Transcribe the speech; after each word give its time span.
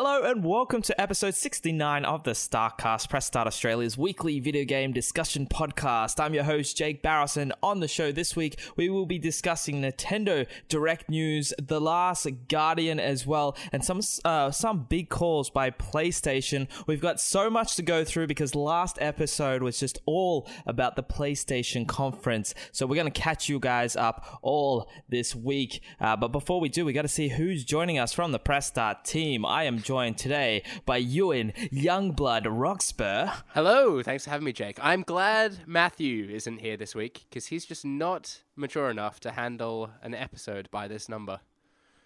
Hello 0.00 0.22
and 0.22 0.44
welcome 0.44 0.80
to 0.82 1.00
episode 1.00 1.34
69 1.34 2.04
of 2.04 2.22
the 2.22 2.32
Start 2.32 2.78
Cast, 2.78 3.10
Press 3.10 3.26
Start 3.26 3.48
Australia's 3.48 3.98
weekly 3.98 4.38
video 4.38 4.64
game 4.64 4.92
discussion 4.92 5.44
podcast. 5.44 6.20
I'm 6.20 6.34
your 6.34 6.44
host, 6.44 6.76
Jake 6.76 7.02
Barrison. 7.02 7.50
on 7.64 7.80
the 7.80 7.88
show 7.88 8.12
this 8.12 8.36
week, 8.36 8.60
we 8.76 8.90
will 8.90 9.06
be 9.06 9.18
discussing 9.18 9.82
Nintendo 9.82 10.46
Direct 10.68 11.10
News, 11.10 11.52
The 11.60 11.80
Last 11.80 12.28
Guardian 12.48 13.00
as 13.00 13.26
well, 13.26 13.56
and 13.72 13.84
some 13.84 14.00
uh, 14.24 14.52
some 14.52 14.86
big 14.88 15.08
calls 15.08 15.50
by 15.50 15.72
PlayStation. 15.72 16.68
We've 16.86 17.00
got 17.00 17.18
so 17.18 17.50
much 17.50 17.74
to 17.74 17.82
go 17.82 18.04
through 18.04 18.28
because 18.28 18.54
last 18.54 18.98
episode 19.00 19.64
was 19.64 19.80
just 19.80 19.98
all 20.06 20.48
about 20.64 20.94
the 20.94 21.02
PlayStation 21.02 21.88
conference. 21.88 22.54
So 22.70 22.86
we're 22.86 22.94
going 22.94 23.12
to 23.12 23.20
catch 23.20 23.48
you 23.48 23.58
guys 23.58 23.96
up 23.96 24.38
all 24.42 24.88
this 25.08 25.34
week. 25.34 25.80
Uh, 26.00 26.14
but 26.14 26.28
before 26.28 26.60
we 26.60 26.68
do, 26.68 26.84
we 26.84 26.92
got 26.92 27.02
to 27.02 27.08
see 27.08 27.30
who's 27.30 27.64
joining 27.64 27.98
us 27.98 28.12
from 28.12 28.30
the 28.30 28.38
Press 28.38 28.68
Start 28.68 29.04
team. 29.04 29.44
I 29.44 29.64
am 29.64 29.82
joined 29.88 30.18
today 30.18 30.62
by 30.84 30.98
Ewan 30.98 31.50
Youngblood 31.72 32.44
Roxburgh. 32.46 33.30
Hello, 33.54 34.02
thanks 34.02 34.24
for 34.24 34.28
having 34.28 34.44
me, 34.44 34.52
Jake. 34.52 34.78
I'm 34.82 35.00
glad 35.00 35.60
Matthew 35.66 36.28
isn't 36.28 36.58
here 36.58 36.76
this 36.76 36.94
week 36.94 37.24
because 37.26 37.46
he's 37.46 37.64
just 37.64 37.86
not 37.86 38.42
mature 38.54 38.90
enough 38.90 39.18
to 39.20 39.30
handle 39.30 39.88
an 40.02 40.12
episode 40.12 40.70
by 40.70 40.88
this 40.88 41.08
number. 41.08 41.40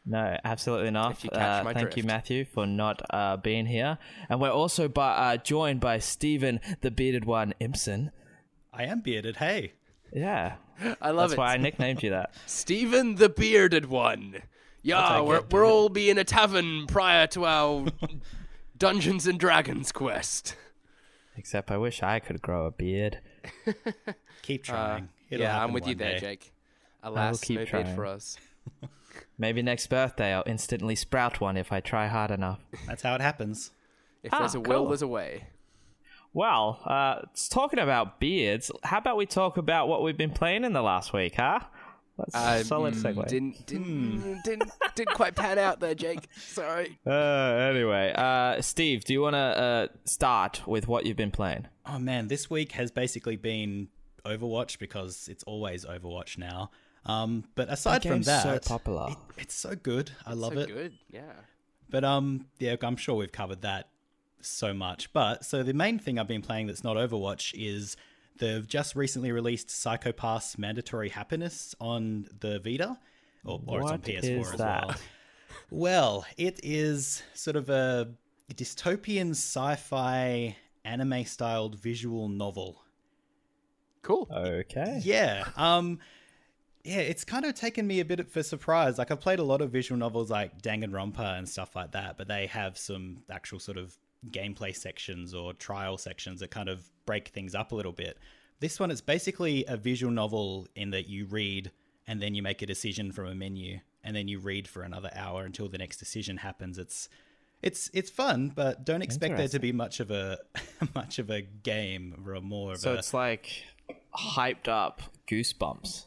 No, 0.06 0.36
absolutely 0.44 0.92
not. 0.92 1.10
If 1.14 1.24
you 1.24 1.30
catch 1.30 1.62
Uh, 1.62 1.64
my 1.64 1.72
thank 1.74 1.96
you. 1.96 2.04
Matthew, 2.04 2.44
for 2.44 2.68
not 2.68 3.02
uh, 3.10 3.36
being 3.38 3.66
here. 3.66 3.98
And 4.28 4.40
we're 4.40 4.50
also 4.52 4.86
by, 4.86 5.10
uh, 5.16 5.36
joined 5.38 5.80
by 5.80 5.98
Stephen, 5.98 6.60
the 6.82 6.92
bearded 6.92 7.24
one, 7.24 7.52
Impson. 7.60 8.10
I 8.72 8.84
am 8.84 9.00
bearded. 9.00 9.38
Hey, 9.38 9.72
Yeah, 10.12 10.54
I 11.00 11.10
love 11.10 11.30
that's 11.30 11.32
it. 11.32 11.38
why 11.38 11.54
I 11.54 11.56
nicknamed 11.56 12.04
you 12.04 12.10
that. 12.10 12.32
Stephen 12.46 13.16
the 13.16 13.28
bearded 13.28 13.86
one. 13.86 14.42
Yeah, 14.82 15.20
we're, 15.20 15.42
we're 15.50 15.64
all 15.66 15.88
be 15.88 16.10
in 16.10 16.18
a 16.18 16.24
tavern 16.24 16.86
prior 16.86 17.26
to 17.28 17.44
our 17.46 17.86
Dungeons 18.78 19.26
and 19.26 19.38
Dragons 19.38 19.92
quest. 19.92 20.56
Except 21.36 21.70
I 21.70 21.76
wish 21.76 22.02
I 22.02 22.18
could 22.18 22.42
grow 22.42 22.66
a 22.66 22.70
beard. 22.70 23.20
keep 24.42 24.64
trying. 24.64 25.08
It'll 25.30 25.44
Uh, 25.46 25.48
yeah, 25.48 25.62
I'm 25.62 25.72
with 25.72 25.86
you 25.86 25.94
there, 25.94 26.14
day. 26.14 26.20
Jake. 26.20 26.52
Alas, 27.02 27.40
keep 27.40 27.56
no 27.56 27.62
need 27.62 27.68
trying. 27.68 27.94
for 27.94 28.06
us. 28.06 28.36
Maybe 29.38 29.62
next 29.62 29.86
birthday 29.88 30.32
I'll 30.34 30.44
instantly 30.46 30.94
sprout 30.94 31.40
one 31.40 31.56
if 31.56 31.72
I 31.72 31.80
try 31.80 32.06
hard 32.06 32.30
enough. 32.30 32.60
That's 32.86 33.02
how 33.02 33.14
it 33.14 33.20
happens. 33.20 33.70
If 34.22 34.32
Ah, 34.32 34.40
there's 34.40 34.54
a 34.54 34.60
will, 34.60 34.80
cool. 34.82 34.88
there's 34.88 35.02
a 35.02 35.08
way. 35.08 35.44
Well, 36.34 36.80
uh, 36.86 37.22
s- 37.34 37.48
talking 37.48 37.78
about 37.78 38.20
beards, 38.20 38.70
how 38.84 38.98
about 38.98 39.16
we 39.16 39.26
talk 39.26 39.56
about 39.58 39.88
what 39.88 40.02
we've 40.02 40.16
been 40.16 40.30
playing 40.30 40.64
in 40.64 40.72
the 40.72 40.82
last 40.82 41.12
week, 41.12 41.34
huh? 41.36 41.60
That's 42.30 42.34
a 42.34 42.58
Um, 42.60 42.64
solid 42.64 42.94
segue. 42.94 43.14
Hmm. 43.14 43.22
Didn't 43.28 43.66
didn't 43.66 44.42
didn't 44.44 44.70
didn't 44.94 45.14
quite 45.14 45.34
pan 45.34 45.58
out 45.58 45.80
there, 45.80 45.94
Jake. 45.94 46.28
Sorry. 46.38 46.98
Uh, 47.06 47.10
anyway, 47.70 48.12
uh, 48.16 48.60
Steve, 48.62 49.04
do 49.04 49.12
you 49.12 49.20
want 49.22 49.34
to 49.34 49.38
uh, 49.38 49.86
start 50.04 50.62
with 50.66 50.88
what 50.88 51.04
you've 51.06 51.16
been 51.16 51.30
playing? 51.30 51.66
Oh 51.86 51.98
man, 51.98 52.28
this 52.28 52.48
week 52.48 52.72
has 52.72 52.90
basically 52.90 53.36
been 53.36 53.88
Overwatch 54.24 54.78
because 54.78 55.28
it's 55.28 55.42
always 55.44 55.84
Overwatch 55.84 56.38
now. 56.38 56.70
Um, 57.04 57.44
but 57.56 57.68
aside 57.68 58.02
from 58.02 58.12
game's 58.12 58.26
so 58.26 58.32
that, 58.52 58.64
popular. 58.64 59.08
it- 59.10 59.16
it's 59.38 59.54
so 59.54 59.74
good. 59.74 60.12
I 60.24 60.34
love 60.34 60.52
so 60.54 60.60
it. 60.60 60.68
good. 60.68 60.92
Yeah. 61.10 61.32
But 61.90 62.04
um, 62.04 62.46
yeah, 62.60 62.76
I'm 62.82 62.96
sure 62.96 63.16
we've 63.16 63.32
covered 63.32 63.62
that 63.62 63.88
so 64.40 64.72
much. 64.72 65.12
But 65.12 65.44
so 65.44 65.62
the 65.62 65.74
main 65.74 65.98
thing 65.98 66.18
I've 66.18 66.28
been 66.28 66.42
playing 66.42 66.68
that's 66.68 66.84
not 66.84 66.96
Overwatch 66.96 67.52
is 67.54 67.96
the 68.38 68.64
just 68.66 68.96
recently 68.96 69.32
released 69.32 69.70
Psycho 69.70 70.12
Pass 70.12 70.58
Mandatory 70.58 71.08
Happiness 71.08 71.74
on 71.80 72.26
the 72.40 72.58
Vita, 72.60 72.98
or, 73.44 73.60
or 73.66 73.80
it's 73.82 73.90
on 73.90 74.00
PS4 74.00 74.40
is 74.40 74.52
as 74.52 74.58
that? 74.58 74.86
well. 74.86 74.96
Well, 75.70 76.26
it 76.36 76.60
is 76.62 77.22
sort 77.34 77.56
of 77.56 77.70
a 77.70 78.10
dystopian 78.52 79.30
sci-fi 79.30 80.56
anime-styled 80.84 81.78
visual 81.78 82.28
novel. 82.28 82.82
Cool. 84.02 84.28
Okay. 84.30 85.00
Yeah. 85.02 85.48
Um 85.56 86.00
yeah, 86.84 86.98
it's 86.98 87.24
kind 87.24 87.44
of 87.44 87.54
taken 87.54 87.86
me 87.86 88.00
a 88.00 88.04
bit 88.04 88.28
for 88.28 88.42
surprise. 88.42 88.98
Like 88.98 89.10
I've 89.12 89.20
played 89.20 89.38
a 89.38 89.44
lot 89.44 89.60
of 89.60 89.70
visual 89.70 89.98
novels 89.98 90.30
like 90.30 90.60
Danganronpa 90.60 91.38
and 91.38 91.48
stuff 91.48 91.76
like 91.76 91.92
that, 91.92 92.18
but 92.18 92.26
they 92.26 92.46
have 92.46 92.76
some 92.76 93.18
actual 93.30 93.60
sort 93.60 93.78
of 93.78 93.96
gameplay 94.30 94.74
sections 94.74 95.34
or 95.34 95.52
trial 95.52 95.98
sections 95.98 96.40
that 96.40 96.50
kind 96.50 96.68
of 96.68 96.88
break 97.06 97.28
things 97.28 97.54
up 97.54 97.72
a 97.72 97.74
little 97.74 97.92
bit. 97.92 98.18
This 98.60 98.78
one 98.78 98.90
is 98.90 99.00
basically 99.00 99.64
a 99.66 99.76
visual 99.76 100.12
novel 100.12 100.68
in 100.76 100.90
that 100.90 101.08
you 101.08 101.26
read 101.26 101.72
and 102.06 102.22
then 102.22 102.34
you 102.34 102.42
make 102.42 102.62
a 102.62 102.66
decision 102.66 103.10
from 103.12 103.26
a 103.26 103.34
menu 103.34 103.80
and 104.04 104.14
then 104.14 104.28
you 104.28 104.38
read 104.38 104.68
for 104.68 104.82
another 104.82 105.10
hour 105.14 105.44
until 105.44 105.68
the 105.68 105.78
next 105.78 105.96
decision 105.98 106.36
happens. 106.38 106.78
It's 106.78 107.08
it's 107.62 107.90
it's 107.92 108.10
fun, 108.10 108.52
but 108.54 108.84
don't 108.84 109.02
expect 109.02 109.36
there 109.36 109.48
to 109.48 109.58
be 109.58 109.72
much 109.72 110.00
of 110.00 110.10
a 110.10 110.38
much 110.94 111.18
of 111.18 111.30
a 111.30 111.42
game 111.42 112.14
or 112.26 112.40
more 112.40 112.72
of 112.72 112.78
So 112.78 112.92
a 112.92 112.94
it's 112.94 113.14
like 113.14 113.64
hyped 114.16 114.68
up 114.68 115.02
goosebumps. 115.28 116.06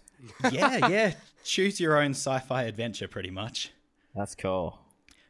yeah, 0.51 0.87
yeah. 0.87 1.13
Choose 1.43 1.79
your 1.79 2.01
own 2.01 2.11
sci-fi 2.11 2.63
adventure, 2.63 3.07
pretty 3.07 3.29
much. 3.31 3.71
That's 4.15 4.33
cool. 4.35 4.79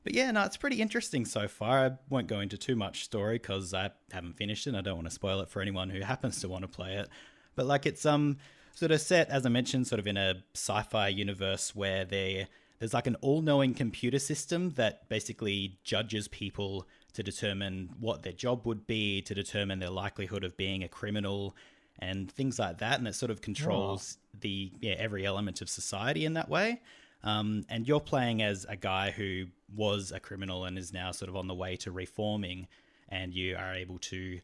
But 0.06 0.14
yeah, 0.14 0.30
no, 0.30 0.44
it's 0.44 0.56
pretty 0.56 0.82
interesting 0.82 1.26
so 1.26 1.48
far. 1.48 1.80
I 1.80 1.92
won't 2.10 2.28
go 2.28 2.40
into 2.40 2.60
too 2.60 2.76
much 2.76 3.04
story 3.04 3.40
because 3.40 3.74
I 3.74 3.90
haven't 4.12 4.38
finished 4.38 4.68
it. 4.68 4.70
and 4.70 4.78
I 4.78 4.82
don't 4.82 4.96
want 4.96 5.08
to 5.08 5.14
spoil 5.14 5.42
it 5.42 5.50
for 5.50 5.64
anyone 5.64 5.90
who 5.90 6.00
happens 6.02 6.40
to 6.42 6.48
want 6.48 6.62
to 6.62 6.68
play 6.68 6.94
it. 6.94 7.10
But 7.56 7.66
like, 7.66 7.88
it's 7.88 8.06
um 8.06 8.38
sort 8.76 8.92
of 8.92 9.02
set, 9.02 9.30
as 9.30 9.48
I 9.48 9.50
mentioned, 9.50 9.88
sort 9.88 10.00
of 10.00 10.06
in 10.06 10.16
a 10.16 10.44
sci-fi 10.54 11.08
universe 11.08 11.76
where 11.76 12.06
there 12.06 12.48
there's 12.78 12.94
like 12.94 13.08
an 13.08 13.16
all-knowing 13.22 13.74
computer 13.74 14.20
system 14.20 14.72
that 14.72 15.10
basically 15.10 15.80
judges 15.84 16.28
people 16.28 16.88
to 17.14 17.24
determine 17.24 17.96
what 18.00 18.22
their 18.22 18.34
job 18.34 18.68
would 18.68 18.86
be, 18.86 19.22
to 19.24 19.34
determine 19.34 19.80
their 19.80 19.90
likelihood 19.90 20.44
of 20.44 20.56
being 20.56 20.84
a 20.84 20.88
criminal, 20.88 21.56
and 21.98 22.32
things 22.32 22.60
like 22.60 22.78
that. 22.78 23.00
And 23.00 23.08
it 23.08 23.16
sort 23.16 23.32
of 23.32 23.42
controls 23.42 24.20
the 24.40 24.72
yeah 24.82 24.96
every 25.00 25.26
element 25.26 25.62
of 25.62 25.70
society 25.70 26.26
in 26.26 26.34
that 26.34 26.48
way. 26.48 26.82
Um, 27.26 27.66
and 27.70 27.88
you're 27.88 28.00
playing 28.00 28.42
as 28.42 28.66
a 28.70 28.76
guy 28.76 29.12
who 29.12 29.48
was 29.76 30.12
a 30.12 30.20
criminal 30.20 30.64
and 30.64 30.78
is 30.78 30.94
now 30.94 31.12
sort 31.12 31.28
of 31.28 31.36
on 31.36 31.48
the 31.48 31.56
way 31.56 31.76
to 31.78 31.92
reforming, 31.92 32.68
and 33.10 33.34
you 33.34 33.58
are 33.58 33.74
able 33.74 33.98
to 34.00 34.40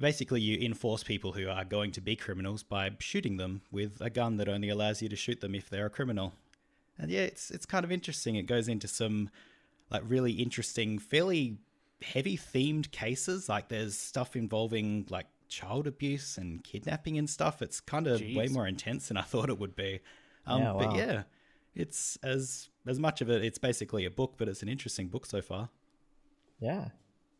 basically 0.00 0.40
you 0.40 0.58
enforce 0.64 1.02
people 1.02 1.32
who 1.32 1.48
are 1.48 1.64
going 1.64 1.92
to 1.92 2.00
be 2.00 2.16
criminals 2.16 2.62
by 2.62 2.90
shooting 2.98 3.36
them 3.36 3.62
with 3.70 4.00
a 4.00 4.10
gun 4.10 4.36
that 4.38 4.48
only 4.48 4.68
allows 4.68 5.00
you 5.00 5.08
to 5.08 5.16
shoot 5.16 5.40
them 5.40 5.54
if 5.54 5.70
they're 5.70 5.86
a 5.86 5.90
criminal. 5.90 6.32
And 6.98 7.10
yeah, 7.10 7.20
it's 7.20 7.50
it's 7.50 7.66
kind 7.66 7.84
of 7.84 7.92
interesting. 7.92 8.36
It 8.36 8.46
goes 8.46 8.68
into 8.68 8.88
some 8.88 9.30
like 9.90 10.02
really 10.06 10.32
interesting, 10.32 10.98
fairly 10.98 11.58
heavy 12.02 12.36
themed 12.36 12.90
cases. 12.90 13.48
Like 13.48 13.68
there's 13.68 13.96
stuff 13.96 14.36
involving 14.36 15.06
like 15.10 15.26
child 15.48 15.86
abuse 15.86 16.38
and 16.38 16.64
kidnapping 16.64 17.18
and 17.18 17.28
stuff. 17.28 17.62
It's 17.62 17.80
kind 17.80 18.06
of 18.06 18.20
way 18.20 18.48
more 18.48 18.66
intense 18.66 19.08
than 19.08 19.16
I 19.16 19.22
thought 19.30 19.50
it 19.50 19.58
would 19.58 19.76
be. 19.76 20.00
Um, 20.46 20.62
Yeah, 20.62 20.72
But 20.78 20.96
yeah, 20.96 21.22
it's 21.76 22.16
as 22.22 22.68
as 22.86 22.98
much 22.98 23.20
of 23.20 23.30
it. 23.30 23.44
It's 23.44 23.58
basically 23.58 24.04
a 24.04 24.10
book, 24.10 24.34
but 24.38 24.48
it's 24.48 24.62
an 24.62 24.68
interesting 24.68 25.08
book 25.08 25.26
so 25.26 25.40
far. 25.42 25.68
Yeah. 26.60 26.86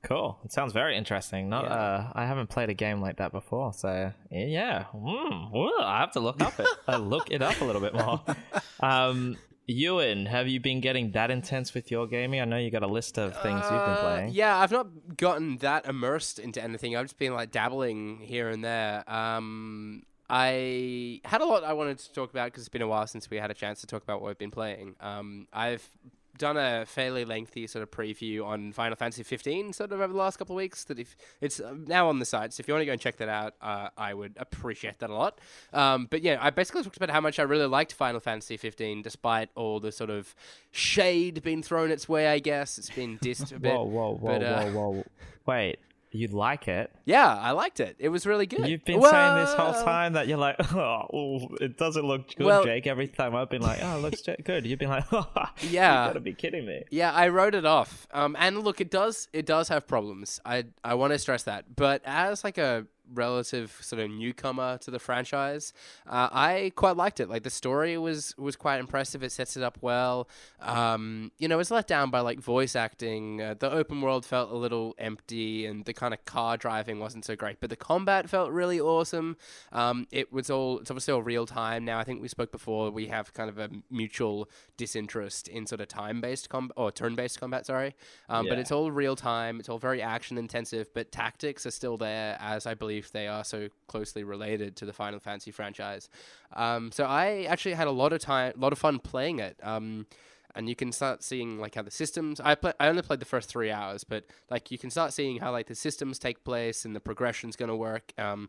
Cool. 0.02 0.38
It 0.44 0.52
sounds 0.52 0.72
very 0.72 0.96
interesting. 0.96 1.48
Not, 1.48 1.64
Yeah. 1.64 1.74
uh, 1.74 2.12
I 2.14 2.26
haven't 2.26 2.48
played 2.48 2.68
a 2.70 2.74
game 2.74 3.00
like 3.00 3.16
that 3.16 3.32
before, 3.32 3.72
so 3.72 4.12
yeah. 4.30 4.84
Mm, 4.94 5.54
ooh, 5.56 5.80
I 5.82 5.98
have 6.00 6.12
to 6.12 6.20
look 6.20 6.40
up 6.40 6.60
it. 6.60 6.66
uh, 6.86 6.98
look 6.98 7.30
it 7.30 7.42
up 7.42 7.60
a 7.60 7.64
little 7.64 7.80
bit 7.82 7.94
more. 7.94 8.20
Um, 8.80 9.36
Ewan, 9.68 10.26
have 10.26 10.46
you 10.46 10.60
been 10.60 10.80
getting 10.80 11.10
that 11.12 11.30
intense 11.30 11.74
with 11.74 11.90
your 11.90 12.06
gaming? 12.06 12.40
I 12.40 12.44
know 12.44 12.56
you 12.58 12.70
got 12.70 12.82
a 12.84 12.86
list 12.86 13.18
of 13.18 13.32
things 13.42 13.60
you've 13.62 13.70
been 13.70 13.96
Uh, 13.98 14.00
playing. 14.00 14.32
Yeah, 14.32 14.56
I've 14.58 14.70
not 14.70 15.16
gotten 15.16 15.56
that 15.58 15.86
immersed 15.86 16.38
into 16.38 16.62
anything. 16.62 16.94
I've 16.94 17.06
just 17.06 17.18
been 17.18 17.32
like 17.34 17.50
dabbling 17.50 18.18
here 18.20 18.48
and 18.48 18.62
there. 18.62 19.02
Um, 19.10 20.04
I 20.28 21.20
had 21.24 21.40
a 21.40 21.44
lot 21.44 21.64
I 21.64 21.72
wanted 21.72 21.98
to 21.98 22.12
talk 22.12 22.30
about 22.30 22.46
because 22.46 22.62
it's 22.62 22.68
been 22.68 22.82
a 22.82 22.88
while 22.88 23.06
since 23.06 23.30
we 23.30 23.36
had 23.36 23.50
a 23.50 23.54
chance 23.54 23.80
to 23.82 23.86
talk 23.86 24.02
about 24.02 24.20
what 24.20 24.28
we've 24.28 24.38
been 24.38 24.50
playing. 24.50 24.96
Um, 25.00 25.46
I've 25.52 25.88
done 26.36 26.56
a 26.56 26.84
fairly 26.86 27.24
lengthy 27.24 27.66
sort 27.66 27.82
of 27.82 27.90
preview 27.90 28.44
on 28.44 28.72
Final 28.72 28.96
Fantasy 28.96 29.22
15 29.22 29.72
sort 29.72 29.92
of 29.92 30.00
over 30.00 30.12
the 30.12 30.18
last 30.18 30.36
couple 30.36 30.54
of 30.54 30.58
weeks. 30.58 30.84
That 30.84 30.98
if 30.98 31.16
it's 31.40 31.60
uh, 31.60 31.74
now 31.86 32.08
on 32.08 32.18
the 32.18 32.24
site, 32.24 32.52
so 32.52 32.60
if 32.60 32.68
you 32.68 32.74
want 32.74 32.82
to 32.82 32.86
go 32.86 32.92
and 32.92 33.00
check 33.00 33.16
that 33.18 33.28
out, 33.28 33.54
uh, 33.60 33.88
I 33.96 34.14
would 34.14 34.34
appreciate 34.38 34.98
that 34.98 35.10
a 35.10 35.14
lot. 35.14 35.40
Um, 35.72 36.06
but 36.10 36.22
yeah, 36.22 36.38
I 36.40 36.50
basically 36.50 36.82
talked 36.82 36.96
about 36.96 37.10
how 37.10 37.20
much 37.20 37.38
I 37.38 37.42
really 37.42 37.66
liked 37.66 37.92
Final 37.92 38.20
Fantasy 38.20 38.56
15, 38.56 39.02
despite 39.02 39.50
all 39.54 39.80
the 39.80 39.92
sort 39.92 40.10
of 40.10 40.34
shade 40.70 41.42
being 41.42 41.62
thrown 41.62 41.90
its 41.90 42.08
way. 42.08 42.28
I 42.28 42.38
guess 42.38 42.78
it's 42.78 42.90
been 42.90 43.18
dissed 43.18 43.54
a 43.54 43.58
bit. 43.60 43.72
Whoa, 43.72 43.84
whoa, 43.84 44.16
whoa, 44.16 44.38
but, 44.38 44.42
uh, 44.42 44.64
whoa, 44.66 44.90
whoa. 44.90 45.04
Wait, 45.46 45.78
you 46.16 46.28
like 46.28 46.68
it? 46.68 46.90
Yeah, 47.04 47.26
I 47.36 47.52
liked 47.52 47.80
it. 47.80 47.96
It 47.98 48.08
was 48.08 48.26
really 48.26 48.46
good. 48.46 48.66
You've 48.68 48.84
been 48.84 49.00
saying 49.02 49.34
this 49.36 49.52
whole 49.54 49.72
time 49.72 50.14
that 50.14 50.26
you're 50.28 50.38
like, 50.38 50.56
oh, 50.74 51.48
it 51.60 51.76
doesn't 51.78 52.04
look 52.04 52.34
good, 52.36 52.46
Well- 52.46 52.64
Jake. 52.64 52.86
Every 52.86 53.08
time 53.08 53.34
I've 53.34 53.50
been 53.50 53.62
like, 53.62 53.78
oh, 53.82 53.98
it 53.98 54.00
looks 54.02 54.22
good. 54.44 54.66
You've 54.66 54.78
been 54.78 54.88
like, 54.88 55.04
Yeah. 55.12 56.04
you 56.04 56.08
gotta 56.08 56.20
be 56.20 56.34
kidding 56.34 56.66
me. 56.66 56.84
Yeah, 56.90 57.12
I 57.12 57.28
wrote 57.28 57.54
it 57.54 57.64
off. 57.66 58.06
Um, 58.12 58.36
and 58.38 58.62
look, 58.64 58.80
it 58.80 58.90
does 58.90 59.28
it 59.32 59.46
does 59.46 59.68
have 59.68 59.86
problems. 59.86 60.40
I 60.44 60.64
I 60.82 60.94
want 60.94 61.12
to 61.12 61.18
stress 61.18 61.44
that. 61.44 61.76
But 61.76 62.02
as 62.04 62.44
like 62.44 62.58
a 62.58 62.86
relative 63.12 63.76
sort 63.80 64.02
of 64.02 64.10
newcomer 64.10 64.78
to 64.78 64.90
the 64.90 64.98
franchise, 64.98 65.72
uh, 66.06 66.28
I 66.32 66.72
quite 66.76 66.96
liked 66.96 67.20
it. 67.20 67.28
Like 67.28 67.42
the 67.42 67.50
story 67.50 67.96
was 67.98 68.34
was 68.36 68.56
quite 68.56 68.80
impressive. 68.80 69.22
It 69.22 69.32
sets 69.32 69.56
it 69.56 69.62
up 69.62 69.78
well. 69.80 70.28
Um, 70.60 71.32
you 71.38 71.48
know, 71.48 71.56
it 71.56 71.58
was 71.58 71.70
let 71.70 71.86
down 71.86 72.10
by 72.10 72.20
like 72.20 72.40
voice 72.40 72.76
acting. 72.76 73.40
Uh, 73.40 73.54
the 73.58 73.70
open 73.70 74.00
world 74.00 74.24
felt 74.24 74.50
a 74.50 74.56
little 74.56 74.94
empty, 74.98 75.66
and 75.66 75.84
the 75.84 75.92
kind 75.92 76.14
of 76.14 76.24
car 76.24 76.56
driving 76.56 76.98
wasn't 76.98 77.24
so 77.24 77.36
great. 77.36 77.60
But 77.60 77.70
the 77.70 77.76
combat 77.76 78.28
felt 78.28 78.50
really 78.50 78.80
awesome. 78.80 79.36
Um, 79.72 80.06
it 80.10 80.32
was 80.32 80.50
all 80.50 80.78
it's 80.80 80.90
obviously 80.90 81.12
all 81.12 81.22
real 81.22 81.46
time 81.46 81.84
now. 81.84 81.98
I 81.98 82.04
think 82.04 82.22
we 82.22 82.28
spoke 82.28 82.52
before. 82.52 82.90
We 82.90 83.06
have 83.08 83.32
kind 83.32 83.48
of 83.50 83.58
a 83.58 83.70
mutual 83.90 84.48
disinterest 84.76 85.48
in 85.48 85.66
sort 85.66 85.80
of 85.80 85.88
time 85.88 86.20
based 86.20 86.48
combat 86.48 86.74
or 86.76 86.90
turn 86.90 87.14
based 87.14 87.40
combat. 87.40 87.66
Sorry, 87.66 87.94
um, 88.28 88.46
but 88.48 88.58
it's 88.58 88.72
all 88.72 88.90
real 88.90 89.16
time. 89.16 89.60
It's 89.60 89.68
all 89.68 89.78
very 89.78 90.02
action 90.02 90.38
intensive, 90.38 90.92
but 90.94 91.12
tactics 91.12 91.66
are 91.66 91.70
still 91.70 91.96
there, 91.96 92.36
as 92.40 92.66
I 92.66 92.74
believe 92.74 92.95
they 93.02 93.28
are 93.28 93.44
so 93.44 93.68
closely 93.86 94.24
related 94.24 94.76
to 94.76 94.86
the 94.86 94.92
Final 94.92 95.20
Fantasy 95.20 95.50
franchise. 95.50 96.08
Um, 96.54 96.90
so 96.92 97.04
I 97.04 97.46
actually 97.48 97.74
had 97.74 97.86
a 97.86 97.92
lot 97.92 98.12
of 98.12 98.20
time, 98.20 98.52
a 98.56 98.60
lot 98.60 98.72
of 98.72 98.78
fun 98.78 98.98
playing 98.98 99.38
it. 99.38 99.58
Um, 99.62 100.06
and 100.54 100.68
you 100.68 100.74
can 100.74 100.90
start 100.90 101.22
seeing 101.22 101.58
like 101.60 101.74
how 101.74 101.82
the 101.82 101.90
systems. 101.90 102.40
I 102.40 102.54
play. 102.54 102.72
I 102.80 102.88
only 102.88 103.02
played 103.02 103.20
the 103.20 103.26
first 103.26 103.48
three 103.50 103.70
hours, 103.70 104.04
but 104.04 104.24
like 104.50 104.70
you 104.70 104.78
can 104.78 104.90
start 104.90 105.12
seeing 105.12 105.38
how 105.38 105.52
like 105.52 105.66
the 105.66 105.74
systems 105.74 106.18
take 106.18 106.44
place 106.44 106.84
and 106.86 106.96
the 106.96 107.00
progression's 107.00 107.56
going 107.56 107.68
to 107.68 107.76
work. 107.76 108.12
Um, 108.16 108.48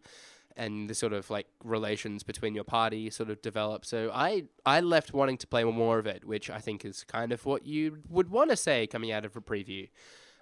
and 0.57 0.89
the 0.89 0.95
sort 0.95 1.13
of 1.13 1.29
like 1.29 1.47
relations 1.63 2.23
between 2.23 2.55
your 2.55 2.63
party 2.63 3.09
sort 3.09 3.29
of 3.29 3.41
develop. 3.41 3.85
So 3.85 4.09
I 4.13 4.45
I 4.65 4.81
left 4.81 5.13
wanting 5.13 5.37
to 5.37 5.47
play 5.47 5.63
more 5.63 5.99
of 5.99 6.07
it, 6.07 6.25
which 6.25 6.49
I 6.49 6.59
think 6.59 6.83
is 6.83 7.03
kind 7.03 7.31
of 7.31 7.45
what 7.45 7.65
you 7.65 7.99
would 8.09 8.29
want 8.29 8.49
to 8.49 8.57
say 8.57 8.87
coming 8.87 9.11
out 9.11 9.23
of 9.23 9.35
a 9.35 9.41
preview. 9.41 9.89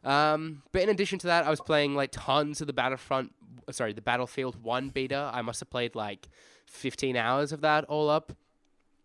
Um, 0.05 0.61
but 0.71 0.83
in 0.83 0.89
addition 0.89 1.19
to 1.19 1.27
that, 1.27 1.45
I 1.45 1.49
was 1.49 1.59
playing 1.59 1.95
like 1.95 2.11
tons 2.11 2.61
of 2.61 2.67
the 2.67 2.73
Battlefront, 2.73 3.33
sorry, 3.71 3.93
the 3.93 4.01
Battlefield 4.01 4.61
One 4.63 4.89
beta. 4.89 5.31
I 5.33 5.41
must 5.41 5.59
have 5.59 5.69
played 5.69 5.95
like 5.95 6.29
15 6.67 7.15
hours 7.17 7.51
of 7.51 7.61
that 7.61 7.85
all 7.85 8.09
up, 8.09 8.33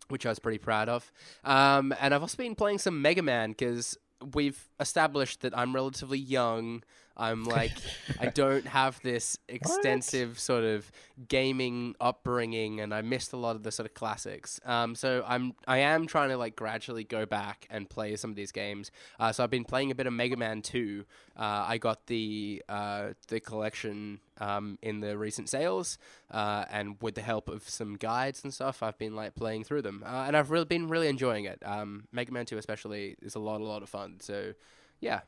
which 0.09 0.27
I 0.27 0.29
was 0.29 0.39
pretty 0.39 0.59
proud 0.59 0.89
of. 0.89 1.11
Um, 1.45 1.95
and 2.01 2.15
I've 2.15 2.23
also 2.23 2.37
been 2.37 2.55
playing 2.55 2.79
some 2.79 3.01
Mega 3.01 3.23
Man 3.23 3.51
because 3.51 3.97
we've 4.35 4.69
established 4.79 5.41
that 5.41 5.57
I'm 5.57 5.75
relatively 5.75 6.19
young. 6.19 6.83
I'm 7.21 7.45
like, 7.59 7.73
I 8.19 8.27
don't 8.27 8.67
have 8.67 9.01
this 9.03 9.39
extensive 9.49 10.41
sort 10.41 10.65
of 10.65 10.91
gaming 11.29 11.95
upbringing, 12.01 12.81
and 12.81 12.95
I 12.95 13.03
missed 13.03 13.33
a 13.33 13.37
lot 13.37 13.55
of 13.55 13.63
the 13.63 13.71
sort 13.71 13.87
of 13.87 13.95
classics. 13.95 14.59
Um, 14.65 14.95
so 14.95 15.23
I'm, 15.27 15.53
I 15.69 15.79
am 15.79 16.07
trying 16.07 16.31
to 16.31 16.37
like 16.37 16.57
gradually 16.57 17.05
go 17.05 17.27
back 17.27 17.67
and 17.71 17.89
play 17.89 18.17
some 18.17 18.31
of 18.31 18.37
these 18.37 18.53
games. 18.53 18.91
Uh, 19.19 19.31
so 19.33 19.45
I've 19.45 19.51
been 19.51 19.65
playing 19.65 19.91
a 19.91 19.95
bit 19.95 20.07
of 20.07 20.13
Mega 20.13 20.37
Man 20.37 20.63
2. 20.63 21.05
Uh, 21.37 21.65
I 21.69 21.79
got 21.79 22.07
the 22.07 22.63
uh, 22.69 23.09
the 23.29 23.41
collection 23.41 24.21
um, 24.41 24.79
in 24.83 25.01
the 25.01 25.17
recent 25.17 25.49
sales, 25.49 25.99
uh, 26.31 26.65
and 26.71 26.97
with 27.01 27.15
the 27.15 27.23
help 27.23 27.49
of 27.49 27.69
some 27.69 27.97
guides 27.97 28.43
and 28.43 28.53
stuff, 28.53 28.83
I've 28.83 28.99
been 28.99 29.15
like 29.15 29.35
playing 29.35 29.65
through 29.65 29.83
them, 29.83 30.03
uh, 30.05 30.25
and 30.27 30.37
I've 30.37 30.51
really 30.51 30.65
been 30.65 30.89
really 30.89 31.09
enjoying 31.09 31.45
it. 31.45 31.63
Um, 31.65 32.09
Mega 32.13 32.33
Man 32.33 32.47
2 32.47 32.59
especially 32.59 33.17
is 33.23 33.35
a 33.35 33.39
lot, 33.39 33.61
a 33.61 33.65
lot 33.65 33.83
of 33.83 33.89
fun. 33.89 34.17
So, 34.21 34.55
yeah, 35.01 35.21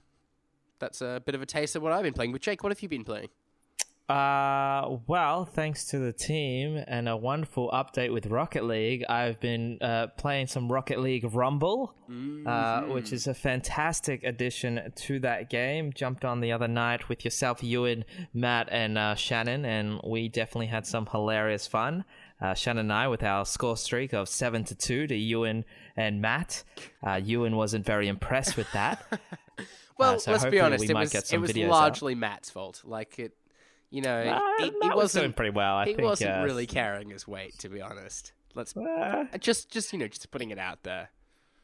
that's 0.82 1.00
a 1.00 1.22
bit 1.24 1.34
of 1.34 1.40
a 1.40 1.46
taste 1.46 1.76
of 1.76 1.82
what 1.82 1.92
I've 1.92 2.02
been 2.02 2.12
playing. 2.12 2.32
But 2.32 2.42
Jake, 2.42 2.62
what 2.62 2.72
have 2.72 2.82
you 2.82 2.88
been 2.88 3.04
playing? 3.04 3.28
Uh, 4.08 4.98
well, 5.06 5.44
thanks 5.44 5.86
to 5.86 5.98
the 5.98 6.12
team 6.12 6.82
and 6.86 7.08
a 7.08 7.16
wonderful 7.16 7.70
update 7.70 8.12
with 8.12 8.26
Rocket 8.26 8.64
League, 8.64 9.04
I've 9.08 9.40
been 9.40 9.78
uh, 9.80 10.08
playing 10.18 10.48
some 10.48 10.70
Rocket 10.70 10.98
League 10.98 11.24
Rumble, 11.32 11.94
uh, 12.44 12.82
which 12.82 13.12
is 13.12 13.28
a 13.28 13.32
fantastic 13.32 14.24
addition 14.24 14.92
to 14.94 15.20
that 15.20 15.48
game. 15.48 15.92
Jumped 15.94 16.24
on 16.24 16.40
the 16.40 16.52
other 16.52 16.68
night 16.68 17.08
with 17.08 17.24
yourself, 17.24 17.62
Ewan, 17.62 18.04
Matt, 18.34 18.68
and 18.70 18.98
uh, 18.98 19.14
Shannon, 19.14 19.64
and 19.64 20.00
we 20.04 20.28
definitely 20.28 20.66
had 20.66 20.84
some 20.84 21.06
hilarious 21.06 21.66
fun. 21.68 22.04
Uh, 22.40 22.54
Shannon 22.54 22.86
and 22.86 22.92
I 22.92 23.06
with 23.06 23.22
our 23.22 23.46
score 23.46 23.76
streak 23.76 24.12
of 24.12 24.28
seven 24.28 24.64
to 24.64 24.74
two 24.74 25.06
to 25.06 25.14
Ewan 25.14 25.64
and 25.96 26.20
Matt. 26.20 26.64
Uh, 27.06 27.20
Ewan 27.22 27.54
wasn't 27.54 27.86
very 27.86 28.08
impressed 28.08 28.56
with 28.56 28.70
that. 28.72 29.00
Well, 29.98 30.18
so 30.18 30.32
let's 30.32 30.44
be 30.46 30.58
honest. 30.58 30.88
It 30.88 30.94
was 30.94 31.14
it 31.32 31.38
was 31.38 31.52
videos 31.52 31.64
out. 31.66 31.70
largely 31.70 32.14
Matt's 32.14 32.50
fault. 32.50 32.80
Like 32.84 33.18
it, 33.18 33.36
you 33.90 34.00
know, 34.00 34.18
Uh, 34.20 34.40
he, 34.58 34.64
he 34.64 34.70
Matt 34.80 34.96
was 34.96 35.12
doing 35.12 35.22
wasn't 35.24 35.36
pretty 35.36 35.50
well. 35.50 35.76
I 35.76 35.84
he 35.84 35.94
think 35.94 36.06
wasn't 36.06 36.38
uh, 36.38 36.42
really 36.44 36.66
carrying 36.66 37.10
his 37.10 37.28
weight, 37.28 37.58
to 37.58 37.68
be 37.68 37.80
honest. 37.82 38.32
Let's 38.54 38.76
uh, 38.76 39.24
just 39.38 39.70
just 39.70 39.92
you 39.92 39.98
know 39.98 40.08
just 40.08 40.30
putting 40.30 40.50
it 40.50 40.58
out 40.58 40.82
there. 40.82 41.10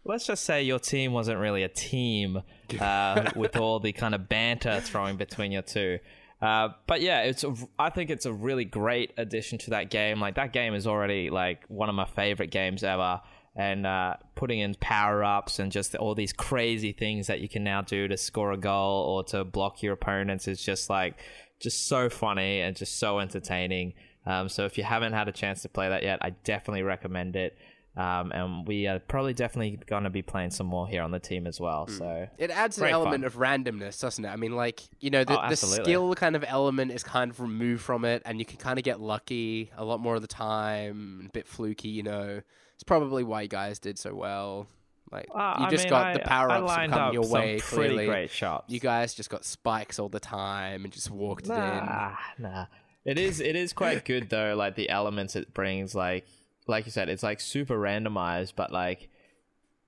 let's 0.05 0.27
just 0.27 0.45
say 0.45 0.63
your 0.63 0.79
team 0.79 1.13
wasn't 1.13 1.39
really 1.39 1.63
a 1.63 1.69
team 1.69 2.43
uh, 2.79 3.31
with 3.37 3.57
all 3.57 3.81
the 3.81 3.93
kind 3.93 4.15
of 4.15 4.29
banter 4.29 4.81
throwing 4.81 5.17
between 5.17 5.51
your 5.51 5.63
two. 5.63 5.99
Uh, 6.41 6.69
but 6.87 7.01
yeah, 7.01 7.23
it's 7.23 7.43
a, 7.45 7.53
I 7.79 7.91
think 7.91 8.11
it's 8.11 8.25
a 8.27 8.33
really 8.33 8.65
great 8.65 9.13
addition 9.17 9.59
to 9.59 9.71
that 9.71 9.91
game. 9.91 10.21
Like 10.21 10.37
that 10.37 10.53
game 10.53 10.75
is 10.75 10.87
already 10.87 11.31
like 11.31 11.65
one 11.69 11.89
of 11.89 11.95
my 11.95 12.05
favorite 12.07 12.51
games 12.51 12.85
ever, 12.85 13.21
and 13.59 13.87
uh, 13.87 14.15
putting 14.37 14.61
in 14.61 14.75
power 14.77 15.25
ups 15.25 15.59
and 15.59 15.73
just 15.73 15.95
all 15.97 16.15
these 16.15 16.33
crazy 16.33 16.93
things 16.93 17.27
that 17.27 17.41
you 17.41 17.49
can 17.49 17.65
now 17.65 17.83
do 17.83 18.07
to 18.07 18.17
score 18.17 18.53
a 18.53 18.57
goal 18.57 19.03
or 19.05 19.25
to 19.25 19.45
block 19.45 19.83
your 19.83 19.93
opponents 19.95 20.47
is 20.47 20.63
just 20.63 20.89
like 20.89 21.17
just 21.59 21.89
so 21.89 22.09
funny 22.09 22.61
and 22.61 22.77
just 22.77 22.99
so 23.01 23.19
entertaining. 23.19 23.95
Um, 24.25 24.49
so 24.49 24.65
if 24.65 24.79
you 24.79 24.85
haven't 24.85 25.13
had 25.13 25.27
a 25.29 25.33
chance 25.33 25.63
to 25.63 25.69
play 25.69 25.89
that 25.89 26.05
yet, 26.05 26.21
I 26.23 26.31
definitely 26.31 26.85
recommend 26.85 27.35
it. 27.35 27.59
Um, 27.97 28.31
and 28.31 28.65
we 28.69 28.87
are 28.87 29.01
probably 29.01 29.35
definitely 29.35 29.81
going 29.87 30.05
to 30.05 30.11
be 30.11 30.23
playing 30.23 30.51
some 30.51 30.69
more 30.69 30.87
here 30.87 31.03
on 31.03 31.11
the 31.11 31.19
team 31.19 31.49
as 31.49 31.59
well. 31.59 31.89
So 31.89 32.29
It 32.39 32.51
adds 32.53 32.79
an 32.79 32.87
element 32.87 33.25
fun. 33.25 33.25
of 33.25 33.35
randomness, 33.35 34.01
doesn't 34.01 34.25
it? 34.25 34.29
I 34.29 34.37
mean, 34.37 34.55
like 34.55 34.83
you 35.01 35.11
know, 35.11 35.25
the, 35.25 35.45
Oh, 35.45 35.49
the 35.49 35.57
skill 35.57 36.15
kind 36.15 36.37
of 36.37 36.45
element 36.47 36.93
is 36.93 37.03
kind 37.03 37.29
of 37.33 37.41
removed 37.41 37.83
from 37.83 38.05
it, 38.05 38.23
and 38.25 38.39
you 38.39 38.45
can 38.45 38.59
kind 38.59 38.79
of 38.79 38.85
get 38.85 39.01
lucky 39.01 39.73
a 39.77 39.85
lot 39.85 39.99
more 39.99 40.15
of 40.15 40.23
the 40.23 40.29
time, 40.29 41.25
a 41.27 41.33
bit 41.33 41.49
fluky. 41.49 41.89
You 41.89 42.05
know, 42.05 42.41
it's 42.79 42.85
probably 42.85 43.25
why 43.25 43.43
you 43.43 43.49
guys 43.49 43.81
did 43.81 43.99
so 43.99 44.15
well. 44.15 44.69
Like 45.11 45.27
Uh, 45.35 45.57
you 45.59 45.67
I 45.67 45.71
just 45.71 45.85
mean, 45.85 45.91
got 45.91 46.07
I- 46.07 46.13
the 46.13 46.19
power 46.21 46.51
ups 46.51 46.67
lined 46.67 46.93
coming 46.93 47.07
up 47.09 47.13
your 47.15 47.25
some 47.25 47.33
way. 47.33 47.59
Pretty 47.61 47.89
Clearly, 47.89 48.07
great 48.07 48.31
shots. 48.31 48.73
you 48.73 48.79
guys 48.79 49.15
just 49.15 49.31
got 49.31 49.45
spikes 49.45 49.99
all 49.99 50.09
the 50.09 50.21
time 50.21 50.85
and 50.85 50.93
just 50.93 51.11
walked 51.11 51.47
it 51.47 51.51
in. 51.53 51.57
Nah, 51.57 52.15
nah. 52.39 52.67
It 53.05 53.19
is 53.19 53.41
it 53.41 53.57
is 53.57 53.73
quite 53.73 54.05
good 54.05 54.29
though. 54.31 54.55
Like 54.55 54.77
the 54.77 54.91
elements 54.91 55.35
it 55.35 55.53
brings, 55.55 55.95
like 55.95 56.27
like 56.67 56.85
you 56.87 56.93
said, 56.93 57.09
it's 57.09 57.23
like 57.23 57.41
super 57.41 57.77
randomized, 57.79 58.53
but 58.55 58.71
like 58.71 59.09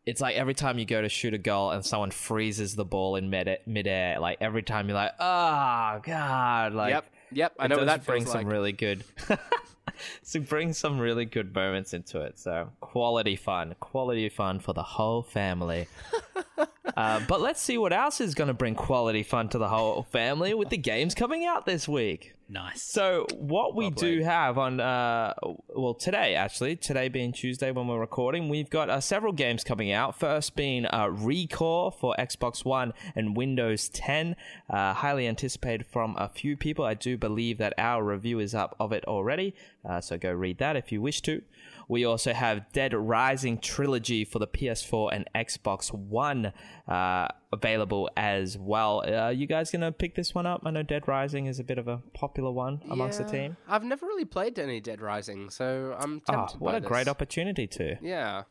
it's 0.06 0.20
like 0.22 0.34
every 0.36 0.54
time 0.54 0.78
you 0.78 0.86
go 0.86 1.02
to 1.02 1.08
shoot 1.10 1.34
a 1.34 1.38
goal 1.38 1.70
and 1.70 1.84
someone 1.84 2.10
freezes 2.10 2.74
the 2.74 2.84
ball 2.86 3.16
in 3.16 3.28
mid 3.28 3.58
midair, 3.66 4.18
like 4.18 4.38
every 4.40 4.62
time 4.62 4.88
you're 4.88 4.96
like, 4.96 5.12
oh 5.20 6.00
god, 6.02 6.72
like 6.72 6.90
yep, 6.92 7.04
yep. 7.30 7.52
I 7.58 7.66
it 7.66 7.68
know 7.68 7.76
what 7.76 7.86
that 7.86 8.06
bring 8.06 8.22
feels 8.22 8.32
some 8.32 8.44
like. 8.44 8.52
really 8.52 8.72
good. 8.72 9.04
so 10.22 10.40
bring 10.40 10.72
some 10.72 10.98
really 10.98 11.24
good 11.24 11.54
moments 11.54 11.94
into 11.94 12.20
it. 12.20 12.38
So 12.38 12.70
quality 12.80 13.36
fun, 13.36 13.74
quality 13.80 14.28
fun 14.28 14.60
for 14.60 14.72
the 14.72 14.82
whole 14.82 15.22
family. 15.22 15.88
uh, 16.96 17.20
but 17.28 17.40
let's 17.40 17.60
see 17.60 17.78
what 17.78 17.92
else 17.92 18.20
is 18.20 18.34
going 18.34 18.48
to 18.48 18.54
bring 18.54 18.74
quality 18.74 19.22
fun 19.22 19.48
to 19.50 19.58
the 19.58 19.68
whole 19.68 20.02
family 20.04 20.54
with 20.54 20.70
the 20.70 20.78
games 20.78 21.14
coming 21.14 21.44
out 21.44 21.66
this 21.66 21.88
week. 21.88 22.34
Nice. 22.52 22.82
So 22.82 23.26
what 23.32 23.76
we 23.76 23.84
Lovely. 23.84 24.16
do 24.16 24.24
have 24.24 24.58
on, 24.58 24.80
uh, 24.80 25.34
well, 25.68 25.94
today 25.94 26.34
actually, 26.34 26.74
today 26.74 27.08
being 27.08 27.32
Tuesday 27.32 27.70
when 27.70 27.86
we're 27.86 28.00
recording, 28.00 28.48
we've 28.48 28.68
got 28.68 28.90
uh, 28.90 29.00
several 29.00 29.32
games 29.32 29.62
coming 29.62 29.92
out. 29.92 30.18
First 30.18 30.56
being 30.56 30.84
uh, 30.86 31.06
ReCore 31.06 31.94
for 31.94 32.16
Xbox 32.18 32.64
One 32.64 32.92
and 33.14 33.36
Windows 33.36 33.88
10, 33.90 34.34
uh, 34.68 34.94
highly 34.94 35.28
anticipated 35.28 35.86
from 35.86 36.16
a 36.18 36.28
few 36.28 36.56
people. 36.56 36.84
I 36.84 36.94
do 36.94 37.16
believe 37.16 37.58
that 37.58 37.72
our 37.78 38.02
review 38.02 38.40
is 38.40 38.52
up 38.52 38.74
of 38.80 38.92
it 38.92 39.04
already, 39.04 39.54
uh, 39.88 40.00
so 40.00 40.18
go 40.18 40.32
read 40.32 40.58
that 40.58 40.76
if 40.76 40.90
you 40.92 41.00
wish 41.00 41.20
to. 41.22 41.42
We 41.88 42.04
also 42.04 42.32
have 42.32 42.70
Dead 42.72 42.94
Rising 42.94 43.58
Trilogy 43.58 44.24
for 44.24 44.38
the 44.38 44.46
PS4 44.46 45.10
and 45.12 45.28
Xbox 45.34 45.92
One 45.92 46.52
uh, 46.86 47.26
available 47.52 48.08
as 48.16 48.56
well. 48.56 49.02
Uh, 49.06 49.30
you 49.30 49.46
guys 49.46 49.70
gonna 49.72 49.90
pick 49.90 50.14
this 50.14 50.34
one 50.34 50.46
up? 50.46 50.62
I 50.64 50.70
know 50.70 50.82
Dead 50.84 51.08
Rising 51.08 51.46
is 51.46 51.58
a 51.58 51.64
bit 51.64 51.78
of 51.78 51.88
a 51.88 51.98
popular 52.14 52.52
one 52.52 52.80
amongst 52.90 53.18
the 53.18 53.24
Yeah. 53.24 53.30
team. 53.48 53.56
I've 53.66 53.82
never 53.84 54.06
really 54.06 54.24
played 54.24 54.58
any 54.58 54.80
Dead 54.80 55.00
Rising, 55.00 55.50
so 55.50 55.96
I'm 55.98 56.22
Ah, 56.28 56.32
tempted. 56.46 56.60
what 56.60 56.72
by 56.72 56.78
a 56.78 56.80
great 56.80 57.08
opportunity 57.08 57.66
to. 57.66 57.96
Yeah. 58.00 58.44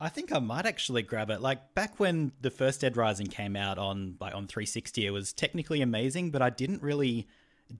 I 0.00 0.08
think 0.08 0.32
I 0.32 0.40
might 0.40 0.66
actually 0.66 1.02
grab 1.02 1.30
it. 1.30 1.40
Like 1.40 1.74
back 1.74 2.00
when 2.00 2.32
the 2.40 2.50
first 2.50 2.80
Dead 2.80 2.96
Rising 2.96 3.28
came 3.28 3.54
out 3.56 3.78
on 3.78 4.16
like 4.20 4.34
on 4.34 4.48
360, 4.48 5.06
it 5.06 5.10
was 5.12 5.32
technically 5.32 5.80
amazing, 5.80 6.30
but 6.32 6.42
I 6.42 6.50
didn't 6.50 6.82
really 6.82 7.28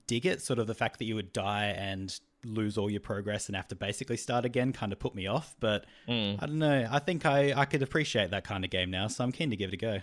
dig 0.07 0.25
it. 0.25 0.41
Sort 0.41 0.57
of 0.57 0.65
the 0.65 0.73
fact 0.73 0.99
that 0.99 1.05
you 1.05 1.15
would 1.15 1.33
die 1.33 1.65
and 1.67 2.17
lose 2.45 2.77
all 2.77 2.89
your 2.89 2.99
progress 3.01 3.47
and 3.47 3.55
have 3.55 3.67
to 3.69 3.75
basically 3.75 4.17
start 4.17 4.45
again 4.45 4.73
kind 4.73 4.91
of 4.91 4.99
put 4.99 5.15
me 5.15 5.27
off. 5.27 5.55
But 5.59 5.85
I 6.07 6.35
don't 6.41 6.59
know. 6.59 6.87
I 6.91 6.99
think 6.99 7.25
I 7.25 7.53
I 7.55 7.65
could 7.65 7.81
appreciate 7.81 8.31
that 8.31 8.43
kind 8.43 8.63
of 8.63 8.69
game 8.71 8.91
now, 8.91 9.07
so 9.07 9.23
I'm 9.23 9.31
keen 9.31 9.49
to 9.49 9.55
give 9.55 9.69
it 9.69 9.73
a 9.73 9.77
go. 9.77 9.97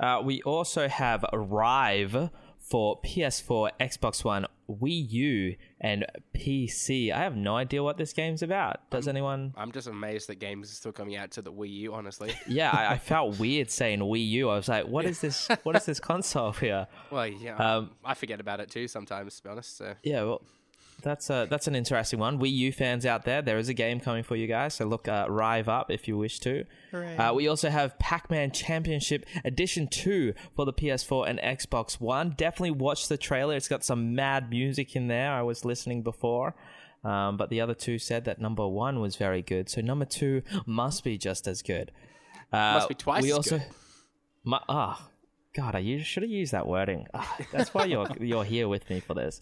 Uh, 0.00 0.22
we 0.24 0.40
also 0.42 0.86
have 0.88 1.24
Rive 1.32 2.30
for 2.60 3.00
PS4, 3.02 3.70
Xbox 3.80 4.22
One, 4.24 4.46
Wii 4.70 5.10
U, 5.10 5.56
and 5.80 6.06
PC. 6.36 7.10
I 7.12 7.18
have 7.18 7.34
no 7.34 7.56
idea 7.56 7.82
what 7.82 7.96
this 7.96 8.12
game's 8.12 8.42
about. 8.42 8.88
Does 8.90 9.08
anyone? 9.08 9.54
I'm 9.56 9.72
just 9.72 9.88
amazed 9.88 10.28
that 10.28 10.36
games 10.38 10.70
are 10.70 10.74
still 10.74 10.92
coming 10.92 11.16
out 11.16 11.32
to 11.32 11.42
the 11.42 11.52
Wii 11.52 11.70
U. 11.70 11.94
Honestly. 11.94 12.32
Yeah, 12.46 12.70
I, 12.70 12.92
I 12.94 12.98
felt 12.98 13.38
weird 13.40 13.70
saying 13.70 13.98
Wii 14.00 14.28
U. 14.28 14.50
I 14.50 14.56
was 14.56 14.68
like, 14.68 14.86
what 14.86 15.04
is 15.04 15.20
this? 15.20 15.48
What 15.64 15.74
is 15.76 15.86
this 15.86 15.98
console 16.00 16.52
here? 16.52 16.86
Well, 17.10 17.26
yeah, 17.26 17.56
Um, 17.56 17.90
I 18.04 18.14
forget 18.14 18.38
about 18.40 18.60
it 18.60 18.70
too 18.70 18.86
sometimes. 18.86 19.36
To 19.38 19.42
be 19.42 19.48
honest, 19.48 19.76
so 19.78 19.94
Yeah, 20.02 20.22
well, 20.24 20.42
that's 21.02 21.30
a 21.30 21.46
that's 21.48 21.66
an 21.68 21.74
interesting 21.76 22.18
one. 22.18 22.38
Wii 22.38 22.50
U 22.52 22.72
fans 22.72 23.06
out 23.06 23.24
there, 23.24 23.40
there 23.42 23.58
is 23.58 23.68
a 23.68 23.74
game 23.74 24.00
coming 24.00 24.22
for 24.22 24.36
you 24.36 24.46
guys. 24.46 24.74
So 24.74 24.84
look, 24.84 25.06
uh, 25.08 25.26
Rive 25.28 25.68
up 25.68 25.90
if 25.90 26.08
you 26.08 26.16
wish 26.18 26.40
to. 26.40 26.64
Uh, 26.92 27.32
we 27.34 27.46
also 27.48 27.70
have 27.70 27.98
Pac-Man 27.98 28.50
Championship 28.50 29.24
Edition 29.44 29.86
Two 29.86 30.34
for 30.56 30.64
the 30.64 30.72
PS4 30.72 31.28
and 31.28 31.38
Xbox 31.38 32.00
One. 32.00 32.34
Definitely 32.36 32.72
watch 32.72 33.08
the 33.08 33.16
trailer. 33.16 33.54
It's 33.56 33.68
got 33.68 33.84
some 33.84 34.14
mad 34.14 34.50
music 34.50 34.96
in 34.96 35.08
there. 35.08 35.32
I 35.32 35.42
was 35.42 35.64
listening 35.64 36.02
before. 36.02 36.54
Um, 37.04 37.36
but 37.36 37.48
the 37.48 37.60
other 37.60 37.74
two 37.74 37.98
said 38.00 38.24
that 38.24 38.40
number 38.40 38.66
one 38.66 39.00
was 39.00 39.14
very 39.14 39.40
good, 39.40 39.68
so 39.68 39.80
number 39.80 40.04
two 40.04 40.42
must 40.66 41.04
be 41.04 41.16
just 41.16 41.46
as 41.46 41.62
good. 41.62 41.92
Uh, 42.52 42.56
Must 42.74 42.88
be 42.88 42.94
twice 42.96 43.22
We 43.22 43.30
as 43.30 43.36
also, 43.36 43.58
good. 43.58 43.66
my, 44.42 44.60
ah, 44.68 45.08
God, 45.54 45.74
I 45.74 45.98
should 46.02 46.22
have 46.22 46.30
used 46.30 46.52
that 46.52 46.66
wording. 46.68 47.06
Ah, 47.14 47.36
that's 47.52 47.72
why 47.74 47.84
you're 47.86 48.06
you're 48.20 48.44
here 48.44 48.68
with 48.68 48.88
me 48.90 49.00
for 49.00 49.14
this. 49.14 49.40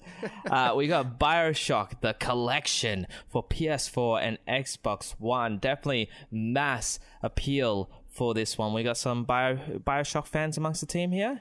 Uh, 0.48 0.72
we 0.76 0.86
got 0.86 1.18
Bioshock, 1.18 2.00
the 2.00 2.14
collection 2.14 3.06
for 3.28 3.42
PS4 3.46 4.22
and 4.22 4.38
Xbox 4.48 5.14
One. 5.18 5.58
Definitely 5.58 6.08
mass 6.30 6.98
appeal 7.22 7.90
for 8.06 8.34
this 8.34 8.56
one. 8.56 8.72
We 8.72 8.82
got 8.82 8.96
some 8.96 9.24
Bio, 9.24 9.56
Bioshock 9.56 10.26
fans 10.26 10.56
amongst 10.56 10.80
the 10.80 10.86
team 10.86 11.10
here. 11.10 11.40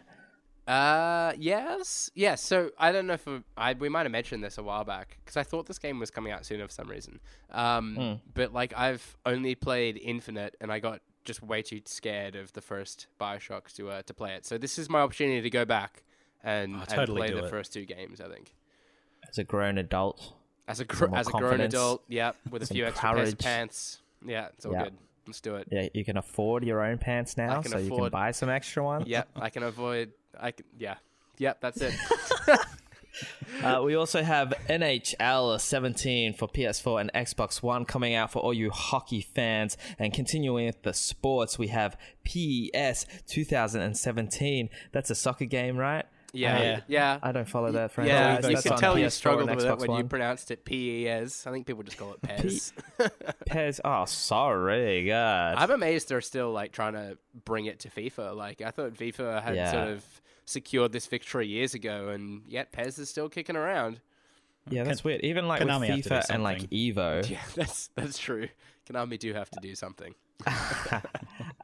Uh, 0.68 1.32
yes, 1.38 2.10
yes. 2.16 2.42
So 2.42 2.72
I 2.80 2.92
don't 2.92 3.06
know 3.06 3.14
if 3.14 3.26
we- 3.28 3.44
I 3.56 3.74
we 3.74 3.88
might 3.88 4.04
have 4.04 4.12
mentioned 4.12 4.44
this 4.44 4.58
a 4.58 4.64
while 4.64 4.84
back 4.84 5.20
because 5.24 5.38
I 5.38 5.44
thought 5.44 5.68
this 5.68 5.78
game 5.78 6.00
was 6.00 6.10
coming 6.10 6.34
out 6.34 6.44
sooner 6.44 6.66
for 6.68 6.74
some 6.74 6.90
reason. 6.90 7.20
Um, 7.52 7.96
Hmm. 7.96 8.14
but 8.34 8.52
like 8.52 8.74
I've 8.76 9.16
only 9.28 9.54
played 9.54 9.98
Infinite 10.02 10.56
and 10.60 10.72
I 10.72 10.80
got 10.80 11.02
just 11.26 11.44
way 11.44 11.62
too 11.62 11.82
scared 11.86 12.36
of 12.36 12.54
the 12.54 12.62
first 12.62 13.08
Bioshock 13.20 13.74
to 13.76 13.90
uh, 13.90 14.02
to 14.04 14.14
play 14.14 14.34
it. 14.36 14.46
So 14.46 14.58
this 14.58 14.78
is 14.80 14.90
my 14.90 15.02
opportunity 15.02 15.42
to 15.42 15.50
go 15.50 15.66
back 15.66 16.04
and, 16.44 16.76
Oh, 16.76 16.80
and 16.80 16.88
totally 16.88 17.18
play 17.20 17.32
the 17.32 17.46
it. 17.46 17.50
first 17.50 17.74
two 17.74 17.86
games. 17.86 18.22
I 18.22 18.30
think 18.30 18.54
As 19.28 19.38
a 19.38 19.44
grown 19.44 19.78
adult, 19.78 20.34
as 20.68 20.80
a 20.80 20.86
gr- 20.86 21.14
as 21.16 21.28
a 21.28 21.32
grown 21.32 21.62
adult, 21.62 22.04
yeah, 22.08 22.32
with 22.50 22.64
a 22.64 22.68
few 22.68 22.86
extra 22.86 23.14
pairs 23.14 23.34
of 23.34 23.40
pants. 23.40 24.02
Yeah, 24.26 24.48
it's 24.56 24.66
all 24.66 24.72
Yeah. 24.74 24.84
good. 24.86 24.94
Let's 25.28 25.42
do 25.42 25.56
it. 25.56 25.68
yeah, 25.72 25.88
you 25.96 26.06
can 26.06 26.18
afford 26.18 26.64
your 26.64 26.84
own 26.84 27.00
pants 27.00 27.36
now, 27.36 27.60
can 27.62 27.72
so 27.72 27.80
you 27.80 27.90
can 27.90 28.10
buy 28.10 28.30
some 28.32 28.48
extra 28.50 28.84
ones. 28.84 29.08
Yep, 29.08 29.28
I 29.36 29.50
can 29.50 29.64
avoid. 29.74 30.12
I 30.40 30.52
can. 30.52 30.66
Yeah, 30.78 30.96
yep. 31.40 31.60
That's 31.62 31.82
it. 31.82 31.94
Uh, 33.64 33.82
we 33.84 33.96
also 33.96 34.22
have 34.22 34.54
NHL 34.70 35.60
17 35.60 36.34
for 36.34 36.48
PS4 36.48 37.02
and 37.02 37.14
Xbox 37.14 37.64
One 37.64 37.86
coming 37.86 38.14
out 38.14 38.32
for 38.32 38.40
all 38.40 38.54
you 38.54 38.70
hockey 38.70 39.22
fans. 39.22 39.78
And 39.98 40.14
continuing 40.14 40.66
with 40.66 40.84
the 40.84 40.94
sports, 40.94 41.58
we 41.58 41.68
have 41.68 41.98
PES 42.26 43.06
2017. 43.28 44.70
That's 44.92 45.10
a 45.10 45.16
soccer 45.16 45.46
game, 45.46 45.78
right? 45.78 46.06
Yeah, 46.34 46.62
Yeah. 46.62 46.80
yeah. 46.88 47.20
I 47.24 47.32
don't 47.32 47.48
follow 47.48 47.72
that 47.72 47.92
franchise. 47.92 48.44
Yeah, 48.44 48.50
you 48.50 48.62
can 48.62 48.78
tell 48.78 49.00
you 49.00 49.06
PS4 49.06 49.12
struggled 49.12 49.56
with 49.56 49.64
it 49.66 49.80
when 49.80 49.98
you 50.00 50.04
pronounced 50.04 50.52
it 50.52 50.66
P-E-S. 50.66 51.48
I 51.48 51.52
think 51.52 51.66
people 51.66 51.84
just 51.84 51.98
call 51.98 52.14
it 52.14 52.22
Pez. 52.22 52.74
PES. 53.48 53.80
Oh, 53.86 54.04
sorry, 54.06 55.06
God. 55.08 55.56
I'm 55.58 55.72
amazed 55.72 56.10
they're 56.10 56.20
still 56.22 56.52
like 56.52 56.74
trying 56.74 56.94
to 56.94 57.18
bring 57.46 57.66
it 57.68 57.80
to 57.80 57.90
FIFA. 57.90 58.36
Like 58.36 58.62
I 58.62 58.72
thought 58.72 58.94
FIFA 58.96 59.42
had 59.42 59.56
Yeah. 59.56 59.72
sort 59.72 59.88
of 59.88 60.04
secured 60.46 60.92
this 60.92 61.08
victory 61.08 61.48
years 61.48 61.74
ago, 61.74 62.10
and 62.10 62.44
yet 62.48 62.72
Pez 62.72 62.98
is 63.00 63.10
still 63.10 63.30
kicking 63.30 63.56
around. 63.56 64.00
yeah, 64.70 64.84
that's 64.84 65.04
weird. 65.04 65.22
Even 65.22 65.48
like 65.48 65.62
Konami 65.62 65.82
with 65.82 65.90
have 65.90 66.04
to 66.04 66.10
do 66.10 66.16
FIFA 66.16 66.26
and 66.30 66.44
like. 66.44 66.70
Evo. 66.70 67.30
Yeah, 67.30 67.42
that's 67.56 67.90
that's 67.96 68.18
true. 68.18 68.48
Konami 68.90 69.20
do 69.20 69.34
have 69.34 69.50
to 69.52 69.60
do 69.62 69.76
something. 69.76 70.14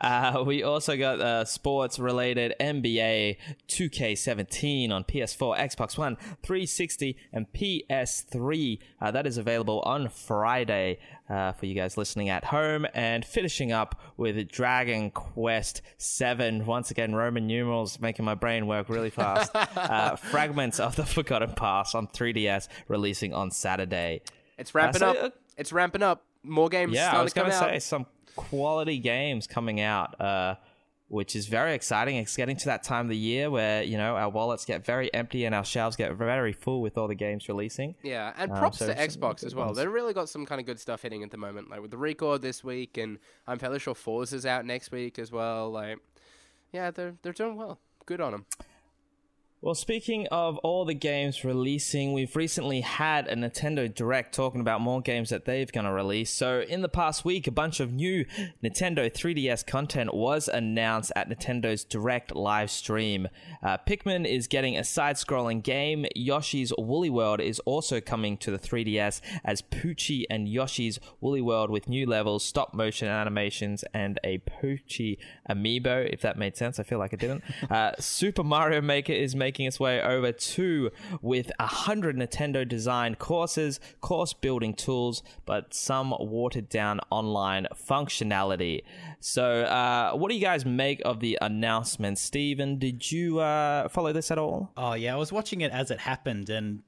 Uh, 0.01 0.44
we 0.46 0.63
also 0.63 0.98
got 0.98 1.22
uh, 1.22 1.46
sports 1.46 2.00
related 2.00 2.56
NBA 2.60 3.38
2K17 3.68 4.92
on 4.92 5.04
PS4, 5.04 5.60
Xbox 5.60 5.98
One, 5.98 6.18
360, 6.42 7.16
and 7.32 7.46
PS3. 7.54 8.80
Uh, 9.00 9.12
that 9.12 9.28
is 9.28 9.38
available 9.38 9.80
on 9.82 10.10
Friday 10.10 10.98
uh, 11.30 11.51
for 11.51 11.68
you 11.68 11.75
guys 11.75 11.98
listening 11.98 12.30
at 12.30 12.46
home. 12.46 12.88
And 12.96 13.24
finishing 13.24 13.72
up 13.72 14.01
with 14.18 14.50
Dragon 14.50 15.12
Quest 15.12 15.84
7. 15.98 16.66
Once 16.66 16.90
again, 16.90 17.13
Roman 17.13 17.46
numerals 17.46 18.00
making 18.00 18.25
my 18.25 18.34
brain 18.34 18.66
work 18.66 18.90
really 18.90 19.12
fast. 19.12 19.51
uh, 19.56 20.16
fragments 20.16 20.80
of 20.80 20.96
the 20.96 21.06
Forgotten 21.06 21.54
Past 21.54 21.94
on 21.94 22.08
3DS 22.08 22.68
releasing 22.88 23.36
on 23.36 23.51
Saturday. 23.51 24.24
It's 24.58 24.74
ramping 24.74 25.00
so, 25.00 25.12
up. 25.12 25.34
it's 25.58 25.72
ramping 25.72 26.01
up. 26.01 26.25
More 26.44 26.70
games 26.70 26.94
Yeah, 26.94 27.16
I 27.16 27.22
was 27.22 27.34
going 27.34 27.51
to 27.51 27.56
say 27.56 27.78
some 27.78 28.08
quality 28.36 28.98
games 29.00 29.48
coming 29.48 29.80
out, 29.82 30.20
uh, 30.22 30.56
which 31.08 31.36
is 31.36 31.48
very 31.48 31.74
exciting. 31.74 32.16
It's 32.16 32.36
getting 32.38 32.56
to 32.58 32.66
that 32.68 32.84
time 32.84 33.06
of 33.06 33.10
the 33.10 33.18
year 33.18 33.50
where 33.50 33.84
you 33.84 33.98
know 33.98 34.16
our 34.16 34.30
wallets 34.30 34.64
get 34.66 34.86
very 34.86 35.14
empty 35.14 35.44
and 35.46 35.54
our 35.54 35.66
shelves 35.66 35.96
get 35.98 36.14
very 36.14 36.54
full 36.54 36.82
with 36.82 36.98
all 36.98 37.08
the 37.08 37.16
games 37.16 37.48
releasing. 37.50 37.96
Yeah, 38.04 38.34
and 38.38 38.52
Um, 38.52 38.58
props 38.58 38.78
so 38.80 38.88
to 38.88 38.96
Xbox 38.96 39.44
as 39.44 39.54
well. 39.54 39.66
ones. 39.68 39.78
They've 39.78 39.92
really 39.92 40.14
got 40.14 40.30
some 40.30 40.46
kind 40.46 40.60
of 40.62 40.66
good 40.66 40.80
stuff 40.80 41.02
hitting 41.02 41.22
at 41.24 41.32
the 41.32 41.38
moment, 41.38 41.70
like 41.70 41.82
with 41.82 41.92
the 41.92 41.98
ReCore 41.98 42.40
this 42.40 42.64
week, 42.64 42.98
and 42.98 43.20
I'm 43.48 43.60
fairly 43.60 43.80
sure 43.80 43.94
Forza's 43.94 44.46
out 44.46 44.66
next 44.66 44.92
week 44.92 45.20
as 45.20 45.32
well. 45.32 45.70
Like, 45.70 45.98
yeah, 46.72 46.92
they're 46.92 47.16
they're 47.24 47.34
doing 47.34 47.58
well. 47.58 47.80
Good 48.06 48.22
on 48.22 48.32
them. 48.32 48.46
Well, 49.63 49.75
speaking 49.75 50.25
of 50.32 50.58
all 50.63 50.86
the 50.86 50.96
games 50.96 51.46
releasing, 51.46 52.13
we've 52.13 52.36
recently 52.36 52.82
had 52.82 53.27
a 53.27 53.36
Nintendo 53.36 53.94
Direct 53.94 54.34
talking 54.34 54.60
about 54.60 54.82
more 54.82 55.01
games 55.01 55.30
that 55.30 55.46
they've 55.46 55.72
going 55.72 55.86
to 55.86 55.91
release. 55.91 56.32
So, 56.32 56.62
in 56.62 56.82
the 56.82 56.89
past 56.89 57.24
week, 57.24 57.46
a 57.46 57.51
bunch 57.51 57.80
of 57.80 57.94
new 57.94 58.25
Nintendo 58.63 59.08
3DS 59.08 59.68
content 59.68 60.15
was 60.15 60.48
announced 60.48 61.12
at 61.15 61.30
Nintendo's 61.30 61.84
Direct 61.84 62.36
live 62.36 62.72
stream. 62.72 63.27
Uh, 63.62 63.77
Pikmin 63.77 64.25
is 64.25 64.48
getting 64.48 64.77
a 64.77 64.84
side 64.84 65.18
scrolling 65.18 65.62
game. 65.62 66.08
Yoshi's 66.15 66.74
Woolly 66.80 67.12
World 67.12 67.39
is 67.39 67.60
also 67.60 68.01
coming 68.01 68.38
to 68.38 68.50
the 68.50 68.58
3DS 68.58 69.22
as 69.46 69.62
Poochy 69.62 70.25
and 70.27 70.48
Yoshi's 70.48 71.00
Woolly 71.20 71.41
World 71.41 71.70
with 71.70 71.88
new 71.88 72.08
levels, 72.08 72.44
stop 72.44 72.74
motion 72.74 73.08
animations, 73.08 73.84
and 73.94 74.20
a 74.24 74.39
Poochy 74.39 75.20
amiibo, 75.48 76.12
if 76.12 76.22
that 76.22 76.36
made 76.36 76.58
sense. 76.58 76.80
I 76.80 76.84
feel 76.84 76.98
like 76.98 77.13
it 77.13 77.20
didn't. 77.20 77.44
Uh, 77.70 77.91
Super 78.00 78.44
Mario 78.44 78.82
Maker 78.82 79.13
is 79.13 79.36
making 79.36 79.50
its 79.60 79.79
way 79.79 80.01
over 80.01 80.31
too 80.31 80.91
with 81.22 81.51
a 81.60 81.67
hundred 81.67 82.15
Nintendo 82.17 82.67
designed 82.67 83.20
courses, 83.20 83.79
course 84.01 84.34
building 84.34 84.74
tools, 84.74 85.24
but 85.46 85.74
some 85.74 86.13
watered 86.20 86.70
down 86.70 87.00
online 87.10 87.67
functionality. 87.74 88.84
So, 89.20 89.63
uh, 89.63 90.13
what 90.13 90.29
do 90.29 90.36
you 90.36 90.41
guys 90.41 90.65
make 90.65 91.01
of 91.05 91.20
the 91.20 91.38
announcement? 91.41 92.17
Steven, 92.17 92.79
did 92.79 93.12
you 93.12 93.39
uh, 93.39 93.88
follow 93.89 94.13
this 94.13 94.31
at 94.31 94.38
all? 94.38 94.72
Oh 94.77 94.93
yeah, 94.93 95.13
I 95.13 95.17
was 95.17 95.31
watching 95.31 95.62
it 95.62 95.72
as 95.72 95.91
it 95.91 96.00
happened, 96.00 96.50
and 96.50 96.84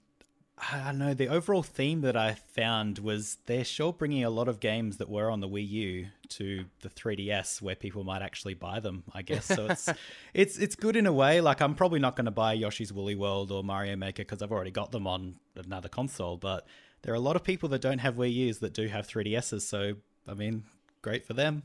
I 0.58 0.84
don't 0.86 1.00
know. 1.00 1.14
The 1.14 1.30
overall 1.30 1.64
theme 1.64 2.02
that 2.02 2.16
I 2.16 2.34
found 2.36 3.00
was 3.00 3.38
they're 3.48 3.66
sure 3.66 3.92
bringing 3.92 4.24
a 4.24 4.30
lot 4.30 4.48
of 4.48 4.60
games 4.60 4.98
that 4.98 5.10
were 5.10 5.30
on 5.30 5.40
the 5.40 5.48
Wii 5.50 5.68
U 5.68 6.08
to 6.30 6.66
the 6.82 6.90
3DS, 6.90 7.62
where 7.62 7.76
people 7.76 8.04
might 8.04 8.22
actually 8.22 8.54
buy 8.54 8.80
them. 8.80 9.04
I 9.14 9.24
guess 9.24 9.46
so. 9.46 9.66
It's 9.68 9.90
it's 10.34 10.58
it's 10.58 10.76
good 10.76 10.96
in 10.96 11.08
a 11.08 11.14
way. 11.14 11.42
Like 11.42 11.62
I'm 11.62 11.74
probably 11.74 12.00
not 12.00 12.16
going 12.16 12.26
to 12.26 12.32
buy 12.32 12.54
Yoshi's 12.54 12.94
Woolly 12.94 13.16
World 13.16 13.52
or 13.52 13.64
Mario 13.64 13.96
Maker 13.96 14.24
because 14.24 14.42
I've 14.42 14.52
already 14.52 14.72
got 14.72 14.92
them 14.92 15.08
on 15.08 15.36
another 15.56 15.90
console. 15.90 16.38
But 16.38 16.68
there 17.02 17.14
are 17.14 17.18
a 17.18 17.20
lot 17.20 17.36
of 17.36 17.44
people 17.44 17.70
that 17.70 17.82
don't 17.82 18.00
have 18.00 18.16
Wii 18.16 18.34
U's 18.34 18.60
that 18.60 18.74
do 18.74 18.88
have 18.88 19.08
3DSs. 19.08 19.62
So 19.62 19.96
I 20.28 20.36
mean, 20.36 20.64
great 21.02 21.26
for 21.26 21.34
them. 21.34 21.64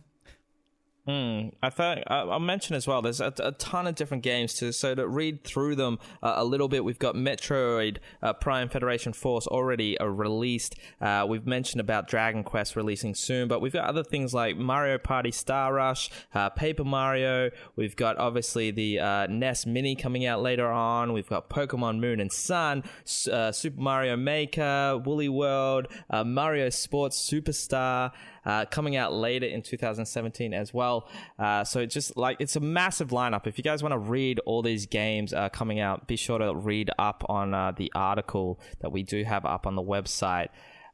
Hmm. 1.08 1.48
I 1.62 1.70
thought 1.70 2.02
I'll 2.08 2.38
mention 2.38 2.76
as 2.76 2.86
well. 2.86 3.00
There's 3.00 3.22
a, 3.22 3.32
a 3.38 3.52
ton 3.52 3.86
of 3.86 3.94
different 3.94 4.22
games 4.22 4.52
to 4.54 4.74
so 4.74 4.94
to 4.94 5.08
read 5.08 5.42
through 5.42 5.76
them 5.76 5.98
uh, 6.22 6.34
a 6.36 6.44
little 6.44 6.68
bit. 6.68 6.84
We've 6.84 6.98
got 6.98 7.14
Metroid 7.14 7.96
uh, 8.22 8.34
Prime 8.34 8.68
Federation 8.68 9.14
Force 9.14 9.46
already 9.46 9.98
uh, 9.98 10.04
released. 10.04 10.74
Uh, 11.00 11.24
we've 11.26 11.46
mentioned 11.46 11.80
about 11.80 12.08
Dragon 12.08 12.44
Quest 12.44 12.76
releasing 12.76 13.14
soon, 13.14 13.48
but 13.48 13.62
we've 13.62 13.72
got 13.72 13.86
other 13.86 14.04
things 14.04 14.34
like 14.34 14.58
Mario 14.58 14.98
Party 14.98 15.30
Star 15.30 15.72
Rush, 15.72 16.10
uh, 16.34 16.50
Paper 16.50 16.84
Mario. 16.84 17.52
We've 17.74 17.96
got 17.96 18.18
obviously 18.18 18.70
the 18.70 19.00
uh, 19.00 19.26
NES 19.28 19.64
Mini 19.64 19.96
coming 19.96 20.26
out 20.26 20.42
later 20.42 20.70
on. 20.70 21.14
We've 21.14 21.26
got 21.26 21.48
Pokemon 21.48 22.00
Moon 22.00 22.20
and 22.20 22.30
Sun, 22.30 22.84
Super 23.06 23.80
Mario 23.80 24.14
Maker, 24.14 25.00
Woolly 25.02 25.30
World, 25.30 25.86
Mario 26.12 26.68
Sports 26.68 27.18
Superstar 27.18 28.12
uh, 28.48 28.64
coming 28.64 28.96
out 28.96 29.12
later 29.12 29.46
in 29.46 29.60
2017 29.62 30.54
as 30.54 30.72
well. 30.72 31.06
Uh, 31.38 31.62
so 31.62 31.80
it's 31.80 31.92
just 31.92 32.16
like 32.16 32.38
it's 32.40 32.56
a 32.56 32.60
massive 32.60 33.10
lineup. 33.10 33.46
If 33.46 33.58
you 33.58 33.62
guys 33.62 33.82
want 33.82 33.92
to 33.92 33.98
read 33.98 34.40
all 34.46 34.62
these 34.62 34.86
games 34.86 35.34
uh, 35.34 35.50
coming 35.50 35.78
out, 35.78 36.08
be 36.08 36.16
sure 36.16 36.38
to 36.38 36.54
read 36.54 36.90
up 36.98 37.22
on 37.28 37.52
uh, 37.52 37.72
the 37.76 37.92
article 37.94 38.58
that 38.80 38.90
we 38.90 39.02
do 39.02 39.22
have 39.22 39.44
up 39.44 39.66
on 39.66 39.76
the 39.76 39.82
website. 39.82 40.48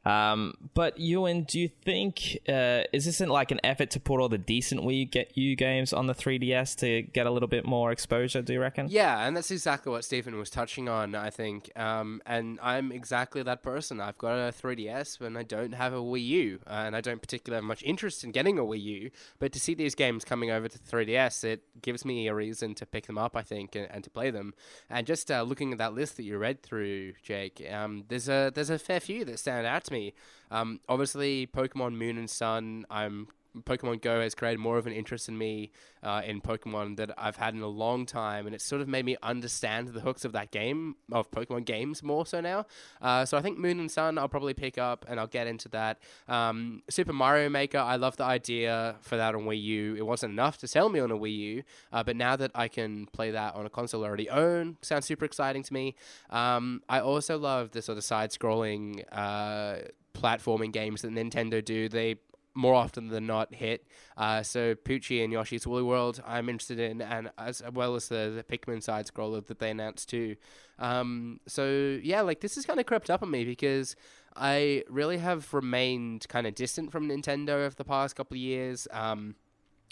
Um, 0.05 0.53
but 0.75 0.99
Ewan, 0.99 1.43
do 1.43 1.59
you 1.59 1.67
think 1.67 2.37
uh, 2.47 2.83
is 2.93 3.05
this 3.05 3.19
like 3.21 3.49
an 3.51 3.59
effort 3.63 3.89
to 3.91 3.99
put 3.99 4.19
all 4.19 4.29
the 4.29 4.37
decent 4.37 4.81
Wii 4.81 5.09
get 5.09 5.35
U 5.35 5.55
games 5.55 5.93
on 5.93 6.05
the 6.05 6.13
3DS 6.13 6.77
to 6.79 7.01
get 7.01 7.25
a 7.25 7.31
little 7.31 7.47
bit 7.47 7.65
more 7.65 7.91
exposure? 7.91 8.41
Do 8.41 8.53
you 8.53 8.61
reckon? 8.61 8.87
Yeah, 8.89 9.25
and 9.25 9.35
that's 9.35 9.49
exactly 9.49 9.91
what 9.91 10.05
Stephen 10.05 10.37
was 10.37 10.49
touching 10.49 10.87
on. 10.87 11.15
I 11.15 11.31
think, 11.31 11.71
um, 11.75 12.21
and 12.25 12.59
I'm 12.61 12.91
exactly 12.91 13.41
that 13.43 13.63
person. 13.63 13.99
I've 13.99 14.17
got 14.17 14.33
a 14.33 14.51
3DS, 14.51 15.21
and 15.21 15.37
I 15.37 15.43
don't 15.43 15.73
have 15.73 15.93
a 15.93 15.97
Wii 15.97 16.25
U, 16.25 16.59
uh, 16.67 16.83
and 16.85 16.95
I 16.95 17.01
don't 17.01 17.21
particularly 17.21 17.61
have 17.61 17.67
much 17.67 17.81
interest 17.83 18.23
in 18.23 18.31
getting 18.31 18.59
a 18.59 18.63
Wii 18.63 18.81
U. 18.81 19.11
But 19.39 19.53
to 19.53 19.59
see 19.59 19.73
these 19.73 19.95
games 19.95 20.23
coming 20.23 20.51
over 20.51 20.67
to 20.67 20.77
3DS, 20.77 21.43
it 21.43 21.63
gives 21.81 22.05
me 22.05 22.27
a 22.27 22.35
reason 22.35 22.75
to 22.75 22.85
pick 22.85 23.07
them 23.07 23.17
up. 23.17 23.35
I 23.35 23.41
think, 23.41 23.75
and, 23.75 23.87
and 23.89 24.03
to 24.03 24.09
play 24.11 24.29
them. 24.29 24.53
And 24.87 25.07
just 25.07 25.31
uh, 25.31 25.41
looking 25.41 25.71
at 25.71 25.79
that 25.79 25.95
list 25.95 26.17
that 26.17 26.23
you 26.23 26.37
read 26.37 26.61
through, 26.61 27.13
Jake, 27.23 27.65
um, 27.71 28.03
there's 28.07 28.29
a 28.29 28.51
there's 28.53 28.69
a 28.69 28.77
fair 28.77 28.99
few 28.99 29.25
that 29.25 29.39
stand 29.39 29.65
out 29.65 29.83
to 29.85 29.93
me 29.93 29.94
me. 29.95 30.13
Um, 30.51 30.79
obviously, 30.87 31.47
Pokemon 31.47 31.95
Moon 31.97 32.17
and 32.17 32.29
Sun, 32.29 32.85
I'm 32.89 33.27
Pokemon 33.63 34.01
Go 34.01 34.21
has 34.21 34.35
created 34.35 34.59
more 34.59 34.77
of 34.77 34.87
an 34.87 34.93
interest 34.93 35.29
in 35.29 35.37
me 35.37 35.71
uh, 36.03 36.21
in 36.25 36.41
Pokemon 36.41 36.97
that 36.97 37.11
I've 37.17 37.37
had 37.37 37.53
in 37.53 37.61
a 37.61 37.67
long 37.67 38.05
time, 38.05 38.45
and 38.45 38.53
it's 38.53 38.63
sort 38.63 38.81
of 38.81 38.87
made 38.87 39.05
me 39.05 39.17
understand 39.23 39.89
the 39.89 40.01
hooks 40.01 40.25
of 40.25 40.33
that 40.33 40.51
game, 40.51 40.95
of 41.11 41.31
Pokemon 41.31 41.65
games 41.65 42.03
more 42.03 42.25
so 42.25 42.41
now. 42.41 42.65
Uh, 43.01 43.25
so 43.25 43.37
I 43.37 43.41
think 43.41 43.57
Moon 43.57 43.79
and 43.79 43.89
Sun 43.89 44.17
I'll 44.17 44.27
probably 44.29 44.53
pick 44.53 44.77
up, 44.77 45.05
and 45.07 45.19
I'll 45.19 45.27
get 45.27 45.47
into 45.47 45.69
that. 45.69 45.99
Um, 46.27 46.83
Super 46.89 47.13
Mario 47.13 47.49
Maker, 47.49 47.77
I 47.77 47.95
love 47.95 48.17
the 48.17 48.25
idea 48.25 48.95
for 49.01 49.17
that 49.17 49.35
on 49.35 49.41
Wii 49.45 49.61
U. 49.61 49.95
It 49.95 50.05
wasn't 50.05 50.33
enough 50.33 50.57
to 50.59 50.67
sell 50.67 50.89
me 50.89 50.99
on 50.99 51.11
a 51.11 51.17
Wii 51.17 51.37
U, 51.37 51.63
uh, 51.91 52.03
but 52.03 52.15
now 52.15 52.35
that 52.35 52.51
I 52.53 52.67
can 52.67 53.07
play 53.07 53.31
that 53.31 53.55
on 53.55 53.65
a 53.65 53.69
console 53.69 54.03
I 54.03 54.07
already 54.07 54.29
own, 54.29 54.77
sounds 54.81 55.05
super 55.05 55.25
exciting 55.25 55.63
to 55.63 55.73
me. 55.73 55.95
Um, 56.29 56.83
I 56.89 56.99
also 56.99 57.37
love 57.37 57.71
the 57.71 57.81
sort 57.81 57.97
of 57.97 58.03
side-scrolling 58.03 59.03
uh, 59.11 59.87
platforming 60.13 60.71
games 60.71 61.01
that 61.01 61.11
Nintendo 61.11 61.63
do. 61.63 61.89
They 61.89 62.15
more 62.55 62.73
often 62.73 63.09
than 63.09 63.27
not 63.27 63.53
hit. 63.53 63.85
Uh, 64.17 64.41
so 64.41 64.73
Poochy 64.73 65.23
and 65.23 65.31
Yoshi's 65.31 65.67
Woolly 65.67 65.83
World, 65.83 66.23
I'm 66.25 66.49
interested 66.49 66.79
in, 66.79 67.01
and 67.01 67.29
as 67.37 67.61
well 67.73 67.95
as 67.95 68.07
the, 68.07 68.33
the 68.35 68.43
Pikmin 68.43 68.81
side 68.81 69.05
scroller 69.07 69.45
that 69.45 69.59
they 69.59 69.69
announced 69.69 70.09
too. 70.09 70.37
Um, 70.79 71.41
so 71.47 71.99
yeah, 72.01 72.21
like 72.21 72.39
this 72.39 72.55
has 72.55 72.65
kind 72.65 72.79
of 72.79 72.85
crept 72.85 73.09
up 73.09 73.21
on 73.21 73.29
me 73.29 73.43
because 73.43 73.95
I 74.35 74.83
really 74.89 75.17
have 75.17 75.53
remained 75.53 76.27
kind 76.29 76.47
of 76.47 76.55
distant 76.55 76.91
from 76.91 77.09
Nintendo 77.09 77.49
over 77.49 77.75
the 77.75 77.85
past 77.85 78.15
couple 78.15 78.35
of 78.35 78.39
years. 78.41 78.87
Um, 78.91 79.35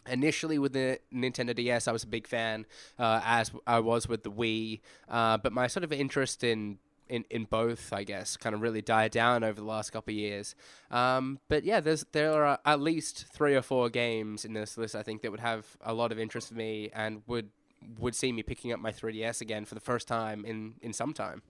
initially 0.07 0.59
with 0.59 0.73
the 0.73 0.99
Nintendo 1.13 1.55
DS, 1.55 1.87
I 1.87 1.91
was 1.91 2.03
a 2.03 2.07
big 2.07 2.27
fan, 2.27 2.65
uh, 2.97 3.21
as 3.23 3.51
I 3.67 3.79
was 3.79 4.07
with 4.07 4.23
the 4.23 4.31
Wii. 4.31 4.81
Uh, 5.09 5.37
but 5.37 5.53
my 5.53 5.67
sort 5.67 5.83
of 5.83 5.91
interest 5.91 6.43
in 6.43 6.79
in, 7.13 7.25
in 7.29 7.43
both, 7.43 7.93
I 7.93 8.03
guess, 8.03 8.35
kind 8.37 8.55
of 8.55 8.61
really 8.61 8.81
died 8.81 9.11
down 9.11 9.43
over 9.43 9.61
the 9.61 9.67
last 9.67 9.91
couple 9.91 10.11
of 10.11 10.17
years. 10.17 10.55
Um, 10.89 11.37
but 11.47 11.63
yeah, 11.63 11.79
there's 11.79 12.03
there 12.11 12.43
are 12.43 12.57
at 12.65 12.81
least 12.81 13.27
three 13.31 13.55
or 13.55 13.61
four 13.61 13.91
games 13.91 14.45
in 14.45 14.53
this 14.53 14.79
list 14.79 14.95
I 14.95 15.03
think 15.03 15.21
that 15.21 15.29
would 15.29 15.39
have 15.39 15.77
a 15.81 15.93
lot 15.93 16.11
of 16.11 16.17
interest 16.17 16.49
for 16.49 16.55
me 16.55 16.89
and 16.91 17.21
would 17.27 17.51
would 17.99 18.15
see 18.15 18.31
me 18.31 18.41
picking 18.41 18.73
up 18.73 18.79
my 18.79 18.91
3DS 18.91 19.41
again 19.41 19.65
for 19.65 19.75
the 19.75 19.81
first 19.81 20.07
time 20.07 20.43
in 20.43 20.73
in 20.81 20.91
some 20.91 21.13
time. 21.13 21.43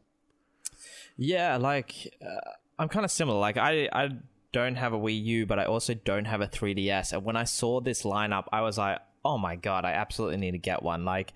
Yeah, 1.15 1.55
like 1.55 2.13
uh, 2.21 2.51
I'm 2.77 2.89
kind 2.89 3.05
of 3.05 3.11
similar. 3.11 3.39
Like 3.39 3.55
I 3.55 3.87
I 3.93 4.09
don't 4.51 4.75
have 4.75 4.91
a 4.91 4.99
Wii 4.99 5.23
U, 5.23 5.45
but 5.45 5.59
I 5.59 5.65
also 5.65 5.93
don't 5.93 6.25
have 6.25 6.41
a 6.41 6.47
3DS. 6.47 7.13
And 7.13 7.23
when 7.23 7.37
I 7.37 7.45
saw 7.45 7.79
this 7.79 8.03
lineup, 8.03 8.47
I 8.51 8.61
was 8.61 8.77
like, 8.77 8.99
oh 9.23 9.37
my 9.37 9.55
god, 9.55 9.85
I 9.85 9.91
absolutely 9.91 10.37
need 10.37 10.51
to 10.51 10.57
get 10.57 10.83
one. 10.83 11.05
Like 11.05 11.33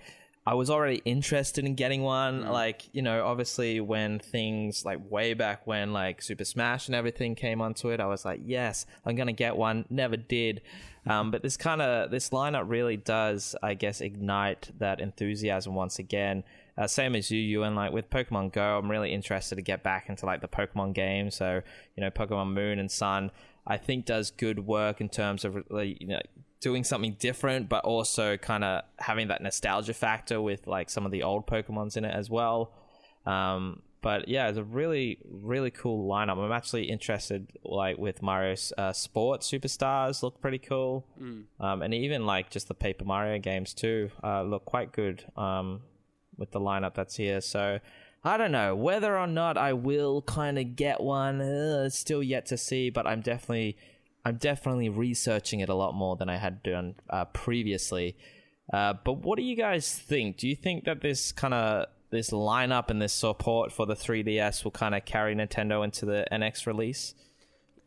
I 0.47 0.53
was 0.53 0.69
already 0.69 1.01
interested 1.03 1.65
in 1.65 1.75
getting 1.75 2.03
one. 2.03 2.43
Mm. 2.43 2.51
Like, 2.51 2.83
you 2.93 3.01
know, 3.01 3.25
obviously 3.25 3.81
when 3.81 4.19
things 4.19 4.85
like 4.85 4.99
way 5.11 5.33
back 5.33 5.67
when 5.67 5.91
like 5.91 6.21
Super 6.21 6.45
Smash 6.45 6.87
and 6.87 6.95
everything 6.95 7.35
came 7.35 7.59
onto 7.61 7.89
it, 7.89 7.99
I 7.99 8.05
was 8.05 8.23
like, 8.23 8.39
yes, 8.45 8.85
I'm 9.05 9.17
going 9.17 9.27
to 9.27 9.33
get 9.33 9.57
one. 9.57 9.83
Never 9.89 10.15
did. 10.15 10.61
Um, 11.05 11.31
but 11.31 11.41
this 11.41 11.57
kind 11.57 11.81
of, 11.81 12.11
this 12.11 12.29
lineup 12.29 12.63
really 12.69 12.95
does, 12.95 13.57
I 13.61 13.73
guess, 13.73 13.99
ignite 13.99 14.71
that 14.79 15.01
enthusiasm 15.01 15.75
once 15.75 15.99
again. 15.99 16.45
Uh, 16.77 16.87
same 16.87 17.13
as 17.17 17.29
you, 17.29 17.41
Ewan 17.41 17.75
like 17.75 17.91
with 17.91 18.09
Pokemon 18.09 18.53
Go, 18.53 18.77
I'm 18.77 18.89
really 18.89 19.11
interested 19.11 19.55
to 19.55 19.61
get 19.61 19.83
back 19.83 20.07
into 20.07 20.25
like 20.25 20.39
the 20.39 20.47
Pokemon 20.47 20.93
game. 20.93 21.29
So, 21.29 21.61
you 21.97 22.01
know, 22.01 22.09
Pokemon 22.09 22.53
Moon 22.53 22.79
and 22.79 22.89
Sun, 22.89 23.31
I 23.65 23.75
think 23.75 24.05
does 24.05 24.31
good 24.31 24.65
work 24.65 25.01
in 25.01 25.09
terms 25.09 25.43
of, 25.43 25.57
like 25.69 25.99
you 25.99 26.07
know, 26.07 26.21
doing 26.59 26.83
something 26.83 27.15
different, 27.19 27.69
but 27.69 27.83
also 27.85 28.37
kind 28.37 28.63
of 28.63 28.83
having 28.97 29.27
that 29.27 29.41
nostalgia 29.41 29.93
factor 29.93 30.41
with 30.41 30.67
like 30.67 30.89
some 30.89 31.05
of 31.05 31.11
the 31.11 31.23
old 31.23 31.45
Pokemons 31.47 31.97
in 31.97 32.05
it 32.05 32.13
as 32.13 32.29
well. 32.29 32.73
Um, 33.25 33.81
but 34.01 34.27
yeah, 34.27 34.47
it's 34.47 34.57
a 34.57 34.63
really 34.63 35.19
really 35.29 35.71
cool 35.71 36.07
lineup. 36.07 36.37
I'm 36.37 36.51
actually 36.51 36.85
interested 36.85 37.47
like 37.63 37.97
with 37.97 38.21
Mario's 38.21 38.71
uh, 38.77 38.93
Sports 38.93 39.49
Superstars 39.51 40.23
look 40.23 40.39
pretty 40.39 40.59
cool, 40.59 41.05
mm. 41.21 41.43
um, 41.59 41.81
and 41.81 41.93
even 41.93 42.25
like 42.25 42.49
just 42.49 42.67
the 42.67 42.73
Paper 42.73 43.05
Mario 43.05 43.39
games 43.39 43.73
too 43.73 44.09
uh, 44.23 44.43
look 44.43 44.65
quite 44.65 44.91
good 44.91 45.25
um, 45.35 45.81
with 46.37 46.51
the 46.51 46.59
lineup 46.59 46.95
that's 46.95 47.15
here. 47.15 47.41
So. 47.41 47.79
I 48.23 48.35
don't 48.35 48.51
know 48.51 48.75
whether 48.75 49.17
or 49.17 49.27
not 49.27 49.57
I 49.57 49.71
will 49.71 50.21
kind 50.23 50.59
of 50.59 50.75
get 50.75 50.99
one. 50.99 51.39
Uh, 51.39 51.89
still 51.89 52.21
yet 52.21 52.47
to 52.47 52.57
see, 52.57 52.89
but 52.89 53.07
I'm 53.07 53.21
definitely 53.21 53.77
I'm 54.27 54.35
definitely 54.35 54.89
researching 54.89 55.61
it 55.61 55.69
a 55.69 55.73
lot 55.73 55.93
more 55.95 56.17
than 56.17 56.27
I 56.27 56.35
had 56.35 56.61
done 56.61 56.95
uh, 57.09 57.23
previously. 57.25 58.17
Uh, 58.73 58.93
but 59.05 59.19
what 59.19 59.37
do 59.37 59.43
you 59.43 59.55
guys 59.55 59.97
think? 59.97 60.35
Do 60.35 60.49
you 60.49 60.55
think 60.55 60.83
that 60.83 60.99
this 60.99 61.31
kind 61.31 61.53
of 61.53 61.85
this 62.09 62.31
lineup 62.31 62.89
and 62.89 63.01
this 63.01 63.13
support 63.13 63.71
for 63.71 63.85
the 63.85 63.95
3DS 63.95 64.65
will 64.65 64.71
kind 64.71 64.95
of 64.95 65.05
carry 65.05 65.33
Nintendo 65.33 65.81
into 65.81 66.05
the 66.05 66.25
NX 66.29 66.67
release? 66.67 67.15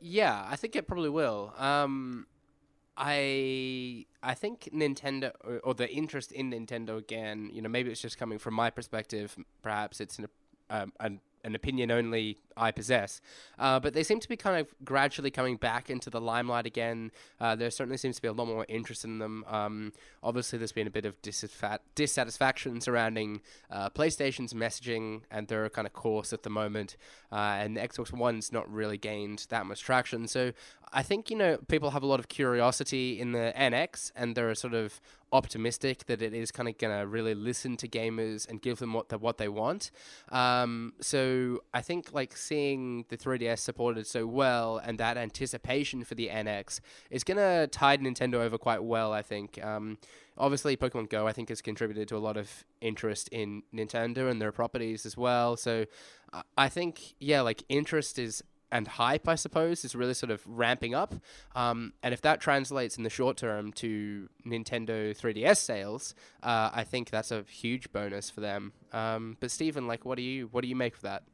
Yeah, 0.00 0.46
I 0.48 0.56
think 0.56 0.76
it 0.76 0.88
probably 0.88 1.10
will. 1.10 1.52
Um, 1.58 2.26
I 2.96 4.06
I 4.22 4.32
think 4.32 4.70
Nintendo 4.72 5.32
or, 5.44 5.58
or, 5.58 5.74
the 5.74 5.90
interest 5.90 6.32
in 6.32 6.52
Nintendo 6.52 6.96
again. 6.96 7.50
You 7.52 7.60
know, 7.60 7.68
maybe 7.68 7.90
it's 7.90 8.00
just 8.00 8.16
coming 8.16 8.38
from 8.38 8.54
my 8.54 8.70
perspective. 8.70 9.36
Perhaps 9.60 10.00
it's 10.00 10.18
an, 10.18 10.28
um, 10.70 10.94
an 11.00 11.20
an 11.44 11.54
opinion 11.54 11.90
only 11.90 12.38
I 12.56 12.70
possess. 12.70 13.20
Uh, 13.58 13.80
but 13.80 13.94
they 13.94 14.02
seem 14.02 14.20
to 14.20 14.28
be 14.28 14.36
kind 14.36 14.60
of 14.60 14.74
gradually 14.84 15.30
coming 15.30 15.56
back 15.56 15.88
into 15.88 16.10
the 16.10 16.20
limelight 16.20 16.66
again. 16.66 17.10
Uh, 17.40 17.56
there 17.56 17.70
certainly 17.70 17.96
seems 17.96 18.16
to 18.16 18.22
be 18.22 18.28
a 18.28 18.32
lot 18.32 18.46
more 18.46 18.66
interest 18.68 19.04
in 19.04 19.18
them. 19.18 19.44
Um, 19.48 19.92
obviously, 20.22 20.58
there's 20.58 20.72
been 20.72 20.86
a 20.86 20.90
bit 20.90 21.06
of 21.06 21.16
dissatisfaction 21.94 22.80
surrounding 22.80 23.40
uh, 23.70 23.88
PlayStation's 23.90 24.52
messaging 24.52 25.22
and 25.30 25.48
their 25.48 25.68
kind 25.70 25.86
of 25.86 25.94
course 25.94 26.32
at 26.32 26.42
the 26.42 26.50
moment. 26.50 26.96
Uh, 27.32 27.56
and 27.58 27.76
the 27.76 27.80
Xbox 27.80 28.12
One's 28.12 28.52
not 28.52 28.70
really 28.70 28.98
gained 28.98 29.46
that 29.48 29.64
much 29.66 29.80
traction. 29.80 30.28
So 30.28 30.52
I 30.92 31.02
think, 31.02 31.30
you 31.30 31.36
know, 31.36 31.56
people 31.68 31.90
have 31.90 32.02
a 32.02 32.06
lot 32.06 32.20
of 32.20 32.28
curiosity 32.28 33.18
in 33.18 33.32
the 33.32 33.52
NX 33.56 34.12
and 34.16 34.34
there 34.34 34.50
are 34.50 34.54
sort 34.54 34.74
of 34.74 35.00
optimistic 35.32 36.06
that 36.06 36.22
it 36.22 36.34
is 36.34 36.50
kind 36.50 36.68
of 36.68 36.76
going 36.78 36.98
to 36.98 37.06
really 37.06 37.34
listen 37.34 37.76
to 37.78 37.88
gamers 37.88 38.48
and 38.48 38.60
give 38.60 38.78
them 38.78 38.92
what 38.92 39.08
the, 39.08 39.18
what 39.18 39.38
they 39.38 39.48
want. 39.48 39.90
Um, 40.30 40.94
so 41.00 41.62
I 41.72 41.82
think 41.82 42.12
like 42.12 42.36
seeing 42.36 43.04
the 43.08 43.16
3DS 43.16 43.58
supported 43.58 44.06
so 44.06 44.26
well 44.26 44.78
and 44.78 44.98
that 44.98 45.16
anticipation 45.16 46.04
for 46.04 46.14
the 46.14 46.28
NX 46.28 46.80
is 47.10 47.24
going 47.24 47.38
to 47.38 47.68
tide 47.68 48.00
Nintendo 48.00 48.34
over 48.34 48.58
quite 48.58 48.82
well. 48.82 49.12
I 49.12 49.22
think. 49.22 49.62
Um, 49.64 49.98
obviously, 50.36 50.76
Pokemon 50.76 51.10
Go 51.10 51.26
I 51.26 51.32
think 51.32 51.48
has 51.48 51.60
contributed 51.60 52.08
to 52.08 52.16
a 52.16 52.18
lot 52.18 52.36
of 52.36 52.64
interest 52.80 53.28
in 53.28 53.62
Nintendo 53.74 54.30
and 54.30 54.40
their 54.40 54.52
properties 54.52 55.06
as 55.06 55.16
well. 55.16 55.56
So 55.56 55.86
I 56.56 56.68
think 56.68 57.14
yeah, 57.18 57.40
like 57.40 57.64
interest 57.68 58.18
is 58.18 58.42
and 58.72 58.86
hype, 58.86 59.28
I 59.28 59.34
suppose, 59.34 59.84
is 59.84 59.94
really 59.94 60.14
sort 60.14 60.30
of 60.30 60.42
ramping 60.46 60.94
up. 60.94 61.14
Um, 61.54 61.92
and 62.02 62.14
if 62.14 62.20
that 62.22 62.40
translates 62.40 62.96
in 62.96 63.02
the 63.02 63.10
short 63.10 63.36
term 63.36 63.72
to 63.74 64.28
Nintendo 64.46 65.16
3DS 65.16 65.56
sales, 65.56 66.14
uh, 66.42 66.70
I 66.72 66.84
think 66.84 67.10
that's 67.10 67.30
a 67.30 67.44
huge 67.48 67.92
bonus 67.92 68.30
for 68.30 68.40
them. 68.40 68.72
Um, 68.92 69.36
but 69.40 69.50
Stephen, 69.50 69.86
like, 69.86 70.04
what 70.04 70.16
do 70.16 70.22
you 70.22 70.48
what 70.52 70.62
do 70.62 70.68
you 70.68 70.76
make 70.76 70.94
of 70.94 71.02
that? 71.02 71.24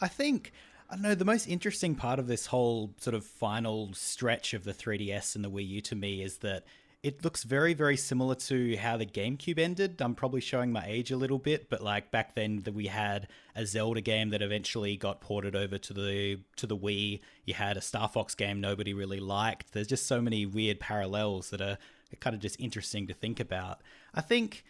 I 0.00 0.08
think 0.08 0.52
I 0.90 0.94
don't 0.94 1.02
know. 1.02 1.14
The 1.14 1.24
most 1.24 1.46
interesting 1.46 1.94
part 1.94 2.18
of 2.18 2.26
this 2.26 2.46
whole 2.46 2.94
sort 2.98 3.14
of 3.14 3.24
final 3.24 3.92
stretch 3.92 4.54
of 4.54 4.64
the 4.64 4.72
3DS 4.72 5.34
and 5.34 5.44
the 5.44 5.50
Wii 5.50 5.66
U 5.68 5.80
to 5.82 5.96
me 5.96 6.22
is 6.22 6.38
that 6.38 6.64
it 7.06 7.22
looks 7.22 7.44
very, 7.44 7.72
very 7.72 7.96
similar 7.96 8.34
to 8.34 8.76
how 8.78 8.96
the 8.96 9.06
GameCube 9.06 9.60
ended. 9.60 10.02
I'm 10.02 10.16
probably 10.16 10.40
showing 10.40 10.72
my 10.72 10.84
age 10.84 11.12
a 11.12 11.16
little 11.16 11.38
bit, 11.38 11.70
but 11.70 11.80
like 11.80 12.10
back 12.10 12.34
then, 12.34 12.64
we 12.74 12.88
had 12.88 13.28
a 13.54 13.64
Zelda 13.64 14.00
game 14.00 14.30
that 14.30 14.42
eventually 14.42 14.96
got 14.96 15.20
ported 15.20 15.54
over 15.54 15.78
to 15.78 15.92
the 15.92 16.40
to 16.56 16.66
the 16.66 16.76
Wii. 16.76 17.20
You 17.44 17.54
had 17.54 17.76
a 17.76 17.80
Star 17.80 18.08
Fox 18.08 18.34
game 18.34 18.60
nobody 18.60 18.92
really 18.92 19.20
liked. 19.20 19.72
There's 19.72 19.86
just 19.86 20.08
so 20.08 20.20
many 20.20 20.46
weird 20.46 20.80
parallels 20.80 21.50
that 21.50 21.60
are 21.60 21.78
kind 22.18 22.34
of 22.34 22.42
just 22.42 22.58
interesting 22.58 23.06
to 23.06 23.14
think 23.14 23.38
about. 23.38 23.82
I 24.12 24.20
think, 24.20 24.64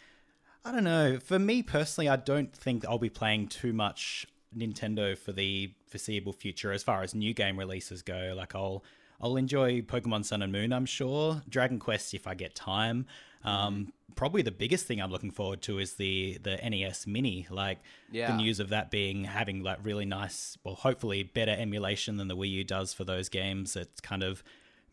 I 0.63 0.73
don't 0.73 0.85
know. 0.85 1.19
For 1.19 1.39
me 1.39 1.63
personally, 1.63 2.11
I 2.11 2.17
don't 2.17 2.55
think 2.55 2.85
I'll 2.85 2.99
be 2.99 3.09
playing 3.09 3.49
too 3.49 3.73
much 3.73 4.27
Nintendo 4.55 5.17
for 5.17 5.33
the 5.33 5.73
foreseeable 5.89 6.35
future 6.35 6.71
as 6.71 6.83
far 6.83 7.03
as 7.03 7.15
new 7.15 7.33
game 7.33 7.59
releases 7.59 8.03
go. 8.03 8.35
Like 8.37 8.55
I'll 8.55 8.85
I'll 9.21 9.37
enjoy 9.37 9.81
Pokemon 9.83 10.25
Sun 10.25 10.43
and 10.43 10.53
Moon, 10.53 10.73
I'm 10.73 10.87
sure. 10.87 11.43
Dragon 11.49 11.79
Quest 11.79 12.15
if 12.15 12.27
I 12.27 12.35
get 12.35 12.55
time. 12.55 13.07
Um, 13.45 13.93
probably 14.17 14.43
the 14.43 14.51
biggest 14.51 14.87
thing 14.87 15.01
I'm 15.01 15.11
looking 15.11 15.31
forward 15.31 15.63
to 15.63 15.79
is 15.79 15.95
the 15.95 16.39
the 16.43 16.57
NES 16.57 17.07
Mini. 17.07 17.47
Like 17.51 17.79
Yeah. 18.11 18.33
the 18.33 18.37
news 18.39 18.59
of 18.61 18.71
that 18.71 18.91
being 18.91 19.25
having 19.25 19.63
like 19.63 19.79
really 19.83 20.05
nice, 20.05 20.59
well, 20.65 20.75
hopefully 20.75 21.23
better 21.23 21.53
emulation 21.53 22.17
than 22.17 22.29
the 22.29 22.37
Wii 22.37 22.51
U 22.51 22.65
does 22.65 22.93
for 22.93 23.05
those 23.05 23.29
games. 23.29 23.77
It 23.77 24.03
kind 24.03 24.23
of 24.23 24.43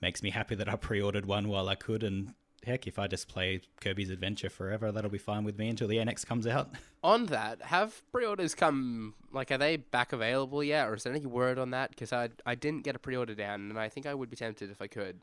makes 0.02 0.22
me 0.22 0.30
happy 0.30 0.56
that 0.56 0.70
I 0.70 0.76
pre-ordered 0.76 1.26
one 1.26 1.48
while 1.48 1.68
I 1.70 1.76
could. 1.76 2.04
And 2.04 2.34
heck, 2.64 2.88
if 2.88 2.98
I 3.00 3.08
just 3.08 3.28
play 3.28 3.62
Kirby's 3.82 4.10
Adventure 4.10 4.50
forever, 4.50 4.92
that'll 4.92 5.10
be 5.10 5.18
fine 5.18 5.44
with 5.44 5.58
me 5.58 5.70
until 5.70 5.88
the 5.88 5.98
NX 5.98 6.26
comes 6.26 6.48
out. 6.48 6.70
On 7.04 7.26
that, 7.28 7.62
have 7.64 8.02
pre-orders 8.12 8.56
come? 8.56 9.14
Like, 9.32 9.52
are 9.52 9.58
they 9.58 9.78
back 9.78 10.14
available 10.14 10.64
yet, 10.64 10.88
or 10.88 10.96
is 10.96 11.04
there 11.04 11.14
any 11.14 11.26
word 11.26 11.60
on 11.60 11.72
that? 11.72 11.90
Because 11.90 12.14
I 12.14 12.30
I 12.46 12.56
didn't 12.56 12.84
get 12.84 12.96
a 12.96 13.00
pre-order 13.00 13.36
down, 13.36 13.70
and 13.70 13.78
I 13.78 13.90
think 13.90 14.06
I 14.06 14.14
would 14.14 14.30
be 14.30 14.38
tempted 14.38 14.72
if 14.72 14.82
I 14.82 14.88
could. 14.88 15.20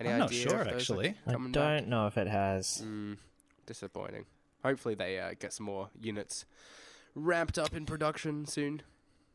Any 0.00 0.08
I'm 0.08 0.18
not 0.18 0.32
sure 0.32 0.52
if 0.52 0.64
those 0.64 0.66
are 0.66 0.74
actually. 0.76 1.14
I 1.26 1.32
don't 1.32 1.52
back? 1.52 1.86
know 1.86 2.06
if 2.06 2.16
it 2.16 2.26
has. 2.26 2.82
Mm, 2.84 3.18
disappointing. 3.66 4.24
Hopefully, 4.64 4.94
they 4.94 5.20
uh, 5.20 5.34
get 5.38 5.52
some 5.52 5.66
more 5.66 5.90
units 6.00 6.46
ramped 7.14 7.58
up 7.58 7.74
in 7.74 7.86
production 7.86 8.46
soon. 8.46 8.82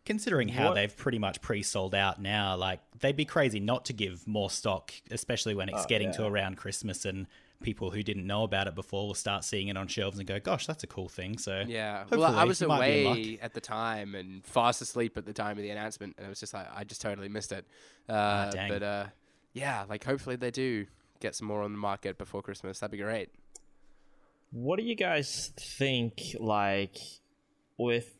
Considering 0.06 0.50
how 0.50 0.68
What- 0.70 0.74
they've 0.76 0.96
pretty 0.96 1.18
much 1.20 1.42
pre-sold 1.42 1.96
out 1.96 2.22
now, 2.22 2.56
like 2.56 2.80
they'd 3.00 3.16
be 3.16 3.26
crazy 3.26 3.60
not 3.60 3.86
to 3.86 3.94
give 3.94 4.28
more 4.28 4.50
stock, 4.50 4.94
especially 5.12 5.56
when 5.56 5.68
it's 5.70 5.84
Oh, 5.84 5.88
getting 5.88 6.12
to 6.14 6.26
around 6.26 6.58
Christmas 6.58 7.06
and 7.06 7.26
people 7.64 7.90
who 7.90 8.04
didn't 8.04 8.28
know 8.28 8.44
about 8.44 8.68
it 8.68 8.76
before 8.76 9.08
will 9.08 9.14
start 9.16 9.44
seeing 9.44 9.70
it 9.70 9.78
on 9.78 9.88
shelves 9.88 10.20
and 10.20 10.28
go, 10.28 10.40
"Gosh, 10.40 10.68
that's 10.68 10.84
a 10.84 10.88
cool 10.88 11.10
thing." 11.10 11.38
So 11.40 11.64
Yeah. 11.68 12.06
Well, 12.12 12.24
I 12.24 12.44
was 12.44 12.62
you 12.62 12.68
might 12.68 12.86
be 12.88 13.02
in 13.02 13.08
away 13.08 13.40
at 13.42 13.54
the 13.54 13.62
time 13.62 14.14
and 14.14 14.46
fast 14.46 14.82
asleep 14.82 15.18
at 15.18 15.26
the 15.26 15.34
time 15.34 15.58
of 15.58 15.64
the 15.64 15.70
announcement, 15.72 16.16
and 16.18 16.28
it 16.28 16.30
was 16.30 16.40
just 16.40 16.54
like 16.54 16.68
I 16.72 16.84
just 16.84 17.02
totally 17.02 17.30
missed 17.30 17.52
it. 17.52 17.66
Uh, 18.08 18.52
dang. 18.52 18.70
But 18.70 18.84
uh, 18.84 19.06
yeah, 19.54 19.86
like 19.90 20.04
hopefully 20.04 20.36
they 20.36 20.52
do 20.52 20.86
get 21.22 21.34
some 21.34 21.48
more 21.48 21.64
on 21.64 21.72
the 21.72 21.80
market 21.80 22.18
before 22.18 22.44
Christmas. 22.44 22.80
That'd 22.80 22.92
be 22.92 22.98
great. 23.04 23.30
What 24.52 24.78
do 24.78 24.86
you 24.86 24.96
guys 24.96 25.52
think, 25.60 26.22
like, 26.40 26.98
with 27.78 28.16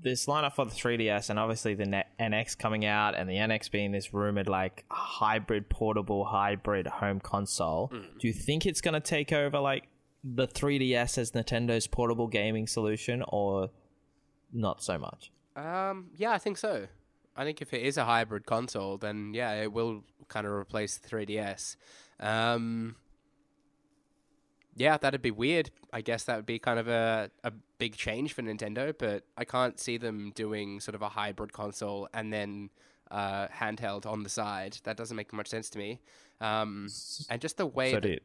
this 0.00 0.26
lineup 0.26 0.54
for 0.54 0.64
the 0.64 0.72
3DS 0.72 1.30
and 1.30 1.38
obviously 1.38 1.74
the 1.74 1.86
Ne- 1.86 2.04
NX 2.20 2.58
coming 2.58 2.84
out 2.84 3.14
and 3.14 3.28
the 3.28 3.34
NX 3.34 3.70
being 3.70 3.92
this 3.92 4.12
rumored, 4.12 4.48
like, 4.48 4.84
hybrid 4.90 5.68
portable, 5.68 6.24
hybrid 6.24 6.86
home 6.86 7.20
console? 7.20 7.90
Do 8.18 8.26
you 8.26 8.32
think 8.34 8.66
it's 8.66 8.80
going 8.80 8.94
to 8.94 9.00
take 9.00 9.32
over, 9.32 9.58
like, 9.58 9.88
the 10.22 10.46
3DS 10.46 11.18
as 11.18 11.32
Nintendo's 11.32 11.86
portable 11.86 12.26
gaming 12.26 12.66
solution 12.66 13.22
or 13.28 13.70
not 14.52 14.82
so 14.82 14.98
much? 14.98 15.30
Um, 15.54 16.10
yeah, 16.16 16.32
I 16.32 16.38
think 16.38 16.58
so. 16.58 16.86
I 17.36 17.44
think 17.44 17.60
if 17.62 17.72
it 17.72 17.82
is 17.82 17.96
a 17.96 18.04
hybrid 18.04 18.46
console, 18.46 18.96
then 18.96 19.32
yeah, 19.34 19.52
it 19.62 19.72
will 19.72 20.02
kind 20.28 20.46
of 20.46 20.52
replace 20.52 20.96
the 20.96 21.08
3DS. 21.08 21.76
Um, 22.18 22.96
yeah, 24.76 24.96
that'd 24.98 25.22
be 25.22 25.30
weird. 25.30 25.70
I 25.92 26.00
guess 26.02 26.24
that 26.24 26.36
would 26.36 26.46
be 26.46 26.58
kind 26.58 26.78
of 26.78 26.86
a, 26.88 27.30
a 27.44 27.52
big 27.78 27.96
change 27.96 28.32
for 28.34 28.42
Nintendo, 28.42 28.94
but 28.96 29.24
I 29.36 29.44
can't 29.44 29.80
see 29.80 29.96
them 29.96 30.32
doing 30.34 30.80
sort 30.80 30.94
of 30.94 31.02
a 31.02 31.08
hybrid 31.08 31.52
console 31.52 32.08
and 32.14 32.32
then 32.32 32.70
uh, 33.10 33.48
handheld 33.48 34.06
on 34.06 34.22
the 34.22 34.28
side. 34.28 34.78
That 34.84 34.96
doesn't 34.96 35.16
make 35.16 35.32
much 35.32 35.48
sense 35.48 35.70
to 35.70 35.78
me. 35.78 36.00
Um, 36.40 36.88
and 37.30 37.40
just 37.40 37.56
the 37.56 37.66
way. 37.66 37.92
So 37.92 38.00
that- 38.00 38.08
you- 38.08 38.20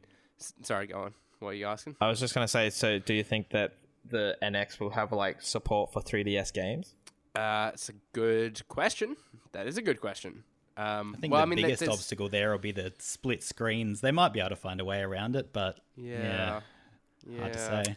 sorry, 0.62 0.86
go 0.88 1.00
on. 1.00 1.14
What 1.38 1.50
are 1.50 1.54
you 1.54 1.66
asking? 1.66 1.96
I 2.00 2.08
was 2.08 2.20
just 2.20 2.34
going 2.34 2.44
to 2.44 2.48
say, 2.48 2.70
so 2.70 2.98
do 3.00 3.14
you 3.14 3.24
think 3.24 3.50
that 3.50 3.74
the 4.08 4.36
NX 4.42 4.78
will 4.78 4.90
have, 4.90 5.10
like, 5.12 5.42
support 5.42 5.92
for 5.92 6.00
3DS 6.02 6.52
games? 6.52 6.94
Uh, 7.34 7.70
it's 7.74 7.88
a 7.88 7.94
good 8.12 8.66
question. 8.68 9.16
That 9.52 9.66
is 9.66 9.76
a 9.78 9.82
good 9.82 10.00
question. 10.00 10.44
Um, 10.76 11.14
I 11.16 11.20
think 11.20 11.32
well, 11.32 11.40
the 11.40 11.42
I 11.42 11.46
mean, 11.46 11.62
biggest 11.62 11.80
there's- 11.80 11.94
obstacle 11.94 12.28
there 12.28 12.50
will 12.50 12.58
be 12.58 12.72
the 12.72 12.92
split 12.98 13.42
screens. 13.42 14.00
They 14.00 14.10
might 14.12 14.32
be 14.32 14.40
able 14.40 14.50
to 14.50 14.56
find 14.56 14.80
a 14.80 14.84
way 14.84 15.00
around 15.00 15.36
it, 15.36 15.52
but 15.52 15.80
Yeah. 15.96 16.60
yeah, 17.28 17.40
hard 17.40 17.52
to 17.52 17.58
say. 17.58 17.96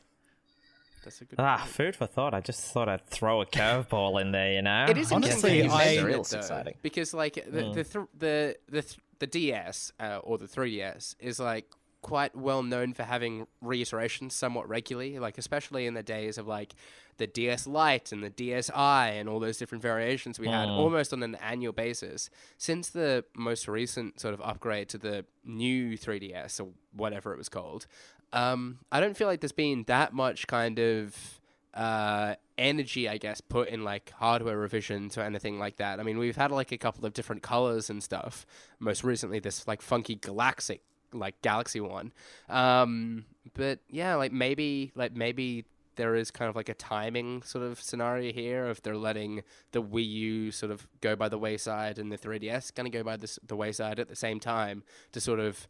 That's 1.03 1.21
a 1.21 1.25
good. 1.25 1.39
Ah, 1.39 1.57
point. 1.59 1.69
food 1.69 1.95
for 1.95 2.07
thought. 2.07 2.33
I 2.33 2.41
just 2.41 2.61
thought 2.73 2.89
I'd 2.89 3.05
throw 3.05 3.39
a 3.41 3.45
curveball 3.45 4.19
in 4.19 4.31
there, 4.31 4.53
you 4.53 4.61
know? 4.63 4.87
It 4.89 4.97
is 4.97 5.11
Honestly, 5.11 5.59
interesting 5.61 5.71
I- 5.71 6.01
mention 6.03 6.19
It's 6.19 6.33
exciting. 6.33 6.75
because 6.81 7.13
like 7.13 7.35
the 7.35 7.71
the 7.73 7.83
th- 7.83 8.07
the 8.17 8.57
the 8.67 8.81
th- 8.81 8.99
the 9.19 9.27
DS 9.27 9.93
uh, 9.99 10.17
or 10.23 10.37
the 10.37 10.47
3DS 10.47 11.15
is 11.19 11.39
like 11.39 11.71
quite 12.05 12.35
well 12.35 12.61
known 12.61 12.93
for 12.93 13.01
having 13.01 13.47
reiterations 13.61 14.35
somewhat 14.35 14.69
regularly, 14.69 15.17
like 15.17 15.39
especially 15.39 15.87
in 15.87 15.95
the 15.95 16.03
days 16.03 16.37
of 16.37 16.45
like 16.45 16.75
the 17.17 17.25
DS 17.25 17.65
Lite 17.65 18.11
and 18.11 18.23
the 18.23 18.29
DSi 18.29 18.71
and 19.19 19.27
all 19.27 19.39
those 19.39 19.57
different 19.57 19.81
variations 19.81 20.37
we 20.37 20.47
had 20.47 20.69
almost 20.69 21.13
on 21.13 21.23
an 21.23 21.33
annual 21.41 21.73
basis. 21.73 22.29
Since 22.59 22.89
the 22.89 23.25
most 23.35 23.67
recent 23.67 24.19
sort 24.19 24.35
of 24.35 24.41
upgrade 24.41 24.87
to 24.89 24.99
the 24.99 25.25
new 25.43 25.97
3DS 25.97 26.61
or 26.61 26.69
whatever 26.93 27.33
it 27.33 27.39
was 27.39 27.49
called, 27.49 27.87
um, 28.33 28.77
I 28.91 28.99
don't 28.99 29.17
feel 29.17 29.25
like 29.27 29.41
there's 29.41 29.51
been 29.51 29.83
that 29.87 30.13
much 30.13 30.45
kind 30.45 30.77
of 30.77 31.39
uh, 31.73 32.35
energy, 32.55 33.09
I 33.09 33.17
guess, 33.17 33.41
put 33.41 33.69
in 33.69 33.83
like 33.83 34.11
hardware 34.11 34.59
revisions 34.59 35.17
or 35.17 35.21
anything 35.21 35.57
like 35.57 35.77
that. 35.77 35.99
I 35.99 36.03
mean, 36.03 36.19
we've 36.19 36.35
had 36.35 36.51
like 36.51 36.71
a 36.71 36.77
couple 36.77 37.03
of 37.03 37.13
different 37.13 37.41
colors 37.41 37.89
and 37.89 38.03
stuff. 38.03 38.45
Most 38.77 39.03
recently, 39.03 39.39
this 39.39 39.67
like 39.67 39.81
funky 39.81 40.13
galactic 40.13 40.83
like 41.19 41.41
galaxy 41.41 41.79
one. 41.79 42.13
Um, 42.49 43.25
but 43.53 43.79
yeah, 43.89 44.15
like 44.15 44.31
maybe 44.31 44.91
like 44.95 45.15
maybe 45.15 45.65
there 45.95 46.15
is 46.15 46.31
kind 46.31 46.49
of 46.49 46.55
like 46.55 46.69
a 46.69 46.73
timing 46.73 47.41
sort 47.43 47.63
of 47.63 47.81
scenario 47.81 48.31
here 48.31 48.67
if 48.67 48.81
they're 48.81 48.97
letting 48.97 49.43
the 49.71 49.81
Wii 49.81 50.07
U 50.07 50.51
sort 50.51 50.71
of 50.71 50.87
go 51.01 51.15
by 51.15 51.29
the 51.29 51.37
wayside 51.37 51.97
and 51.97 52.11
the 52.11 52.17
3DS 52.17 52.73
kind 52.75 52.87
of 52.87 52.93
go 52.93 53.03
by 53.03 53.17
this, 53.17 53.39
the 53.45 53.55
wayside 53.55 53.99
at 53.99 54.09
the 54.09 54.15
same 54.15 54.39
time 54.39 54.83
to 55.11 55.21
sort 55.21 55.39
of 55.39 55.67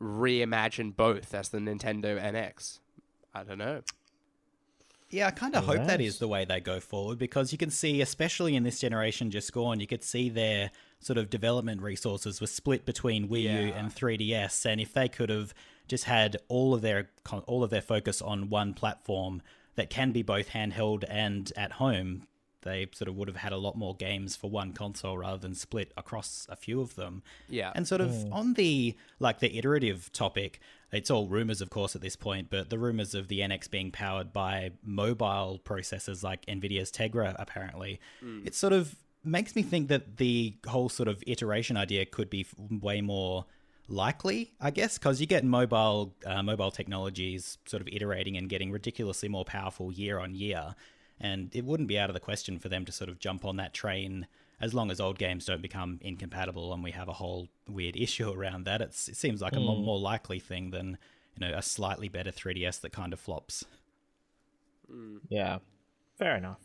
reimagine 0.00 0.94
both 0.94 1.34
as 1.34 1.48
the 1.50 1.58
Nintendo 1.58 2.20
NX. 2.20 2.80
I 3.34 3.44
don't 3.44 3.58
know. 3.58 3.82
Yeah, 5.10 5.28
I 5.28 5.30
kind 5.30 5.54
of 5.56 5.64
hope 5.64 5.86
that 5.86 6.00
is 6.02 6.18
the 6.18 6.28
way 6.28 6.44
they 6.44 6.60
go 6.60 6.80
forward 6.80 7.18
because 7.18 7.50
you 7.50 7.56
can 7.58 7.70
see, 7.70 8.02
especially 8.02 8.54
in 8.56 8.62
this 8.62 8.78
generation 8.78 9.30
just 9.30 9.52
gone, 9.52 9.80
you 9.80 9.86
could 9.86 10.04
see 10.04 10.28
their 10.28 10.70
sort 11.00 11.16
of 11.16 11.30
development 11.30 11.80
resources 11.80 12.40
were 12.40 12.46
split 12.46 12.84
between 12.84 13.28
Wii 13.28 13.42
U 13.42 13.72
and 13.72 13.94
3DS, 13.94 14.66
and 14.66 14.80
if 14.80 14.92
they 14.92 15.08
could 15.08 15.30
have 15.30 15.54
just 15.86 16.04
had 16.04 16.36
all 16.48 16.74
of 16.74 16.82
their 16.82 17.08
all 17.46 17.64
of 17.64 17.70
their 17.70 17.80
focus 17.80 18.20
on 18.20 18.50
one 18.50 18.74
platform 18.74 19.40
that 19.76 19.88
can 19.88 20.12
be 20.12 20.22
both 20.22 20.50
handheld 20.50 21.04
and 21.08 21.52
at 21.56 21.72
home, 21.72 22.26
they 22.68 22.86
sort 22.92 23.08
of 23.08 23.16
would 23.16 23.28
have 23.28 23.36
had 23.36 23.52
a 23.52 23.56
lot 23.56 23.76
more 23.76 23.94
games 23.96 24.36
for 24.36 24.50
one 24.50 24.72
console 24.72 25.16
rather 25.16 25.38
than 25.38 25.54
split 25.54 25.92
across 25.96 26.46
a 26.50 26.56
few 26.56 26.80
of 26.80 26.94
them. 26.94 27.22
Yeah. 27.48 27.72
And 27.74 27.88
sort 27.88 28.00
of 28.00 28.32
on 28.32 28.54
the 28.54 28.94
like 29.18 29.40
the 29.40 29.56
iterative 29.56 30.12
topic, 30.12 30.60
it's 30.92 31.10
all 31.10 31.26
rumors 31.26 31.60
of 31.60 31.70
course 31.70 31.96
at 31.96 32.02
this 32.02 32.16
point, 32.16 32.48
but 32.50 32.70
the 32.70 32.78
rumors 32.78 33.14
of 33.14 33.28
the 33.28 33.40
NX 33.40 33.70
being 33.70 33.90
powered 33.90 34.32
by 34.32 34.72
mobile 34.84 35.60
processors 35.64 36.22
like 36.22 36.44
Nvidia's 36.46 36.90
Tegra 36.92 37.34
apparently, 37.38 38.00
it 38.46 38.54
sort 38.54 38.72
of 38.72 38.94
makes 39.24 39.56
me 39.56 39.62
think 39.62 39.88
that 39.88 40.18
the 40.18 40.54
whole 40.66 40.88
sort 40.88 41.08
of 41.08 41.22
iteration 41.26 41.76
idea 41.76 42.04
could 42.06 42.30
be 42.30 42.46
way 42.70 43.00
more 43.00 43.46
likely, 43.88 44.52
I 44.60 44.70
guess, 44.70 44.98
because 44.98 45.20
you 45.20 45.26
get 45.26 45.44
mobile 45.44 46.14
uh, 46.26 46.42
mobile 46.42 46.70
technologies 46.70 47.58
sort 47.66 47.80
of 47.80 47.88
iterating 47.88 48.36
and 48.36 48.48
getting 48.48 48.70
ridiculously 48.70 49.28
more 49.28 49.44
powerful 49.44 49.92
year 49.92 50.18
on 50.18 50.34
year, 50.34 50.74
and 51.20 51.54
it 51.54 51.64
wouldn't 51.64 51.88
be 51.88 51.98
out 51.98 52.10
of 52.10 52.14
the 52.14 52.20
question 52.20 52.58
for 52.58 52.68
them 52.68 52.84
to 52.84 52.92
sort 52.92 53.10
of 53.10 53.18
jump 53.18 53.44
on 53.44 53.56
that 53.56 53.74
train 53.74 54.26
as 54.60 54.74
long 54.74 54.90
as 54.90 55.00
old 55.00 55.18
games 55.18 55.44
don't 55.44 55.62
become 55.62 55.98
incompatible 56.02 56.72
and 56.72 56.82
we 56.82 56.90
have 56.90 57.08
a 57.08 57.12
whole 57.12 57.48
weird 57.68 57.96
issue 58.00 58.30
around 58.30 58.64
that. 58.64 58.80
It's, 58.80 59.08
it 59.08 59.16
seems 59.16 59.40
like 59.40 59.54
a 59.54 59.60
more, 59.60 59.76
more 59.76 59.98
likely 59.98 60.38
thing 60.38 60.70
than 60.70 60.98
you 61.38 61.46
know 61.46 61.56
a 61.56 61.62
slightly 61.62 62.08
better 62.08 62.30
3DS 62.30 62.80
that 62.80 62.92
kind 62.92 63.12
of 63.12 63.20
flops. 63.20 63.64
Yeah, 65.28 65.58
fair 66.18 66.36
enough. 66.36 66.58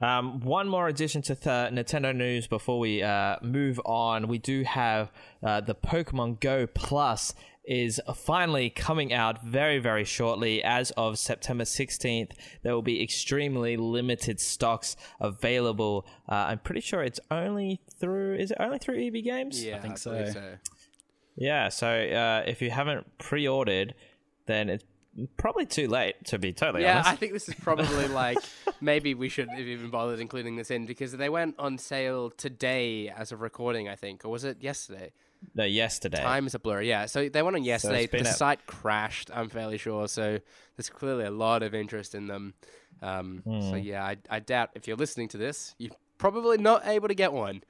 Um, 0.00 0.40
one 0.40 0.68
more 0.68 0.88
addition 0.88 1.22
to 1.22 1.36
th- 1.36 1.72
Nintendo 1.72 2.14
news 2.14 2.48
before 2.48 2.80
we 2.80 3.04
uh, 3.04 3.36
move 3.40 3.80
on. 3.84 4.26
We 4.26 4.38
do 4.38 4.64
have 4.64 5.12
uh, 5.44 5.60
the 5.60 5.76
Pokemon 5.76 6.40
Go 6.40 6.66
Plus 6.66 7.34
is 7.64 8.00
finally 8.16 8.70
coming 8.70 9.12
out 9.12 9.42
very, 9.42 9.78
very 9.78 10.04
shortly. 10.04 10.62
As 10.62 10.90
of 10.92 11.18
September 11.18 11.64
16th, 11.64 12.32
there 12.62 12.74
will 12.74 12.82
be 12.82 13.02
extremely 13.02 13.76
limited 13.76 14.40
stocks 14.40 14.96
available. 15.20 16.06
Uh, 16.28 16.34
I'm 16.48 16.58
pretty 16.58 16.80
sure 16.80 17.02
it's 17.02 17.20
only 17.30 17.80
through. 17.98 18.34
Is 18.36 18.50
it 18.50 18.56
only 18.60 18.78
through 18.78 19.04
EB 19.06 19.22
Games? 19.24 19.64
Yeah, 19.64 19.76
I 19.76 19.80
think 19.80 20.02
believe 20.02 20.32
so. 20.32 20.54
Yeah. 21.36 21.68
So 21.68 21.88
uh, 21.88 22.42
if 22.46 22.62
you 22.62 22.70
haven't 22.70 23.18
pre-ordered, 23.18 23.94
then 24.46 24.68
it's 24.68 24.84
probably 25.36 25.66
too 25.66 25.88
late. 25.88 26.16
To 26.26 26.38
be 26.38 26.52
totally 26.52 26.82
Yeah, 26.82 26.96
honest. 26.96 27.10
I 27.10 27.16
think 27.16 27.32
this 27.32 27.48
is 27.48 27.54
probably 27.54 28.08
like 28.08 28.38
maybe 28.80 29.14
we 29.14 29.28
shouldn't 29.28 29.56
have 29.56 29.66
even 29.66 29.90
bothered 29.90 30.20
including 30.20 30.56
this 30.56 30.70
in 30.70 30.86
because 30.86 31.12
they 31.12 31.28
went 31.28 31.54
on 31.58 31.78
sale 31.78 32.30
today 32.30 33.08
as 33.08 33.30
of 33.30 33.40
recording, 33.40 33.88
I 33.88 33.94
think, 33.94 34.24
or 34.24 34.30
was 34.30 34.44
it 34.44 34.62
yesterday? 34.62 35.12
No, 35.54 35.64
yesterday. 35.64 36.22
Time 36.22 36.46
is 36.46 36.54
a 36.54 36.58
blur. 36.58 36.80
Yeah, 36.82 37.06
so 37.06 37.28
they 37.28 37.42
went 37.42 37.56
on 37.56 37.64
yesterday. 37.64 38.06
been 38.06 38.24
the 38.24 38.30
a- 38.30 38.32
site 38.32 38.64
crashed. 38.66 39.30
I'm 39.34 39.48
fairly 39.48 39.78
sure. 39.78 40.08
So 40.08 40.38
there's 40.76 40.88
clearly 40.90 41.24
a 41.24 41.30
lot 41.30 41.62
of 41.62 41.74
interest 41.74 42.14
in 42.14 42.26
them. 42.28 42.54
Um, 43.02 43.42
So 43.44 43.50
Hmm. 43.72 43.76
yeah, 43.78 44.04
I, 44.04 44.16
I 44.30 44.38
doubt 44.40 44.70
if 44.74 44.86
you're 44.86 44.96
listening 44.96 45.28
to 45.28 45.36
this, 45.38 45.74
you're 45.78 45.90
probably 46.18 46.58
not 46.58 46.86
able 46.86 47.08
to 47.08 47.14
get 47.14 47.32
one. 47.32 47.62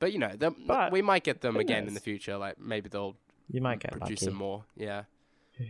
But 0.00 0.12
you 0.12 0.18
know, 0.18 0.32
But 0.38 0.92
we 0.92 1.00
might 1.02 1.24
get 1.24 1.40
them 1.40 1.56
again 1.56 1.86
in 1.88 1.94
the 1.94 2.00
future. 2.00 2.36
Like 2.36 2.58
maybe 2.58 2.88
they'll 2.90 3.16
You 3.48 3.60
might 3.62 3.80
get 3.80 3.92
produce 3.92 4.20
lucky. 4.20 4.24
some 4.26 4.34
more. 4.34 4.64
Yeah. 4.76 5.04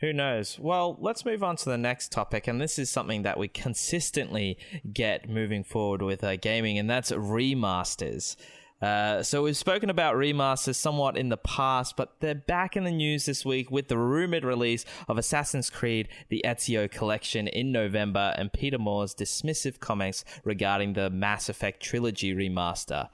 Who 0.00 0.12
knows? 0.12 0.58
Well, 0.58 0.96
let's 1.00 1.24
move 1.24 1.42
on 1.42 1.56
to 1.56 1.64
the 1.70 1.78
next 1.78 2.12
topic, 2.12 2.46
and 2.48 2.60
this 2.60 2.78
is 2.78 2.90
something 2.90 3.22
that 3.22 3.38
we 3.38 3.48
consistently 3.48 4.58
get 4.92 5.26
moving 5.28 5.64
forward 5.64 6.02
with 6.02 6.22
uh, 6.22 6.36
gaming, 6.36 6.78
and 6.78 6.88
that's 6.90 7.12
remasters. 7.12 8.36
Uh, 8.80 9.22
so 9.22 9.42
we've 9.42 9.56
spoken 9.56 9.88
about 9.88 10.16
remasters 10.16 10.76
somewhat 10.76 11.16
in 11.16 11.30
the 11.30 11.36
past, 11.36 11.96
but 11.96 12.20
they're 12.20 12.34
back 12.34 12.76
in 12.76 12.84
the 12.84 12.90
news 12.90 13.24
this 13.26 13.44
week 13.44 13.70
with 13.70 13.88
the 13.88 13.96
rumored 13.96 14.44
release 14.44 14.84
of 15.08 15.16
Assassin's 15.16 15.70
Creed: 15.70 16.08
The 16.28 16.42
Ezio 16.44 16.90
Collection 16.90 17.48
in 17.48 17.72
November, 17.72 18.34
and 18.36 18.52
Peter 18.52 18.78
Moore's 18.78 19.14
dismissive 19.14 19.80
comments 19.80 20.24
regarding 20.44 20.92
the 20.92 21.08
Mass 21.08 21.48
Effect 21.48 21.82
trilogy 21.82 22.34
remaster. 22.34 23.08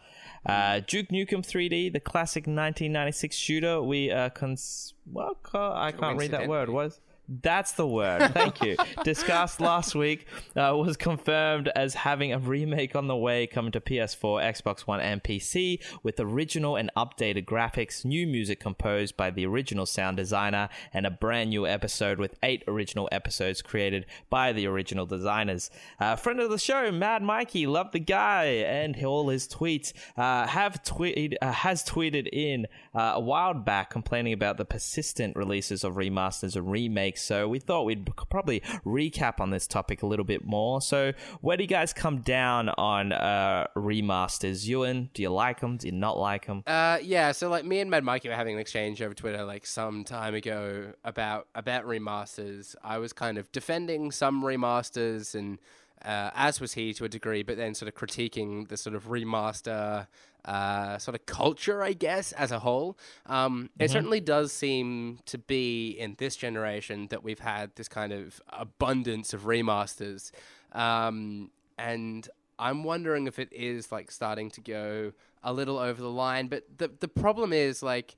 Uh, 0.45 0.81
Duke 0.85 1.09
Nukem 1.09 1.47
3D, 1.47 1.93
the 1.93 2.01
classic 2.01 2.43
1996 2.43 3.37
shooter, 3.37 3.81
we 3.81 4.11
uh, 4.11 4.31
cons- 4.31 4.95
well, 5.07 5.37
I 5.55 5.93
can't 5.93 6.19
read 6.19 6.33
that 6.33 6.49
word. 6.49 6.69
Was 6.69 7.01
that's 7.29 7.73
the 7.73 7.87
word. 7.87 8.35
Thank 8.35 8.63
you. 8.63 8.77
Discussed 9.05 9.61
last 9.61 9.95
week 9.95 10.27
uh, 10.57 10.75
was 10.77 10.97
confirmed 10.97 11.71
as 11.75 11.95
having 11.95 12.33
a 12.33 12.39
remake 12.39 12.97
on 12.97 13.07
the 13.07 13.17
way 13.17 13.47
coming 13.47 13.73
to 13.73 13.81
PS4, 13.81 14.43
Xbox 14.43 14.81
One, 14.81 15.01
and 15.01 15.23
PC 15.23 15.83
with 16.03 16.19
original 16.19 16.77
and 16.77 16.91
updated 16.97 17.45
graphics, 17.45 18.05
new 18.05 18.27
music 18.27 18.61
composed 18.61 19.17
by 19.17 19.31
the 19.31 19.47
original 19.47 19.87
sound 19.87 20.17
designer, 20.17 20.69
and 20.93 21.07
a 21.07 21.11
brand 21.11 21.51
new 21.51 21.67
episode 21.67 22.19
with 22.19 22.37
eight 22.43 22.65
original 22.67 23.09
episodes 23.13 23.63
created 23.63 24.05
by 24.29 24.53
the 24.53 24.67
original 24.67 25.07
designers. 25.07 25.71
Uh, 26.01 26.17
friend 26.17 26.41
of 26.41 26.51
the 26.51 26.59
show, 26.59 26.91
Mad 26.91 27.23
Mikey, 27.23 27.67
love 27.67 27.93
the 27.93 28.01
guy 28.01 28.45
and 28.45 29.03
all 29.05 29.29
his 29.29 29.47
tweets. 29.47 29.93
Uh, 30.17 30.47
have 30.47 30.83
tweeted 30.83 31.35
uh, 31.41 31.53
has 31.53 31.85
tweeted 31.85 32.29
in 32.33 32.67
uh, 32.95 33.13
a 33.15 33.21
while 33.21 33.55
back 33.55 33.91
complaining 33.91 34.33
about 34.33 34.57
the 34.57 34.65
persistent 34.65 35.37
releases 35.37 35.85
of 35.85 35.95
remasters 35.95 36.57
and 36.57 36.71
remakes 36.71 37.12
so 37.19 37.49
we 37.49 37.59
thought 37.59 37.85
we'd 37.85 38.09
probably 38.31 38.61
recap 38.85 39.41
on 39.41 39.51
this 39.51 39.67
topic 39.67 40.03
a 40.03 40.07
little 40.07 40.25
bit 40.25 40.45
more. 40.45 40.81
So, 40.81 41.13
where 41.41 41.57
do 41.57 41.63
you 41.63 41.69
guys 41.69 41.93
come 41.93 42.21
down 42.21 42.69
on 42.71 43.13
uh, 43.13 43.67
remasters? 43.77 44.67
Ewan, 44.67 45.11
do 45.15 45.23
you 45.23 45.31
like 45.31 45.61
them? 45.61 45.77
Do 45.77 45.87
you 45.87 45.93
not 45.93 46.19
like 46.19 46.47
them? 46.47 46.63
Uh, 46.67 46.99
yeah. 47.03 47.33
So, 47.33 47.49
like, 47.49 47.65
me 47.65 47.81
and 47.81 47.91
Mad 47.91 48.05
Mikey 48.05 48.29
were 48.29 48.35
having 48.35 48.55
an 48.55 48.61
exchange 48.61 49.01
over 49.03 49.15
Twitter 49.15 49.45
like 49.45 49.67
some 49.67 50.05
time 50.05 50.35
ago 50.35 50.93
about 51.05 51.49
about 51.55 51.85
remasters. 51.85 52.75
I 52.83 52.99
was 52.99 53.13
kind 53.13 53.39
of 53.39 53.51
defending 53.53 54.11
some 54.11 54.43
remasters 54.43 55.35
and. 55.35 55.59
Uh, 56.05 56.31
as 56.35 56.61
was 56.61 56.73
he 56.73 56.93
to 56.95 57.05
a 57.05 57.09
degree, 57.09 57.43
but 57.43 57.57
then 57.57 57.75
sort 57.75 57.89
of 57.89 57.95
critiquing 57.95 58.69
the 58.69 58.77
sort 58.77 58.97
of 58.97 59.09
remaster 59.09 60.07
uh, 60.45 60.99
sort 60.99 61.15
of 61.15 61.25
culture, 61.27 61.83
I 61.83 61.93
guess, 61.93 62.33
as 62.33 62.51
a 62.51 62.59
whole. 62.59 62.99
Um, 63.27 63.65
mm-hmm. 63.65 63.83
It 63.83 63.91
certainly 63.91 64.21
does 64.21 64.53
seem 64.53 65.21
to 65.27 65.39
be 65.39 65.91
in 65.91 66.17
this 66.19 66.35
generation 66.37 67.07
that 67.11 67.23
we've 67.23 67.39
had 67.39 67.71
this 67.77 67.89
kind 67.89 68.13
of 68.13 68.41
abundance 68.49 69.33
of 69.33 69.43
remasters. 69.43 70.33
Um, 70.73 71.51
and 71.79 72.29
I'm 72.59 72.83
wondering 72.85 73.27
if 73.27 73.39
it 73.39 73.53
is 73.53 73.93
like 73.93 74.11
starting 74.11 74.51
to 74.53 74.61
go 74.61 75.13
a 75.43 75.53
little 75.53 75.79
over 75.79 76.01
the 76.03 76.11
line. 76.11 76.49
But 76.49 76.65
the, 76.79 76.91
the 76.99 77.09
problem 77.09 77.53
is, 77.53 77.83
like, 77.83 78.17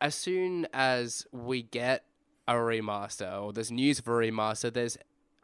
as 0.00 0.14
soon 0.14 0.66
as 0.72 1.26
we 1.32 1.62
get 1.62 2.04
a 2.48 2.54
remaster 2.54 3.42
or 3.42 3.52
there's 3.52 3.70
news 3.70 3.98
of 3.98 4.08
a 4.08 4.12
remaster, 4.12 4.72
there's 4.72 4.96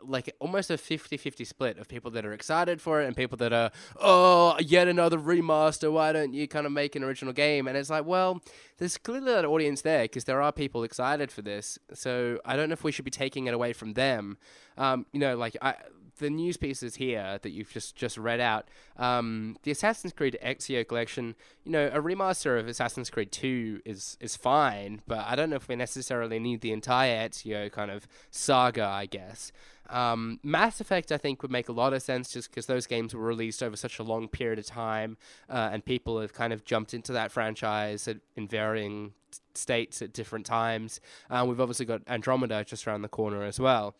like 0.04 0.34
almost 0.40 0.70
a 0.70 0.74
50-50 0.74 1.46
split 1.46 1.78
of 1.78 1.88
people 1.88 2.10
that 2.12 2.24
are 2.24 2.32
excited 2.32 2.80
for 2.80 3.00
it 3.00 3.06
and 3.06 3.16
people 3.16 3.36
that 3.38 3.52
are 3.52 3.70
oh 4.00 4.56
yet 4.60 4.88
another 4.88 5.18
remaster. 5.18 5.92
Why 5.92 6.12
don't 6.12 6.34
you 6.34 6.48
kind 6.48 6.66
of 6.66 6.72
make 6.72 6.96
an 6.96 7.04
original 7.04 7.32
game? 7.32 7.68
And 7.68 7.76
it's 7.76 7.90
like 7.90 8.04
well 8.04 8.42
there's 8.78 8.98
clearly 8.98 9.32
that 9.32 9.44
audience 9.44 9.82
there 9.82 10.04
because 10.04 10.24
there 10.24 10.42
are 10.42 10.52
people 10.52 10.84
excited 10.84 11.30
for 11.30 11.42
this. 11.42 11.78
So 11.94 12.38
i 12.44 12.56
don't 12.56 12.68
know 12.68 12.74
if 12.74 12.84
we 12.84 12.92
should 12.92 13.04
be 13.04 13.10
taking 13.10 13.46
it 13.46 13.54
away 13.54 13.72
from 13.72 13.94
them. 13.94 14.38
Um, 14.76 15.06
you 15.12 15.20
know 15.20 15.36
like 15.36 15.56
i 15.60 15.74
the 16.18 16.30
news 16.30 16.56
pieces 16.56 16.96
here 16.96 17.38
that 17.42 17.50
you've 17.50 17.70
just 17.70 17.96
just 17.96 18.16
read 18.16 18.40
out, 18.40 18.68
um, 18.96 19.56
the 19.62 19.70
Assassin's 19.70 20.12
Creed 20.12 20.38
Ezio 20.44 20.86
collection, 20.86 21.34
you 21.64 21.72
know, 21.72 21.86
a 21.92 22.00
remaster 22.00 22.58
of 22.58 22.68
Assassin's 22.68 23.10
Creed 23.10 23.32
2 23.32 23.82
is 23.84 24.16
is 24.20 24.36
fine, 24.36 25.02
but 25.06 25.24
I 25.26 25.36
don't 25.36 25.50
know 25.50 25.56
if 25.56 25.68
we 25.68 25.76
necessarily 25.76 26.38
need 26.38 26.60
the 26.60 26.72
entire 26.72 27.28
Ezio 27.28 27.70
kind 27.70 27.90
of 27.90 28.06
saga, 28.30 28.84
I 28.84 29.06
guess. 29.06 29.52
Um, 29.90 30.40
Mass 30.42 30.80
Effect, 30.80 31.12
I 31.12 31.18
think, 31.18 31.42
would 31.42 31.50
make 31.50 31.68
a 31.68 31.72
lot 31.72 31.92
of 31.92 32.02
sense 32.02 32.32
just 32.32 32.50
because 32.50 32.66
those 32.66 32.86
games 32.86 33.14
were 33.14 33.22
released 33.22 33.62
over 33.62 33.76
such 33.76 33.98
a 33.98 34.02
long 34.02 34.26
period 34.26 34.58
of 34.58 34.66
time, 34.66 35.18
uh, 35.50 35.70
and 35.72 35.84
people 35.84 36.20
have 36.20 36.32
kind 36.32 36.52
of 36.52 36.64
jumped 36.64 36.94
into 36.94 37.12
that 37.12 37.30
franchise 37.30 38.08
at, 38.08 38.18
in 38.34 38.48
varying 38.48 39.12
states 39.54 40.00
at 40.00 40.12
different 40.12 40.46
times. 40.46 41.00
Uh, 41.30 41.44
we've 41.46 41.60
obviously 41.60 41.84
got 41.86 42.02
Andromeda 42.08 42.64
just 42.64 42.86
around 42.86 43.02
the 43.02 43.08
corner 43.08 43.42
as 43.42 43.60
well. 43.60 43.94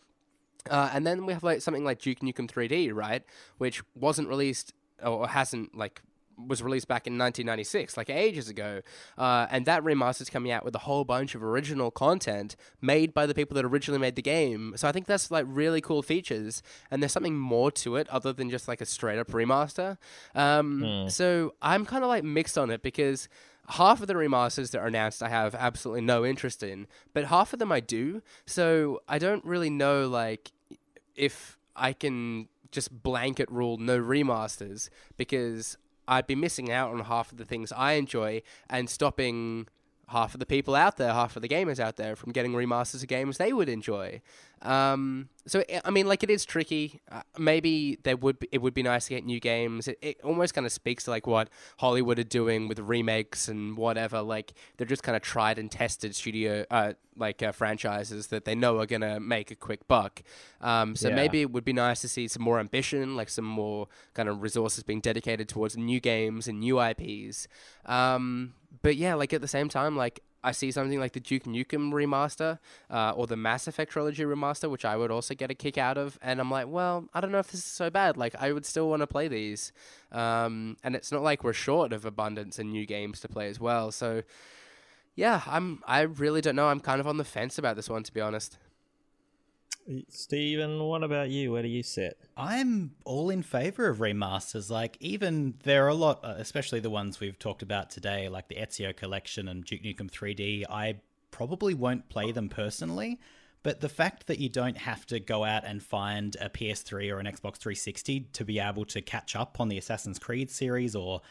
Uh, 0.69 0.89
and 0.93 1.05
then 1.05 1.25
we 1.25 1.33
have 1.33 1.43
like 1.43 1.61
something 1.61 1.83
like 1.83 1.99
Duke 1.99 2.19
Nukem 2.19 2.49
3D, 2.49 2.93
right, 2.93 3.23
which 3.57 3.83
wasn't 3.95 4.27
released 4.27 4.73
or 5.03 5.27
hasn't 5.27 5.75
like 5.75 6.01
was 6.47 6.63
released 6.63 6.87
back 6.87 7.07
in 7.07 7.13
1996, 7.13 7.97
like 7.97 8.09
ages 8.09 8.49
ago, 8.49 8.81
uh, 9.17 9.47
and 9.49 9.65
that 9.65 9.83
remaster 9.83 10.21
is 10.21 10.29
coming 10.29 10.51
out 10.51 10.65
with 10.65 10.75
a 10.75 10.79
whole 10.79 11.03
bunch 11.03 11.35
of 11.35 11.43
original 11.43 11.91
content 11.91 12.55
made 12.81 13.13
by 13.13 13.25
the 13.25 13.33
people 13.33 13.55
that 13.55 13.65
originally 13.65 13.99
made 13.99 14.15
the 14.15 14.21
game. 14.21 14.73
So 14.75 14.87
I 14.87 14.91
think 14.91 15.05
that's 15.05 15.31
like 15.31 15.45
really 15.47 15.81
cool 15.81 16.01
features, 16.01 16.63
and 16.89 17.01
there's 17.01 17.11
something 17.11 17.37
more 17.37 17.71
to 17.71 17.95
it 17.95 18.07
other 18.09 18.33
than 18.33 18.49
just 18.49 18.67
like 18.67 18.81
a 18.81 18.85
straight 18.85 19.19
up 19.19 19.27
remaster. 19.27 19.97
Um, 20.35 20.81
mm. 20.81 21.11
So 21.11 21.53
I'm 21.61 21.85
kind 21.85 22.03
of 22.03 22.09
like 22.09 22.23
mixed 22.23 22.57
on 22.57 22.69
it 22.69 22.81
because 22.81 23.29
half 23.69 24.01
of 24.01 24.07
the 24.07 24.13
remasters 24.13 24.71
that 24.71 24.79
are 24.79 24.87
announced 24.87 25.23
I 25.23 25.29
have 25.29 25.55
absolutely 25.55 26.01
no 26.01 26.25
interest 26.25 26.63
in, 26.63 26.87
but 27.13 27.25
half 27.25 27.53
of 27.53 27.59
them 27.59 27.71
I 27.71 27.79
do. 27.79 28.21
So 28.45 29.01
I 29.07 29.19
don't 29.19 29.43
really 29.45 29.69
know 29.69 30.07
like 30.07 30.51
if 31.15 31.57
I 31.75 31.93
can 31.93 32.49
just 32.71 33.03
blanket 33.03 33.49
rule 33.51 33.77
no 33.77 33.99
remasters 33.99 34.89
because 35.15 35.77
I'd 36.07 36.27
be 36.27 36.35
missing 36.35 36.71
out 36.71 36.91
on 36.91 36.99
half 37.01 37.31
of 37.31 37.37
the 37.37 37.45
things 37.45 37.71
I 37.71 37.93
enjoy 37.93 38.41
and 38.69 38.89
stopping 38.89 39.67
half 40.09 40.33
of 40.33 40.39
the 40.39 40.45
people 40.45 40.75
out 40.75 40.97
there, 40.97 41.13
half 41.13 41.35
of 41.35 41.41
the 41.41 41.47
gamers 41.47 41.79
out 41.79 41.95
there 41.95 42.15
from 42.15 42.31
getting 42.31 42.51
remasters 42.51 43.01
of 43.01 43.07
games 43.07 43.37
they 43.37 43.53
would 43.53 43.69
enjoy. 43.69 44.21
Um, 44.61 45.29
so 45.45 45.61
I 45.83 45.89
mean, 45.89 46.07
like 46.07 46.23
it 46.23 46.29
is 46.29 46.45
tricky. 46.45 47.01
Uh, 47.11 47.21
maybe 47.37 47.97
there 48.03 48.15
would 48.15 48.39
be, 48.39 48.47
it 48.51 48.61
would 48.61 48.73
be 48.73 48.83
nice 48.83 49.07
to 49.07 49.15
get 49.15 49.25
new 49.25 49.41
games. 49.41 49.89
It, 49.89 49.97
it 50.01 50.21
almost 50.23 50.53
kind 50.53 50.65
of 50.65 50.71
speaks 50.71 51.03
to 51.03 51.09
like 51.09 51.27
what 51.27 51.49
Hollywood 51.79 52.17
are 52.17 52.23
doing 52.23 52.69
with 52.69 52.79
remakes 52.79 53.49
and 53.49 53.75
whatever. 53.75 54.21
Like 54.21 54.53
they're 54.77 54.87
just 54.87 55.03
kind 55.03 55.17
of 55.17 55.21
tried 55.21 55.59
and 55.59 55.69
tested 55.69 56.15
studio 56.15 56.65
uh, 56.71 56.93
like 57.17 57.43
uh, 57.43 57.51
franchises 57.51 58.27
that 58.27 58.45
they 58.45 58.55
know 58.55 58.79
are 58.79 58.85
gonna 58.85 59.19
make 59.19 59.51
a 59.51 59.55
quick 59.55 59.85
buck. 59.89 60.23
Um, 60.61 60.95
so 60.95 61.09
yeah. 61.09 61.15
maybe 61.15 61.41
it 61.41 61.51
would 61.51 61.65
be 61.65 61.73
nice 61.73 61.99
to 62.01 62.07
see 62.07 62.29
some 62.29 62.43
more 62.43 62.59
ambition, 62.59 63.17
like 63.17 63.29
some 63.29 63.45
more 63.45 63.87
kind 64.13 64.29
of 64.29 64.41
resources 64.41 64.83
being 64.83 65.01
dedicated 65.01 65.49
towards 65.49 65.75
new 65.75 65.99
games 65.99 66.47
and 66.47 66.61
new 66.61 66.81
IPs. 66.81 67.49
Um, 67.85 68.53
but 68.81 68.95
yeah, 68.95 69.13
like 69.15 69.33
at 69.33 69.41
the 69.41 69.47
same 69.47 69.67
time, 69.67 69.97
like 69.97 70.21
I 70.43 70.51
see 70.51 70.71
something 70.71 70.99
like 70.99 71.13
the 71.13 71.19
Duke 71.19 71.43
Nukem 71.43 71.91
remaster 71.91 72.59
uh, 72.89 73.13
or 73.15 73.27
the 73.27 73.37
Mass 73.37 73.67
Effect 73.67 73.91
trilogy 73.91 74.23
remaster, 74.23 74.69
which 74.69 74.85
I 74.85 74.97
would 74.97 75.11
also 75.11 75.33
get 75.33 75.49
a 75.51 75.55
kick 75.55 75.77
out 75.77 75.97
of, 75.97 76.19
and 76.21 76.39
I'm 76.39 76.51
like, 76.51 76.67
well, 76.67 77.07
I 77.13 77.21
don't 77.21 77.31
know 77.31 77.39
if 77.39 77.51
this 77.51 77.61
is 77.61 77.65
so 77.65 77.89
bad. 77.89 78.17
Like, 78.17 78.35
I 78.39 78.51
would 78.51 78.65
still 78.65 78.89
want 78.89 79.01
to 79.01 79.07
play 79.07 79.27
these, 79.27 79.71
um, 80.11 80.77
and 80.83 80.95
it's 80.95 81.11
not 81.11 81.23
like 81.23 81.43
we're 81.43 81.53
short 81.53 81.93
of 81.93 82.05
abundance 82.05 82.59
and 82.59 82.71
new 82.71 82.85
games 82.85 83.21
to 83.21 83.27
play 83.27 83.47
as 83.47 83.59
well. 83.59 83.91
So, 83.91 84.23
yeah, 85.15 85.41
I'm. 85.45 85.81
I 85.85 86.01
really 86.01 86.41
don't 86.41 86.55
know. 86.55 86.67
I'm 86.67 86.79
kind 86.79 86.99
of 86.99 87.07
on 87.07 87.17
the 87.17 87.23
fence 87.23 87.57
about 87.57 87.75
this 87.75 87.89
one, 87.89 88.03
to 88.03 88.13
be 88.13 88.19
honest. 88.19 88.57
Stephen, 90.09 90.81
what 90.83 91.03
about 91.03 91.29
you? 91.29 91.51
Where 91.51 91.61
do 91.61 91.67
you 91.67 91.83
sit? 91.83 92.17
I'm 92.37 92.91
all 93.03 93.29
in 93.29 93.43
favor 93.43 93.89
of 93.89 93.97
remasters. 93.97 94.69
Like, 94.69 94.97
even 94.99 95.55
there 95.63 95.85
are 95.85 95.89
a 95.89 95.93
lot, 95.93 96.23
uh, 96.23 96.35
especially 96.37 96.79
the 96.79 96.89
ones 96.89 97.19
we've 97.19 97.37
talked 97.37 97.61
about 97.61 97.89
today, 97.89 98.29
like 98.29 98.47
the 98.47 98.55
Ezio 98.55 98.95
Collection 98.95 99.47
and 99.47 99.65
Duke 99.65 99.83
Nukem 99.83 100.09
3D. 100.09 100.63
I 100.69 100.95
probably 101.31 101.73
won't 101.73 102.09
play 102.09 102.31
them 102.31 102.47
personally, 102.47 103.19
but 103.61 103.81
the 103.81 103.89
fact 103.89 104.27
that 104.27 104.39
you 104.39 104.49
don't 104.49 104.77
have 104.77 105.05
to 105.07 105.19
go 105.19 105.43
out 105.43 105.63
and 105.65 105.83
find 105.83 106.37
a 106.39 106.49
PS3 106.49 107.11
or 107.11 107.19
an 107.19 107.25
Xbox 107.25 107.57
360 107.57 108.29
to 108.33 108.45
be 108.45 108.59
able 108.59 108.85
to 108.85 109.01
catch 109.01 109.35
up 109.35 109.59
on 109.59 109.67
the 109.67 109.77
Assassin's 109.77 110.19
Creed 110.19 110.49
series 110.49 110.95
or, 110.95 111.21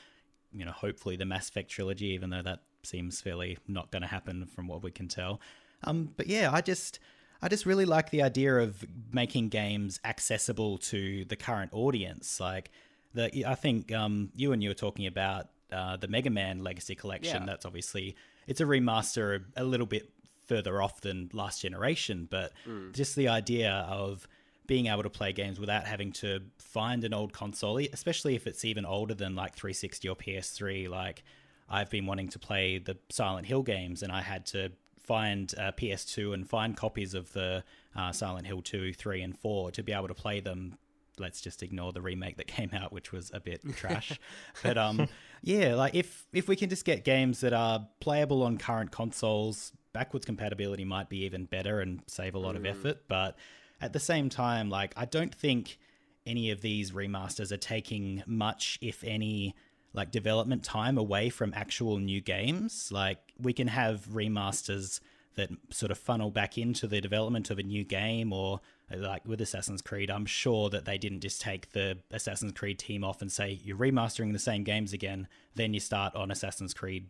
you 0.53 0.65
know, 0.65 0.73
hopefully 0.73 1.17
the 1.17 1.25
Mass 1.25 1.49
Effect 1.49 1.71
trilogy, 1.71 2.09
even 2.09 2.31
though 2.31 2.43
that 2.43 2.61
seems 2.83 3.21
fairly 3.21 3.57
not 3.67 3.91
going 3.91 4.03
to 4.03 4.09
happen 4.09 4.45
from 4.47 4.67
what 4.67 4.83
we 4.83 4.91
can 4.91 5.09
tell. 5.09 5.41
Um, 5.85 6.13
but 6.17 6.27
yeah, 6.27 6.51
I 6.53 6.61
just 6.61 6.99
I 7.43 7.49
just 7.49 7.67
really 7.67 7.85
like 7.85 8.11
the 8.11 8.23
idea 8.23 8.57
of 8.57 8.85
making 9.13 9.49
games 9.49 9.99
accessible 10.05 10.79
to 10.79 11.25
the 11.25 11.35
current 11.37 11.73
audience. 11.75 12.39
Like 12.39 12.71
the, 13.15 13.45
I 13.47 13.57
think 13.57 13.93
um, 13.93 14.31
Ewan 14.37 14.63
you 14.63 14.71
were 14.71 14.75
talking 14.75 15.07
about 15.07 15.49
uh, 15.73 15.97
the 15.97 16.07
Mega 16.07 16.31
Man 16.31 16.63
Legacy 16.63 16.95
Collection. 16.95 17.43
Yeah. 17.43 17.47
That's 17.47 17.67
obviously 17.67 18.15
it's 18.47 18.61
a 18.61 18.65
remaster 18.65 19.45
a, 19.57 19.65
little 19.65 19.87
bit 19.87 20.11
further 20.47 20.81
off 20.81 21.01
than 21.01 21.31
last 21.33 21.63
generation, 21.63 22.29
but 22.31 22.53
mm. 22.67 22.93
just 22.93 23.17
the 23.17 23.29
idea 23.29 23.87
of 23.89 24.29
being 24.67 24.87
able 24.87 25.03
to 25.03 25.11
play 25.11 25.33
games 25.33 25.59
without 25.59 25.85
having 25.85 26.13
to 26.13 26.41
find 26.59 27.03
an 27.03 27.13
old 27.13 27.33
console, 27.33 27.79
especially 27.93 28.37
if 28.37 28.47
it's 28.47 28.65
even 28.65 28.85
older 28.85 29.15
than 29.15 29.35
like 29.35 29.55
360 29.55 30.09
or 30.09 30.15
PS3. 30.17 30.89
Like 30.89 31.25
I've 31.69 31.91
been 31.91 32.07
wanting 32.07 32.29
to 32.29 32.39
play 32.39 32.79
the 32.79 32.97
Silent 33.11 33.47
Hill 33.47 33.63
games, 33.63 34.03
and 34.03 34.13
I 34.13 34.21
had 34.21 34.47
to 34.47 34.71
find 35.03 35.53
uh, 35.59 35.73
PS2 35.73 36.35
and 36.35 36.49
find 36.49 36.77
copies 36.77 37.15
of 37.15 37.33
the 37.33 37.65
uh, 37.97 38.13
Silent 38.13 38.47
Hill 38.47 38.63
2, 38.63 38.93
3, 38.93 39.23
and 39.23 39.39
4 39.39 39.71
to 39.73 39.83
be 39.83 39.93
able 39.93 40.09
to 40.09 40.15
play 40.15 40.41
them. 40.41 40.79
Let's 41.19 41.41
just 41.41 41.63
ignore 41.63 41.93
the 41.93 42.01
remake 42.01 42.37
that 42.37 42.47
came 42.59 42.71
out, 42.73 42.93
which 42.93 43.13
was 43.13 43.31
a 43.35 43.41
bit 43.41 43.63
trash. 43.77 44.19
but 44.63 44.79
um, 44.79 45.09
yeah, 45.43 45.75
like 45.75 45.95
if 45.95 46.27
if 46.33 46.49
we 46.49 46.57
can 46.57 46.71
just 46.71 46.85
get 46.85 47.05
games 47.05 47.41
that 47.41 47.53
are 47.53 47.87
playable 48.01 48.43
on 48.43 48.59
current 48.59 48.91
consoles, 48.91 49.73
backwards 49.93 50.25
compatibility 50.25 50.85
might 50.85 51.09
be 51.09 51.25
even 51.25 51.45
better 51.45 51.81
and 51.81 52.03
save 52.07 52.35
a 52.35 52.39
lot 52.39 52.55
mm. 52.55 52.59
of 52.59 52.67
effort. 52.67 53.03
But 53.09 53.37
at 53.81 53.93
the 53.93 54.01
same 54.01 54.29
time, 54.29 54.71
like 54.71 54.95
I 54.97 55.05
don't 55.05 55.35
think 55.35 55.79
any 56.25 56.51
of 56.51 56.61
these 56.61 56.93
remasters 56.93 57.53
are 57.53 57.59
taking 57.59 58.23
much, 58.27 58.79
if 58.81 59.03
any, 59.05 59.55
like 59.93 60.11
development 60.11 60.65
time 60.65 60.97
away 60.97 61.29
from 61.29 61.53
actual 61.55 61.99
new 61.99 62.21
games. 62.21 62.91
Like 62.91 63.19
we 63.39 63.53
can 63.53 63.69
have 63.69 64.07
remasters 64.07 65.01
that 65.35 65.51
sort 65.71 65.91
of 65.91 65.99
funnel 65.99 66.31
back 66.31 66.59
into 66.59 66.87
the 66.87 67.01
development 67.01 67.51
of 67.51 67.59
a 67.59 67.63
new 67.63 67.85
game 67.85 68.33
or 68.33 68.61
like 68.95 69.27
with 69.27 69.41
Assassin's 69.41 69.81
Creed, 69.81 70.11
I'm 70.11 70.27
sure 70.27 70.69
that 70.71 70.85
they 70.85 70.99
didn't 70.99 71.21
just 71.21 71.41
take 71.41 71.73
the 71.73 71.99
Assassin's 72.11 72.53
Creed 72.53 72.79
team 72.79 73.03
off 73.03 73.23
and 73.23 73.33
say 73.33 73.59
you're 73.65 73.77
remastering 73.77 74.33
the 74.33 74.39
same 74.39 74.65
games 74.65 74.93
again, 74.93 75.29
then 75.55 75.73
you 75.73 75.81
start 75.81 76.15
on 76.15 76.31
Assassin's 76.31 76.75
Creed 76.75 77.09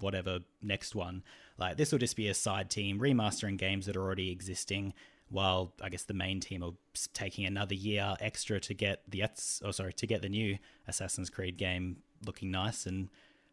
whatever 0.00 0.40
next 0.62 0.94
one. 0.94 1.22
Like 1.58 1.76
this 1.76 1.92
will 1.92 1.98
just 1.98 2.16
be 2.16 2.28
a 2.28 2.34
side 2.34 2.70
team 2.70 3.00
remastering 3.00 3.56
games 3.58 3.86
that 3.86 3.96
are 3.96 4.02
already 4.02 4.30
existing 4.30 4.94
while 5.28 5.72
I 5.80 5.88
guess 5.88 6.04
the 6.04 6.14
main 6.14 6.40
team 6.40 6.62
are 6.62 6.74
taking 7.12 7.44
another 7.44 7.74
year 7.74 8.14
extra 8.20 8.60
to 8.60 8.74
get 8.74 9.02
the 9.08 9.24
oh 9.64 9.70
sorry 9.70 9.92
to 9.94 10.06
get 10.06 10.22
the 10.22 10.28
new 10.28 10.58
Assassin's 10.86 11.30
Creed 11.30 11.56
game 11.56 11.96
looking 12.26 12.50
nice 12.50 12.86
and 12.86 13.08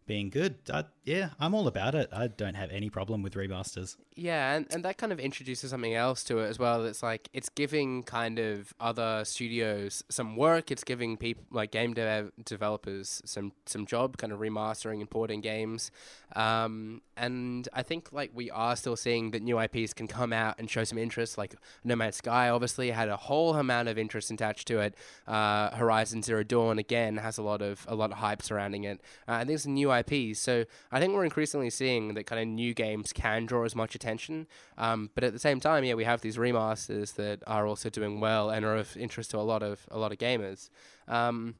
being 0.07 0.29
good. 0.29 0.55
I, 0.73 0.85
yeah, 1.05 1.29
I'm 1.39 1.53
all 1.53 1.67
about 1.67 1.95
it. 1.95 2.09
I 2.11 2.27
don't 2.27 2.55
have 2.55 2.71
any 2.71 2.89
problem 2.89 3.21
with 3.23 3.35
remasters. 3.35 3.95
Yeah, 4.15 4.53
and, 4.53 4.65
and 4.71 4.83
that 4.83 4.97
kind 4.97 5.13
of 5.13 5.19
introduces 5.19 5.69
something 5.69 5.93
else 5.93 6.23
to 6.25 6.39
it 6.39 6.47
as 6.47 6.59
well. 6.59 6.83
It's 6.85 7.03
like 7.03 7.29
it's 7.33 7.49
giving 7.49 8.03
kind 8.03 8.39
of 8.39 8.73
other 8.79 9.23
studios 9.25 10.03
some 10.09 10.35
work. 10.35 10.71
It's 10.71 10.83
giving 10.83 11.17
people 11.17 11.45
like 11.51 11.71
game 11.71 11.93
dev- 11.93 12.31
developers 12.43 13.21
some 13.25 13.53
some 13.65 13.85
job, 13.85 14.17
kind 14.17 14.33
of 14.33 14.39
remastering 14.39 14.99
and 14.99 15.09
porting 15.09 15.39
games. 15.39 15.91
Um, 16.35 17.01
and 17.21 17.69
I 17.71 17.83
think 17.83 18.11
like 18.11 18.31
we 18.33 18.49
are 18.49 18.75
still 18.75 18.95
seeing 18.95 19.29
that 19.31 19.43
new 19.43 19.59
IPs 19.59 19.93
can 19.93 20.07
come 20.07 20.33
out 20.33 20.55
and 20.57 20.67
show 20.67 20.83
some 20.83 20.97
interest. 20.97 21.37
Like 21.37 21.53
No 21.83 21.95
Man's 21.95 22.15
Sky 22.15 22.49
obviously 22.49 22.89
had 22.89 23.09
a 23.09 23.15
whole 23.15 23.53
amount 23.53 23.89
of 23.89 23.99
interest 23.99 24.31
attached 24.31 24.67
to 24.69 24.79
it. 24.79 24.95
Uh, 25.27 25.69
Horizon 25.75 26.23
Zero 26.23 26.43
Dawn 26.43 26.79
again 26.79 27.17
has 27.17 27.37
a 27.37 27.43
lot 27.43 27.61
of 27.61 27.85
a 27.87 27.93
lot 27.93 28.11
of 28.11 28.17
hype 28.17 28.41
surrounding 28.41 28.85
it. 28.85 29.01
Uh, 29.27 29.33
and 29.33 29.49
there's 29.49 29.67
new 29.67 29.93
IPs, 29.93 30.39
so 30.39 30.65
I 30.91 30.99
think 30.99 31.13
we're 31.13 31.23
increasingly 31.23 31.69
seeing 31.69 32.15
that 32.15 32.25
kind 32.25 32.41
of 32.41 32.47
new 32.47 32.73
games 32.73 33.13
can 33.13 33.45
draw 33.45 33.65
as 33.65 33.75
much 33.75 33.93
attention. 33.93 34.47
Um, 34.79 35.11
but 35.13 35.23
at 35.23 35.31
the 35.31 35.39
same 35.39 35.59
time, 35.59 35.83
yeah, 35.83 35.93
we 35.93 36.05
have 36.05 36.21
these 36.21 36.37
remasters 36.37 37.13
that 37.15 37.43
are 37.45 37.67
also 37.67 37.91
doing 37.91 38.19
well 38.19 38.49
and 38.49 38.65
are 38.65 38.77
of 38.77 38.97
interest 38.97 39.29
to 39.31 39.37
a 39.37 39.45
lot 39.45 39.61
of 39.61 39.85
a 39.91 39.99
lot 39.99 40.11
of 40.11 40.17
gamers. 40.17 40.71
Um, 41.07 41.53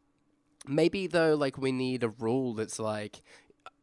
maybe 0.68 1.06
though, 1.06 1.36
like 1.36 1.60
we 1.60 1.72
need 1.72 2.04
a 2.04 2.10
rule 2.10 2.56
that's 2.56 2.80
like 2.80 3.22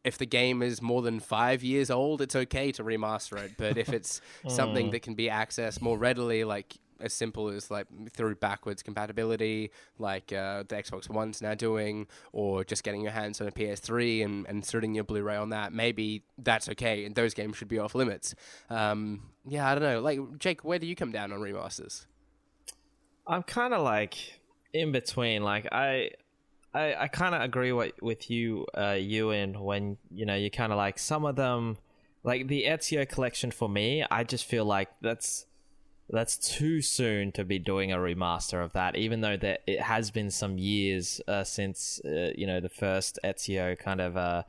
if 0.03 0.17
the 0.17 0.25
game 0.25 0.61
is 0.61 0.81
more 0.81 1.01
than 1.01 1.19
five 1.19 1.63
years 1.63 1.89
old, 1.89 2.21
it's 2.21 2.35
okay 2.35 2.71
to 2.73 2.83
remaster 2.83 3.37
it. 3.37 3.53
But 3.57 3.77
if 3.77 3.89
it's 3.89 4.21
something 4.47 4.87
hmm. 4.87 4.91
that 4.91 5.01
can 5.01 5.15
be 5.15 5.27
accessed 5.27 5.81
more 5.81 5.97
readily, 5.97 6.43
like 6.43 6.77
as 7.01 7.13
simple 7.13 7.47
as 7.49 7.71
like 7.71 7.87
through 8.11 8.35
backwards 8.35 8.83
compatibility, 8.83 9.71
like 9.97 10.31
uh, 10.33 10.63
the 10.67 10.75
Xbox 10.75 11.09
One's 11.09 11.41
now 11.41 11.53
doing, 11.53 12.07
or 12.31 12.63
just 12.63 12.83
getting 12.83 13.01
your 13.01 13.11
hands 13.11 13.41
on 13.41 13.47
a 13.47 13.51
PS3 13.51 14.23
and, 14.23 14.47
and 14.47 14.57
inserting 14.57 14.93
your 14.93 15.03
Blu-ray 15.03 15.35
on 15.35 15.49
that, 15.49 15.73
maybe 15.73 16.23
that's 16.37 16.69
okay, 16.69 17.05
and 17.05 17.15
those 17.15 17.33
games 17.33 17.57
should 17.57 17.69
be 17.69 17.79
off 17.79 17.95
limits. 17.95 18.35
Um, 18.69 19.21
yeah, 19.47 19.69
I 19.69 19.75
don't 19.75 19.83
know. 19.83 20.01
Like 20.01 20.39
Jake, 20.39 20.63
where 20.63 20.79
do 20.79 20.87
you 20.87 20.95
come 20.95 21.11
down 21.11 21.31
on 21.31 21.39
remasters? 21.39 22.05
I'm 23.27 23.43
kind 23.43 23.73
of 23.73 23.81
like 23.81 24.39
in 24.73 24.91
between. 24.91 25.43
Like 25.43 25.67
I 25.71 26.11
I, 26.73 26.95
I 26.95 27.07
kind 27.07 27.33
of 27.33 27.41
agree 27.41 27.71
with, 27.71 27.93
with 28.01 28.29
you, 28.29 28.65
uh, 28.77 28.97
Ewan, 28.99 29.59
when, 29.59 29.97
you 30.11 30.25
know, 30.25 30.35
you 30.35 30.51
kind 30.51 30.71
of 30.71 30.77
like 30.77 30.99
some 30.99 31.25
of 31.25 31.35
them, 31.35 31.77
like 32.23 32.47
the 32.47 32.65
Ezio 32.65 33.07
collection 33.07 33.51
for 33.51 33.67
me, 33.67 34.03
I 34.09 34.23
just 34.23 34.45
feel 34.45 34.65
like 34.65 34.89
that's 35.01 35.45
that's 36.11 36.37
too 36.37 36.81
soon 36.81 37.31
to 37.33 37.45
be 37.45 37.59
doing 37.59 37.91
a 37.91 37.97
remaster 37.97 38.63
of 38.63 38.73
that, 38.73 38.95
even 38.95 39.21
though 39.21 39.37
that 39.37 39.61
it 39.67 39.79
has 39.79 40.09
been 40.09 40.31
some 40.31 40.57
years 40.57 41.21
uh, 41.27 41.43
since, 41.43 42.01
uh, 42.03 42.31
you 42.35 42.47
know, 42.47 42.59
the 42.59 42.69
first 42.69 43.19
Ezio 43.23 43.77
kind 43.77 44.01
of 44.01 44.17
uh, 44.17 44.43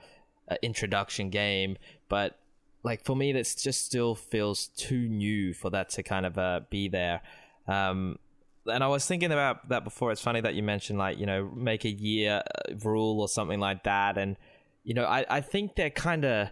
uh 0.50 0.56
introduction 0.62 1.28
game. 1.28 1.76
But 2.08 2.38
like 2.82 3.04
for 3.04 3.14
me, 3.14 3.32
that 3.32 3.54
just 3.58 3.84
still 3.84 4.14
feels 4.14 4.68
too 4.68 5.06
new 5.08 5.52
for 5.52 5.70
that 5.70 5.90
to 5.90 6.02
kind 6.02 6.24
of 6.24 6.38
uh, 6.38 6.60
be 6.70 6.88
there. 6.88 7.20
Um, 7.68 8.18
and 8.66 8.84
I 8.84 8.88
was 8.88 9.06
thinking 9.06 9.32
about 9.32 9.68
that 9.68 9.84
before. 9.84 10.12
It's 10.12 10.20
funny 10.20 10.40
that 10.40 10.54
you 10.54 10.62
mentioned 10.62 10.98
like 10.98 11.18
you 11.18 11.26
know 11.26 11.50
make 11.54 11.84
a 11.84 11.90
year 11.90 12.42
uh, 12.46 12.74
rule 12.84 13.20
or 13.20 13.28
something 13.28 13.60
like 13.60 13.84
that, 13.84 14.18
and 14.18 14.36
you 14.84 14.94
know 14.94 15.04
I 15.04 15.24
I 15.28 15.40
think 15.40 15.76
there 15.76 15.90
kind 15.90 16.24
of 16.24 16.48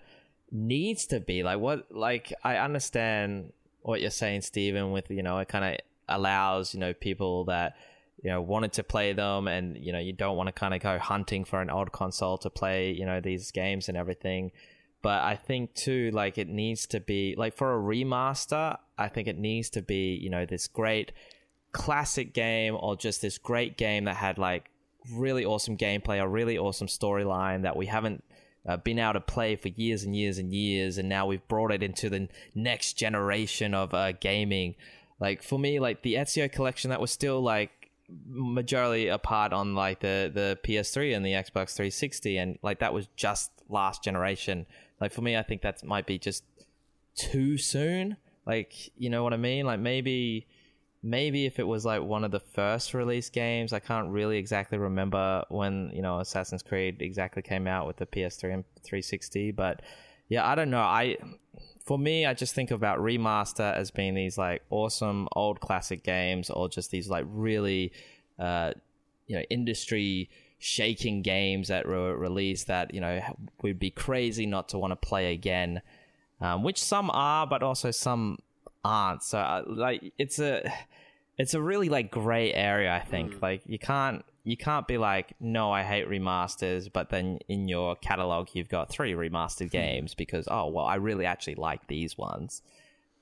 needs 0.50 1.06
to 1.06 1.20
be 1.20 1.42
like 1.42 1.58
what 1.58 1.86
like 1.90 2.32
I 2.44 2.56
understand 2.56 3.52
what 3.82 4.00
you're 4.00 4.10
saying, 4.10 4.42
Stephen. 4.42 4.92
With 4.92 5.10
you 5.10 5.22
know 5.22 5.38
it 5.38 5.48
kind 5.48 5.64
of 5.64 5.80
allows 6.08 6.74
you 6.74 6.80
know 6.80 6.94
people 6.94 7.44
that 7.44 7.76
you 8.22 8.30
know 8.30 8.40
wanted 8.40 8.72
to 8.72 8.82
play 8.82 9.12
them 9.12 9.46
and 9.46 9.76
you 9.76 9.92
know 9.92 9.98
you 9.98 10.12
don't 10.12 10.36
want 10.36 10.48
to 10.48 10.52
kind 10.52 10.74
of 10.74 10.80
go 10.80 10.98
hunting 10.98 11.44
for 11.44 11.60
an 11.60 11.70
old 11.70 11.92
console 11.92 12.38
to 12.38 12.50
play 12.50 12.90
you 12.90 13.06
know 13.06 13.20
these 13.20 13.50
games 13.50 13.88
and 13.88 13.96
everything 13.96 14.50
but 15.02 15.22
i 15.22 15.36
think 15.36 15.72
too 15.74 16.10
like 16.12 16.38
it 16.38 16.48
needs 16.48 16.86
to 16.86 16.98
be 17.00 17.34
like 17.36 17.54
for 17.54 17.74
a 17.74 17.78
remaster 17.78 18.76
i 18.96 19.08
think 19.08 19.28
it 19.28 19.38
needs 19.38 19.70
to 19.70 19.82
be 19.82 20.18
you 20.20 20.30
know 20.30 20.44
this 20.44 20.66
great 20.66 21.12
classic 21.72 22.32
game 22.32 22.76
or 22.78 22.96
just 22.96 23.22
this 23.22 23.38
great 23.38 23.76
game 23.76 24.04
that 24.04 24.16
had 24.16 24.38
like 24.38 24.70
really 25.12 25.44
awesome 25.44 25.76
gameplay, 25.76 26.20
a 26.20 26.28
really 26.28 26.58
awesome 26.58 26.86
storyline 26.86 27.62
that 27.62 27.76
we 27.76 27.86
haven't 27.86 28.24
uh, 28.66 28.76
been 28.76 28.98
able 28.98 29.14
to 29.14 29.20
play 29.20 29.56
for 29.56 29.68
years 29.68 30.04
and 30.04 30.14
years 30.14 30.38
and 30.38 30.52
years, 30.52 30.98
and 30.98 31.08
now 31.08 31.26
we've 31.26 31.46
brought 31.48 31.72
it 31.72 31.82
into 31.82 32.10
the 32.10 32.28
next 32.54 32.94
generation 32.94 33.74
of 33.74 33.94
uh, 33.94 34.12
gaming. 34.12 34.74
Like 35.20 35.42
for 35.42 35.58
me, 35.58 35.80
like 35.80 36.02
the 36.02 36.14
Ezio 36.14 36.50
collection, 36.50 36.90
that 36.90 37.00
was 37.00 37.10
still 37.10 37.40
like 37.40 37.70
majority 38.26 39.08
apart 39.08 39.52
on 39.52 39.74
like 39.74 40.00
the 40.00 40.30
the 40.32 40.58
PS3 40.64 41.16
and 41.16 41.24
the 41.24 41.32
Xbox 41.32 41.74
360, 41.74 42.36
and 42.36 42.58
like 42.62 42.80
that 42.80 42.92
was 42.92 43.08
just 43.16 43.50
last 43.68 44.04
generation. 44.04 44.66
Like 45.00 45.12
for 45.12 45.22
me, 45.22 45.36
I 45.36 45.42
think 45.42 45.62
that 45.62 45.82
might 45.84 46.06
be 46.06 46.18
just 46.18 46.44
too 47.14 47.56
soon. 47.56 48.16
Like 48.44 48.90
you 48.98 49.08
know 49.08 49.24
what 49.24 49.32
I 49.32 49.38
mean? 49.38 49.64
Like 49.64 49.80
maybe 49.80 50.46
maybe 51.02 51.46
if 51.46 51.58
it 51.58 51.66
was 51.66 51.84
like 51.84 52.02
one 52.02 52.24
of 52.24 52.30
the 52.30 52.40
first 52.40 52.94
release 52.94 53.30
games, 53.30 53.72
I 53.72 53.78
can't 53.78 54.10
really 54.10 54.38
exactly 54.38 54.78
remember 54.78 55.44
when 55.48 55.90
you 55.94 56.02
know 56.02 56.20
Assassin's 56.20 56.62
Creed 56.62 57.00
exactly 57.00 57.42
came 57.42 57.66
out 57.66 57.86
with 57.86 57.96
the 57.96 58.06
PS3 58.06 58.54
and 58.54 58.64
360. 58.82 59.52
But 59.52 59.82
yeah, 60.28 60.46
I 60.46 60.54
don't 60.54 60.70
know. 60.70 60.80
I 60.80 61.16
for 61.84 61.98
me, 61.98 62.26
I 62.26 62.34
just 62.34 62.54
think 62.54 62.70
about 62.70 62.98
remaster 62.98 63.74
as 63.74 63.90
being 63.90 64.14
these 64.14 64.36
like 64.36 64.62
awesome 64.70 65.28
old 65.34 65.60
classic 65.60 66.02
games, 66.02 66.50
or 66.50 66.68
just 66.68 66.90
these 66.90 67.08
like 67.08 67.24
really, 67.28 67.92
uh, 68.38 68.72
you 69.26 69.36
know, 69.36 69.42
industry 69.50 70.28
shaking 70.60 71.22
games 71.22 71.68
that 71.68 71.86
were 71.86 72.16
released 72.16 72.66
that 72.66 72.92
you 72.92 73.00
know 73.00 73.20
would 73.62 73.78
be 73.78 73.90
crazy 73.90 74.44
not 74.44 74.68
to 74.70 74.78
want 74.78 74.90
to 74.90 74.96
play 74.96 75.32
again. 75.32 75.80
Um, 76.40 76.62
which 76.62 76.80
some 76.80 77.10
are, 77.10 77.48
but 77.48 77.64
also 77.64 77.90
some 77.90 78.38
aren't. 78.88 79.22
So 79.22 79.38
uh, 79.38 79.62
like 79.66 80.12
it's 80.18 80.38
a 80.38 80.72
it's 81.36 81.54
a 81.54 81.60
really 81.60 81.88
like 81.88 82.10
gray 82.10 82.52
area. 82.52 82.92
I 82.92 83.00
think 83.00 83.34
mm. 83.34 83.42
like 83.42 83.62
you 83.66 83.78
can't 83.78 84.24
you 84.44 84.56
can't 84.56 84.88
be 84.88 84.98
like 84.98 85.34
no 85.40 85.70
I 85.70 85.82
hate 85.82 86.08
remasters, 86.08 86.90
but 86.92 87.10
then 87.10 87.38
in 87.48 87.68
your 87.68 87.96
catalog 87.96 88.48
you've 88.54 88.68
got 88.68 88.88
three 88.88 89.12
remastered 89.12 89.70
hmm. 89.70 89.78
games 89.78 90.14
because 90.14 90.48
oh 90.50 90.68
well 90.68 90.86
I 90.86 90.96
really 90.96 91.26
actually 91.26 91.56
like 91.56 91.86
these 91.86 92.16
ones. 92.16 92.62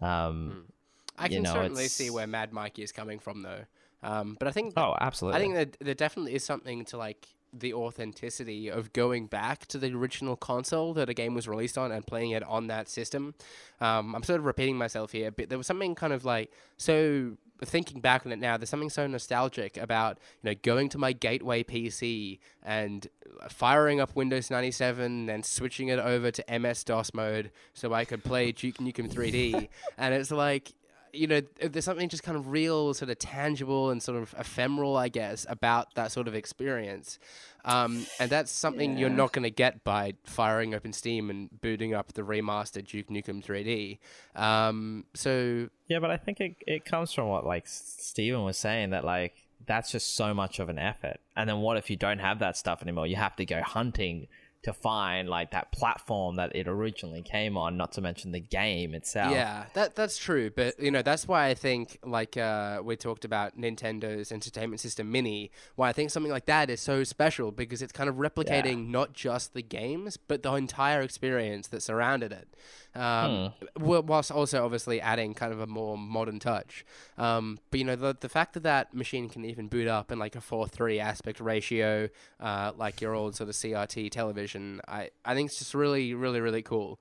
Um, 0.01 0.67
mm. 0.69 0.73
I 1.19 1.29
can 1.29 1.43
know, 1.43 1.55
certainly 1.55 1.89
see 1.89 2.11
where 2.11 2.27
Mad 2.27 2.53
Mikey 2.53 2.83
is 2.83 2.93
coming 2.93 3.19
from 3.19 3.43
though. 3.43 3.65
Um, 4.03 4.37
but 4.39 4.47
I 4.47 4.53
think 4.53 4.75
oh 4.77 4.95
absolutely 5.01 5.39
I 5.39 5.43
think 5.43 5.55
that 5.55 5.85
there 5.85 5.95
definitely 5.95 6.35
is 6.35 6.45
something 6.45 6.85
to 6.87 6.97
like 6.97 7.27
the 7.53 7.73
authenticity 7.73 8.69
of 8.69 8.93
going 8.93 9.27
back 9.27 9.67
to 9.67 9.79
the 9.79 9.93
original 9.93 10.37
console 10.37 10.93
that 10.95 11.09
a 11.09 11.15
game 11.15 11.35
was 11.35 11.49
released 11.49 11.79
on 11.79 11.93
and 11.93 12.07
playing 12.07 12.31
it 12.31 12.43
on 12.45 12.67
that 12.67 12.89
system. 12.89 13.35
Um, 13.81 14.15
I'm 14.15 14.23
sort 14.23 14.41
of 14.41 14.47
repeating 14.47 14.77
myself 14.77 15.13
here, 15.13 15.31
but 15.31 15.49
there 15.49 15.59
was 15.59 15.67
something 15.67 15.95
kind 15.95 16.13
of 16.13 16.25
like 16.25 16.51
so 16.77 17.37
thinking 17.65 18.01
back 18.01 18.27
on 18.27 18.33
it 18.33 18.39
now, 18.39 18.57
there's 18.57 18.69
something 18.69 18.91
so 18.91 19.07
nostalgic 19.07 19.77
about 19.77 20.19
you 20.43 20.51
know 20.51 20.55
going 20.63 20.89
to 20.91 20.99
my 20.99 21.13
gateway 21.13 21.63
PC 21.63 22.39
and 22.63 23.09
firing 23.49 24.01
up 24.01 24.15
Windows 24.15 24.51
97 24.51 25.29
and 25.31 25.45
switching 25.45 25.89
it 25.89 25.99
over 25.99 26.31
to 26.31 26.59
MS 26.59 26.85
DOS 26.85 27.15
mode 27.15 27.51
so 27.73 27.93
I 27.95 28.05
could 28.05 28.25
play 28.25 28.53
Duke 28.53 28.77
Nukem 28.77 29.13
3D, 29.13 29.69
and 29.99 30.15
it's 30.15 30.31
like 30.31 30.73
you 31.17 31.27
know, 31.27 31.41
there's 31.61 31.85
something 31.85 32.09
just 32.09 32.23
kind 32.23 32.37
of 32.37 32.49
real, 32.49 32.95
sort 32.95 33.11
of 33.11 33.19
tangible 33.19 33.91
and 33.91 34.03
sort 34.03 34.21
of 34.21 34.35
ephemeral, 34.39 34.97
I 34.97 35.09
guess, 35.09 35.47
about 35.49 35.95
that 35.95 36.13
sort 36.13 36.29
of 36.29 36.35
experience. 36.35 37.19
Um, 37.65 38.07
and 38.21 38.31
that's 38.31 38.53
something 38.53 38.93
yeah. 38.93 39.01
you're 39.01 39.11
not 39.11 39.33
going 39.33 39.43
to 39.43 39.51
get 39.51 39.83
by 39.83 40.15
firing 40.25 40.75
open 40.75 40.93
Steam 40.93 41.31
and 41.31 41.51
booting 41.61 41.95
up 41.95 42.13
the 42.13 42.23
remastered 42.23 42.87
Duke 42.87 43.09
Nukem 43.09 43.45
3D. 43.45 43.99
Um, 44.41 45.05
so 45.15 45.69
yeah, 45.89 45.99
but 45.99 46.11
I 46.11 46.17
think 46.17 46.41
it 46.41 46.57
it 46.67 46.85
comes 46.85 47.13
from 47.13 47.29
what 47.29 47.45
like 47.45 47.67
Steven 47.67 48.45
was 48.45 48.57
saying 48.57 48.91
that 48.91 49.05
like 49.05 49.47
that's 49.67 49.91
just 49.91 50.15
so 50.15 50.33
much 50.33 50.61
of 50.61 50.69
an 50.69 50.79
effort. 50.79 51.19
And 51.37 51.49
then 51.49 51.59
what 51.59 51.77
if 51.77 51.91
you 51.91 51.97
don't 51.97 52.21
have 52.21 52.39
that 52.39 52.57
stuff 52.57 52.83
anymore? 52.83 53.07
You 53.09 53.17
have 53.17 53.35
to 53.37 53.45
go 53.45 53.61
hunting 53.63 54.29
to 54.63 54.73
find 54.73 55.29
like 55.29 55.53
that 55.53 55.71
platform 55.71 56.37
that 56.37 56.55
it 56.57 56.67
originally 56.67 57.23
came 57.23 57.57
on, 57.57 57.77
not 57.77 57.93
to 57.93 58.01
mention 58.01 58.33
the 58.33 58.41
game 58.41 58.95
itself. 58.95 59.33
Yeah, 59.33 59.67
that 59.75 59.95
that's 59.95 60.19
true. 60.19 60.51
But 60.51 60.81
you 60.81 60.91
know, 60.91 61.03
that's 61.03 61.29
why 61.29 61.47
I 61.47 61.55
think 61.55 61.99
like 62.05 62.37
uh, 62.37 62.81
we 62.85 62.97
talked 62.97 63.25
about 63.25 63.59
Nintendo's 63.59 64.33
Entertainment 64.33 64.81
System 64.81 65.11
Mini. 65.11 65.51
Why 65.77 65.91
I 65.91 65.93
think 65.93 66.11
something 66.11 66.33
like 66.33 66.47
that 66.47 66.69
is 66.71 66.81
so 66.81 67.05
special 67.05 67.53
because 67.53 67.83
it's 67.83 67.93
kind 67.93 68.09
of 68.09 68.17
replicating 68.17 68.87
yeah. 68.87 68.93
not 68.93 69.13
just 69.13 69.55
the 69.55 69.63
games, 69.63 70.17
but 70.17 70.43
the 70.43 70.53
entire 70.55 71.01
experience 71.01 71.69
that 71.69 71.83
surrounded 71.83 72.33
it 72.33 72.49
um, 72.97 73.53
hmm. 73.77 74.07
whilst 74.07 74.31
also 74.31 74.65
obviously 74.65 75.01
adding 75.01 75.35
kind 75.35 75.53
of 75.53 75.61
a 75.61 75.67
more 75.67 75.99
modern 75.99 76.39
touch. 76.39 76.85
Um, 77.19 77.59
but 77.71 77.79
you 77.79 77.85
know, 77.85 77.97
the 77.97 78.17
the 78.19 78.29
fact 78.29 78.55
that 78.55 78.63
that 78.63 78.95
machine 78.95 79.29
can 79.29 79.45
even 79.45 79.69
boot 79.69 79.89
up 79.89 80.11
in 80.11 80.19
like 80.19 80.35
a 80.35 80.41
four 80.41 80.67
three 80.67 80.99
aspect 80.99 81.41
ratio, 81.41 82.09
uh, 82.41 82.73
like 82.77 83.01
your 83.01 83.15
old 83.15 83.37
sort 83.37 83.49
of 83.49 83.55
CRT 83.55 84.11
television, 84.11 84.81
I 84.89 85.11
I 85.25 85.35
think 85.35 85.51
it's 85.51 85.59
just 85.59 85.75
really 85.75 86.15
really 86.15 86.41
really 86.41 86.63
cool. 86.63 87.01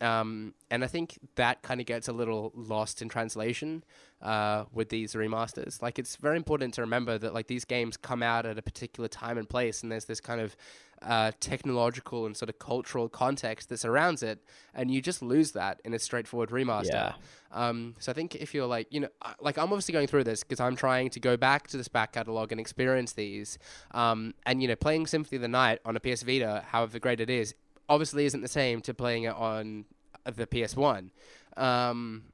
Um, 0.00 0.54
and 0.70 0.82
I 0.82 0.86
think 0.86 1.18
that 1.34 1.62
kind 1.62 1.78
of 1.78 1.86
gets 1.86 2.08
a 2.08 2.12
little 2.12 2.52
lost 2.54 3.02
in 3.02 3.10
translation 3.10 3.84
uh, 4.22 4.64
with 4.72 4.88
these 4.88 5.14
remasters. 5.14 5.80
Like, 5.82 5.98
it's 5.98 6.16
very 6.16 6.36
important 6.36 6.74
to 6.74 6.80
remember 6.82 7.18
that 7.18 7.34
like 7.34 7.46
these 7.46 7.64
games 7.64 7.96
come 7.96 8.22
out 8.22 8.46
at 8.46 8.58
a 8.58 8.62
particular 8.62 9.08
time 9.08 9.38
and 9.38 9.48
place, 9.48 9.82
and 9.82 9.90
there's 9.90 10.04
this 10.04 10.20
kind 10.20 10.40
of 10.40 10.56
uh, 11.02 11.32
technological 11.40 12.26
and 12.26 12.36
sort 12.36 12.48
of 12.48 12.58
cultural 12.58 13.08
context 13.08 13.68
that 13.70 13.78
surrounds 13.78 14.22
it, 14.22 14.38
and 14.74 14.90
you 14.90 15.00
just 15.00 15.22
lose 15.22 15.52
that 15.52 15.80
in 15.84 15.94
a 15.94 15.98
straightforward 15.98 16.50
remaster. 16.50 16.92
Yeah. 16.92 17.12
Um, 17.52 17.94
so 17.98 18.12
I 18.12 18.14
think 18.14 18.36
if 18.36 18.54
you're 18.54 18.66
like, 18.66 18.86
you 18.90 19.00
know, 19.00 19.08
like 19.40 19.56
I'm 19.56 19.64
obviously 19.64 19.92
going 19.92 20.06
through 20.06 20.24
this 20.24 20.42
because 20.42 20.60
I'm 20.60 20.76
trying 20.76 21.10
to 21.10 21.20
go 21.20 21.36
back 21.36 21.68
to 21.68 21.76
this 21.76 21.88
back 21.88 22.12
catalog 22.12 22.52
and 22.52 22.60
experience 22.60 23.12
these, 23.12 23.58
um, 23.92 24.34
and 24.44 24.60
you 24.62 24.68
know, 24.68 24.76
playing 24.76 25.06
Symphony 25.06 25.36
of 25.36 25.42
the 25.42 25.48
Night 25.48 25.80
on 25.84 25.96
a 25.96 26.00
PS 26.00 26.22
Vita, 26.22 26.64
however 26.68 26.98
great 26.98 27.20
it 27.20 27.30
is, 27.30 27.54
obviously 27.88 28.26
isn't 28.26 28.42
the 28.42 28.48
same 28.48 28.80
to 28.82 28.94
playing 28.94 29.24
it 29.24 29.34
on 29.34 29.86
the 30.24 30.46
PS1. 30.46 31.10
Um, 31.56 32.24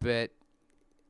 but 0.00 0.30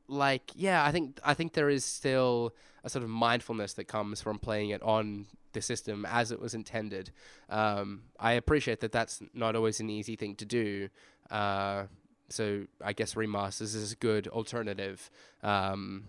like, 0.07 0.51
yeah, 0.55 0.83
I 0.83 0.91
think 0.91 1.19
I 1.23 1.33
think 1.33 1.53
there 1.53 1.69
is 1.69 1.85
still 1.85 2.53
a 2.83 2.89
sort 2.89 3.03
of 3.03 3.09
mindfulness 3.09 3.73
that 3.73 3.85
comes 3.85 4.21
from 4.21 4.39
playing 4.39 4.69
it 4.69 4.81
on 4.81 5.25
the 5.53 5.61
system 5.61 6.05
as 6.05 6.31
it 6.31 6.39
was 6.39 6.53
intended. 6.53 7.11
Um, 7.49 8.03
I 8.19 8.33
appreciate 8.33 8.79
that 8.81 8.91
that's 8.91 9.21
not 9.33 9.55
always 9.55 9.79
an 9.79 9.89
easy 9.89 10.15
thing 10.15 10.35
to 10.35 10.45
do. 10.45 10.89
Uh, 11.29 11.85
so 12.29 12.65
I 12.83 12.93
guess 12.93 13.13
remasters 13.13 13.75
is 13.75 13.91
a 13.91 13.95
good 13.95 14.27
alternative. 14.27 15.09
Um, 15.43 16.05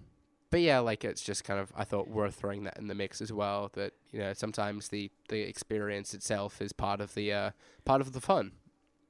but 0.50 0.60
yeah, 0.60 0.78
like 0.78 1.04
it's 1.04 1.22
just 1.22 1.44
kind 1.44 1.60
of 1.60 1.72
I 1.76 1.84
thought 1.84 2.08
worth 2.08 2.34
throwing 2.36 2.64
that 2.64 2.78
in 2.78 2.88
the 2.88 2.94
mix 2.94 3.20
as 3.20 3.32
well. 3.32 3.70
That 3.74 3.92
you 4.10 4.20
know 4.20 4.32
sometimes 4.32 4.88
the 4.88 5.10
the 5.28 5.40
experience 5.40 6.14
itself 6.14 6.62
is 6.62 6.72
part 6.72 7.00
of 7.00 7.14
the 7.14 7.32
uh, 7.32 7.50
part 7.84 8.00
of 8.00 8.12
the 8.12 8.20
fun. 8.20 8.52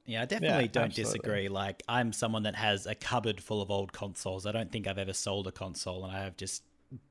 Yeah, 0.09 0.23
I 0.23 0.25
definitely 0.25 0.65
yeah, 0.65 0.71
don't 0.71 0.85
absolutely. 0.85 1.19
disagree. 1.19 1.49
Like 1.49 1.83
I'm 1.87 2.11
someone 2.13 2.43
that 2.43 2.55
has 2.55 2.87
a 2.87 2.95
cupboard 2.95 3.39
full 3.39 3.61
of 3.61 3.69
old 3.69 3.93
consoles. 3.93 4.47
I 4.47 4.51
don't 4.51 4.71
think 4.71 4.87
I've 4.87 4.97
ever 4.97 5.13
sold 5.13 5.45
a 5.45 5.51
console, 5.51 6.03
and 6.03 6.15
I 6.15 6.23
have 6.23 6.35
just 6.35 6.63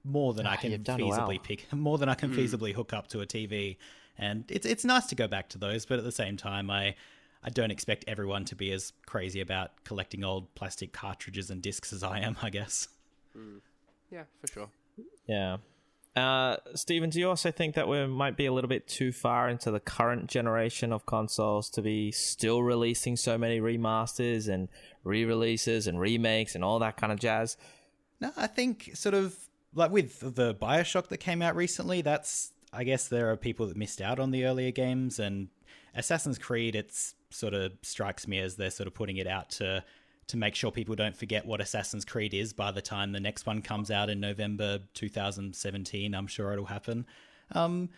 more 0.02 0.34
than 0.34 0.48
oh, 0.48 0.50
I 0.50 0.56
can 0.56 0.72
feasibly 0.72 1.08
well. 1.08 1.38
pick, 1.40 1.72
more 1.72 1.96
than 1.96 2.08
I 2.08 2.14
can 2.14 2.32
mm. 2.32 2.36
feasibly 2.36 2.74
hook 2.74 2.92
up 2.92 3.06
to 3.08 3.20
a 3.20 3.26
TV. 3.26 3.76
And 4.18 4.44
it's 4.48 4.66
it's 4.66 4.84
nice 4.84 5.06
to 5.06 5.14
go 5.14 5.28
back 5.28 5.48
to 5.50 5.58
those, 5.58 5.86
but 5.86 5.98
at 5.98 6.04
the 6.04 6.10
same 6.10 6.36
time, 6.36 6.72
I 6.72 6.96
I 7.44 7.50
don't 7.50 7.70
expect 7.70 8.04
everyone 8.08 8.44
to 8.46 8.56
be 8.56 8.72
as 8.72 8.92
crazy 9.06 9.40
about 9.40 9.84
collecting 9.84 10.24
old 10.24 10.52
plastic 10.56 10.92
cartridges 10.92 11.50
and 11.50 11.62
discs 11.62 11.92
as 11.92 12.02
I 12.02 12.18
am. 12.18 12.36
I 12.42 12.50
guess. 12.50 12.88
Mm. 13.38 13.60
Yeah, 14.10 14.24
for 14.40 14.52
sure. 14.52 14.70
Yeah. 15.28 15.58
Uh, 16.16 16.56
Stephen, 16.74 17.10
do 17.10 17.20
you 17.20 17.28
also 17.28 17.50
think 17.50 17.74
that 17.74 17.86
we 17.86 18.06
might 18.06 18.36
be 18.36 18.46
a 18.46 18.52
little 18.52 18.68
bit 18.68 18.88
too 18.88 19.12
far 19.12 19.48
into 19.48 19.70
the 19.70 19.78
current 19.78 20.26
generation 20.26 20.92
of 20.92 21.06
consoles 21.06 21.70
to 21.70 21.82
be 21.82 22.10
still 22.10 22.62
releasing 22.62 23.16
so 23.16 23.38
many 23.38 23.60
remasters 23.60 24.48
and 24.52 24.68
re-releases 25.04 25.86
and 25.86 26.00
remakes 26.00 26.54
and 26.54 26.64
all 26.64 26.78
that 26.80 26.96
kind 26.96 27.12
of 27.12 27.20
jazz? 27.20 27.56
No, 28.20 28.32
I 28.36 28.48
think 28.48 28.90
sort 28.94 29.14
of 29.14 29.36
like 29.74 29.90
with 29.90 30.34
the 30.34 30.54
Bioshock 30.54 31.08
that 31.08 31.18
came 31.18 31.42
out 31.42 31.54
recently, 31.54 32.02
that's 32.02 32.52
I 32.72 32.84
guess 32.84 33.08
there 33.08 33.30
are 33.30 33.36
people 33.36 33.66
that 33.66 33.76
missed 33.76 34.00
out 34.00 34.18
on 34.18 34.30
the 34.30 34.44
earlier 34.44 34.70
games, 34.70 35.18
and 35.18 35.48
Assassin's 35.94 36.38
Creed, 36.38 36.74
it's 36.74 37.14
sort 37.30 37.54
of 37.54 37.72
strikes 37.82 38.26
me 38.26 38.38
as 38.40 38.56
they're 38.56 38.70
sort 38.70 38.86
of 38.86 38.94
putting 38.94 39.16
it 39.16 39.26
out 39.26 39.50
to 39.50 39.84
to 40.28 40.36
make 40.36 40.54
sure 40.54 40.70
people 40.70 40.94
don't 40.94 41.16
forget 41.16 41.46
what 41.46 41.60
Assassin's 41.60 42.04
Creed 42.04 42.34
is 42.34 42.52
by 42.52 42.70
the 42.70 42.82
time 42.82 43.12
the 43.12 43.20
next 43.20 43.46
one 43.46 43.62
comes 43.62 43.90
out 43.90 44.10
in 44.10 44.20
November 44.20 44.80
2017. 44.94 46.14
I'm 46.14 46.26
sure 46.26 46.52
it'll 46.52 46.66
happen. 46.66 47.06
Um, 47.52 47.88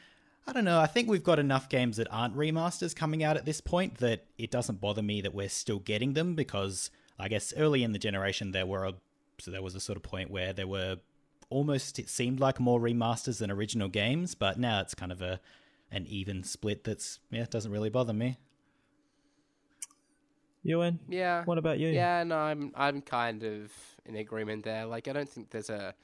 I 0.47 0.53
don't 0.53 0.64
know. 0.64 0.81
I 0.81 0.87
think 0.87 1.09
we've 1.09 1.24
got 1.24 1.39
enough 1.39 1.68
games 1.68 1.97
that 1.99 2.09
aren't 2.11 2.37
remasters 2.37 2.95
coming 2.95 3.22
out 3.22 3.37
at 3.37 3.45
this 3.45 3.61
point 3.61 3.99
that 3.99 4.24
it 4.39 4.51
doesn't 4.51 4.81
bother 4.81 5.03
me 5.03 5.20
that 5.20 5.35
we're 5.35 5.49
still 5.49 5.81
getting 5.81 6.14
them 6.14 6.35
because 6.35 6.91
I 7.18 7.28
guess 7.28 7.53
early 7.57 7.83
in 7.83 7.93
the 7.93 7.99
generation 7.99 8.53
there 8.53 8.66
were 8.66 8.85
a 8.87 8.95
so 9.39 9.51
there 9.51 9.62
was 9.62 9.74
a 9.74 9.81
sort 9.81 9.97
of 9.97 10.03
point 10.03 10.31
where 10.31 10.53
there 10.53 10.66
were 10.66 10.99
almost 11.49 11.99
it 11.99 12.09
seemed 12.09 12.41
like 12.41 12.61
more 12.61 12.81
remasters 12.81 13.39
than 13.39 13.51
original 13.51 13.89
games, 13.89 14.35
but 14.35 14.59
now 14.59 14.81
it's 14.81 14.95
kind 14.95 15.12
of 15.12 15.20
a 15.20 15.41
an 15.91 16.07
even 16.07 16.45
split. 16.45 16.85
That's 16.85 17.18
yeah, 17.31 17.43
it 17.43 17.51
doesn't 17.51 17.72
really 17.72 17.91
bother 17.91 18.12
me. 18.12 18.39
Ewan, 20.62 20.98
yeah. 21.08 21.44
What 21.44 21.58
about 21.58 21.78
you? 21.78 21.88
Yeah, 21.88 22.22
no, 22.24 22.36
I'm 22.36 22.72
I'm 22.74 23.00
kind 23.00 23.42
of 23.42 23.72
in 24.04 24.16
agreement 24.16 24.64
there. 24.64 24.86
Like, 24.86 25.08
I 25.08 25.12
don't 25.12 25.28
think 25.28 25.50
there's 25.50 25.70
a 25.70 25.94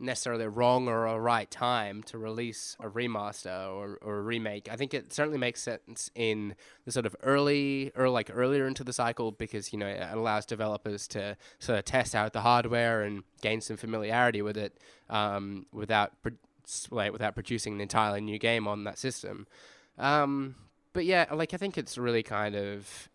necessarily 0.00 0.44
a 0.44 0.48
wrong 0.48 0.88
or 0.88 1.06
a 1.06 1.20
right 1.20 1.50
time 1.50 2.02
to 2.02 2.16
release 2.16 2.74
a 2.80 2.88
remaster 2.88 3.70
or, 3.70 3.98
or 4.00 4.18
a 4.18 4.22
remake. 4.22 4.66
I 4.70 4.76
think 4.76 4.94
it 4.94 5.12
certainly 5.12 5.36
makes 5.36 5.60
sense 5.62 6.10
in 6.14 6.54
the 6.86 6.92
sort 6.92 7.04
of 7.04 7.14
early 7.22 7.92
or 7.94 8.08
like 8.08 8.30
earlier 8.32 8.66
into 8.66 8.82
the 8.82 8.94
cycle 8.94 9.30
because 9.30 9.72
you 9.72 9.78
know 9.78 9.86
it 9.86 10.02
allows 10.10 10.46
developers 10.46 11.06
to 11.08 11.36
sort 11.58 11.78
of 11.78 11.84
test 11.84 12.14
out 12.14 12.32
the 12.32 12.40
hardware 12.40 13.02
and 13.02 13.24
gain 13.42 13.60
some 13.60 13.76
familiarity 13.76 14.40
with 14.40 14.56
it 14.56 14.78
um, 15.10 15.66
without 15.70 16.12
like, 16.90 17.12
without 17.12 17.34
producing 17.34 17.74
an 17.74 17.80
entirely 17.82 18.22
new 18.22 18.38
game 18.38 18.66
on 18.66 18.84
that 18.84 18.98
system. 18.98 19.46
Um, 19.98 20.54
but 20.94 21.04
yeah, 21.04 21.26
like 21.30 21.52
I 21.52 21.58
think 21.58 21.76
it's 21.76 21.98
really 21.98 22.22
kind 22.22 22.54
of 22.54 23.09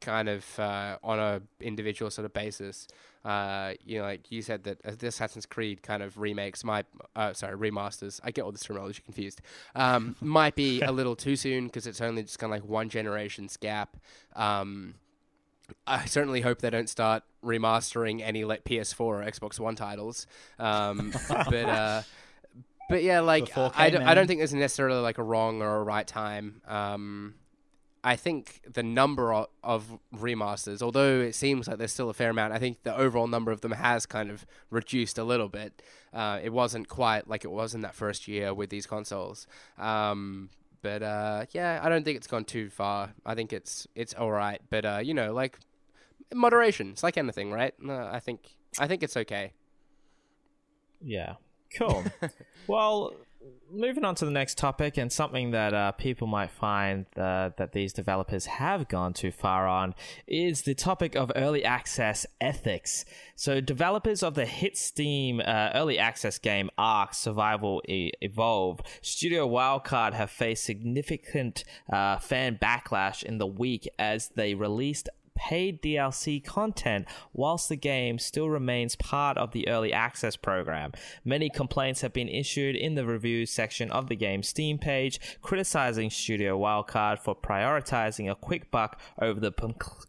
kind 0.00 0.28
of 0.28 0.58
uh, 0.58 0.98
on 1.02 1.18
a 1.18 1.42
individual 1.60 2.10
sort 2.10 2.24
of 2.24 2.32
basis. 2.32 2.88
Uh, 3.24 3.72
you 3.84 3.98
know, 3.98 4.04
like 4.04 4.30
you 4.30 4.40
said 4.40 4.64
that 4.64 5.00
the 5.00 5.08
Assassin's 5.08 5.46
Creed 5.46 5.82
kind 5.82 6.02
of 6.02 6.18
remakes 6.18 6.62
my 6.62 6.84
uh, 7.16 7.32
sorry, 7.32 7.56
remasters. 7.70 8.20
I 8.22 8.30
get 8.30 8.42
all 8.42 8.52
this 8.52 8.62
terminology 8.62 9.02
confused. 9.04 9.40
Um, 9.74 10.16
might 10.20 10.54
be 10.54 10.80
a 10.80 10.92
little 10.92 11.16
too 11.16 11.36
soon 11.36 11.66
because 11.66 11.86
it's 11.86 12.00
only 12.00 12.22
just 12.22 12.38
kind 12.38 12.52
of 12.52 12.60
like 12.60 12.68
one 12.68 12.88
generation's 12.88 13.56
gap. 13.56 13.96
Um, 14.34 14.94
I 15.86 16.04
certainly 16.04 16.42
hope 16.42 16.60
they 16.60 16.70
don't 16.70 16.88
start 16.88 17.24
remastering 17.44 18.22
any 18.22 18.44
like 18.44 18.64
PS4 18.64 19.00
or 19.00 19.24
Xbox 19.24 19.58
One 19.58 19.74
titles. 19.74 20.26
Um, 20.58 21.12
but 21.28 21.54
uh, 21.54 22.02
but 22.88 23.02
yeah, 23.02 23.20
like 23.20 23.56
I 23.56 23.90
don't, 23.90 24.02
I 24.02 24.14
don't 24.14 24.28
think 24.28 24.38
there's 24.38 24.54
necessarily 24.54 25.00
like 25.00 25.18
a 25.18 25.24
wrong 25.24 25.62
or 25.62 25.78
a 25.78 25.82
right 25.82 26.06
time. 26.06 26.62
I 28.04 28.14
think 28.16 28.60
the 28.72 28.82
number 28.82 29.32
of, 29.32 29.48
of, 29.64 29.98
remasters, 30.14 30.80
although 30.80 31.20
it 31.20 31.34
seems 31.34 31.66
like 31.66 31.78
there's 31.78 31.92
still 31.92 32.08
a 32.08 32.14
fair 32.14 32.30
amount, 32.30 32.52
I 32.52 32.58
think 32.58 32.82
the 32.84 32.96
overall 32.96 33.26
number 33.26 33.50
of 33.50 33.62
them 33.62 33.72
has 33.72 34.06
kind 34.06 34.30
of 34.30 34.46
reduced 34.70 35.18
a 35.18 35.24
little 35.24 35.48
bit. 35.48 35.82
Uh, 36.12 36.38
it 36.42 36.52
wasn't 36.52 36.88
quite 36.88 37.28
like 37.28 37.44
it 37.44 37.50
was 37.50 37.74
in 37.74 37.80
that 37.82 37.94
first 37.94 38.28
year 38.28 38.54
with 38.54 38.70
these 38.70 38.86
consoles. 38.86 39.46
Um, 39.76 40.50
but 40.82 41.02
uh, 41.02 41.46
yeah, 41.50 41.80
I 41.82 41.88
don't 41.88 42.04
think 42.04 42.16
it's 42.16 42.28
gone 42.28 42.44
too 42.44 42.70
far. 42.70 43.12
I 43.24 43.34
think 43.34 43.52
it's 43.52 43.88
it's 43.96 44.14
all 44.14 44.30
right. 44.30 44.60
But 44.70 44.84
uh, 44.84 45.00
you 45.02 45.14
know, 45.14 45.32
like 45.32 45.58
moderation. 46.32 46.90
It's 46.90 47.02
like 47.02 47.16
anything, 47.16 47.50
right? 47.50 47.74
I 47.88 48.20
think 48.20 48.56
I 48.78 48.86
think 48.86 49.02
it's 49.02 49.16
okay. 49.16 49.52
Yeah. 51.02 51.34
Cool. 51.76 52.04
well, 52.66 53.12
moving 53.70 54.04
on 54.04 54.14
to 54.16 54.24
the 54.24 54.30
next 54.30 54.58
topic, 54.58 54.96
and 54.96 55.12
something 55.12 55.50
that 55.50 55.74
uh, 55.74 55.92
people 55.92 56.26
might 56.26 56.50
find 56.50 57.06
uh, 57.16 57.50
that 57.56 57.72
these 57.72 57.92
developers 57.92 58.46
have 58.46 58.88
gone 58.88 59.12
too 59.12 59.30
far 59.30 59.66
on 59.66 59.94
is 60.26 60.62
the 60.62 60.74
topic 60.74 61.14
of 61.14 61.30
early 61.36 61.64
access 61.64 62.26
ethics. 62.40 63.04
So, 63.34 63.60
developers 63.60 64.22
of 64.22 64.34
the 64.34 64.46
hit 64.46 64.76
Steam 64.76 65.40
uh, 65.40 65.70
early 65.74 65.98
access 65.98 66.38
game 66.38 66.70
Ark 66.78 67.14
Survival 67.14 67.82
e- 67.88 68.12
Evolve, 68.20 68.80
Studio 69.02 69.48
Wildcard 69.48 70.14
have 70.14 70.30
faced 70.30 70.64
significant 70.64 71.64
uh, 71.92 72.18
fan 72.18 72.58
backlash 72.60 73.22
in 73.22 73.38
the 73.38 73.46
week 73.46 73.88
as 73.98 74.30
they 74.36 74.54
released 74.54 75.08
paid 75.36 75.80
DLC 75.82 76.42
content 76.42 77.06
whilst 77.32 77.68
the 77.68 77.76
game 77.76 78.18
still 78.18 78.48
remains 78.48 78.96
part 78.96 79.38
of 79.38 79.52
the 79.52 79.68
early 79.68 79.92
access 79.92 80.36
program. 80.36 80.92
Many 81.24 81.48
complaints 81.48 82.00
have 82.00 82.12
been 82.12 82.28
issued 82.28 82.74
in 82.74 82.94
the 82.94 83.06
reviews 83.06 83.50
section 83.50 83.90
of 83.90 84.08
the 84.08 84.16
game's 84.16 84.48
Steam 84.48 84.78
page, 84.78 85.20
criticizing 85.42 86.10
Studio 86.10 86.58
Wildcard 86.58 87.20
for 87.20 87.36
prioritizing 87.36 88.30
a 88.30 88.34
quick 88.34 88.70
buck 88.70 89.00
over 89.20 89.38
the 89.38 89.52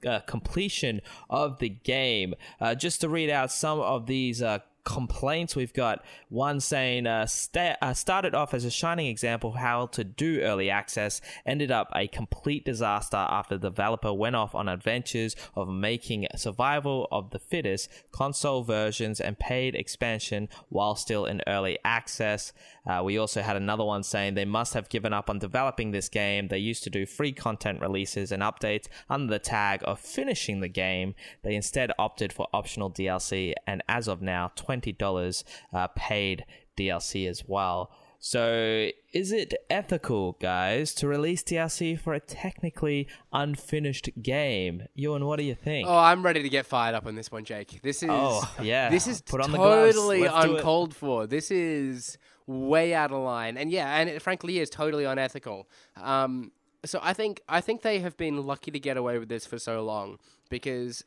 uh, 0.07 0.19
completion 0.21 1.01
of 1.29 1.59
the 1.59 1.69
game. 1.69 2.33
Uh, 2.59 2.73
just 2.73 3.01
to 3.01 3.09
read 3.09 3.29
out 3.29 3.51
some 3.51 3.79
of 3.79 4.07
these 4.07 4.41
uh, 4.41 4.59
complaints. 4.87 5.53
We've 5.53 5.73
got 5.73 6.03
one 6.29 6.61
saying 6.61 7.07
uh, 7.07 7.25
sta- 7.25 7.75
uh, 7.81 7.93
started 7.93 8.33
off 8.33 8.53
as 8.53 8.63
a 8.63 8.71
shining 8.71 9.07
example 9.07 9.49
of 9.49 9.57
how 9.57 9.87
to 9.87 10.03
do 10.05 10.39
early 10.39 10.69
access, 10.69 11.19
ended 11.45 11.71
up 11.71 11.91
a 11.93 12.07
complete 12.07 12.63
disaster 12.63 13.17
after 13.17 13.57
the 13.57 13.69
developer 13.69 14.13
went 14.13 14.37
off 14.37 14.55
on 14.55 14.69
adventures 14.69 15.35
of 15.55 15.67
making 15.67 16.25
survival 16.37 17.05
of 17.11 17.31
the 17.31 17.39
fittest 17.39 17.89
console 18.11 18.63
versions 18.63 19.19
and 19.19 19.37
paid 19.37 19.75
expansion 19.75 20.47
while 20.69 20.95
still 20.95 21.25
in 21.25 21.41
early 21.47 21.77
access. 21.83 22.53
Uh, 22.85 23.01
we 23.03 23.17
also 23.17 23.41
had 23.41 23.57
another 23.57 23.83
one 23.83 24.03
saying 24.03 24.33
they 24.35 24.45
must 24.45 24.73
have 24.73 24.87
given 24.87 25.11
up 25.11 25.29
on 25.29 25.37
developing 25.37 25.91
this 25.91 26.07
game. 26.07 26.47
They 26.47 26.59
used 26.59 26.83
to 26.83 26.89
do 26.89 27.05
free 27.05 27.33
content 27.33 27.81
releases 27.81 28.31
and 28.31 28.41
updates 28.41 28.87
under 29.09 29.29
the 29.29 29.39
tag 29.39 29.81
of 29.83 29.99
finishing 29.99 30.61
the 30.61 30.69
game. 30.69 31.13
They 31.43 31.55
instead 31.55 31.91
opted 31.99 32.31
for 32.31 32.47
optional 32.53 32.89
DLC 32.89 33.53
and 33.65 33.83
as 33.89 34.07
of 34.07 34.21
now, 34.21 34.53
20 34.55 34.76
$20 34.81 35.43
uh, 35.73 35.87
paid 35.95 36.45
DLC 36.77 37.27
as 37.27 37.43
well. 37.47 37.91
So, 38.19 38.89
is 39.13 39.31
it 39.31 39.53
ethical, 39.69 40.33
guys, 40.41 40.95
to 40.95 41.07
release 41.07 41.43
DLC 41.43 41.99
for 41.99 42.15
a 42.15 42.19
technically 42.19 43.07
unfinished 43.31 44.09
game? 44.23 44.87
Ewan, 44.95 45.25
what 45.25 45.37
do 45.37 45.45
you 45.45 45.53
think? 45.53 45.87
Oh, 45.87 45.97
I'm 45.97 46.23
ready 46.23 46.41
to 46.41 46.49
get 46.49 46.65
fired 46.65 46.95
up 46.95 47.05
on 47.05 47.13
this 47.13 47.31
one, 47.31 47.45
Jake. 47.45 47.79
This 47.83 48.01
is 48.01 48.09
oh, 48.11 48.51
yeah. 48.61 48.89
This 48.89 49.05
is 49.05 49.21
totally 49.21 50.25
uncalled 50.25 50.95
for. 50.95 51.27
This 51.27 51.51
is 51.51 52.17
way 52.47 52.95
out 52.95 53.11
of 53.11 53.21
line, 53.21 53.55
and 53.55 53.69
yeah, 53.69 53.97
and 53.97 54.09
it 54.09 54.21
frankly 54.21 54.59
is 54.59 54.71
totally 54.71 55.05
unethical. 55.05 55.69
Um, 55.95 56.51
so 56.85 56.99
I 57.03 57.13
think 57.13 57.41
I 57.47 57.61
think 57.61 57.83
they 57.83 57.99
have 57.99 58.17
been 58.17 58.43
lucky 58.43 58.71
to 58.71 58.79
get 58.79 58.97
away 58.97 59.19
with 59.19 59.29
this 59.29 59.45
for 59.45 59.59
so 59.59 59.83
long 59.83 60.17
because 60.49 61.03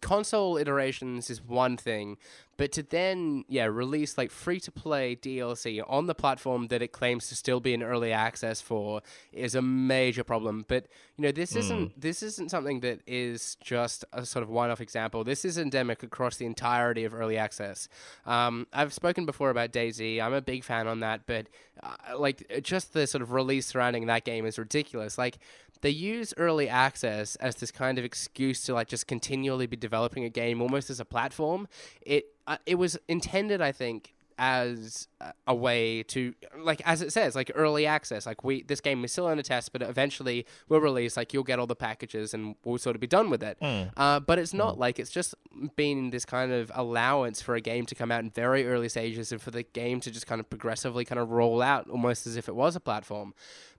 console 0.00 0.56
iterations 0.56 1.30
is 1.30 1.42
one 1.42 1.76
thing, 1.76 2.16
but 2.56 2.72
to 2.72 2.82
then 2.82 3.44
yeah 3.48 3.64
release 3.64 4.18
like 4.18 4.30
free 4.30 4.60
to 4.60 4.70
play 4.70 5.16
DLC 5.16 5.82
on 5.86 6.06
the 6.06 6.14
platform 6.14 6.68
that 6.68 6.82
it 6.82 6.92
claims 6.92 7.28
to 7.28 7.36
still 7.36 7.60
be 7.60 7.74
in 7.74 7.82
early 7.82 8.12
access 8.12 8.60
for 8.60 9.02
is 9.32 9.54
a 9.54 9.62
major 9.62 10.24
problem. 10.24 10.64
But 10.68 10.86
you 11.16 11.22
know 11.22 11.32
this 11.32 11.54
mm. 11.54 11.58
isn't 11.58 12.00
this 12.00 12.22
isn't 12.22 12.50
something 12.50 12.80
that 12.80 13.00
is 13.06 13.56
just 13.62 14.04
a 14.12 14.24
sort 14.26 14.42
of 14.42 14.48
one 14.48 14.70
off 14.70 14.80
example. 14.80 15.24
This 15.24 15.44
is 15.44 15.58
endemic 15.58 16.02
across 16.02 16.36
the 16.36 16.46
entirety 16.46 17.04
of 17.04 17.14
early 17.14 17.36
access. 17.36 17.88
Um, 18.26 18.66
I've 18.72 18.92
spoken 18.92 19.26
before 19.26 19.50
about 19.50 19.72
DayZ. 19.72 20.20
I'm 20.20 20.34
a 20.34 20.42
big 20.42 20.64
fan 20.64 20.86
on 20.86 21.00
that, 21.00 21.22
but 21.26 21.46
uh, 21.82 22.18
like 22.18 22.62
just 22.62 22.92
the 22.92 23.06
sort 23.06 23.22
of 23.22 23.32
release 23.32 23.66
surrounding 23.66 24.06
that 24.06 24.24
game 24.24 24.46
is 24.46 24.58
ridiculous. 24.58 25.18
Like 25.18 25.38
they 25.82 25.90
use 25.90 26.32
early 26.36 26.68
access 26.68 27.36
as 27.36 27.56
this 27.56 27.70
kind 27.70 27.98
of 27.98 28.04
excuse 28.04 28.62
to 28.62 28.74
like 28.74 28.88
just 28.88 29.06
continually 29.06 29.66
be 29.66 29.76
developing 29.76 30.24
a 30.24 30.30
game 30.30 30.62
almost 30.62 30.90
as 30.90 31.00
a 31.00 31.04
platform. 31.04 31.68
It 32.00 32.26
uh, 32.46 32.58
it 32.66 32.76
was 32.76 32.98
intended, 33.08 33.60
I 33.60 33.72
think, 33.72 34.14
as 34.38 35.08
a 35.46 35.54
way 35.54 36.02
to 36.02 36.34
like 36.58 36.80
as 36.86 37.02
it 37.02 37.12
says 37.12 37.36
like 37.36 37.50
early 37.54 37.86
access 37.86 38.24
like 38.24 38.42
we 38.42 38.62
this 38.62 38.80
game 38.80 39.04
is 39.04 39.12
still 39.12 39.28
in 39.28 39.38
a 39.38 39.42
test 39.42 39.70
but 39.72 39.82
eventually 39.82 40.46
we'll 40.68 40.80
release 40.80 41.18
like 41.18 41.34
you'll 41.34 41.44
get 41.44 41.58
all 41.58 41.66
the 41.66 41.76
packages 41.76 42.32
and 42.32 42.56
we'll 42.64 42.78
sort 42.78 42.96
of 42.96 43.00
be 43.00 43.06
done 43.06 43.28
with 43.28 43.42
it 43.42 43.58
mm. 43.60 43.88
uh, 43.96 44.18
but 44.18 44.38
it's 44.38 44.54
not 44.54 44.76
mm. 44.76 44.78
like 44.78 44.98
it's 44.98 45.10
just 45.10 45.34
been 45.76 46.10
this 46.10 46.24
kind 46.24 46.50
of 46.50 46.72
allowance 46.74 47.42
for 47.42 47.54
a 47.54 47.60
game 47.60 47.84
to 47.84 47.94
come 47.94 48.10
out 48.10 48.24
in 48.24 48.30
very 48.30 48.66
early 48.66 48.88
stages 48.88 49.30
and 49.30 49.40
for 49.40 49.50
the 49.50 49.62
game 49.62 50.00
to 50.00 50.10
just 50.10 50.26
kind 50.26 50.40
of 50.40 50.48
progressively 50.48 51.04
kind 51.04 51.20
of 51.20 51.30
roll 51.30 51.60
out 51.60 51.88
almost 51.90 52.26
as 52.26 52.34
if 52.34 52.48
it 52.48 52.56
was 52.56 52.74
a 52.74 52.80
platform 52.80 53.34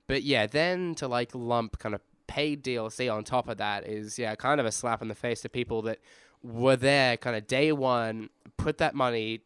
but 0.07 0.23
yeah, 0.23 0.47
then 0.47 0.95
to 0.95 1.07
like 1.07 1.31
lump 1.33 1.79
kind 1.79 1.95
of 1.95 2.01
paid 2.27 2.63
DLC 2.63 3.13
on 3.13 3.23
top 3.23 3.47
of 3.47 3.57
that 3.57 3.87
is 3.87 4.17
yeah, 4.17 4.35
kind 4.35 4.59
of 4.59 4.65
a 4.65 4.71
slap 4.71 5.01
in 5.01 5.07
the 5.07 5.15
face 5.15 5.41
to 5.41 5.49
people 5.49 5.81
that 5.83 5.99
were 6.43 6.75
there 6.75 7.17
kind 7.17 7.35
of 7.35 7.47
day 7.47 7.71
one, 7.71 8.29
put 8.57 8.77
that 8.77 8.93
money 8.93 9.41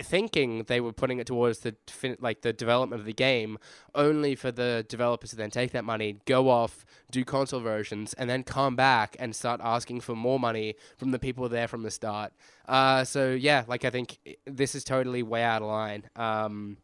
thinking 0.00 0.64
they 0.64 0.80
were 0.80 0.92
putting 0.92 1.18
it 1.18 1.26
towards 1.26 1.60
the 1.60 1.74
like 2.20 2.42
the 2.42 2.52
development 2.52 3.00
of 3.00 3.06
the 3.06 3.12
game 3.12 3.56
only 3.94 4.34
for 4.34 4.52
the 4.52 4.84
developers 4.86 5.30
to 5.30 5.36
then 5.36 5.50
take 5.50 5.72
that 5.72 5.82
money 5.82 6.18
go 6.26 6.50
off 6.50 6.84
do 7.10 7.24
console 7.24 7.58
versions 7.58 8.12
and 8.14 8.28
then 8.28 8.42
come 8.42 8.76
back 8.76 9.16
and 9.18 9.34
start 9.34 9.62
asking 9.64 9.98
for 9.98 10.14
more 10.14 10.38
money 10.38 10.74
from 10.98 11.10
the 11.10 11.18
people 11.18 11.48
there 11.48 11.66
from 11.66 11.82
the 11.84 11.90
start. 11.90 12.34
Uh, 12.68 13.02
so 13.02 13.30
yeah 13.30 13.64
like 13.66 13.84
i 13.84 13.90
think 13.90 14.18
this 14.44 14.74
is 14.74 14.84
totally 14.84 15.22
way 15.22 15.42
out 15.42 15.62
of 15.62 15.68
line. 15.68 16.04
Um, 16.16 16.76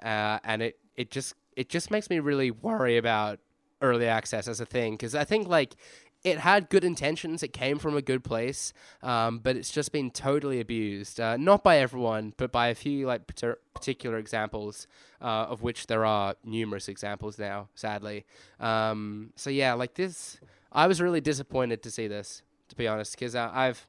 uh, 0.00 0.38
and 0.44 0.62
it 0.62 0.78
it 0.96 1.10
just 1.10 1.34
it 1.56 1.68
just 1.68 1.90
makes 1.90 2.08
me 2.08 2.20
really 2.20 2.52
worry 2.52 2.96
about 2.96 3.40
early 3.80 4.06
access 4.06 4.48
as 4.48 4.60
a 4.60 4.66
thing 4.66 4.94
because 4.94 5.14
I 5.14 5.24
think 5.24 5.48
like 5.48 5.76
it 6.24 6.38
had 6.38 6.68
good 6.68 6.84
intentions. 6.84 7.42
It 7.42 7.52
came 7.52 7.78
from 7.78 7.96
a 7.96 8.02
good 8.02 8.24
place, 8.24 8.72
um, 9.02 9.38
but 9.38 9.56
it's 9.56 9.70
just 9.70 9.92
been 9.92 10.10
totally 10.10 10.60
abused. 10.60 11.20
Uh, 11.20 11.36
not 11.36 11.62
by 11.62 11.78
everyone, 11.78 12.34
but 12.36 12.50
by 12.50 12.68
a 12.68 12.74
few 12.74 13.06
like 13.06 13.26
particular 13.74 14.18
examples, 14.18 14.86
uh, 15.20 15.46
of 15.48 15.62
which 15.62 15.86
there 15.86 16.04
are 16.04 16.34
numerous 16.44 16.88
examples 16.88 17.38
now, 17.38 17.68
sadly. 17.74 18.24
Um, 18.58 19.32
so 19.36 19.50
yeah, 19.50 19.74
like 19.74 19.94
this, 19.94 20.38
I 20.72 20.86
was 20.86 21.00
really 21.00 21.20
disappointed 21.20 21.82
to 21.84 21.90
see 21.90 22.08
this, 22.08 22.42
to 22.68 22.76
be 22.76 22.88
honest, 22.88 23.12
because 23.12 23.34
uh, 23.34 23.50
I've 23.52 23.86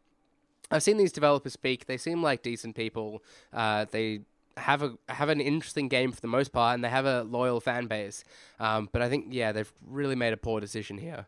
I've 0.72 0.84
seen 0.84 0.98
these 0.98 1.12
developers 1.12 1.54
speak. 1.54 1.88
They 1.88 1.98
seem 1.98 2.22
like 2.22 2.44
decent 2.44 2.76
people. 2.76 3.24
Uh, 3.52 3.86
they 3.90 4.22
have 4.56 4.84
a 4.84 4.94
have 5.08 5.30
an 5.30 5.42
interesting 5.42 5.88
game 5.88 6.12
for 6.12 6.22
the 6.22 6.28
most 6.28 6.52
part, 6.52 6.76
and 6.76 6.84
they 6.84 6.90
have 6.90 7.06
a 7.06 7.24
loyal 7.24 7.60
fan 7.60 7.88
base. 7.88 8.24
Um, 8.60 8.88
but 8.92 9.02
I 9.02 9.10
think 9.10 9.28
yeah, 9.30 9.52
they've 9.52 9.72
really 9.88 10.16
made 10.16 10.34
a 10.34 10.38
poor 10.38 10.60
decision 10.60 11.00
here. 11.00 11.26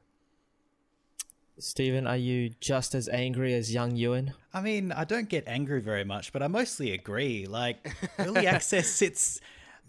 Stephen, 1.58 2.08
are 2.08 2.18
you 2.18 2.50
just 2.60 2.96
as 2.96 3.08
angry 3.10 3.54
as 3.54 3.74
young 3.74 3.96
Ewan? 3.96 4.34
I 4.54 4.62
mean, 4.62 4.92
I 4.92 5.04
don't 5.04 5.30
get 5.30 5.48
angry 5.48 5.82
very 5.82 6.04
much, 6.04 6.34
but 6.34 6.42
I 6.42 6.48
mostly 6.48 6.92
agree. 6.92 7.46
Like 7.46 7.94
early 8.20 8.48
access 8.48 8.88
sits. 8.88 9.40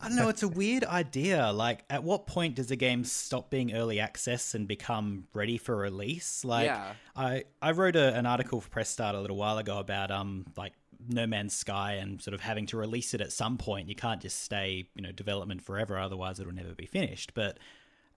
I 0.00 0.08
don't 0.08 0.16
know. 0.16 0.28
It's 0.28 0.42
a 0.42 0.48
weird 0.48 0.84
idea. 0.84 1.52
Like, 1.52 1.84
at 1.88 2.02
what 2.02 2.26
point 2.26 2.56
does 2.56 2.70
a 2.72 2.76
game 2.76 3.04
stop 3.04 3.50
being 3.50 3.72
early 3.72 4.00
access 4.00 4.54
and 4.54 4.66
become 4.66 5.28
ready 5.32 5.58
for 5.58 5.76
release? 5.76 6.44
Like, 6.44 6.66
yeah. 6.66 6.94
I 7.14 7.44
I 7.60 7.70
wrote 7.70 7.96
a, 7.96 8.14
an 8.14 8.26
article 8.26 8.60
for 8.60 8.68
Press 8.68 8.88
Start 8.88 9.14
a 9.14 9.20
little 9.20 9.36
while 9.36 9.58
ago 9.58 9.78
about 9.78 10.10
um 10.10 10.46
like 10.56 10.72
no 11.08 11.26
Man's 11.26 11.54
Sky 11.54 11.94
and 11.94 12.20
sort 12.20 12.34
of 12.34 12.40
having 12.40 12.66
to 12.66 12.76
release 12.76 13.14
it 13.14 13.20
at 13.20 13.32
some 13.32 13.58
point. 13.58 13.88
You 13.88 13.94
can't 13.94 14.20
just 14.20 14.42
stay, 14.42 14.88
you 14.94 15.02
know, 15.02 15.12
development 15.12 15.62
forever, 15.62 15.98
otherwise 15.98 16.40
it'll 16.40 16.52
never 16.52 16.74
be 16.74 16.86
finished. 16.86 17.34
But 17.34 17.58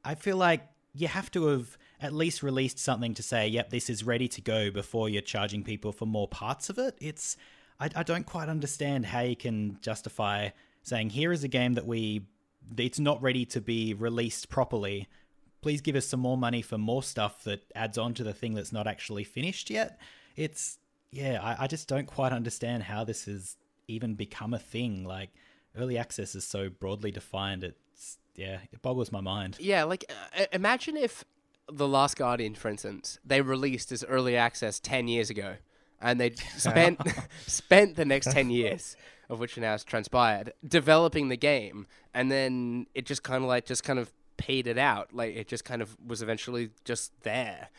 I 0.04 0.16
feel 0.16 0.38
like 0.38 0.68
you 0.93 1.08
have 1.08 1.30
to 1.32 1.48
have 1.48 1.78
at 2.02 2.14
least 2.14 2.43
released 2.43 2.80
something 2.80 3.14
to 3.14 3.24
say, 3.24 3.48
yep, 3.48 3.70
this 3.70 3.89
is 3.89 4.04
ready 4.04 4.28
to 4.28 4.41
go 4.41 4.70
before 4.72 5.10
you're 5.10 5.22
charging 5.22 5.64
people 5.64 5.91
for 5.91 6.06
more 6.06 6.28
parts 6.28 6.70
of 6.70 6.78
it. 6.78 6.96
It's 7.00 7.38
I, 7.80 7.89
I 7.96 8.04
don't 8.04 8.26
quite 8.26 8.50
understand 8.50 9.06
how 9.08 9.22
you 9.22 9.36
can 9.36 9.78
justify 9.82 10.50
saying 10.84 11.12
here 11.12 11.32
is 11.32 11.43
a 11.43 11.48
game 11.48 11.74
that 11.74 11.86
we 11.86 12.26
it's 12.78 13.00
not 13.00 13.22
ready 13.22 13.46
to 13.46 13.62
be 13.62 13.93
released 13.93 14.50
properly. 14.50 15.08
Please 15.62 15.82
give 15.82 15.96
us 15.96 16.06
some 16.06 16.20
more 16.20 16.38
money 16.38 16.62
for 16.62 16.78
more 16.78 17.04
stuff 17.04 17.43
that 17.43 17.64
adds 17.76 17.98
on 17.98 18.14
to 18.16 18.24
the 18.24 18.34
thing 18.34 18.54
that's 18.54 18.72
not 18.72 18.88
actually 18.88 19.24
finished 19.24 19.70
yet. 19.70 20.00
It's 20.36 20.80
yeah, 21.12 21.39
I, 21.41 21.64
I 21.64 21.68
just 21.68 21.88
don't 21.88 22.08
quite 22.08 22.34
understand 22.34 22.84
how 22.84 23.04
this 23.04 23.26
has 23.26 23.56
even 23.88 24.16
become 24.16 24.54
a 24.54 24.60
thing. 24.60 25.06
Like 25.06 25.30
early 25.78 25.98
access 25.98 26.36
is 26.36 26.46
so 26.46 26.70
broadly 26.70 27.12
defined. 27.12 27.64
It's 27.64 28.18
yeah, 28.36 28.60
it 28.72 28.82
boggles 28.82 29.12
my 29.12 29.22
mind. 29.22 29.58
Yeah, 29.60 29.84
like 29.84 30.06
uh, 30.38 30.46
imagine 30.52 30.98
if 30.98 31.24
the 31.72 31.88
Last 31.88 32.18
Guardian, 32.18 32.55
for 32.55 32.70
instance, 32.70 33.20
they 33.26 33.41
released 33.41 33.91
as 33.91 34.03
early 34.05 34.36
access 34.36 34.80
ten 34.80 35.07
years 35.07 35.30
ago, 35.30 35.55
and 36.01 36.20
they 36.20 36.32
spent 36.57 36.99
spent 37.47 37.95
the 37.95 38.05
next 38.05 38.32
ten 38.32 38.49
years, 38.49 38.95
of 39.30 39.39
which 39.39 39.57
now 39.57 39.72
has 39.72 39.84
transpired, 39.84 40.53
developing 40.68 41.30
the 41.30 41.38
game, 41.38 41.88
and 42.13 42.32
then 42.32 42.88
it 42.93 43.05
just 43.05 43.24
kind 43.24 43.43
of 43.43 43.47
like 43.47 43.66
just 43.66 43.84
kind 43.84 43.99
of 43.99 44.11
paid 44.38 44.68
it 44.68 44.78
out. 44.78 45.13
Like 45.13 45.36
it 45.36 45.47
just 45.47 45.66
kind 45.66 45.82
of 45.82 45.97
was 46.05 46.22
eventually 46.22 46.70
just 46.84 47.11
there. 47.22 47.70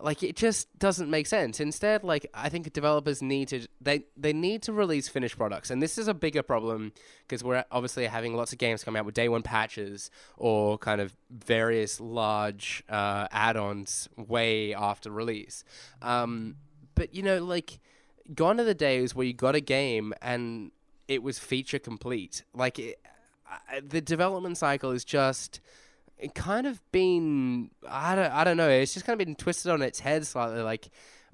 Like 0.00 0.22
it 0.22 0.36
just 0.36 0.78
doesn't 0.78 1.08
make 1.08 1.26
sense. 1.26 1.60
Instead, 1.60 2.04
like 2.04 2.26
I 2.34 2.48
think 2.48 2.72
developers 2.72 3.22
need 3.22 3.48
to 3.48 3.66
they 3.80 4.04
they 4.16 4.32
need 4.32 4.62
to 4.64 4.72
release 4.72 5.08
finished 5.08 5.36
products, 5.36 5.70
and 5.70 5.82
this 5.82 5.96
is 5.98 6.08
a 6.08 6.14
bigger 6.14 6.42
problem 6.42 6.92
because 7.22 7.42
we're 7.42 7.64
obviously 7.70 8.06
having 8.06 8.34
lots 8.34 8.52
of 8.52 8.58
games 8.58 8.84
come 8.84 8.96
out 8.96 9.04
with 9.06 9.14
day 9.14 9.28
one 9.28 9.42
patches 9.42 10.10
or 10.36 10.76
kind 10.78 11.00
of 11.00 11.16
various 11.30 12.00
large 12.00 12.84
uh, 12.88 13.26
add-ons 13.30 14.08
way 14.16 14.74
after 14.74 15.10
release. 15.10 15.64
Um, 16.02 16.56
but 16.94 17.14
you 17.14 17.22
know, 17.22 17.42
like 17.42 17.78
gone 18.34 18.60
are 18.60 18.64
the 18.64 18.74
days 18.74 19.14
where 19.14 19.26
you 19.26 19.32
got 19.32 19.54
a 19.54 19.60
game 19.60 20.12
and 20.20 20.72
it 21.08 21.22
was 21.22 21.38
feature 21.38 21.78
complete. 21.78 22.42
Like 22.52 22.78
it, 22.78 23.00
the 23.82 24.00
development 24.00 24.58
cycle 24.58 24.90
is 24.90 25.04
just 25.04 25.60
kind 26.34 26.66
of 26.66 26.80
been 26.92 27.70
I 27.88 28.14
don't 28.14 28.32
I 28.32 28.44
don't 28.44 28.56
know. 28.56 28.68
It's 28.68 28.94
just 28.94 29.06
kind 29.06 29.20
of 29.20 29.26
been 29.26 29.36
twisted 29.36 29.70
on 29.70 29.82
its 29.82 30.00
head 30.00 30.26
slightly. 30.26 30.62
Like 30.62 30.88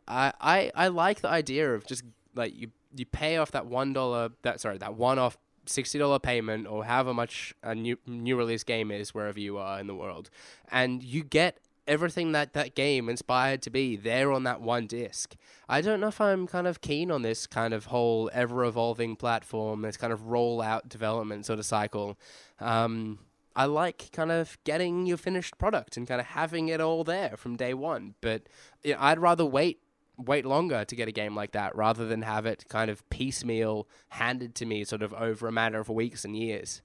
I 0.08 0.32
I, 0.40 0.72
I 0.74 0.88
like 0.88 1.20
the 1.20 1.28
idea 1.28 1.72
of 1.74 1.86
just 1.86 2.04
like 2.34 2.54
you 2.54 2.68
you 2.96 3.06
pay 3.06 3.36
off 3.36 3.52
that 3.52 3.66
one 3.66 3.92
dollar 3.92 4.30
that 4.42 4.60
sorry 4.60 4.78
that 4.78 4.94
one 4.94 5.18
off 5.18 5.38
sixty 5.66 5.98
dollar 5.98 6.18
payment 6.18 6.66
or 6.66 6.84
however 6.84 7.14
much 7.14 7.54
a 7.62 7.74
new 7.74 7.96
new 8.06 8.36
release 8.36 8.64
game 8.64 8.90
is 8.90 9.14
wherever 9.14 9.38
you 9.38 9.58
are 9.58 9.78
in 9.78 9.86
the 9.86 9.94
world, 9.94 10.30
and 10.70 11.02
you 11.02 11.22
get 11.22 11.58
everything 11.86 12.32
that 12.32 12.52
that 12.52 12.74
game 12.74 13.08
inspired 13.08 13.60
to 13.62 13.70
be 13.70 13.96
there 13.96 14.32
on 14.32 14.44
that 14.44 14.60
one 14.60 14.86
disc. 14.86 15.34
I 15.68 15.80
don't 15.80 16.00
know 16.00 16.08
if 16.08 16.20
I'm 16.20 16.46
kind 16.46 16.66
of 16.66 16.80
keen 16.80 17.10
on 17.10 17.22
this 17.22 17.46
kind 17.46 17.74
of 17.74 17.86
whole 17.86 18.30
ever 18.32 18.64
evolving 18.64 19.16
platform, 19.16 19.82
this 19.82 19.96
kind 19.96 20.12
of 20.12 20.22
rollout 20.22 20.88
development 20.88 21.46
sort 21.46 21.58
of 21.58 21.66
cycle. 21.66 22.18
Um, 22.60 23.18
I 23.54 23.66
like 23.66 24.10
kind 24.12 24.32
of 24.32 24.58
getting 24.64 25.06
your 25.06 25.16
finished 25.16 25.58
product 25.58 25.96
and 25.96 26.06
kind 26.06 26.20
of 26.20 26.28
having 26.28 26.68
it 26.68 26.80
all 26.80 27.04
there 27.04 27.36
from 27.36 27.56
day 27.56 27.74
one. 27.74 28.14
But 28.20 28.42
you 28.82 28.92
know, 28.94 28.98
I'd 29.00 29.18
rather 29.18 29.44
wait 29.44 29.80
wait 30.18 30.44
longer 30.44 30.84
to 30.84 30.94
get 30.94 31.08
a 31.08 31.12
game 31.12 31.34
like 31.34 31.52
that 31.52 31.74
rather 31.74 32.06
than 32.06 32.22
have 32.22 32.46
it 32.46 32.64
kind 32.68 32.90
of 32.90 33.08
piecemeal 33.10 33.88
handed 34.10 34.54
to 34.54 34.66
me 34.66 34.84
sort 34.84 35.02
of 35.02 35.12
over 35.14 35.48
a 35.48 35.52
matter 35.52 35.80
of 35.80 35.88
weeks 35.88 36.24
and 36.24 36.36
years. 36.36 36.82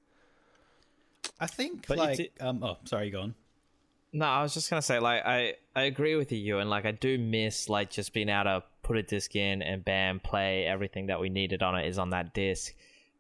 I 1.40 1.48
think 1.48 1.88
But 1.88 1.98
like 1.98 2.20
it's- 2.20 2.46
um 2.48 2.64
oh 2.64 2.78
sorry, 2.86 3.10
go 3.10 3.22
on. 3.22 3.36
No, 4.14 4.26
I 4.26 4.42
was 4.42 4.54
just 4.54 4.70
gonna 4.70 4.82
say, 4.82 5.00
like, 5.00 5.22
I 5.26 5.56
I 5.76 5.84
agree 5.84 6.16
with 6.16 6.32
you, 6.32 6.60
and 6.60 6.70
like, 6.70 6.86
I 6.86 6.92
do 6.92 7.18
miss 7.18 7.68
like 7.70 7.92
just 7.92 8.14
being 8.14 8.30
able 8.30 8.46
to 8.46 8.64
put 8.82 8.96
a 8.98 9.04
disc 9.04 9.36
in 9.36 9.62
and 9.62 9.84
bam, 9.84 10.22
play 10.22 10.66
everything 10.66 11.08
that 11.08 11.20
we 11.20 11.30
needed 11.30 11.62
on 11.62 11.76
it 11.76 11.86
is 11.86 12.00
on 12.00 12.12
that 12.12 12.34
disc. 12.34 12.74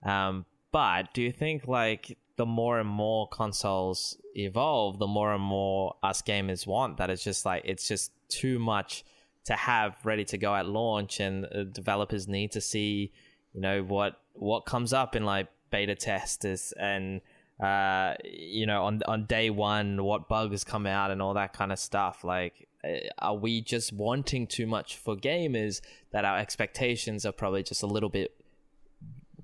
Um, 0.03 0.45
but 0.71 1.13
do 1.13 1.21
you 1.21 1.31
think 1.33 1.67
like 1.67 2.17
the 2.37 2.45
more 2.45 2.79
and 2.79 2.87
more 2.87 3.27
consoles 3.27 4.17
evolve, 4.35 4.99
the 4.99 5.07
more 5.07 5.33
and 5.33 5.43
more 5.43 5.95
us 6.03 6.21
gamers 6.21 6.65
want 6.65 6.97
that 6.97 7.09
it's 7.09 7.23
just 7.23 7.45
like 7.45 7.63
it's 7.65 7.87
just 7.87 8.11
too 8.29 8.59
much 8.59 9.03
to 9.45 9.53
have 9.53 9.97
ready 10.05 10.25
to 10.25 10.37
go 10.37 10.55
at 10.55 10.67
launch, 10.67 11.19
and 11.19 11.45
uh, 11.45 11.63
developers 11.63 12.27
need 12.27 12.51
to 12.51 12.61
see, 12.61 13.11
you 13.53 13.61
know, 13.61 13.83
what 13.83 14.19
what 14.33 14.65
comes 14.65 14.93
up 14.93 15.15
in 15.15 15.25
like 15.25 15.47
beta 15.71 15.95
testers 15.95 16.73
and 16.79 17.21
uh, 17.59 18.13
you 18.23 18.67
know, 18.67 18.83
on 18.83 19.01
on 19.07 19.25
day 19.25 19.49
one, 19.49 20.03
what 20.03 20.29
bugs 20.29 20.63
come 20.63 20.85
out 20.85 21.09
and 21.09 21.21
all 21.21 21.33
that 21.33 21.53
kind 21.53 21.71
of 21.71 21.79
stuff. 21.79 22.23
Like, 22.23 22.67
uh, 22.83 22.97
are 23.17 23.35
we 23.35 23.61
just 23.61 23.91
wanting 23.93 24.45
too 24.45 24.67
much 24.67 24.97
for 24.97 25.15
gamers 25.15 25.81
that 26.11 26.23
our 26.23 26.37
expectations 26.37 27.25
are 27.25 27.31
probably 27.31 27.63
just 27.63 27.81
a 27.81 27.87
little 27.87 28.09
bit 28.09 28.35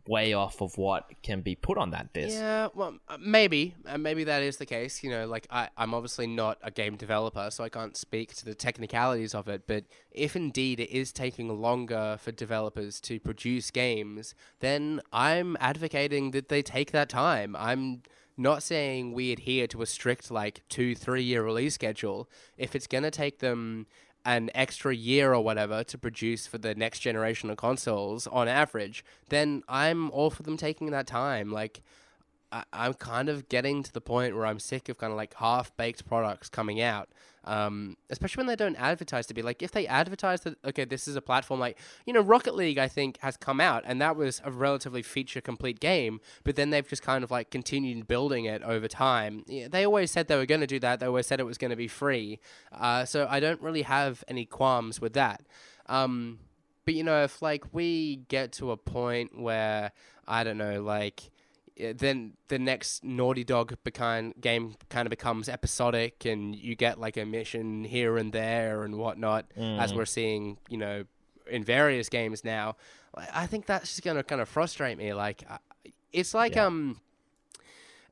way 0.07 0.33
off 0.33 0.61
of 0.61 0.77
what 0.77 1.09
can 1.21 1.41
be 1.41 1.55
put 1.55 1.77
on 1.77 1.91
that 1.91 2.13
disc? 2.13 2.37
Yeah, 2.37 2.67
well, 2.73 2.97
uh, 3.07 3.17
maybe, 3.19 3.75
uh, 3.85 3.97
maybe 3.97 4.23
that 4.25 4.43
is 4.43 4.57
the 4.57 4.65
case. 4.65 5.03
You 5.03 5.09
know, 5.09 5.27
like 5.27 5.47
I, 5.49 5.69
I'm 5.77 5.93
obviously 5.93 6.27
not 6.27 6.57
a 6.61 6.71
game 6.71 6.95
developer, 6.95 7.49
so 7.51 7.63
I 7.63 7.69
can't 7.69 7.95
speak 7.95 8.35
to 8.35 8.45
the 8.45 8.55
technicalities 8.55 9.33
of 9.33 9.47
it. 9.47 9.63
But 9.67 9.85
if 10.11 10.35
indeed 10.35 10.79
it 10.79 10.89
is 10.89 11.11
taking 11.11 11.61
longer 11.61 12.17
for 12.19 12.31
developers 12.31 12.99
to 13.01 13.19
produce 13.19 13.71
games, 13.71 14.35
then 14.59 15.01
I'm 15.11 15.57
advocating 15.59 16.31
that 16.31 16.49
they 16.49 16.61
take 16.61 16.91
that 16.91 17.09
time. 17.09 17.55
I'm 17.57 18.03
not 18.35 18.63
saying 18.63 19.13
we 19.13 19.31
adhere 19.31 19.67
to 19.67 19.81
a 19.81 19.85
strict 19.85 20.31
like 20.31 20.61
two, 20.69 20.95
three 20.95 21.23
year 21.23 21.43
release 21.43 21.75
schedule. 21.75 22.29
If 22.57 22.75
it's 22.75 22.87
gonna 22.87 23.11
take 23.11 23.39
them 23.39 23.87
an 24.25 24.49
extra 24.55 24.95
year 24.95 25.33
or 25.33 25.41
whatever 25.41 25.83
to 25.83 25.97
produce 25.97 26.47
for 26.47 26.57
the 26.57 26.73
next 26.75 26.99
generation 26.99 27.49
of 27.49 27.57
consoles 27.57 28.27
on 28.27 28.47
average, 28.47 29.03
then 29.29 29.63
I'm 29.67 30.09
all 30.11 30.29
for 30.29 30.43
them 30.43 30.57
taking 30.57 30.91
that 30.91 31.07
time. 31.07 31.51
Like, 31.51 31.81
I, 32.51 32.63
I'm 32.71 32.93
kind 32.93 33.29
of 33.29 33.49
getting 33.49 33.83
to 33.83 33.91
the 33.91 34.01
point 34.01 34.35
where 34.35 34.45
I'm 34.45 34.59
sick 34.59 34.87
of 34.87 34.97
kind 34.97 35.11
of 35.11 35.17
like 35.17 35.33
half 35.35 35.75
baked 35.75 36.05
products 36.05 36.49
coming 36.49 36.79
out. 36.79 37.09
Um, 37.45 37.97
especially 38.09 38.41
when 38.41 38.47
they 38.47 38.55
don't 38.55 38.75
advertise 38.77 39.25
to 39.27 39.33
be 39.33 39.41
like, 39.41 39.61
if 39.61 39.71
they 39.71 39.85
advertise 39.85 40.41
that, 40.41 40.57
okay, 40.63 40.85
this 40.85 41.07
is 41.07 41.15
a 41.15 41.21
platform 41.21 41.59
like, 41.59 41.77
you 42.05 42.13
know, 42.13 42.21
Rocket 42.21 42.55
League, 42.55 42.77
I 42.77 42.87
think, 42.87 43.17
has 43.21 43.35
come 43.35 43.59
out 43.59 43.83
and 43.85 44.01
that 44.01 44.15
was 44.15 44.41
a 44.45 44.51
relatively 44.51 45.01
feature 45.01 45.41
complete 45.41 45.79
game, 45.79 46.21
but 46.43 46.55
then 46.55 46.69
they've 46.69 46.87
just 46.87 47.01
kind 47.01 47.23
of 47.23 47.31
like 47.31 47.49
continued 47.49 48.07
building 48.07 48.45
it 48.45 48.63
over 48.63 48.87
time. 48.87 49.43
Yeah, 49.47 49.67
they 49.67 49.85
always 49.85 50.11
said 50.11 50.27
they 50.27 50.37
were 50.37 50.45
going 50.45 50.61
to 50.61 50.67
do 50.67 50.79
that, 50.79 50.99
they 50.99 51.05
always 51.05 51.27
said 51.27 51.39
it 51.39 51.45
was 51.45 51.57
going 51.57 51.71
to 51.71 51.77
be 51.77 51.89
free. 51.89 52.39
Uh, 52.71 53.03
so 53.05 53.27
I 53.29 53.39
don't 53.39 53.61
really 53.61 53.83
have 53.83 54.23
any 54.27 54.45
qualms 54.45 55.01
with 55.01 55.13
that. 55.13 55.41
Um, 55.87 56.39
but 56.85 56.93
you 56.93 57.03
know, 57.03 57.23
if 57.23 57.41
like 57.41 57.73
we 57.73 58.17
get 58.27 58.53
to 58.53 58.71
a 58.71 58.77
point 58.77 59.39
where 59.39 59.91
I 60.27 60.43
don't 60.43 60.57
know, 60.57 60.81
like 60.81 61.31
then 61.77 62.33
the 62.47 62.59
next 62.59 63.03
Naughty 63.03 63.43
Dog 63.43 63.75
behind 63.83 64.35
game 64.39 64.75
kind 64.89 65.05
of 65.05 65.09
becomes 65.09 65.49
episodic, 65.49 66.25
and 66.25 66.55
you 66.55 66.75
get 66.75 66.99
like 66.99 67.17
a 67.17 67.25
mission 67.25 67.83
here 67.83 68.17
and 68.17 68.31
there 68.31 68.83
and 68.83 68.97
whatnot, 68.97 69.45
as 69.57 69.93
we're 69.93 70.05
seeing, 70.05 70.57
you 70.69 70.77
know, 70.77 71.03
in 71.49 71.63
various 71.63 72.09
games 72.09 72.43
now. 72.43 72.75
I 73.15 73.43
I 73.43 73.47
think 73.47 73.65
that's 73.65 73.89
just 73.89 74.03
gonna 74.03 74.23
kind 74.23 74.41
of 74.41 74.49
frustrate 74.49 74.97
me. 74.97 75.13
Like, 75.13 75.43
it's 76.11 76.33
like 76.33 76.55
Yeah. 76.55 76.65
um. 76.67 76.99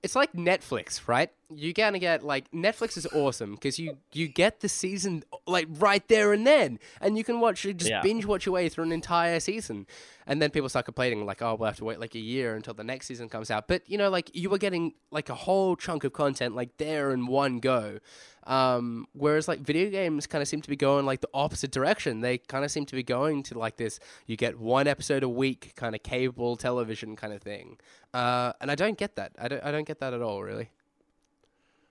It's 0.04 0.16
like 0.16 0.34
Netflix, 0.34 1.08
right? 1.08 1.30
You're 1.54 1.74
gonna 1.74 2.00
get 2.00 2.24
like 2.24 2.50
Netflix 2.52 2.98
is 2.98 3.06
awesome 3.08 3.54
because 3.54 3.78
you 3.78 3.98
you 4.14 4.28
get 4.28 4.62
the 4.62 4.70
season 4.70 5.24
like 5.46 5.68
right 5.70 6.08
there 6.08 6.34
and 6.34 6.48
then, 6.48 6.80
and 7.00 7.18
you 7.18 7.24
can 7.24 7.40
watch 7.40 7.64
you 7.66 7.74
just 7.74 7.92
Yeah. 7.92 8.02
binge 8.02 8.26
watch 8.26 8.46
your 8.48 8.54
way 8.54 8.68
through 8.68 8.86
an 8.86 8.92
entire 8.94 9.40
season, 9.40 9.86
and 10.26 10.42
then 10.42 10.50
people 10.50 10.70
start 10.70 10.86
complaining 10.86 11.24
like, 11.26 11.42
oh, 11.44 11.54
we'll 11.56 11.68
have 11.68 11.78
to 11.78 11.84
wait 11.86 12.00
like 12.00 12.16
a 12.16 12.20
year 12.20 12.56
until 12.56 12.74
the 12.74 12.84
next 12.84 13.06
season 13.08 13.30
comes 13.30 13.52
out. 13.52 13.68
But 13.68 13.88
you 13.88 13.98
know, 13.98 14.10
like 14.10 14.32
you 14.34 14.50
were 14.50 14.58
getting 14.58 14.94
like 15.12 15.30
a 15.30 15.36
whole 15.36 15.76
chunk 15.76 16.04
of 16.04 16.14
content 16.14 16.56
like 16.56 16.78
there 16.78 17.12
in 17.12 17.28
one 17.28 17.60
go, 17.60 18.00
um, 18.46 19.08
whereas 19.14 19.48
like 19.48 19.60
video 19.60 19.90
games 19.90 20.28
kind 20.28 20.42
of 20.42 20.48
seem 20.48 20.62
to 20.62 20.70
be 20.70 20.76
going 20.76 21.06
like 21.06 21.22
the 21.22 21.30
opposite 21.34 21.72
direction. 21.72 22.22
They 22.22 22.38
kind 22.38 22.66
of 22.66 22.72
seem 22.72 22.86
to 22.88 22.96
be 22.96 23.04
going 23.04 23.44
to 23.44 23.58
like 23.58 23.78
this: 23.78 24.00
you 24.26 24.36
get 24.36 24.60
one 24.60 24.88
episode 24.88 25.24
a 25.24 25.30
week, 25.30 25.74
kind 25.76 25.96
of 25.96 26.04
cable 26.04 26.56
television 26.56 27.16
kind 27.16 27.34
of 27.34 27.42
thing, 27.42 27.78
uh, 28.14 28.54
and 28.62 28.72
I 28.72 28.76
don't 28.76 28.98
get 28.98 29.16
that. 29.16 29.34
I 29.40 29.48
don't 29.48 29.64
I 29.64 29.72
don't 29.72 29.88
get 29.88 30.00
that 30.00 30.14
at 30.14 30.22
all, 30.22 30.44
really. 30.44 30.70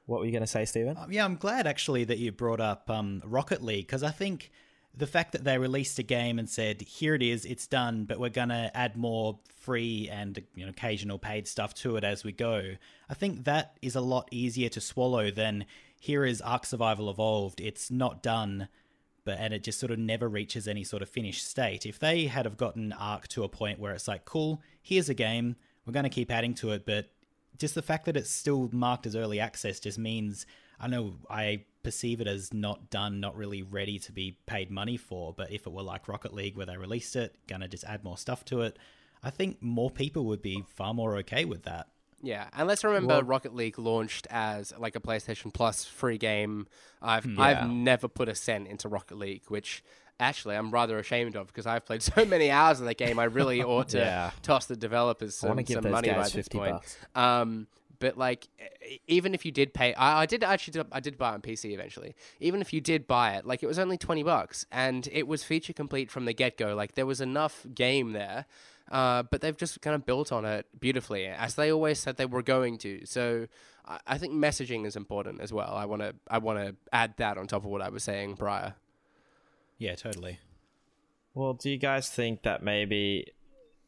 What 0.06 0.20
were 0.20 0.26
you 0.26 0.32
gonna 0.32 0.46
say, 0.46 0.64
Stephen? 0.64 0.96
Um, 0.96 1.12
yeah, 1.12 1.24
I'm 1.24 1.36
glad 1.36 1.66
actually 1.66 2.04
that 2.04 2.18
you 2.18 2.32
brought 2.32 2.60
up 2.60 2.90
um, 2.90 3.22
Rocket 3.24 3.62
League 3.62 3.86
because 3.86 4.02
I 4.02 4.10
think 4.10 4.50
the 4.96 5.06
fact 5.06 5.30
that 5.32 5.44
they 5.44 5.56
released 5.56 6.00
a 6.00 6.02
game 6.02 6.40
and 6.40 6.50
said, 6.50 6.82
"Here 6.82 7.14
it 7.14 7.22
is, 7.22 7.44
it's 7.44 7.68
done," 7.68 8.06
but 8.06 8.18
we're 8.18 8.28
gonna 8.28 8.72
add 8.74 8.96
more 8.96 9.38
free 9.60 10.08
and 10.10 10.42
you 10.56 10.64
know 10.64 10.70
occasional 10.70 11.18
paid 11.18 11.46
stuff 11.46 11.74
to 11.74 11.96
it 11.96 12.02
as 12.02 12.24
we 12.24 12.32
go. 12.32 12.72
I 13.08 13.14
think 13.14 13.44
that 13.44 13.76
is 13.82 13.94
a 13.94 14.00
lot 14.00 14.28
easier 14.32 14.68
to 14.70 14.80
swallow 14.80 15.30
than 15.30 15.64
here 16.00 16.24
is 16.24 16.40
Ark 16.40 16.64
Survival 16.64 17.10
Evolved. 17.10 17.60
It's 17.60 17.90
not 17.90 18.22
done, 18.22 18.68
but 19.24 19.38
and 19.38 19.52
it 19.52 19.62
just 19.62 19.78
sort 19.78 19.92
of 19.92 19.98
never 19.98 20.28
reaches 20.28 20.66
any 20.66 20.82
sort 20.82 21.02
of 21.02 21.10
finished 21.10 21.46
state. 21.46 21.84
If 21.84 21.98
they 21.98 22.26
had 22.26 22.46
have 22.46 22.56
gotten 22.56 22.94
Ark 22.94 23.28
to 23.28 23.44
a 23.44 23.50
point 23.50 23.78
where 23.78 23.92
it's 23.92 24.08
like, 24.08 24.24
"Cool, 24.24 24.62
here's 24.82 25.10
a 25.10 25.14
game, 25.14 25.56
we're 25.84 25.92
gonna 25.92 26.08
keep 26.08 26.30
adding 26.30 26.54
to 26.54 26.70
it," 26.70 26.86
but 26.86 27.10
just 27.58 27.74
the 27.74 27.82
fact 27.82 28.06
that 28.06 28.16
it's 28.16 28.30
still 28.30 28.70
marked 28.72 29.06
as 29.06 29.14
early 29.14 29.38
access 29.38 29.78
just 29.78 29.98
means 29.98 30.46
I 30.80 30.88
know 30.88 31.18
I 31.28 31.66
perceive 31.82 32.22
it 32.22 32.26
as 32.26 32.54
not 32.54 32.88
done, 32.88 33.20
not 33.20 33.36
really 33.36 33.62
ready 33.62 33.98
to 33.98 34.10
be 34.12 34.38
paid 34.46 34.70
money 34.70 34.96
for. 34.96 35.34
But 35.34 35.52
if 35.52 35.66
it 35.66 35.72
were 35.72 35.82
like 35.82 36.08
Rocket 36.08 36.32
League 36.32 36.56
where 36.56 36.64
they 36.64 36.78
released 36.78 37.14
it, 37.14 37.36
gonna 37.46 37.68
just 37.68 37.84
add 37.84 38.02
more 38.02 38.16
stuff 38.16 38.42
to 38.46 38.62
it, 38.62 38.78
I 39.22 39.28
think 39.28 39.60
more 39.60 39.90
people 39.90 40.24
would 40.24 40.40
be 40.40 40.64
far 40.66 40.94
more 40.94 41.18
okay 41.18 41.44
with 41.44 41.64
that. 41.64 41.88
Yeah, 42.22 42.48
and 42.52 42.68
let's 42.68 42.84
remember 42.84 43.08
Well- 43.14 43.22
Rocket 43.22 43.54
League 43.54 43.78
launched 43.78 44.26
as 44.30 44.72
like 44.78 44.94
a 44.96 45.00
PlayStation 45.00 45.52
Plus 45.52 45.84
free 45.84 46.18
game. 46.18 46.66
I've 47.00 47.24
Yeah. 47.26 47.40
I've 47.42 47.70
never 47.70 48.08
put 48.08 48.28
a 48.28 48.34
cent 48.34 48.68
into 48.68 48.88
Rocket 48.88 49.16
League, 49.18 49.42
which 49.48 49.82
actually 50.18 50.54
I'm 50.56 50.70
rather 50.70 50.98
ashamed 50.98 51.34
of 51.34 51.46
because 51.46 51.66
I've 51.66 51.86
played 51.86 52.02
so 52.14 52.24
many 52.26 52.50
hours 52.50 52.78
in 52.80 52.86
that 52.86 52.98
game. 52.98 53.18
I 53.18 53.24
really 53.24 53.62
ought 53.64 53.88
to 53.90 53.98
Yeah. 53.98 54.30
toss 54.42 54.66
the 54.66 54.76
developers 54.76 55.34
some, 55.34 55.64
some 55.66 55.90
money 55.90 56.10
by 56.10 56.28
this 56.28 56.48
point. 56.48 56.76
Um, 57.14 57.66
but 58.00 58.16
like, 58.16 58.48
even 59.06 59.34
if 59.34 59.44
you 59.44 59.52
did 59.52 59.74
pay, 59.74 59.92
I, 59.94 60.22
I 60.22 60.26
did 60.26 60.42
actually, 60.42 60.72
do- 60.82 60.88
I 60.92 61.00
did 61.00 61.18
buy 61.18 61.30
it 61.30 61.34
on 61.34 61.42
PC 61.42 61.72
eventually. 61.72 62.14
Even 62.40 62.60
if 62.62 62.72
you 62.72 62.80
did 62.80 63.06
buy 63.06 63.34
it, 63.34 63.46
like 63.46 63.62
it 63.62 63.66
was 63.66 63.78
only 63.78 63.98
twenty 63.98 64.22
bucks, 64.22 64.64
and 64.72 65.06
it 65.12 65.26
was 65.26 65.42
feature 65.44 65.74
complete 65.74 66.10
from 66.10 66.24
the 66.24 66.32
get 66.32 66.56
go. 66.56 66.74
Like 66.74 66.94
there 66.94 67.04
was 67.04 67.20
enough 67.20 67.66
game 67.74 68.12
there, 68.12 68.46
uh, 68.90 69.22
but 69.24 69.40
they've 69.40 69.56
just 69.56 69.80
kind 69.80 69.94
of 69.94 70.04
built 70.04 70.32
on 70.32 70.44
it 70.44 70.66
beautifully, 70.78 71.26
as 71.26 71.54
they 71.54 71.70
always 71.70 71.98
said 71.98 72.16
they 72.16 72.26
were 72.26 72.42
going 72.42 72.78
to. 72.78 73.04
So 73.06 73.46
I, 73.86 73.98
I 74.06 74.18
think 74.18 74.34
messaging 74.34 74.86
is 74.86 74.96
important 74.96 75.40
as 75.40 75.52
well. 75.52 75.74
I 75.74 75.84
want 75.84 76.02
to, 76.02 76.14
I 76.28 76.38
want 76.38 76.58
to 76.58 76.76
add 76.92 77.14
that 77.18 77.38
on 77.38 77.46
top 77.46 77.64
of 77.64 77.70
what 77.70 77.82
I 77.82 77.88
was 77.88 78.02
saying 78.02 78.36
prior. 78.36 78.74
Yeah, 79.78 79.94
totally. 79.94 80.38
Well, 81.34 81.54
do 81.54 81.70
you 81.70 81.78
guys 81.78 82.08
think 82.08 82.42
that 82.42 82.62
maybe, 82.62 83.32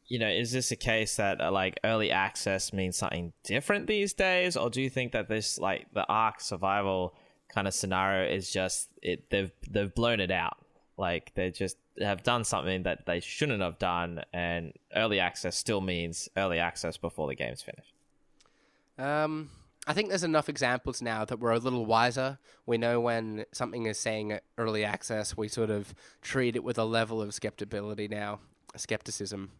you 0.07 0.17
know, 0.17 0.29
is 0.29 0.51
this 0.53 0.71
a 0.71 0.75
case 0.75 1.17
that 1.17 1.41
uh, 1.41 1.51
like 1.51 1.79
early 1.83 2.09
access 2.09 2.71
means 2.71 2.97
something 2.97 3.33
different 3.43 3.87
these 3.87 4.13
days, 4.13 4.55
or 4.55 4.69
do 4.69 4.81
you 4.81 4.89
think 4.89 5.11
that 5.11 5.27
this 5.27 5.59
like 5.59 5.87
the 5.93 6.05
Ark 6.07 6.39
survival 6.39 7.13
kind 7.49 7.67
of 7.67 7.73
scenario 7.73 8.33
is 8.33 8.51
just 8.51 8.89
it 9.01 9.29
they've 9.29 9.51
they've 9.69 9.93
blown 9.93 10.19
it 10.19 10.31
out, 10.31 10.57
like 10.97 11.33
they're 11.35 11.51
just 11.51 11.77
have 11.99 12.23
done 12.23 12.43
something 12.43 12.83
that 12.83 13.05
they 13.05 13.19
shouldn't 13.19 13.61
have 13.61 13.77
done, 13.79 14.23
and 14.33 14.73
early 14.95 15.19
access 15.19 15.57
still 15.57 15.81
means 15.81 16.29
early 16.35 16.59
access 16.59 16.97
before 16.97 17.27
the 17.27 17.35
game's 17.35 17.61
finished. 17.61 17.93
Um, 18.97 19.49
I 19.85 19.93
think 19.93 20.09
there's 20.09 20.23
enough 20.23 20.47
examples 20.47 21.01
now 21.01 21.25
that 21.25 21.39
we're 21.39 21.51
a 21.51 21.59
little 21.59 21.85
wiser. 21.85 22.39
We 22.65 22.77
know 22.77 23.01
when 23.01 23.45
something 23.51 23.85
is 23.85 23.99
saying 23.99 24.39
early 24.57 24.85
access, 24.85 25.35
we 25.35 25.47
sort 25.47 25.69
of 25.69 25.93
treat 26.21 26.55
it 26.55 26.63
with 26.63 26.77
a 26.77 26.85
level 26.85 27.21
of 27.21 27.33
skepticism 27.33 28.09
now. 28.09 28.39
Skepticism. 28.75 29.51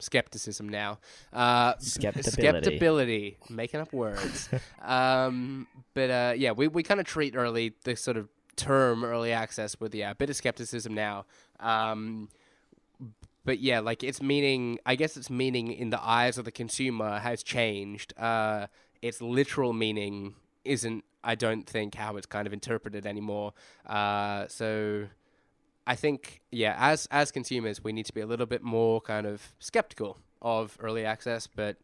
Skepticism 0.00 0.68
now. 0.68 0.98
Uh. 1.32 1.74
Making 3.48 3.80
up 3.80 3.92
words. 3.92 4.48
um, 4.82 5.68
but 5.94 6.10
uh, 6.10 6.34
yeah, 6.36 6.50
we, 6.50 6.66
we 6.66 6.82
kind 6.82 6.98
of 6.98 7.06
treat 7.06 7.36
early, 7.36 7.74
the 7.84 7.94
sort 7.94 8.16
of 8.16 8.28
term 8.56 9.04
early 9.04 9.32
access 9.32 9.78
with, 9.80 9.94
yeah, 9.94 10.10
a 10.10 10.14
bit 10.14 10.30
of 10.30 10.36
skepticism 10.36 10.94
now. 10.94 11.26
Um, 11.60 12.28
but 13.44 13.58
yeah, 13.58 13.80
like 13.80 14.04
its 14.04 14.22
meaning, 14.22 14.78
I 14.86 14.94
guess 14.94 15.16
its 15.16 15.30
meaning 15.30 15.72
in 15.72 15.90
the 15.90 16.02
eyes 16.02 16.38
of 16.38 16.44
the 16.44 16.52
consumer 16.52 17.18
has 17.18 17.42
changed. 17.42 18.14
Uh, 18.18 18.66
its 19.00 19.20
literal 19.20 19.72
meaning 19.72 20.34
isn't, 20.64 21.04
I 21.24 21.34
don't 21.34 21.68
think, 21.68 21.94
how 21.94 22.16
it's 22.16 22.26
kind 22.26 22.46
of 22.46 22.52
interpreted 22.52 23.06
anymore. 23.06 23.52
Uh, 23.84 24.46
so 24.48 25.06
I 25.86 25.96
think, 25.96 26.42
yeah, 26.52 26.76
as 26.78 27.06
as 27.10 27.32
consumers, 27.32 27.82
we 27.82 27.92
need 27.92 28.06
to 28.06 28.12
be 28.12 28.20
a 28.20 28.26
little 28.26 28.46
bit 28.46 28.62
more 28.62 29.00
kind 29.00 29.26
of 29.26 29.52
skeptical 29.58 30.18
of 30.40 30.76
early 30.80 31.04
access, 31.04 31.48
but 31.48 31.76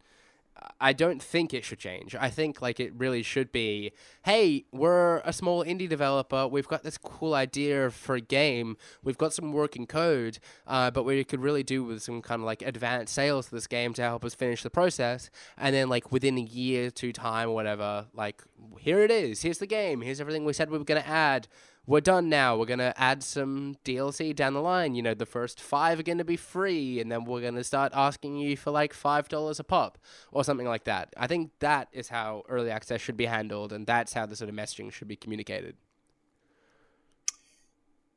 I 0.80 0.92
don't 0.92 1.22
think 1.22 1.52
it 1.52 1.64
should 1.64 1.78
change. 1.78 2.14
I 2.14 2.30
think 2.30 2.62
like 2.62 2.80
it 2.80 2.92
really 2.96 3.22
should 3.22 3.52
be, 3.52 3.92
hey, 4.24 4.64
we're 4.72 5.18
a 5.18 5.32
small 5.32 5.64
indie 5.64 5.88
developer. 5.88 6.46
We've 6.46 6.68
got 6.68 6.82
this 6.82 6.98
cool 6.98 7.34
idea 7.34 7.90
for 7.90 8.14
a 8.16 8.20
game. 8.20 8.76
We've 9.02 9.18
got 9.18 9.32
some 9.32 9.52
working 9.52 9.86
code, 9.86 10.38
uh, 10.66 10.90
but 10.90 11.04
we 11.04 11.22
could 11.24 11.40
really 11.40 11.62
do 11.62 11.84
with 11.84 12.02
some 12.02 12.22
kind 12.22 12.40
of 12.40 12.46
like 12.46 12.62
advanced 12.62 13.14
sales 13.14 13.46
to 13.46 13.54
this 13.54 13.66
game 13.66 13.92
to 13.94 14.02
help 14.02 14.24
us 14.24 14.34
finish 14.34 14.62
the 14.62 14.70
process. 14.70 15.30
And 15.56 15.74
then 15.74 15.88
like 15.88 16.12
within 16.12 16.38
a 16.38 16.42
year, 16.42 16.90
two 16.90 17.12
time, 17.12 17.48
or 17.48 17.54
whatever, 17.54 18.06
like 18.14 18.42
here 18.78 19.00
it 19.00 19.10
is. 19.10 19.42
Here's 19.42 19.58
the 19.58 19.66
game. 19.66 20.00
Here's 20.00 20.20
everything 20.20 20.44
we 20.44 20.52
said 20.52 20.70
we 20.70 20.78
were 20.78 20.84
gonna 20.84 21.00
add 21.00 21.48
we're 21.88 22.02
done 22.02 22.28
now. 22.28 22.54
We're 22.54 22.66
gonna 22.66 22.92
add 22.98 23.22
some 23.22 23.76
DLC 23.82 24.36
down 24.36 24.52
the 24.52 24.60
line. 24.60 24.94
You 24.94 25.02
know, 25.02 25.14
the 25.14 25.24
first 25.24 25.58
five 25.58 25.98
are 25.98 26.02
gonna 26.02 26.22
be 26.22 26.36
free, 26.36 27.00
and 27.00 27.10
then 27.10 27.24
we're 27.24 27.40
gonna 27.40 27.64
start 27.64 27.92
asking 27.94 28.36
you 28.36 28.58
for 28.58 28.70
like 28.70 28.92
five 28.92 29.26
dollars 29.28 29.58
a 29.58 29.64
pop 29.64 29.96
or 30.30 30.44
something 30.44 30.66
like 30.66 30.84
that. 30.84 31.14
I 31.16 31.26
think 31.26 31.50
that 31.60 31.88
is 31.92 32.10
how 32.10 32.44
early 32.46 32.70
access 32.70 33.00
should 33.00 33.16
be 33.16 33.24
handled, 33.24 33.72
and 33.72 33.86
that's 33.86 34.12
how 34.12 34.26
the 34.26 34.36
sort 34.36 34.50
of 34.50 34.54
messaging 34.54 34.92
should 34.92 35.08
be 35.08 35.16
communicated. 35.16 35.76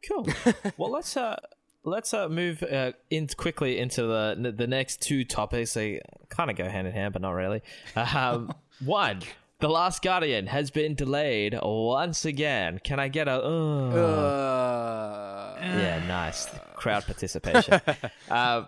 Cool. 0.05 0.28
well, 0.78 0.91
let's 0.91 1.15
uh 1.15 1.38
let's 1.86 2.13
uh 2.13 2.28
move 2.28 2.61
uh 2.63 2.91
in 3.09 3.28
quickly 3.38 3.80
into 3.80 4.01
the 4.01 4.53
the 4.53 4.67
next 4.67 5.01
two 5.01 5.24
topics. 5.24 5.76
They 5.76 6.01
kind 6.28 6.51
of 6.51 6.57
go 6.57 6.67
hand 6.67 6.88
in 6.88 6.93
hand, 6.93 7.13
but 7.13 7.22
not 7.22 7.32
really. 7.32 7.61
Um, 7.95 8.53
one. 8.84 9.22
The 9.62 9.70
Last 9.70 10.01
Guardian 10.01 10.47
has 10.47 10.72
been 10.72 10.95
delayed 10.95 11.55
once 11.62 12.26
again. 12.26 12.80
Can 12.84 12.99
I 12.99 13.09
get 13.09 13.28
a? 13.28 13.34
Uh, 13.43 13.93
Uh, 13.95 15.55
yeah, 15.62 16.03
nice 16.07 16.47
crowd 16.76 17.05
participation. 17.05 17.80
uh, 18.32 18.64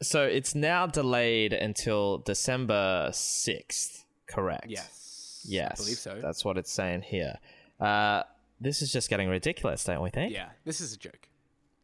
so 0.00 0.22
it's 0.24 0.54
now 0.54 0.86
delayed 0.86 1.52
until 1.52 2.18
December 2.18 3.10
sixth. 3.12 4.06
Correct. 4.26 4.64
yes. 4.68 5.44
Yes. 5.46 5.78
I 5.78 5.84
believe 5.84 5.98
so. 5.98 6.18
That's 6.22 6.44
what 6.46 6.56
it's 6.56 6.72
saying 6.72 7.02
here. 7.02 7.34
Uh, 7.78 8.22
this 8.58 8.80
is 8.80 8.90
just 8.90 9.10
getting 9.10 9.28
ridiculous, 9.28 9.84
don't 9.84 10.00
we 10.00 10.08
think? 10.08 10.32
yeah, 10.32 10.48
this 10.64 10.80
is 10.80 10.94
a 10.94 10.96
joke. 10.96 11.28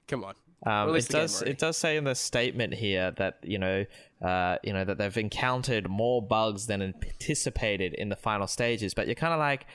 Come 0.07 0.25
on. 0.25 0.35
Um, 0.67 0.95
it 0.95 1.09
does. 1.09 1.43
It 1.43 1.59
does 1.59 1.77
say 1.77 1.97
in 1.97 2.05
the 2.05 2.15
statement 2.15 2.75
here 2.75 3.13
that 3.13 3.39
you 3.43 3.59
know, 3.59 3.85
uh, 4.21 4.57
you 4.65 4.73
know 4.73 4.85
that 4.85 4.99
they've 4.99 5.17
encountered 5.17 5.89
more 5.89 6.21
bugs 6.21 6.67
than 6.67 6.83
anticipated 6.83 7.95
in 7.95 8.09
the 8.09 8.17
final 8.17 8.47
stages. 8.47 8.95
But 8.95 9.07
you're 9.07 9.15
kind 9.15 9.33
of 9.33 9.39
like, 9.39 9.67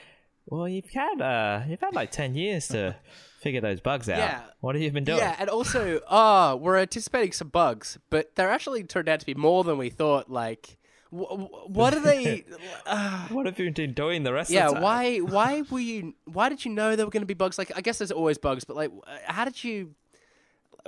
well, 0.46 0.68
you've 0.68 0.90
had 0.90 1.20
uh, 1.20 1.62
you've 1.68 1.80
had 1.80 1.94
like 1.94 2.10
ten 2.10 2.34
years 2.34 2.68
to 2.68 2.96
figure 3.40 3.60
those 3.60 3.80
bugs 3.80 4.08
out. 4.08 4.18
Yeah. 4.18 4.42
What 4.60 4.74
have 4.74 4.82
you 4.82 4.90
been 4.90 5.04
doing? 5.04 5.18
Yeah, 5.18 5.36
and 5.38 5.48
also, 5.48 6.00
ah, 6.08 6.54
we're 6.54 6.78
anticipating 6.78 7.32
some 7.32 7.48
bugs, 7.48 7.98
but 8.10 8.34
they're 8.34 8.50
actually 8.50 8.84
turned 8.84 9.08
out 9.08 9.20
to 9.20 9.26
be 9.26 9.34
more 9.34 9.64
than 9.64 9.78
we 9.78 9.88
thought. 9.90 10.30
Like, 10.30 10.76
wh- 11.10 11.32
wh- 11.32 11.70
what 11.70 11.94
are 11.94 12.00
they? 12.00 12.44
uh, 12.86 13.26
What 13.28 13.46
have 13.46 13.58
you 13.58 13.70
been 13.70 13.94
doing 13.94 14.22
the 14.22 14.32
rest 14.34 14.50
yeah, 14.50 14.64
of 14.64 14.68
the 14.68 14.74
time? 14.74 14.82
why? 14.82 15.18
Why 15.18 15.62
were 15.70 15.80
you? 15.80 16.14
Why 16.24 16.50
did 16.50 16.64
you 16.64 16.72
know 16.72 16.94
there 16.94 17.06
were 17.06 17.10
going 17.10 17.22
to 17.22 17.26
be 17.26 17.32
bugs? 17.34 17.56
Like, 17.56 17.72
I 17.74 17.80
guess 17.80 17.98
there's 17.98 18.12
always 18.12 18.36
bugs, 18.36 18.64
but 18.64 18.76
like, 18.76 18.90
uh, 19.06 19.16
how 19.26 19.44
did 19.46 19.64
you? 19.64 19.94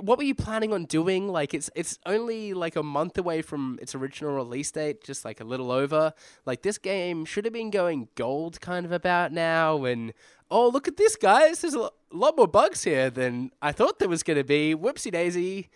What 0.00 0.18
were 0.18 0.24
you 0.24 0.34
planning 0.34 0.72
on 0.72 0.84
doing? 0.84 1.28
Like, 1.28 1.54
it's 1.54 1.70
it's 1.74 1.98
only 2.04 2.52
like 2.52 2.76
a 2.76 2.82
month 2.82 3.16
away 3.16 3.40
from 3.42 3.78
its 3.80 3.94
original 3.94 4.34
release 4.34 4.70
date, 4.70 5.02
just 5.02 5.24
like 5.24 5.40
a 5.40 5.44
little 5.44 5.70
over. 5.70 6.12
Like, 6.44 6.62
this 6.62 6.76
game 6.78 7.24
should 7.24 7.44
have 7.46 7.54
been 7.54 7.70
going 7.70 8.08
gold 8.14 8.60
kind 8.60 8.84
of 8.84 8.92
about 8.92 9.32
now, 9.32 9.84
and 9.84 10.12
oh, 10.50 10.68
look 10.68 10.86
at 10.86 10.96
this, 10.96 11.16
guys! 11.16 11.60
There's 11.62 11.74
a 11.74 11.90
lot 12.12 12.36
more 12.36 12.46
bugs 12.46 12.84
here 12.84 13.08
than 13.10 13.50
I 13.62 13.72
thought 13.72 13.98
there 13.98 14.08
was 14.08 14.22
going 14.22 14.36
to 14.38 14.44
be. 14.44 14.74
Whoopsie 14.74 15.10
daisy. 15.12 15.70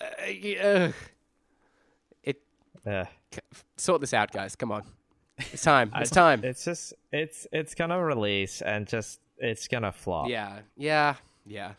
Uh, 0.00 0.26
yeah. 0.30 0.92
It 2.22 2.40
Yeah. 2.86 3.06
sort 3.76 4.00
this 4.00 4.14
out, 4.14 4.30
guys. 4.30 4.54
Come 4.54 4.70
on, 4.70 4.84
it's 5.38 5.62
time. 5.62 5.90
It's 5.96 6.10
time. 6.10 6.44
It's 6.44 6.64
just 6.64 6.94
it's 7.12 7.46
it's 7.52 7.74
gonna 7.74 8.00
release 8.02 8.62
and 8.62 8.86
just 8.86 9.20
it's 9.38 9.66
gonna 9.68 9.90
flop. 9.92 10.28
Yeah, 10.28 10.60
yeah, 10.76 11.14
yeah. 11.44 11.72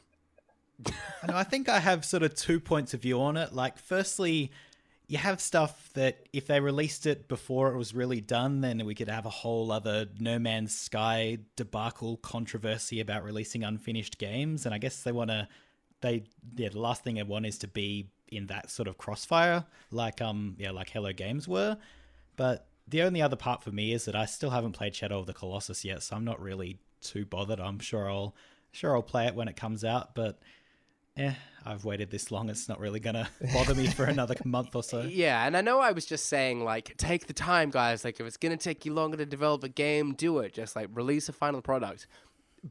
I 1.28 1.43
think 1.43 1.69
I 1.69 1.80
have 1.80 2.05
sort 2.05 2.23
of 2.23 2.36
two 2.36 2.59
points 2.59 2.93
of 2.93 3.01
view 3.01 3.21
on 3.21 3.38
it. 3.38 3.53
Like, 3.53 3.78
firstly, 3.78 4.51
you 5.07 5.17
have 5.17 5.39
stuff 5.39 5.89
that 5.93 6.28
if 6.34 6.47
they 6.47 6.59
released 6.59 7.05
it 7.05 7.28
before 7.28 7.71
it 7.73 7.78
was 7.78 7.93
really 7.93 8.21
done, 8.21 8.61
then 8.61 8.86
we 8.86 8.93
could 8.93 9.07
have 9.07 9.25
a 9.25 9.32
whole 9.32 9.71
other 9.71 10.07
No 10.19 10.38
Man's 10.38 10.78
Sky 10.78 11.39
debacle 11.55 12.17
controversy 12.17 12.99
about 12.99 13.23
releasing 13.23 13.63
unfinished 13.63 14.17
games. 14.17 14.65
And 14.65 14.75
I 14.75 14.78
guess 14.78 15.03
they 15.03 15.13
want 15.13 15.30
to, 15.30 15.47
they 16.01 16.23
yeah, 16.55 16.69
the 16.69 16.80
last 16.80 17.03
thing 17.03 17.15
they 17.15 17.23
want 17.23 17.45
is 17.45 17.57
to 17.59 17.67
be 17.67 18.09
in 18.28 18.47
that 18.47 18.69
sort 18.69 18.89
of 18.89 18.97
crossfire, 18.97 19.65
like 19.91 20.21
um 20.21 20.55
yeah, 20.59 20.71
like 20.71 20.89
Hello 20.89 21.13
Games 21.13 21.47
were. 21.47 21.78
But 22.36 22.67
the 22.86 23.01
only 23.03 23.21
other 23.21 23.38
part 23.38 23.63
for 23.63 23.71
me 23.71 23.93
is 23.93 24.05
that 24.05 24.15
I 24.15 24.25
still 24.25 24.49
haven't 24.49 24.73
played 24.73 24.93
Shadow 24.93 25.19
of 25.19 25.25
the 25.25 25.34
Colossus 25.34 25.86
yet, 25.86 26.03
so 26.03 26.17
I'm 26.17 26.25
not 26.25 26.41
really 26.41 26.80
too 26.99 27.25
bothered. 27.25 27.61
I'm 27.61 27.80
sure 27.80 28.09
I'll 28.09 28.36
sure 28.73 28.93
I'll 28.93 29.01
play 29.01 29.28
it 29.28 29.36
when 29.36 29.47
it 29.47 29.55
comes 29.55 29.86
out, 29.86 30.13
but 30.13 30.39
eh, 31.18 31.34
I've 31.65 31.84
waited 31.84 32.09
this 32.09 32.32
long. 32.32 32.49
It's 32.49 32.70
not 32.70 32.80
really 32.80 32.99
gonna 32.99 33.28
bother 33.53 33.76
me 33.76 33.88
for 33.88 34.05
another 34.05 34.36
month 34.45 34.76
or 34.76 34.84
so. 34.84 35.01
Yeah, 35.01 35.45
and 35.45 35.57
I 35.57 35.61
know 35.61 35.80
I 35.80 35.91
was 35.91 36.05
just 36.05 36.28
saying 36.28 36.63
like 36.63 36.95
take 36.97 37.28
the 37.28 37.34
time, 37.34 37.70
guys. 37.70 38.05
Like 38.05 38.20
if 38.20 38.26
it's 38.26 38.38
gonna 38.38 38.57
take 38.57 38.86
you 38.86 38.93
longer 38.93 39.18
to 39.18 39.26
develop 39.26 39.63
a 39.63 39.70
game, 39.70 40.13
do 40.13 40.39
it. 40.39 40.53
Just 40.53 40.76
like 40.76 40.89
release 40.93 41.28
a 41.30 41.34
final 41.34 41.61
product. 41.61 42.07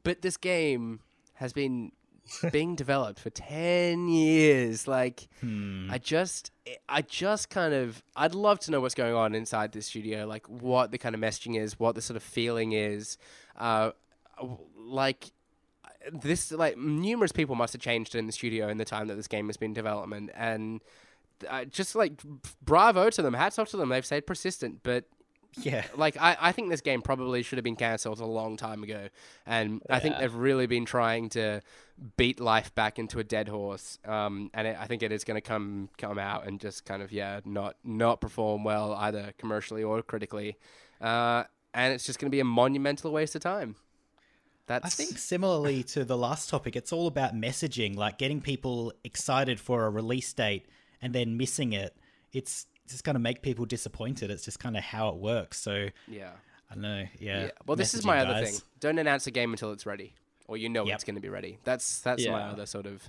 But 0.03 0.23
this 0.23 0.37
game 0.37 1.01
has 1.35 1.53
been 1.53 1.93
being 2.53 2.75
developed 2.75 3.21
for 3.21 3.31
10 3.31 4.09
years 4.09 4.89
like 4.89 5.29
i 5.91 5.97
just 5.97 6.51
i 6.89 7.01
just 7.01 7.51
kind 7.51 7.73
of 7.73 8.03
i'd 8.17 8.35
love 8.35 8.59
to 8.59 8.73
know 8.73 8.81
what's 8.81 8.97
going 8.97 9.15
on 9.15 9.33
inside 9.33 9.71
this 9.71 9.87
studio 9.87 10.27
like 10.27 10.45
what 10.49 10.91
the 10.91 10.99
kind 10.99 11.15
of 11.15 11.21
messaging 11.21 11.57
is 11.57 11.79
what 11.79 11.95
the 11.95 12.03
sort 12.03 12.17
of 12.17 12.23
feeling 12.25 12.73
is 12.73 13.17
uh 13.59 13.91
like 14.77 15.31
this 16.13 16.53
like 16.53 16.77
numerous 16.77 17.33
people 17.33 17.55
must 17.55 17.73
have 17.73 17.83
changed 17.83 18.15
in 18.15 18.27
the 18.27 18.33
studio 18.33 18.69
in 18.69 18.79
the 18.79 18.85
time 18.85 19.09
that 19.09 19.17
this 19.17 19.29
game 19.29 19.47
has 19.47 19.57
been 19.57 19.71
in 19.71 19.75
development 19.75 20.31
and 20.35 20.83
uh, 21.49 21.65
just 21.65 21.95
like 21.95 22.23
bravo 22.63 23.11
to 23.11 23.23
them 23.23 23.35
hats 23.35 23.59
off 23.59 23.71
to 23.71 23.77
them. 23.77 23.89
They've 23.89 24.07
stayed 24.07 24.27
persistent 24.27 24.81
but 24.83 25.05
Yeah, 25.63 25.85
like 25.97 26.17
I, 26.21 26.37
I 26.39 26.53
think 26.53 26.69
this 26.69 26.83
game 26.83 27.01
probably 27.01 27.43
should 27.43 27.57
have 27.57 27.65
been 27.65 27.77
cancelled 27.77 28.21
a 28.21 28.27
long 28.27 28.57
time 28.59 28.83
ago 28.83 29.09
and 29.47 29.81
i 29.89 29.99
think 29.99 30.19
they've 30.19 30.35
really 30.35 30.67
been 30.67 30.85
trying 30.85 31.31
to 31.31 31.63
beat 32.19 32.41
life 32.41 32.75
back 32.75 32.99
into 32.99 33.19
a 33.19 33.25
dead 33.25 33.49
horse 33.49 33.99
um, 34.05 34.51
and 34.53 34.67
it, 34.67 34.77
i 34.79 34.87
think 34.87 35.03
it 35.03 35.13
is 35.13 35.25
going 35.25 35.37
to 35.37 35.41
come 35.41 35.89
come 35.97 36.19
out 36.19 36.47
and 36.47 36.61
just 36.61 36.85
kind 36.85 37.03
of 37.03 37.11
yeah 37.11 37.41
not 37.45 37.77
not 37.85 38.21
perform 38.21 38.65
well 38.65 38.93
either 38.95 39.33
commercially 39.39 39.83
or 39.83 40.03
critically 40.03 40.57
uh, 41.01 41.45
and 41.73 41.93
it's 41.95 42.05
just 42.05 42.19
going 42.19 42.31
to 42.31 42.35
be 42.35 42.41
a 42.41 42.45
monumental 42.45 43.11
waste 43.11 43.35
of 43.35 43.41
time 43.41 43.77
that's 44.67 44.85
I 44.87 44.89
think 44.89 45.19
similarly 45.19 45.83
to 45.95 46.05
the 46.05 46.17
last 46.17 46.49
topic, 46.51 46.77
it's 46.77 46.93
all 46.93 47.07
about 47.07 47.35
messaging, 47.35 47.97
like 47.97 48.19
getting 48.19 48.41
people 48.41 48.93
excited 49.05 49.61
for 49.61 49.87
a 49.87 49.91
release 49.91 50.33
date 50.33 50.67
and 51.01 51.15
then 51.15 51.37
missing 51.37 51.73
it. 51.73 51.97
It's 52.33 52.67
just 52.89 53.05
going 53.05 53.15
to 53.15 53.21
make 53.21 53.43
people 53.43 53.65
disappointed. 53.65 54.31
It's 54.31 54.45
just 54.45 54.59
kind 54.61 54.77
of 54.77 54.83
how 54.83 55.09
it 55.09 55.17
works. 55.17 55.59
So 55.61 55.89
yeah 56.09 56.31
I 56.71 56.75
don't 56.75 56.83
know. 56.83 57.05
Yeah. 57.21 57.45
Yeah. 57.45 57.51
Well, 57.67 57.77
this 57.77 57.95
is 57.95 58.05
my 58.05 58.19
other 58.19 58.33
guys. 58.35 58.51
thing. 58.51 58.61
Don't 58.81 58.99
announce 58.99 59.27
a 59.29 59.31
game 59.31 59.53
until 59.53 59.71
it's 59.73 59.87
ready, 59.87 60.15
or 60.49 60.57
you 60.57 60.69
know 60.69 60.85
Yep. 60.85 60.95
it's 60.97 61.05
going 61.05 61.15
to 61.15 61.21
be 61.21 61.29
ready. 61.29 61.59
That's 61.65 62.01
that's 62.01 62.27
my 62.27 62.43
other 62.43 62.67
sort 62.67 62.87
of 62.87 63.09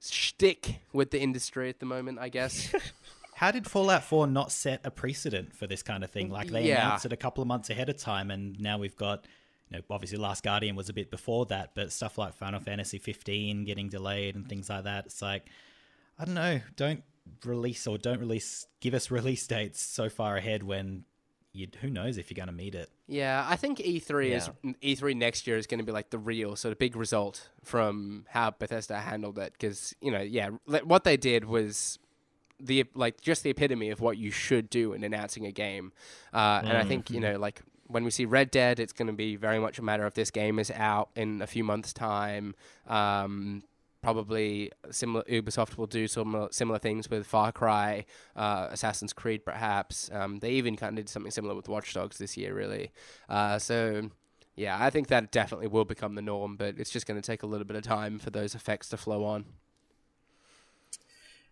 shtick 0.00 0.76
with 0.92 1.10
the 1.10 1.20
industry 1.20 1.68
at 1.68 1.80
the 1.80 1.86
moment, 1.86 2.18
I 2.18 2.28
guess. 2.28 2.72
How 3.34 3.50
did 3.52 3.66
Fallout 3.68 4.02
4 4.02 4.26
not 4.26 4.50
set 4.50 4.80
a 4.84 4.90
precedent 4.90 5.54
for 5.54 5.66
this 5.68 5.82
kind 5.82 6.02
of 6.02 6.10
thing? 6.10 6.28
Like 6.30 6.48
they 6.50 6.64
Yeah. 6.68 6.86
announced 6.86 7.06
it 7.06 7.12
a 7.12 7.16
couple 7.16 7.40
of 7.42 7.46
months 7.46 7.70
ahead 7.70 7.88
of 7.88 7.96
time, 7.96 8.30
and 8.30 8.58
now 8.58 8.78
we've 8.78 8.96
got, 8.96 9.26
you 9.70 9.78
know, 9.78 9.84
obviously 9.90 10.18
Last 10.18 10.42
Guardian 10.42 10.76
was 10.76 10.88
a 10.88 10.92
bit 10.92 11.10
before 11.10 11.46
that, 11.46 11.70
but 11.74 11.92
stuff 11.92 12.18
like 12.18 12.34
Final 12.34 12.60
Fantasy 12.60 12.98
15 12.98 13.64
getting 13.64 13.88
delayed 13.88 14.34
and 14.34 14.48
things 14.48 14.68
like 14.68 14.84
that. 14.84 15.06
It's 15.06 15.20
like, 15.22 15.46
I 16.18 16.24
don't 16.24 16.34
know, 16.34 16.60
don't 16.76 17.02
release 17.44 17.86
or 17.86 17.98
don't 17.98 18.20
release, 18.20 18.66
give 18.80 18.94
us 18.94 19.10
release 19.10 19.46
dates 19.46 19.80
so 19.80 20.08
far 20.08 20.36
ahead 20.36 20.62
when 20.62 21.04
you 21.52 21.66
who 21.80 21.90
knows 21.90 22.18
if 22.18 22.30
you're 22.30 22.36
going 22.36 22.46
to 22.46 22.52
meet 22.52 22.74
it. 22.74 22.90
Yeah, 23.06 23.44
I 23.48 23.56
think 23.56 23.78
E3 23.78 24.30
is 24.30 24.50
E3 24.82 25.16
next 25.16 25.46
year 25.46 25.56
is 25.56 25.66
going 25.66 25.78
to 25.78 25.84
be 25.84 25.92
like 25.92 26.10
the 26.10 26.18
real 26.18 26.56
sort 26.56 26.72
of 26.72 26.78
big 26.78 26.94
result 26.94 27.48
from 27.64 28.26
how 28.28 28.50
Bethesda 28.50 28.98
handled 28.98 29.38
it 29.38 29.52
because 29.52 29.94
you 30.00 30.10
know 30.10 30.20
yeah 30.20 30.50
what 30.66 31.04
they 31.04 31.16
did 31.16 31.46
was 31.46 31.98
the 32.60 32.84
like 32.94 33.20
just 33.20 33.42
the 33.42 33.50
epitome 33.50 33.90
of 33.90 34.00
what 34.00 34.18
you 34.18 34.30
should 34.30 34.68
do 34.68 34.92
in 34.92 35.04
announcing 35.04 35.46
a 35.46 35.52
game, 35.52 35.92
uh, 36.32 36.60
and 36.64 36.76
I 36.76 36.84
think 36.84 37.10
you 37.10 37.20
know 37.20 37.38
like 37.38 37.62
when 37.88 38.04
we 38.04 38.10
see 38.10 38.24
Red 38.24 38.50
Dead, 38.50 38.78
it's 38.78 38.92
going 38.92 39.08
to 39.08 39.12
be 39.14 39.36
very 39.36 39.58
much 39.58 39.78
a 39.78 39.82
matter 39.82 40.06
of 40.06 40.14
this 40.14 40.30
game 40.30 40.58
is 40.58 40.70
out 40.70 41.08
in 41.16 41.42
a 41.42 41.46
few 41.46 41.64
months' 41.64 41.92
time. 41.92 42.54
Um, 42.86 43.64
probably 44.02 44.70
similar 44.90 45.24
Ubisoft 45.24 45.76
will 45.76 45.86
do 45.86 46.06
some 46.06 46.48
similar 46.50 46.78
things 46.78 47.10
with 47.10 47.26
Far 47.26 47.50
Cry, 47.50 48.04
uh, 48.36 48.68
Assassin's 48.70 49.12
Creed, 49.12 49.44
perhaps. 49.44 50.10
Um, 50.12 50.38
they 50.38 50.52
even 50.52 50.76
kind 50.76 50.98
of 50.98 51.06
did 51.06 51.10
something 51.10 51.32
similar 51.32 51.54
with 51.54 51.68
Watch 51.68 51.94
Dogs 51.94 52.18
this 52.18 52.36
year, 52.36 52.54
really. 52.54 52.92
Uh, 53.28 53.58
so. 53.58 54.10
Yeah, 54.54 54.76
I 54.76 54.90
think 54.90 55.06
that 55.06 55.30
definitely 55.30 55.68
will 55.68 55.84
become 55.84 56.16
the 56.16 56.20
norm, 56.20 56.56
but 56.56 56.74
it's 56.78 56.90
just 56.90 57.06
going 57.06 57.20
to 57.20 57.24
take 57.24 57.44
a 57.44 57.46
little 57.46 57.64
bit 57.64 57.76
of 57.76 57.84
time 57.84 58.18
for 58.18 58.30
those 58.30 58.56
effects 58.56 58.88
to 58.88 58.96
flow 58.96 59.24
on. 59.24 59.44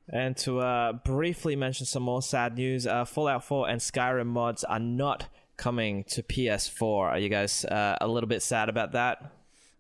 And 0.09 0.37
to 0.39 0.59
uh, 0.59 0.93
briefly 0.93 1.55
mention 1.55 1.87
some 1.87 2.03
more 2.03 2.21
sad 2.21 2.57
news, 2.57 2.85
uh, 2.85 3.05
Fallout 3.05 3.45
4 3.45 3.69
and 3.69 3.81
Skyrim 3.81 4.27
mods 4.27 4.65
are 4.65 4.81
not 4.81 5.29
coming 5.57 6.05
to 6.05 6.23
PS4. 6.23 6.83
Are 6.83 7.19
you 7.19 7.29
guys 7.29 7.65
uh, 7.65 7.97
a 8.01 8.09
little 8.09 8.29
bit 8.29 8.43
sad 8.43 8.69
about 8.69 8.93
that 8.93 9.33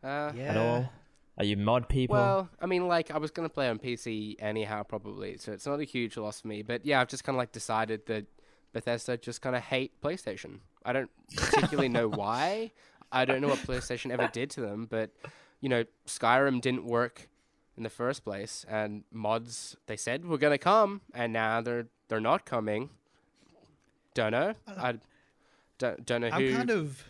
Uh, 0.02 0.32
at 0.38 0.56
all? 0.56 0.90
Are 1.38 1.44
you 1.44 1.56
mod 1.56 1.88
people? 1.88 2.16
Well, 2.16 2.48
I 2.60 2.66
mean, 2.66 2.88
like 2.88 3.10
I 3.10 3.18
was 3.18 3.30
gonna 3.30 3.48
play 3.50 3.68
on 3.68 3.78
PC 3.78 4.36
anyhow, 4.38 4.82
probably, 4.84 5.36
so 5.36 5.52
it's 5.52 5.66
not 5.66 5.80
a 5.80 5.84
huge 5.84 6.16
loss 6.16 6.40
for 6.40 6.48
me. 6.48 6.62
But 6.62 6.86
yeah, 6.86 7.00
I've 7.00 7.08
just 7.08 7.24
kind 7.24 7.36
of 7.36 7.38
like 7.38 7.52
decided 7.52 8.06
that 8.06 8.24
Bethesda 8.72 9.16
just 9.18 9.42
kind 9.42 9.54
of 9.54 9.62
hate 9.62 10.00
PlayStation. 10.00 10.60
I 10.84 10.92
don't 10.94 11.10
particularly 11.36 11.88
know 11.90 12.08
why. 12.22 12.72
I 13.12 13.24
don't 13.26 13.40
know 13.42 13.48
what 13.48 13.58
PlayStation 13.58 14.10
ever 14.10 14.28
did 14.32 14.50
to 14.50 14.60
them, 14.62 14.86
but 14.88 15.10
you 15.60 15.68
know, 15.68 15.84
Skyrim 16.06 16.60
didn't 16.60 16.84
work 16.86 17.28
in 17.76 17.82
the 17.82 17.90
first 17.90 18.24
place, 18.24 18.64
and 18.68 19.04
mods 19.12 19.76
they 19.86 19.96
said 19.98 20.24
were 20.24 20.38
gonna 20.38 20.56
come, 20.58 21.02
and 21.12 21.34
now 21.34 21.60
they're 21.60 21.88
they're 22.08 22.20
not 22.20 22.46
coming. 22.46 22.88
Don't 24.14 24.32
know. 24.32 24.54
I 24.66 24.94
don't, 25.78 26.04
don't 26.06 26.20
know 26.22 26.28
I'm 26.32 26.42
who 26.42 26.54
kind 26.54 26.70
of 26.70 27.04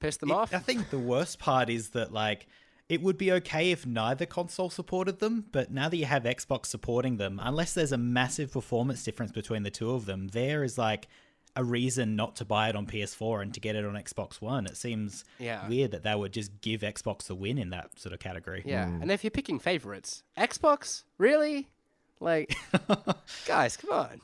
pissed 0.00 0.20
them 0.20 0.30
It- 0.30 0.34
off. 0.34 0.54
I 0.54 0.58
think 0.58 0.90
the 0.90 0.98
worst 0.98 1.38
part 1.38 1.70
is 1.70 1.90
that 1.90 2.12
like 2.12 2.46
it 2.88 3.02
would 3.02 3.18
be 3.18 3.32
okay 3.32 3.70
if 3.70 3.84
neither 3.84 4.24
console 4.24 4.70
supported 4.70 5.18
them, 5.18 5.44
but 5.52 5.70
now 5.70 5.88
that 5.90 5.96
you 5.96 6.06
have 6.06 6.22
Xbox 6.22 6.66
supporting 6.66 7.18
them, 7.18 7.38
unless 7.42 7.74
there's 7.74 7.92
a 7.92 7.98
massive 7.98 8.50
performance 8.52 9.04
difference 9.04 9.30
between 9.32 9.62
the 9.62 9.70
two 9.70 9.90
of 9.90 10.06
them, 10.06 10.28
there 10.28 10.64
is 10.64 10.78
like 10.78 11.06
a 11.56 11.62
reason 11.64 12.16
not 12.16 12.36
to 12.36 12.44
buy 12.46 12.68
it 12.70 12.76
on 12.76 12.86
PS4 12.86 13.42
and 13.42 13.52
to 13.52 13.60
get 13.60 13.74
it 13.76 13.84
on 13.84 13.94
Xbox 13.94 14.40
One. 14.40 14.64
It 14.64 14.76
seems 14.76 15.24
Yeah. 15.38 15.68
weird 15.68 15.90
that 15.90 16.02
they 16.02 16.14
would 16.14 16.32
just 16.32 16.60
give 16.62 16.80
Xbox 16.82 17.24
the 17.24 17.34
win 17.34 17.58
in 17.58 17.70
that 17.70 17.98
sort 17.98 18.12
of 18.14 18.20
category. 18.20 18.62
Yeah, 18.64 18.86
hmm. 18.86 19.02
and 19.02 19.10
if 19.10 19.22
you're 19.24 19.30
picking 19.32 19.58
favorites, 19.58 20.22
Xbox, 20.38 21.02
really? 21.18 21.68
Like, 22.20 22.54
guys, 23.46 23.76
come 23.76 23.92
on. 23.92 24.20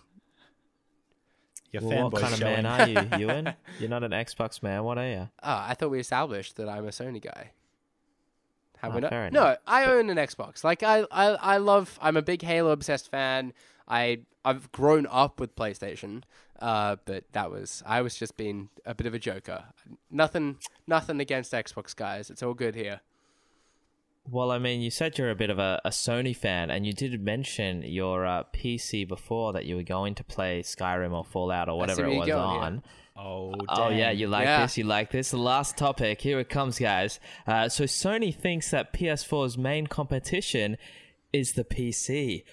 Your 1.75 1.83
Well, 1.83 2.11
what 2.11 2.13
fanboy 2.15 2.21
kind 2.21 2.35
of 2.35 2.41
man 2.41 2.67
are 2.67 2.89
you, 2.89 3.19
Ewan? 3.19 3.55
You're 3.81 3.91
not 3.91 4.05
an 4.05 4.13
Xbox 4.13 4.63
man. 4.63 4.85
What 4.85 4.97
are 4.99 5.09
you? 5.09 5.29
Oh, 5.43 5.65
I 5.69 5.75
thought 5.75 5.91
we 5.91 5.99
established 6.01 6.57
that 6.57 6.69
I'm 6.69 6.85
a 6.87 6.91
Sony 6.91 7.21
guy. 7.21 7.51
Have 8.79 8.95
we 8.95 8.99
Ah, 8.99 9.11
not? 9.11 9.33
No, 9.33 9.43
enough. 9.47 9.59
I 9.67 9.85
own 9.87 10.09
an 10.11 10.17
Xbox. 10.17 10.63
Like 10.63 10.83
I, 10.83 11.05
I, 11.11 11.27
I 11.31 11.57
love. 11.57 11.99
I'm 12.01 12.17
a 12.17 12.23
big 12.23 12.43
Halo 12.43 12.71
obsessed 12.71 13.11
fan. 13.11 13.53
I, 13.89 14.21
I've 14.45 14.71
grown 14.73 15.07
up 15.11 15.41
with 15.41 15.57
PlayStation. 15.57 16.23
Uh, 16.61 16.97
but 17.05 17.25
that 17.33 17.51
was 17.51 17.83
I 17.85 18.01
was 18.01 18.15
just 18.15 18.37
being 18.37 18.69
a 18.87 18.95
bit 18.95 19.07
of 19.09 19.15
a 19.15 19.19
joker. 19.19 19.65
Nothing, 20.11 20.59
nothing 20.87 21.19
against 21.21 21.53
Xbox 21.53 21.95
guys. 21.97 22.31
It's 22.31 22.43
all 22.43 22.55
good 22.55 22.75
here. 22.77 23.01
Well, 24.31 24.51
I 24.51 24.59
mean, 24.59 24.81
you 24.81 24.91
said 24.91 25.19
you're 25.19 25.31
a 25.31 25.35
bit 25.35 25.51
of 25.51 25.59
a, 25.59 25.81
a 25.85 25.91
Sony 25.91 26.35
fan, 26.35 26.71
and 26.71 26.87
you 26.87 26.93
did 26.95 27.23
mention 27.23 27.83
your 27.83 28.25
uh, 28.25 28.45
PC 28.55 29.07
before 29.07 29.53
that 29.53 29.67
you 29.67 29.77
were 29.77 29.83
going 29.83 30.15
to 30.15 30.25
play 30.25 30.63
Skyrim 30.63 31.13
or 31.13 31.25
Fallout 31.25 31.69
or 31.69 31.77
whatever 31.77 32.05
it 32.05 32.17
was 32.17 32.27
going, 32.27 32.29
yeah. 32.29 32.37
on. 32.37 32.83
Oh, 33.17 33.55
Oh 33.69 33.91
yeah, 33.91 34.11
you 34.11 34.27
like 34.27 34.47
Yeah. 34.47 34.63
this? 34.63 34.79
You 34.79 34.85
like 34.85 35.11
this? 35.11 35.31
The 35.31 35.37
last 35.37 35.77
topic. 35.77 36.23
Here 36.23 36.41
it 36.41 36.49
comes, 36.49 36.79
guys. 36.79 37.21
Uh, 37.47 37.69
so 37.69 37.85
Sony 37.85 38.35
thinks 38.35 38.71
that 38.71 38.93
PS4's 38.95 39.59
main 39.59 39.87
competition 39.87 40.79
is 41.33 41.53
the 41.53 41.65
PC. 41.65 42.45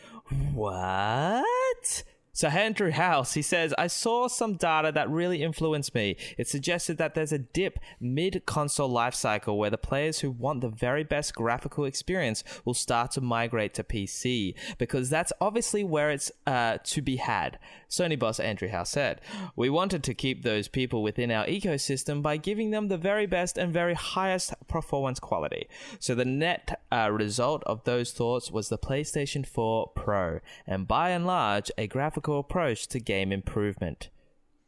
What? 0.54 2.04
So 2.34 2.48
Andrew 2.48 2.92
House, 2.92 3.34
he 3.34 3.42
says, 3.42 3.74
I 3.78 3.88
saw 3.88 4.28
some 4.28 4.56
data 4.56 4.92
that 4.94 5.10
really 5.10 5.44
influenced 5.44 5.94
me. 5.94 6.16
It 6.38 6.48
suggested 6.48 6.98
that 6.98 7.14
there's 7.14 7.34
a 7.34 7.40
dip 7.40 7.78
mid-console 8.00 8.90
lifecycle 8.90 9.58
where 9.58 9.70
the 9.70 9.78
players 9.78 10.20
who 10.20 10.32
want 10.32 10.62
the 10.62 10.70
very 10.70 11.04
best 11.04 11.36
graphical 11.36 11.84
experience 11.84 12.44
will 12.64 12.74
start 12.74 13.12
to 13.12 13.22
migrate 13.22 13.74
to 13.74 13.84
PC 13.84 14.56
because 14.78 15.10
that's 15.10 15.34
obviously 15.42 15.84
where 15.84 16.10
it's 16.10 16.32
uh, 16.48 16.78
to 16.86 17.02
be 17.02 17.18
had. 17.18 17.60
Sony 17.90 18.18
boss 18.18 18.40
Andrew 18.40 18.70
House 18.70 18.90
said, 18.90 19.20
"We 19.58 19.70
wanted 19.70 20.02
to 20.04 20.14
keep 20.14 20.44
those 20.44 20.70
people 20.70 21.04
within 21.04 21.30
our 21.30 21.46
ecosystem 21.46 22.22
by 22.22 22.38
giving 22.38 22.72
them 22.72 22.88
the 22.88 22.98
very 22.98 23.26
best 23.26 23.58
and 23.58 23.74
very 23.74 23.94
highest 23.94 24.54
performance 24.70 25.20
quality. 25.20 25.68
So 26.00 26.16
the 26.16 26.24
net 26.24 26.80
uh, 26.90 27.10
result 27.12 27.64
of 27.66 27.84
those 27.84 28.14
thoughts 28.14 28.50
was 28.50 28.70
the 28.70 28.78
PlayStation 28.78 29.46
4 29.46 29.90
Pro, 29.90 30.40
and 30.66 30.88
by 30.88 31.10
and 31.10 31.28
large, 31.28 31.70
a 31.78 31.88
graphical 31.88 32.21
approach 32.28 32.88
to 32.90 33.00
game 33.00 33.32
improvement." 33.32 34.10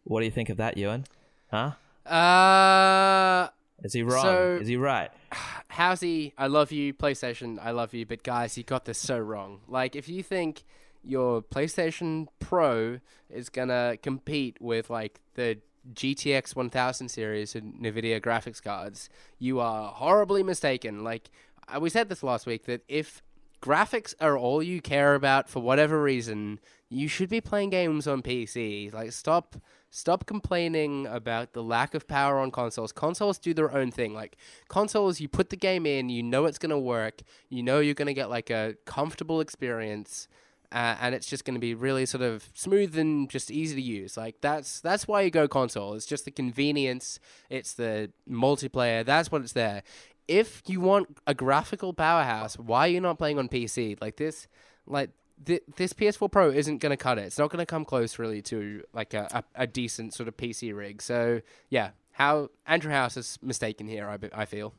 What 0.03 0.19
do 0.19 0.25
you 0.25 0.31
think 0.31 0.49
of 0.49 0.57
that, 0.57 0.77
Ewan? 0.77 1.05
Huh? 1.49 1.71
Uh, 2.05 3.47
Is 3.83 3.93
he 3.93 4.03
wrong? 4.03 4.23
So- 4.23 4.57
Is 4.61 4.67
he 4.67 4.75
right? 4.77 5.09
how's 5.69 6.01
he? 6.01 6.33
I 6.37 6.47
love 6.47 6.71
you, 6.71 6.93
PlayStation, 6.93 7.57
I 7.61 7.71
love 7.71 7.93
you, 7.93 8.05
but 8.05 8.23
guys, 8.23 8.57
you 8.57 8.63
got 8.63 8.85
this 8.85 8.97
so 8.99 9.17
wrong. 9.17 9.61
Like, 9.67 9.95
if 9.95 10.07
you 10.09 10.21
think 10.23 10.63
your 11.03 11.41
PlayStation 11.41 12.27
Pro 12.39 12.99
is 13.29 13.49
gonna 13.49 13.97
compete 14.01 14.57
with 14.61 14.89
like 14.89 15.19
the 15.35 15.59
GTX 15.93 16.55
1000 16.55 17.09
series 17.09 17.55
and 17.55 17.75
NVIDIA 17.81 18.21
graphics 18.21 18.61
cards, 18.63 19.09
you 19.39 19.59
are 19.59 19.91
horribly 19.91 20.43
mistaken. 20.43 21.03
Like, 21.03 21.29
uh, 21.73 21.79
we 21.79 21.89
said 21.89 22.07
this 22.09 22.23
last 22.23 22.45
week 22.45 22.65
that 22.65 22.81
if 22.87 23.21
graphics 23.63 24.13
are 24.19 24.37
all 24.37 24.61
you 24.61 24.81
care 24.81 25.15
about 25.15 25.49
for 25.49 25.61
whatever 25.61 26.03
reason, 26.03 26.59
you 26.89 27.07
should 27.07 27.29
be 27.29 27.39
playing 27.39 27.69
games 27.69 28.07
on 28.07 28.21
PC. 28.21 28.93
Like, 28.93 29.11
stop. 29.13 29.55
Stop 29.95 30.25
complaining 30.25 31.05
about 31.05 31.53
the 31.53 31.61
lack 31.61 31.93
of 31.93 32.07
power 32.07 32.39
on 32.39 32.49
consoles. 32.49 32.91
Consoles 32.91 33.37
do 33.37 33.53
their 33.53 33.71
own 33.71 33.91
thing. 33.91 34.11
Like 34.15 34.37
consoles, 34.67 35.19
you 35.19 35.27
put 35.27 35.51
the 35.51 35.55
game 35.55 35.85
in, 35.85 36.09
you 36.09 36.23
know 36.23 36.45
it's 36.45 36.57
gonna 36.57 36.79
work, 36.79 37.21
you 37.47 37.61
know 37.61 37.79
you're 37.79 37.93
gonna 37.93 38.15
get 38.15 38.27
like 38.27 38.49
a 38.49 38.73
comfortable 38.87 39.39
experience, 39.39 40.27
uh, 40.71 40.95
and 40.99 41.13
it's 41.13 41.27
just 41.27 41.45
gonna 41.45 41.59
be 41.59 41.75
really 41.75 42.07
sort 42.07 42.23
of 42.23 42.49
smooth 42.55 42.97
and 42.97 43.29
just 43.29 43.51
easy 43.51 43.75
to 43.75 43.81
use. 43.83 44.17
Like 44.17 44.37
that's 44.41 44.81
that's 44.81 45.07
why 45.07 45.21
you 45.21 45.29
go 45.29 45.47
console. 45.47 45.93
It's 45.93 46.07
just 46.07 46.25
the 46.25 46.31
convenience. 46.31 47.19
It's 47.51 47.75
the 47.75 48.11
multiplayer. 48.27 49.05
That's 49.05 49.31
what 49.31 49.43
it's 49.43 49.53
there. 49.53 49.83
If 50.27 50.63
you 50.67 50.79
want 50.79 51.17
a 51.27 51.33
graphical 51.33 51.93
powerhouse, 51.93 52.57
why 52.57 52.87
are 52.87 52.91
you 52.91 53.01
not 53.01 53.17
playing 53.17 53.39
on 53.39 53.49
PC? 53.49 53.99
Like 54.01 54.17
this, 54.17 54.47
like 54.85 55.09
th- 55.45 55.63
this 55.75 55.93
PS4 55.93 56.31
Pro 56.31 56.49
isn't 56.49 56.77
going 56.77 56.91
to 56.91 56.97
cut 56.97 57.17
it. 57.17 57.23
It's 57.23 57.37
not 57.37 57.49
going 57.49 57.59
to 57.59 57.65
come 57.65 57.85
close 57.85 58.17
really 58.19 58.41
to 58.43 58.83
like 58.93 59.13
a, 59.13 59.43
a, 59.55 59.63
a 59.63 59.67
decent 59.67 60.13
sort 60.13 60.27
of 60.27 60.37
PC 60.37 60.75
rig. 60.75 61.01
So 61.01 61.41
yeah, 61.69 61.91
how 62.11 62.49
Andrew 62.65 62.91
House 62.91 63.17
is 63.17 63.37
mistaken 63.41 63.87
here. 63.87 64.07
I, 64.07 64.41
I 64.41 64.45
feel. 64.45 64.73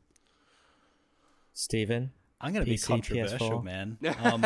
Stephen? 1.53 2.13
I'm 2.41 2.53
gonna 2.53 2.65
be 2.65 2.75
PC, 2.75 2.87
controversial, 2.87 3.63
PS4. 3.63 3.65
man. 3.65 3.99
Um, 4.23 4.45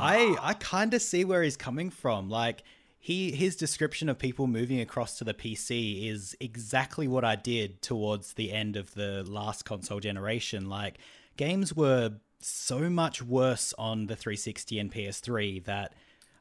I 0.00 0.36
I 0.40 0.54
kind 0.54 0.94
of 0.94 1.02
see 1.02 1.24
where 1.24 1.42
he's 1.42 1.56
coming 1.56 1.90
from. 1.90 2.30
Like 2.30 2.62
he 3.04 3.32
his 3.32 3.54
description 3.54 4.08
of 4.08 4.18
people 4.18 4.46
moving 4.46 4.80
across 4.80 5.18
to 5.18 5.24
the 5.24 5.34
PC 5.34 6.08
is 6.10 6.34
exactly 6.40 7.06
what 7.06 7.22
I 7.22 7.36
did 7.36 7.82
towards 7.82 8.32
the 8.32 8.50
end 8.50 8.76
of 8.76 8.94
the 8.94 9.22
last 9.24 9.66
console 9.66 10.00
generation. 10.00 10.70
Like 10.70 10.96
games 11.36 11.76
were 11.76 12.12
so 12.40 12.88
much 12.88 13.20
worse 13.20 13.74
on 13.76 14.06
the 14.06 14.16
360 14.16 14.78
and 14.78 14.90
PS3 14.90 15.62
that 15.66 15.92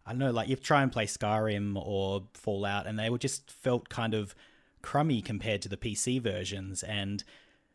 I 0.05 0.11
don't 0.11 0.19
know, 0.19 0.31
like 0.31 0.47
you 0.47 0.55
try 0.55 0.83
and 0.83 0.89
play 0.89 1.05
Skyrim 1.05 1.75
or 1.75 2.23
Fallout, 2.33 2.87
and 2.87 2.97
they 2.97 3.09
were 3.09 3.17
just 3.17 3.51
felt 3.51 3.89
kind 3.89 4.13
of 4.13 4.33
crummy 4.81 5.21
compared 5.21 5.61
to 5.63 5.69
the 5.69 5.75
PC 5.75 6.21
versions. 6.21 6.81
And 6.81 7.25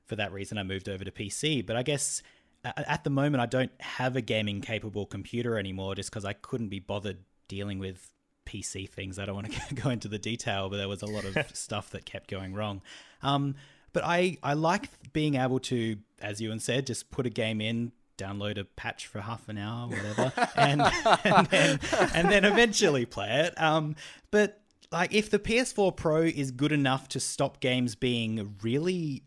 for 0.07 0.17
that 0.17 0.33
reason, 0.33 0.57
I 0.57 0.63
moved 0.63 0.89
over 0.89 1.05
to 1.05 1.11
PC. 1.11 1.67
But 1.67 1.77
I 1.77 1.83
guess 1.83 2.23
at 2.65 3.05
the 3.05 3.11
moment, 3.11 3.43
I 3.43 3.47
don't 3.47 3.73
have 3.81 4.17
a 4.17 4.23
gaming 4.23 4.63
capable 4.63 5.05
computer 5.05 5.59
anymore 5.59 5.95
just 5.95 6.11
because 6.11 6.25
I 6.25 6.33
couldn't 6.33 6.71
be 6.71 6.81
bothered 6.81 7.19
dealing 7.49 7.79
with 7.79 8.15
PC 8.49 8.89
things. 8.89 9.19
I 9.19 9.27
don't 9.27 9.35
want 9.35 9.53
to 9.53 9.75
go 9.83 9.91
into 9.91 10.09
the 10.09 10.19
detail, 10.19 10.69
but 10.69 10.79
there 10.79 10.89
was 10.89 11.03
a 11.03 11.07
lot 11.07 11.25
of 11.25 11.37
stuff 11.57 11.91
that 11.91 12.05
kept 12.05 12.29
going 12.29 12.55
wrong. 12.55 12.81
Um, 13.23 13.55
but 13.93 14.05
I, 14.05 14.39
I 14.43 14.55
like 14.55 14.89
being 15.13 15.35
able 15.37 15.61
to, 15.61 15.97
as 16.21 16.41
Ewan 16.41 16.61
said, 16.61 16.87
just 16.87 17.11
put 17.11 17.27
a 17.27 17.31
game 17.31 17.61
in, 17.61 17.93
download 18.17 18.59
a 18.59 18.65
patch 18.65 19.07
for 19.07 19.21
half 19.21 19.49
an 19.49 19.59
hour, 19.59 19.89
whatever, 19.89 20.33
and 20.57 20.83
and 21.25 21.47
then 21.47 21.81
and 22.15 22.31
then 22.31 22.45
eventually 22.45 23.07
play 23.07 23.47
it. 23.47 23.61
Um, 23.61 23.97
but 24.31 24.61
like 24.91 25.15
if 25.15 25.31
the 25.31 25.39
PS4 25.39 25.97
Pro 25.97 26.23
is 26.23 26.51
good 26.51 26.73
enough 26.73 27.09
to 27.11 27.21
stop 27.21 27.61
games 27.61 27.95
being 27.95 28.57
really 28.63 29.23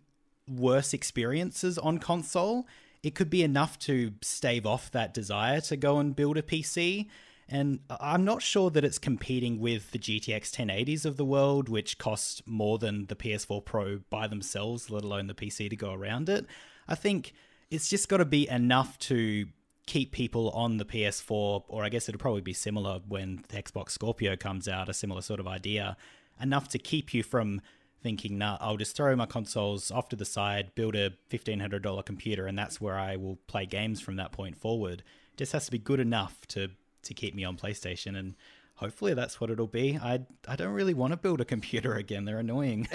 worse 0.48 0.94
experiences 0.94 1.78
on 1.78 1.98
console, 1.98 2.68
it 3.04 3.16
could 3.16 3.30
be 3.30 3.44
enough 3.44 3.80
to 3.80 4.14
stave 4.22 4.66
off 4.66 4.92
that 4.92 5.14
desire 5.14 5.62
to 5.62 5.78
go 5.78 5.98
and 5.98 6.16
build 6.16 6.38
a 6.38 6.42
PC. 6.42 7.08
And 7.52 7.82
I'm 8.00 8.24
not 8.24 8.42
sure 8.42 8.70
that 8.70 8.86
it's 8.86 8.98
competing 8.98 9.60
with 9.60 9.92
the 9.92 10.00
GTX 10.00 10.52
1080s 10.52 11.06
of 11.06 11.18
the 11.18 11.26
world, 11.26 11.68
which 11.68 11.98
cost 11.98 12.42
more 12.48 12.78
than 12.78 13.08
the 13.08 13.16
PS4 13.16 13.66
Pro 13.66 14.00
by 14.10 14.28
themselves, 14.28 14.90
let 14.90 15.04
alone 15.04 15.28
the 15.28 15.34
PC 15.34 15.70
to 15.70 15.76
go 15.76 15.94
around 15.94 16.30
it. 16.30 16.46
I 16.88 16.96
think 16.96 17.34
it's 17.70 17.90
just 17.90 18.08
got 18.08 18.18
to 18.18 18.26
be 18.26 18.48
enough 18.48 18.98
to 19.00 19.48
keep 19.86 20.14
people 20.14 20.50
on 20.52 20.78
the 20.78 20.86
PS4, 20.86 21.64
or 21.68 21.84
I 21.84 21.90
guess 21.90 22.08
it'll 22.08 22.20
probably 22.20 22.42
be 22.42 22.54
similar 22.54 23.02
when 23.06 23.44
the 23.50 23.62
Xbox 23.62 23.90
Scorpio 23.90 24.38
comes 24.38 24.70
out, 24.70 24.88
a 24.88 24.94
similar 24.94 25.22
sort 25.22 25.42
of 25.42 25.48
idea, 25.48 25.98
enough 26.42 26.70
to 26.70 26.80
keep 26.80 27.14
you 27.14 27.22
from 27.22 27.60
thinking, 28.02 28.38
nah, 28.38 28.58
I'll 28.62 28.78
just 28.78 28.96
throw 28.96 29.14
my 29.16 29.26
consoles 29.26 29.92
off 29.92 30.08
to 30.10 30.16
the 30.16 30.26
side, 30.26 30.74
build 30.74 30.96
a 30.96 31.12
$1,500 31.30 32.06
computer, 32.06 32.48
and 32.48 32.58
that's 32.58 32.80
where 32.80 32.98
I 32.98 33.18
will 33.18 33.40
play 33.48 33.66
games 33.66 34.00
from 34.00 34.16
that 34.16 34.32
point 34.32 34.58
forward. 34.58 35.04
It 35.34 35.38
just 35.38 35.52
has 35.52 35.66
to 35.66 35.72
be 35.72 35.78
good 35.78 36.00
enough 36.00 36.48
to, 36.50 36.70
to 37.04 37.14
keep 37.14 37.36
me 37.36 37.44
on 37.44 37.58
PlayStation, 37.58 38.18
and 38.18 38.36
hopefully 38.76 39.14
that's 39.14 39.40
what 39.40 39.50
it'll 39.50 39.68
be. 39.68 39.98
I, 40.02 40.22
I 40.48 40.56
don't 40.56 40.74
really 40.74 40.94
want 40.94 41.12
to 41.12 41.18
build 41.18 41.42
a 41.42 41.46
computer 41.46 41.96
again, 41.96 42.26
they're 42.26 42.40
annoying. 42.40 42.88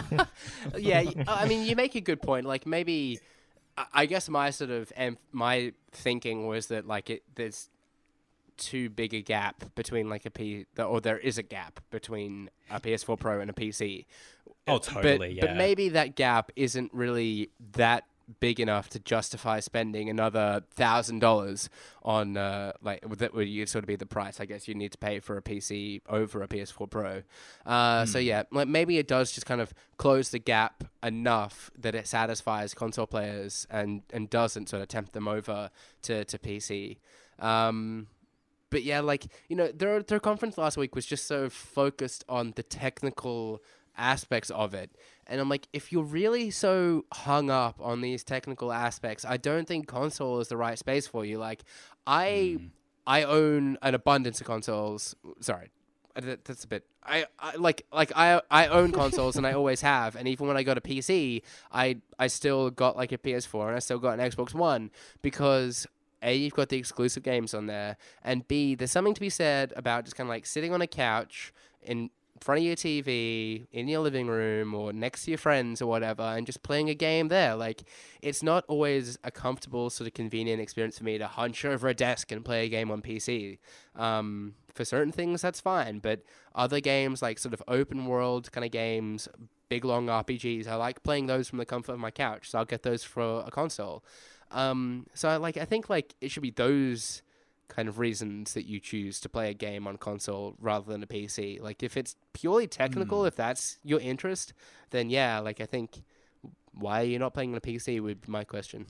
yeah, 0.78 1.04
I 1.26 1.46
mean, 1.46 1.66
you 1.66 1.76
make 1.76 1.94
a 1.94 2.00
good 2.00 2.22
point. 2.22 2.46
Like, 2.46 2.66
maybe. 2.66 3.20
I 3.94 4.06
guess 4.06 4.28
my 4.28 4.50
sort 4.50 4.70
of 4.70 4.92
my 5.30 5.72
thinking 5.92 6.48
was 6.48 6.66
that 6.66 6.88
like 6.88 7.10
it 7.10 7.22
there's 7.36 7.68
too 8.58 8.90
big 8.90 9.14
a 9.14 9.22
gap 9.22 9.64
between 9.74 10.10
like 10.10 10.26
a 10.26 10.30
P 10.30 10.66
or 10.76 11.00
there 11.00 11.16
is 11.16 11.38
a 11.38 11.42
gap 11.42 11.80
between 11.90 12.50
a 12.70 12.80
PS4 12.80 13.18
Pro 13.18 13.40
and 13.40 13.48
a 13.48 13.54
PC. 13.54 14.04
Oh, 14.66 14.78
totally. 14.78 15.18
But, 15.18 15.32
yeah. 15.32 15.46
but 15.46 15.56
maybe 15.56 15.88
that 15.90 16.16
gap 16.16 16.52
isn't 16.56 16.92
really 16.92 17.50
that 17.72 18.04
big 18.40 18.60
enough 18.60 18.88
to 18.90 18.98
justify 18.98 19.60
spending 19.60 20.08
another 20.08 20.62
thousand 20.74 21.20
dollars 21.20 21.68
on 22.02 22.36
uh, 22.36 22.72
like 22.82 23.02
that 23.18 23.34
would 23.34 23.48
you 23.48 23.66
sort 23.66 23.84
of 23.84 23.88
be 23.88 23.96
the 23.96 24.06
price 24.06 24.40
I 24.40 24.44
guess 24.44 24.68
you 24.68 24.74
need 24.74 24.92
to 24.92 24.98
pay 24.98 25.20
for 25.20 25.36
a 25.36 25.42
PC 25.42 26.02
over 26.08 26.42
a 26.42 26.48
PS4 26.48 26.90
Pro. 26.90 27.22
Uh, 27.64 28.02
mm. 28.02 28.08
So 28.08 28.18
yeah, 28.18 28.44
like 28.52 28.68
maybe 28.68 28.98
it 28.98 29.08
does 29.08 29.32
just 29.32 29.46
kind 29.46 29.60
of 29.60 29.72
close 29.96 30.30
the 30.30 30.38
gap 30.38 30.84
enough 31.02 31.70
that 31.78 31.94
it 31.94 32.06
satisfies 32.06 32.74
console 32.74 33.06
players 33.06 33.66
and 33.70 34.02
and 34.12 34.28
doesn't 34.30 34.68
sort 34.68 34.82
of 34.82 34.88
tempt 34.88 35.12
them 35.12 35.28
over 35.28 35.70
to 36.02 36.24
to 36.24 36.38
PC. 36.38 36.98
Um, 37.38 38.08
but 38.70 38.82
yeah, 38.82 39.00
like 39.00 39.26
you 39.48 39.56
know, 39.56 39.68
their 39.68 40.02
their 40.02 40.20
conference 40.20 40.58
last 40.58 40.76
week 40.76 40.94
was 40.94 41.06
just 41.06 41.26
so 41.26 41.48
focused 41.48 42.24
on 42.28 42.52
the 42.56 42.62
technical 42.62 43.62
aspects 43.98 44.50
of 44.50 44.74
it. 44.74 44.90
And 45.26 45.40
I'm 45.40 45.48
like, 45.48 45.68
if 45.72 45.92
you're 45.92 46.04
really 46.04 46.50
so 46.50 47.04
hung 47.12 47.50
up 47.50 47.76
on 47.80 48.00
these 48.00 48.24
technical 48.24 48.72
aspects, 48.72 49.24
I 49.24 49.36
don't 49.36 49.68
think 49.68 49.86
console 49.86 50.40
is 50.40 50.48
the 50.48 50.56
right 50.56 50.78
space 50.78 51.06
for 51.06 51.24
you. 51.24 51.38
Like, 51.38 51.64
I 52.06 52.56
mm. 52.58 52.70
I 53.06 53.24
own 53.24 53.76
an 53.82 53.94
abundance 53.94 54.40
of 54.40 54.46
consoles. 54.46 55.14
Sorry, 55.40 55.70
that's 56.14 56.64
a 56.64 56.68
bit. 56.68 56.84
I, 57.04 57.26
I 57.38 57.56
like 57.56 57.86
like 57.92 58.12
I 58.16 58.40
I 58.50 58.68
own 58.68 58.92
consoles 58.92 59.36
and 59.36 59.46
I 59.46 59.52
always 59.54 59.80
have. 59.82 60.16
And 60.16 60.26
even 60.28 60.46
when 60.46 60.56
I 60.56 60.62
got 60.62 60.78
a 60.78 60.80
PC, 60.80 61.42
I 61.72 61.98
I 62.18 62.28
still 62.28 62.70
got 62.70 62.96
like 62.96 63.12
a 63.12 63.18
PS4 63.18 63.68
and 63.68 63.76
I 63.76 63.78
still 63.80 63.98
got 63.98 64.18
an 64.18 64.30
Xbox 64.30 64.54
One 64.54 64.90
because 65.22 65.86
a, 66.22 66.34
you've 66.34 66.54
got 66.54 66.68
the 66.68 66.76
exclusive 66.76 67.22
games 67.22 67.54
on 67.54 67.66
there, 67.66 67.96
and 68.24 68.46
B, 68.48 68.74
there's 68.74 68.90
something 68.90 69.14
to 69.14 69.20
be 69.20 69.30
said 69.30 69.72
about 69.76 70.04
just 70.04 70.16
kind 70.16 70.28
of 70.28 70.30
like 70.30 70.46
sitting 70.46 70.72
on 70.72 70.82
a 70.82 70.86
couch 70.86 71.52
in 71.82 72.10
front 72.38 72.58
of 72.58 72.64
your 72.64 72.76
TV, 72.76 73.66
in 73.72 73.88
your 73.88 74.00
living 74.00 74.28
room, 74.28 74.74
or 74.74 74.92
next 74.92 75.24
to 75.24 75.30
your 75.30 75.38
friends 75.38 75.82
or 75.82 75.86
whatever, 75.86 76.22
and 76.22 76.46
just 76.46 76.62
playing 76.62 76.90
a 76.90 76.94
game 76.94 77.28
there. 77.28 77.54
Like, 77.54 77.84
it's 78.22 78.42
not 78.42 78.64
always 78.68 79.18
a 79.24 79.30
comfortable, 79.30 79.90
sort 79.90 80.08
of 80.08 80.14
convenient 80.14 80.60
experience 80.60 80.98
for 80.98 81.04
me 81.04 81.18
to 81.18 81.26
hunch 81.26 81.64
over 81.64 81.88
a 81.88 81.94
desk 81.94 82.32
and 82.32 82.44
play 82.44 82.66
a 82.66 82.68
game 82.68 82.90
on 82.90 83.02
PC. 83.02 83.58
Um, 83.96 84.54
for 84.74 84.84
certain 84.84 85.12
things, 85.12 85.42
that's 85.42 85.60
fine, 85.60 85.98
but 85.98 86.22
other 86.54 86.80
games, 86.80 87.20
like 87.20 87.38
sort 87.38 87.52
of 87.52 87.62
open 87.66 88.06
world 88.06 88.52
kind 88.52 88.64
of 88.64 88.70
games, 88.70 89.28
big 89.68 89.84
long 89.84 90.06
RPGs, 90.06 90.66
I 90.68 90.76
like 90.76 91.02
playing 91.02 91.26
those 91.26 91.48
from 91.48 91.58
the 91.58 91.66
comfort 91.66 91.92
of 91.92 91.98
my 91.98 92.10
couch, 92.10 92.50
so 92.50 92.58
I'll 92.58 92.64
get 92.64 92.82
those 92.84 93.04
for 93.04 93.44
a 93.46 93.50
console. 93.50 94.04
Um, 94.50 95.06
so 95.14 95.28
I 95.28 95.36
like 95.36 95.56
I 95.56 95.64
think 95.64 95.90
like 95.90 96.14
it 96.20 96.30
should 96.30 96.42
be 96.42 96.50
those 96.50 97.22
kind 97.68 97.88
of 97.88 97.98
reasons 97.98 98.54
that 98.54 98.66
you 98.66 98.80
choose 98.80 99.20
to 99.20 99.28
play 99.28 99.50
a 99.50 99.54
game 99.54 99.86
on 99.86 99.96
console 99.96 100.56
rather 100.58 100.90
than 100.90 101.02
a 101.02 101.06
PC. 101.06 101.60
Like 101.60 101.82
if 101.82 101.96
it's 101.96 102.16
purely 102.32 102.66
technical, 102.66 103.22
mm. 103.22 103.28
if 103.28 103.36
that's 103.36 103.78
your 103.84 104.00
interest, 104.00 104.52
then 104.90 105.10
yeah, 105.10 105.38
like 105.38 105.60
I 105.60 105.66
think 105.66 106.02
why 106.72 107.02
are 107.02 107.04
you 107.04 107.18
not 107.18 107.34
playing 107.34 107.52
on 107.52 107.58
a 107.58 107.60
PC 107.60 108.00
would 108.00 108.22
be 108.22 108.30
my 108.30 108.44
question. 108.44 108.86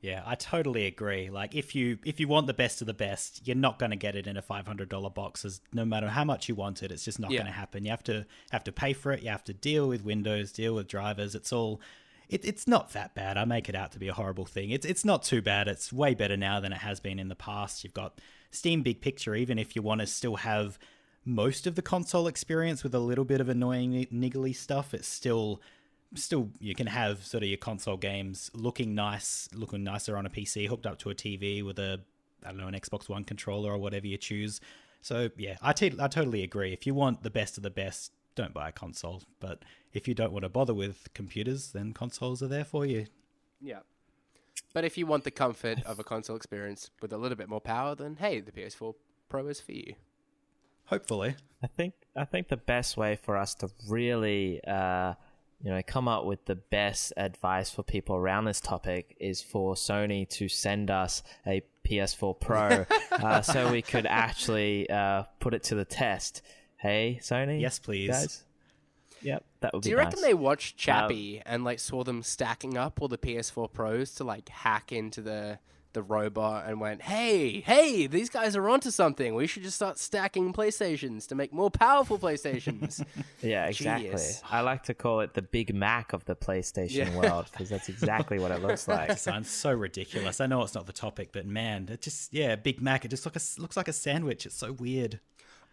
Yeah, 0.00 0.22
I 0.26 0.34
totally 0.34 0.86
agree. 0.86 1.30
Like 1.30 1.54
if 1.54 1.76
you 1.76 1.96
if 2.04 2.18
you 2.18 2.26
want 2.26 2.48
the 2.48 2.54
best 2.54 2.80
of 2.80 2.88
the 2.88 2.94
best, 2.94 3.46
you're 3.46 3.54
not 3.54 3.78
going 3.78 3.90
to 3.90 3.96
get 3.96 4.16
it 4.16 4.26
in 4.26 4.36
a 4.36 4.42
five 4.42 4.66
hundred 4.66 4.88
dollar 4.88 5.10
box. 5.10 5.44
As 5.44 5.60
no 5.72 5.84
matter 5.84 6.08
how 6.08 6.24
much 6.24 6.48
you 6.48 6.56
want 6.56 6.82
it, 6.82 6.90
it's 6.90 7.04
just 7.04 7.20
not 7.20 7.30
yeah. 7.30 7.38
going 7.38 7.46
to 7.46 7.52
happen. 7.52 7.84
You 7.84 7.92
have 7.92 8.02
to 8.04 8.26
have 8.50 8.64
to 8.64 8.72
pay 8.72 8.94
for 8.94 9.12
it. 9.12 9.22
You 9.22 9.30
have 9.30 9.44
to 9.44 9.52
deal 9.52 9.86
with 9.86 10.04
Windows, 10.04 10.50
deal 10.50 10.74
with 10.74 10.88
drivers. 10.88 11.36
It's 11.36 11.52
all 11.52 11.80
it, 12.32 12.44
it's 12.44 12.66
not 12.66 12.92
that 12.94 13.14
bad. 13.14 13.36
I 13.36 13.44
make 13.44 13.68
it 13.68 13.74
out 13.74 13.92
to 13.92 13.98
be 13.98 14.08
a 14.08 14.14
horrible 14.14 14.46
thing. 14.46 14.70
It's 14.70 14.86
it's 14.86 15.04
not 15.04 15.22
too 15.22 15.42
bad. 15.42 15.68
It's 15.68 15.92
way 15.92 16.14
better 16.14 16.36
now 16.36 16.60
than 16.60 16.72
it 16.72 16.78
has 16.78 16.98
been 16.98 17.18
in 17.18 17.28
the 17.28 17.36
past. 17.36 17.84
You've 17.84 17.92
got 17.92 18.20
Steam 18.50 18.82
Big 18.82 19.00
Picture, 19.00 19.34
even 19.34 19.58
if 19.58 19.76
you 19.76 19.82
want 19.82 20.00
to 20.00 20.06
still 20.06 20.36
have 20.36 20.78
most 21.24 21.66
of 21.66 21.74
the 21.74 21.82
console 21.82 22.26
experience 22.26 22.82
with 22.82 22.94
a 22.94 22.98
little 22.98 23.24
bit 23.24 23.40
of 23.40 23.48
annoying 23.48 24.06
niggly 24.12 24.56
stuff, 24.56 24.94
it's 24.94 25.06
still 25.06 25.60
still 26.14 26.50
you 26.58 26.74
can 26.74 26.86
have 26.86 27.24
sort 27.24 27.42
of 27.42 27.48
your 27.48 27.58
console 27.58 27.96
games 27.98 28.50
looking 28.54 28.94
nice, 28.94 29.48
looking 29.54 29.84
nicer 29.84 30.16
on 30.16 30.24
a 30.24 30.30
PC 30.30 30.68
hooked 30.68 30.86
up 30.86 30.98
to 31.00 31.10
a 31.10 31.14
TV 31.14 31.62
with 31.64 31.78
a 31.78 32.00
I 32.44 32.48
don't 32.48 32.58
know 32.58 32.66
an 32.66 32.74
Xbox 32.74 33.10
One 33.10 33.24
controller 33.24 33.72
or 33.72 33.78
whatever 33.78 34.06
you 34.06 34.16
choose. 34.16 34.58
So 35.02 35.28
yeah, 35.36 35.56
I, 35.60 35.72
t- 35.72 35.92
I 35.98 36.08
totally 36.08 36.42
agree. 36.42 36.72
If 36.72 36.86
you 36.86 36.94
want 36.94 37.22
the 37.22 37.30
best 37.30 37.56
of 37.56 37.62
the 37.62 37.70
best, 37.70 38.12
don't 38.34 38.54
buy 38.54 38.68
a 38.68 38.72
console. 38.72 39.22
But 39.40 39.62
if 39.92 40.08
you 40.08 40.14
don't 40.14 40.32
want 40.32 40.44
to 40.44 40.48
bother 40.48 40.74
with 40.74 41.08
computers, 41.14 41.72
then 41.72 41.92
consoles 41.92 42.42
are 42.42 42.48
there 42.48 42.64
for 42.64 42.86
you. 42.86 43.06
Yeah. 43.60 43.80
But 44.72 44.84
if 44.84 44.96
you 44.96 45.06
want 45.06 45.24
the 45.24 45.30
comfort 45.30 45.82
of 45.84 45.98
a 45.98 46.04
console 46.04 46.36
experience 46.36 46.90
with 47.00 47.12
a 47.12 47.18
little 47.18 47.36
bit 47.36 47.48
more 47.48 47.60
power, 47.60 47.94
then 47.94 48.16
hey, 48.16 48.40
the 48.40 48.52
PS4 48.52 48.94
Pro 49.28 49.46
is 49.48 49.60
for 49.60 49.72
you. 49.72 49.94
Hopefully. 50.86 51.36
I 51.62 51.66
think 51.66 51.94
I 52.16 52.24
think 52.24 52.48
the 52.48 52.56
best 52.56 52.96
way 52.96 53.16
for 53.16 53.36
us 53.36 53.54
to 53.56 53.70
really 53.88 54.60
uh, 54.64 55.14
you 55.62 55.70
know 55.70 55.80
come 55.86 56.08
up 56.08 56.24
with 56.24 56.44
the 56.46 56.56
best 56.56 57.12
advice 57.16 57.70
for 57.70 57.82
people 57.82 58.16
around 58.16 58.44
this 58.44 58.60
topic 58.60 59.16
is 59.20 59.40
for 59.40 59.74
Sony 59.74 60.28
to 60.30 60.48
send 60.48 60.90
us 60.90 61.22
a 61.46 61.62
PS4 61.86 62.38
Pro 62.40 62.86
uh, 63.12 63.42
so 63.42 63.70
we 63.70 63.82
could 63.82 64.06
actually 64.06 64.88
uh, 64.90 65.24
put 65.40 65.54
it 65.54 65.62
to 65.64 65.74
the 65.74 65.84
test. 65.84 66.42
Hey, 66.82 67.20
Sony. 67.22 67.60
Yes, 67.60 67.78
please. 67.78 68.10
Guys. 68.10 68.42
Yep, 69.22 69.44
that 69.60 69.72
would 69.72 69.82
be. 69.82 69.84
Do 69.84 69.90
you 69.90 69.96
nice. 69.96 70.06
reckon 70.06 70.22
they 70.22 70.34
watched 70.34 70.76
Chappie 70.76 71.38
um, 71.38 71.42
and 71.46 71.64
like 71.64 71.78
saw 71.78 72.02
them 72.02 72.24
stacking 72.24 72.76
up 72.76 73.00
all 73.00 73.06
the 73.06 73.16
PS4 73.16 73.72
Pros 73.72 74.12
to 74.16 74.24
like 74.24 74.48
hack 74.48 74.90
into 74.90 75.22
the 75.22 75.60
the 75.92 76.02
robot 76.02 76.64
and 76.66 76.80
went, 76.80 77.02
"Hey, 77.02 77.60
hey, 77.60 78.08
these 78.08 78.28
guys 78.28 78.56
are 78.56 78.68
onto 78.68 78.90
something. 78.90 79.36
We 79.36 79.46
should 79.46 79.62
just 79.62 79.76
start 79.76 79.96
stacking 79.96 80.52
PlayStations 80.52 81.28
to 81.28 81.36
make 81.36 81.52
more 81.52 81.70
powerful 81.70 82.18
PlayStations." 82.18 83.04
yeah, 83.42 83.66
exactly. 83.66 84.06
Genius. 84.06 84.42
I 84.50 84.62
like 84.62 84.82
to 84.84 84.94
call 84.94 85.20
it 85.20 85.34
the 85.34 85.42
Big 85.42 85.72
Mac 85.72 86.12
of 86.12 86.24
the 86.24 86.34
PlayStation 86.34 87.06
yeah. 87.12 87.16
world 87.16 87.46
because 87.52 87.68
that's 87.68 87.88
exactly 87.88 88.40
what 88.40 88.50
it 88.50 88.60
looks 88.66 88.88
like. 88.88 89.10
It 89.10 89.20
sounds 89.20 89.48
so 89.48 89.70
ridiculous. 89.70 90.40
I 90.40 90.46
know 90.46 90.62
it's 90.62 90.74
not 90.74 90.86
the 90.86 90.92
topic, 90.92 91.28
but 91.30 91.46
man, 91.46 91.88
it 91.92 92.02
just 92.02 92.34
yeah, 92.34 92.56
Big 92.56 92.82
Mac. 92.82 93.04
It 93.04 93.08
just 93.08 93.24
look 93.24 93.36
a, 93.36 93.60
looks 93.60 93.76
like 93.76 93.86
a 93.86 93.92
sandwich. 93.92 94.46
It's 94.46 94.56
so 94.56 94.72
weird. 94.72 95.20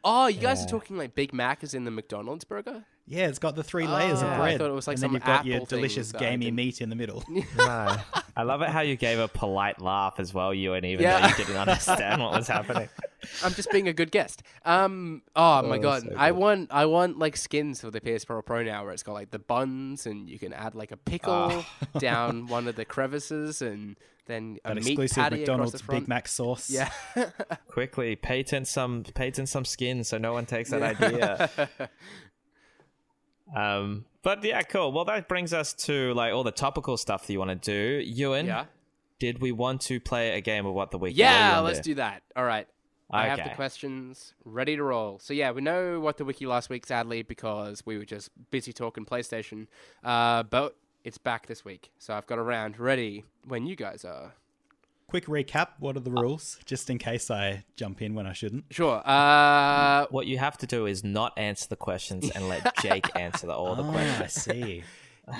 Oh, 0.03 0.27
you 0.27 0.39
guys 0.39 0.63
are 0.63 0.67
talking 0.67 0.97
like 0.97 1.15
Big 1.15 1.33
Mac 1.33 1.63
is 1.63 1.73
in 1.73 1.83
the 1.83 1.91
McDonald's 1.91 2.43
burger? 2.43 2.83
Yeah, 3.05 3.27
it's 3.27 3.39
got 3.39 3.55
the 3.55 3.63
three 3.63 3.85
ah. 3.85 3.95
layers 3.95 4.21
oh, 4.21 4.27
of 4.27 4.37
bread. 4.37 4.53
I 4.53 4.57
thought 4.57 4.69
it 4.69 4.73
was 4.73 4.87
like 4.87 4.95
and 4.95 5.03
then 5.03 5.13
you've 5.13 5.23
got 5.23 5.45
your 5.45 5.61
delicious 5.61 6.11
gamey 6.11 6.51
meat 6.51 6.79
in 6.79 6.89
the 6.89 6.95
middle. 6.95 7.23
no. 7.57 7.97
I 8.37 8.43
love 8.43 8.61
it 8.61 8.69
how 8.69 8.81
you 8.81 8.95
gave 8.95 9.19
a 9.19 9.27
polite 9.27 9.81
laugh 9.81 10.15
as 10.19 10.33
well, 10.33 10.53
you, 10.53 10.73
and 10.73 10.85
even 10.85 11.03
yeah. 11.03 11.21
though 11.21 11.27
you 11.27 11.35
didn't 11.35 11.57
understand 11.57 12.21
what 12.21 12.33
was 12.33 12.47
happening. 12.47 12.87
I'm 13.43 13.53
just 13.53 13.71
being 13.71 13.87
a 13.87 13.93
good 13.93 14.11
guest. 14.11 14.43
Um, 14.65 15.21
oh, 15.35 15.61
my 15.63 15.77
oh, 15.77 15.81
god, 15.81 16.03
so 16.03 16.13
I 16.17 16.31
want 16.31 16.69
I 16.71 16.85
want 16.85 17.19
like 17.19 17.37
skins 17.37 17.81
for 17.81 17.91
the 17.91 18.01
PS4 18.01 18.45
Pro 18.45 18.63
now, 18.63 18.83
where 18.83 18.93
it's 18.93 19.03
got 19.03 19.13
like 19.13 19.31
the 19.31 19.39
buns, 19.39 20.05
and 20.05 20.29
you 20.29 20.39
can 20.39 20.53
add 20.53 20.75
like 20.75 20.91
a 20.91 20.97
pickle 20.97 21.51
oh. 21.51 21.65
down 21.99 22.47
one 22.47 22.67
of 22.67 22.75
the 22.75 22.85
crevices, 22.85 23.61
and 23.61 23.95
then 24.25 24.57
a 24.63 24.71
An 24.71 24.75
meat 24.77 24.87
exclusive 24.87 25.17
patty 25.17 25.37
McDonald's 25.37 25.81
Big 25.81 26.07
Mac 26.07 26.27
sauce. 26.27 26.69
Yeah. 26.69 26.91
Quickly 27.67 28.15
patent 28.15 28.67
some 28.67 29.03
patent 29.03 29.49
some 29.49 29.65
skins 29.65 30.07
so 30.07 30.17
no 30.17 30.33
one 30.33 30.45
takes 30.45 30.69
that 30.69 30.83
idea. 30.83 31.49
Um, 33.55 34.05
but 34.21 34.43
yeah, 34.43 34.61
cool. 34.61 34.91
Well, 34.91 35.05
that 35.05 35.27
brings 35.27 35.53
us 35.53 35.73
to 35.73 36.13
like 36.13 36.33
all 36.33 36.43
the 36.43 36.51
topical 36.51 36.97
stuff 36.97 37.25
that 37.25 37.33
you 37.33 37.39
want 37.39 37.49
to 37.49 37.55
do. 37.55 38.03
Ewan, 38.05 38.45
yeah. 38.45 38.65
did 39.17 39.41
we 39.41 39.51
want 39.51 39.81
to 39.81 39.99
play 39.99 40.37
a 40.37 40.41
game 40.41 40.65
of 40.65 40.73
what 40.73 40.91
the 40.91 40.97
wiki? 40.97 41.15
Yeah, 41.15 41.59
let's 41.59 41.79
do? 41.79 41.91
do 41.91 41.95
that. 41.95 42.21
All 42.35 42.43
right. 42.43 42.67
I 43.11 43.27
have 43.27 43.43
the 43.43 43.55
questions 43.55 44.33
ready 44.45 44.75
to 44.75 44.83
roll. 44.83 45.19
So 45.19 45.33
yeah, 45.33 45.51
we 45.51 45.61
know 45.61 45.99
what 45.99 46.17
the 46.17 46.25
wiki 46.25 46.45
last 46.45 46.69
week, 46.69 46.85
sadly, 46.85 47.21
because 47.23 47.83
we 47.85 47.97
were 47.97 48.05
just 48.05 48.29
busy 48.51 48.71
talking 48.73 49.05
PlayStation. 49.05 49.67
Uh, 50.03 50.43
but 50.43 50.75
it's 51.03 51.17
back 51.17 51.47
this 51.47 51.63
week, 51.65 51.91
so 51.97 52.13
I've 52.13 52.27
got 52.27 52.37
a 52.37 52.43
round 52.43 52.77
ready 52.79 53.23
when 53.47 53.65
you 53.65 53.75
guys 53.75 54.05
are. 54.05 54.33
Quick 55.07 55.25
recap. 55.25 55.69
What 55.79 55.97
are 55.97 56.01
the 56.01 56.11
rules? 56.11 56.59
Just 56.65 56.87
in 56.87 56.99
case 56.99 57.31
I 57.31 57.63
jump 57.75 57.99
in 58.03 58.13
when 58.13 58.27
I 58.27 58.33
shouldn't. 58.33 58.65
Sure. 58.69 59.01
Uh, 59.07 60.05
What 60.11 60.27
you 60.27 60.37
have 60.37 60.55
to 60.59 60.67
do 60.67 60.85
is 60.85 61.03
not 61.03 61.33
answer 61.35 61.67
the 61.67 61.75
questions 61.75 62.29
and 62.29 62.47
let 62.47 62.75
Jake 62.77 63.07
answer 63.15 63.47
the, 63.47 63.53
all 63.53 63.73
the 63.75 63.83
Oh, 63.87 63.91
questions. 63.91 64.21
I 64.21 64.27
see. 64.27 64.83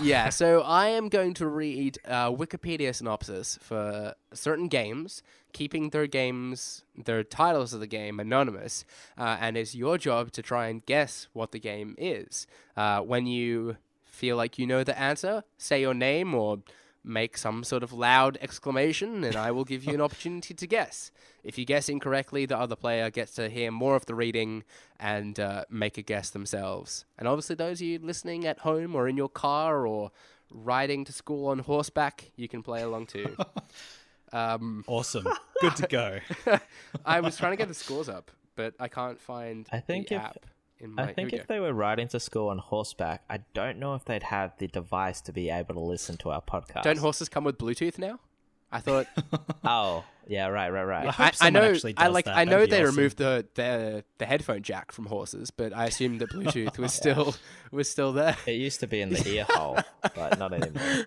Yeah, 0.02 0.30
so 0.30 0.62
I 0.62 0.88
am 0.88 1.10
going 1.10 1.34
to 1.36 1.48
read 1.48 2.00
uh, 2.06 2.32
Wikipedia 2.32 2.94
synopsis 2.94 3.58
for 3.62 4.14
certain 4.34 4.68
games, 4.68 5.24
keeping 5.54 5.90
their 5.90 6.08
games, 6.08 6.84
their 6.96 7.24
titles 7.24 7.74
of 7.74 7.80
the 7.80 7.88
game 7.88 8.20
anonymous, 8.20 8.86
uh, 9.18 9.38
and 9.40 9.58
it's 9.58 9.76
your 9.76 9.98
job 9.98 10.32
to 10.34 10.42
try 10.42 10.68
and 10.68 10.86
guess 10.86 11.28
what 11.34 11.52
the 11.52 11.60
game 11.60 11.96
is. 11.98 12.48
Uh, 12.78 13.02
when 13.02 13.26
you 13.26 13.78
feel 14.06 14.36
like 14.36 14.60
you 14.60 14.68
know 14.68 14.84
the 14.84 14.98
answer, 15.00 15.44
say 15.58 15.82
your 15.82 15.94
name 15.94 16.34
or 16.34 16.60
make 17.04 17.38
some 17.38 17.64
sort 17.64 17.82
of 17.84 17.93
loud 17.93 18.38
exclamation, 18.41 19.24
and 19.24 19.36
I 19.36 19.52
will 19.52 19.64
give 19.64 19.84
you 19.86 19.93
an 19.93 20.02
opportunity 20.02 20.54
to 20.54 20.68
guess. 20.68 21.12
If 21.43 21.58
you 21.58 21.66
guess 21.66 21.88
incorrectly, 21.89 22.45
the 22.45 22.58
other 22.58 22.76
player 22.76 23.10
gets 23.10 23.34
to 23.36 23.50
hear 23.50 23.72
more 23.72 23.95
of 23.95 24.06
the 24.06 24.16
reading 24.16 24.64
and 25.00 25.39
uh, 25.39 25.64
make 25.70 25.97
a 25.97 26.02
guess 26.02 26.30
themselves. 26.30 27.06
And 27.18 27.28
obviously, 27.28 27.56
those 27.56 27.80
of 27.82 27.88
you 27.88 28.00
listening 28.00 28.45
at 28.45 28.60
home 28.60 28.95
or 28.95 29.08
in 29.08 29.16
your 29.18 29.30
car 29.30 29.88
or 29.88 30.12
riding 30.52 31.06
to 31.06 31.14
school 31.14 31.47
on 31.47 31.60
horseback, 31.60 32.32
you 32.36 32.47
can 32.50 32.62
play 32.64 32.82
along 32.82 33.06
too. 33.08 33.36
um, 34.34 34.84
Awesome. 34.88 35.28
Good 35.62 35.76
to 35.78 35.88
go. 35.88 36.20
I 37.06 37.22
was 37.22 37.38
trying 37.38 37.54
to 37.54 37.58
get 37.58 37.68
the 37.68 37.74
scores 37.74 38.10
up, 38.10 38.32
but 38.56 38.74
I 38.80 38.88
can't 38.88 39.20
find 39.22 39.68
I 39.72 39.80
think 39.80 40.10
the 40.10 40.16
if- 40.16 40.22
app. 40.22 40.45
In 40.82 40.96
my, 40.96 41.04
I 41.04 41.14
think 41.14 41.34
if 41.34 41.42
we 41.42 41.56
they 41.56 41.60
were 41.60 41.74
riding 41.74 42.08
to 42.10 42.20
school 42.20 42.50
on 42.50 42.58
horseback, 42.58 43.24
I 43.30 43.40
don't 43.54 43.80
know 43.80 43.96
if 43.96 44.06
they'd 44.06 44.24
have 44.24 44.54
the 44.58 44.68
device 44.68 45.20
to 45.22 45.34
be 45.34 45.50
able 45.50 45.74
to 45.76 45.82
listen 45.82 46.18
to 46.18 46.30
our 46.30 46.42
podcast. 46.42 46.84
don't 46.84 47.00
horses 47.00 47.28
come 47.28 47.44
with 47.44 47.58
Bluetooth 47.58 47.98
now? 47.98 48.20
I 48.72 48.80
thought 48.80 49.08
Oh, 49.64 50.06
yeah, 50.28 50.48
right, 50.48 50.70
right, 50.70 50.84
right. 50.84 51.20
I 51.20 51.26
I, 51.26 51.48
I 51.48 51.50
know 51.50 51.64
actually 51.64 51.96
I 51.98 52.08
like 52.08 52.26
that. 52.26 52.38
I 52.38 52.46
know 52.46 52.66
they 52.66 52.84
awesome. 52.84 52.96
removed 52.96 53.18
the, 53.18 53.46
the 53.56 54.04
the 54.20 54.26
headphone 54.26 54.62
jack 54.62 54.92
from 54.92 55.08
horses, 55.08 55.52
but 55.52 55.76
I 55.76 55.86
assumed 55.88 56.22
that 56.22 56.30
Bluetooth 56.30 56.78
was 56.78 56.94
still 57.02 57.36
was 57.72 57.90
still 57.90 58.14
there. 58.14 58.38
It 58.46 58.54
used 58.54 58.80
to 58.82 58.88
be 58.88 59.02
in 59.02 59.10
the 59.10 59.28
ear 59.36 59.46
hole, 59.50 59.80
but 60.16 60.38
not 60.38 60.54
anymore. 60.54 61.06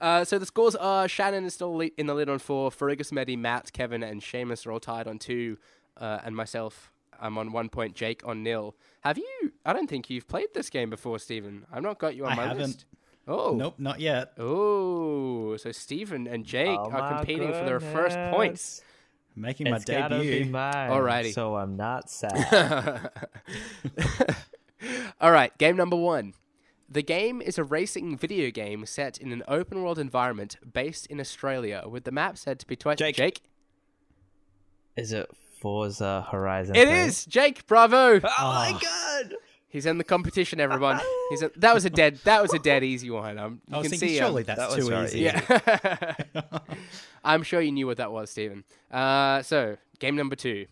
Uh, 0.00 0.24
so 0.24 0.38
the 0.38 0.44
scores 0.44 0.74
are 0.76 1.08
Shannon 1.08 1.44
is 1.44 1.54
still 1.54 1.80
in 1.80 2.06
the 2.06 2.14
lead 2.14 2.28
on 2.28 2.38
four, 2.38 2.70
Fergus, 2.70 3.12
Medi, 3.12 3.36
Matt, 3.36 3.72
Kevin, 3.72 4.02
and 4.02 4.20
Seamus 4.20 4.66
are 4.66 4.72
all 4.72 4.80
tied 4.80 5.06
on 5.06 5.18
two, 5.18 5.56
uh, 5.96 6.18
and 6.24 6.36
myself 6.36 6.92
I'm 7.20 7.38
on 7.38 7.52
one 7.52 7.68
point. 7.68 7.94
Jake 7.94 8.22
on 8.26 8.42
nil. 8.42 8.74
Have 9.02 9.18
you? 9.18 9.52
I 9.64 9.72
don't 9.72 9.88
think 9.88 10.10
you've 10.10 10.26
played 10.28 10.48
this 10.54 10.70
game 10.70 10.90
before, 10.90 11.18
Steven. 11.18 11.64
I've 11.72 11.82
not 11.82 11.98
got 11.98 12.14
you 12.16 12.26
on 12.26 12.32
I 12.32 12.36
my 12.36 12.42
haven't. 12.48 12.58
list. 12.66 12.84
Oh, 13.28 13.54
Nope, 13.56 13.74
not 13.78 13.98
yet. 14.00 14.32
Oh, 14.38 15.56
so 15.56 15.72
Steven 15.72 16.26
and 16.28 16.44
Jake 16.44 16.68
Oh 16.68 16.90
are 16.90 17.10
my 17.10 17.16
competing 17.18 17.48
for 17.52 17.64
their 17.64 17.80
first 17.80 18.16
points. 18.30 18.82
Making 19.34 19.70
my 19.70 19.76
It's 19.76 19.84
be 19.84 19.92
debut. 19.94 20.46
mine. 20.46 20.90
Alrighty. 20.90 21.32
So 21.34 21.56
I'm 21.56 21.76
not 21.76 22.08
sad. 22.08 23.10
All 25.20 25.32
right, 25.32 25.56
game 25.58 25.76
number 25.76 25.96
one. 25.96 26.34
The 26.88 27.02
game 27.02 27.42
is 27.42 27.58
a 27.58 27.64
racing 27.64 28.16
video 28.16 28.50
game 28.50 28.86
set 28.86 29.18
in 29.18 29.32
an 29.32 29.42
open 29.48 29.82
world 29.82 29.98
environment 29.98 30.56
based 30.72 31.06
in 31.06 31.18
Australia, 31.20 31.84
with 31.88 32.04
the 32.04 32.12
map 32.12 32.38
said 32.38 32.60
to 32.60 32.66
be 32.66 32.76
twice. 32.76 32.98
Jake. 32.98 33.16
Jake. 33.16 33.40
Is 34.96 35.12
it 35.12 35.28
Forza 35.60 36.26
Horizon? 36.30 36.76
It 36.76 36.88
3? 36.88 36.98
is 36.98 37.24
Jake. 37.26 37.66
Bravo. 37.66 38.20
Oh 38.20 38.30
my 38.38 38.78
god! 38.80 39.34
He's 39.68 39.84
in 39.86 39.98
the 39.98 40.04
competition, 40.04 40.60
everyone. 40.60 41.00
He's 41.30 41.42
in, 41.42 41.50
that 41.56 41.74
was 41.74 41.84
a 41.84 41.90
dead. 41.90 42.18
That 42.24 42.40
was 42.40 42.54
a 42.54 42.58
dead 42.58 42.82
easy 42.84 43.10
one. 43.10 43.38
Um, 43.38 43.60
you 43.68 43.74
I 43.74 43.78
was 43.78 43.88
can 43.88 43.98
thinking, 43.98 44.16
see. 44.16 44.20
um, 44.20 44.26
surely 44.28 44.42
that's 44.44 44.58
that 44.58 44.80
too 44.80 44.88
very 44.88 45.04
easy. 45.06 45.20
yeah. 45.20 46.14
I'm 47.24 47.42
sure 47.42 47.60
you 47.60 47.72
knew 47.72 47.86
what 47.86 47.96
that 47.96 48.12
was, 48.12 48.30
Steven. 48.30 48.64
Uh, 48.90 49.42
so 49.42 49.76
game 49.98 50.16
number 50.16 50.36
two. 50.36 50.66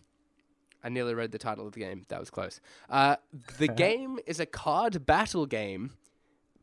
I 0.83 0.89
nearly 0.89 1.15
read 1.15 1.31
the 1.31 1.39
title 1.39 1.65
of 1.65 1.73
the 1.73 1.79
game. 1.79 2.03
That 2.09 2.19
was 2.19 2.29
close. 2.29 2.61
Uh, 2.89 3.15
the 3.57 3.67
game 3.67 4.19
is 4.27 4.39
a 4.39 4.45
card 4.45 5.05
battle 5.07 5.47
game, 5.47 5.93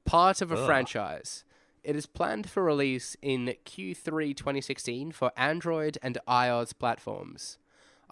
part 0.04 0.40
of 0.40 0.52
a 0.52 0.56
Ugh. 0.56 0.64
franchise. 0.66 1.44
It 1.82 1.96
is 1.96 2.06
planned 2.06 2.48
for 2.48 2.62
release 2.62 3.16
in 3.20 3.54
Q3 3.66 4.36
2016 4.36 5.10
for 5.10 5.32
Android 5.36 5.98
and 6.00 6.18
iOS 6.28 6.72
platforms. 6.78 7.58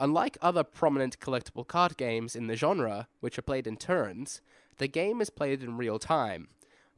Unlike 0.01 0.39
other 0.41 0.65
prominent 0.65 1.21
collectible 1.21 1.67
card 1.67 1.97
games 1.99 2.35
in 2.35 2.47
the 2.47 2.57
genre, 2.57 3.07
which 3.21 3.39
are 3.39 3.43
played 3.43 3.67
in 3.67 3.77
turns, 3.77 4.41
the 4.79 4.89
game 4.89 5.21
is 5.21 5.29
played 5.31 5.63
in 5.63 5.77
real 5.77 5.99
time. 5.99 6.49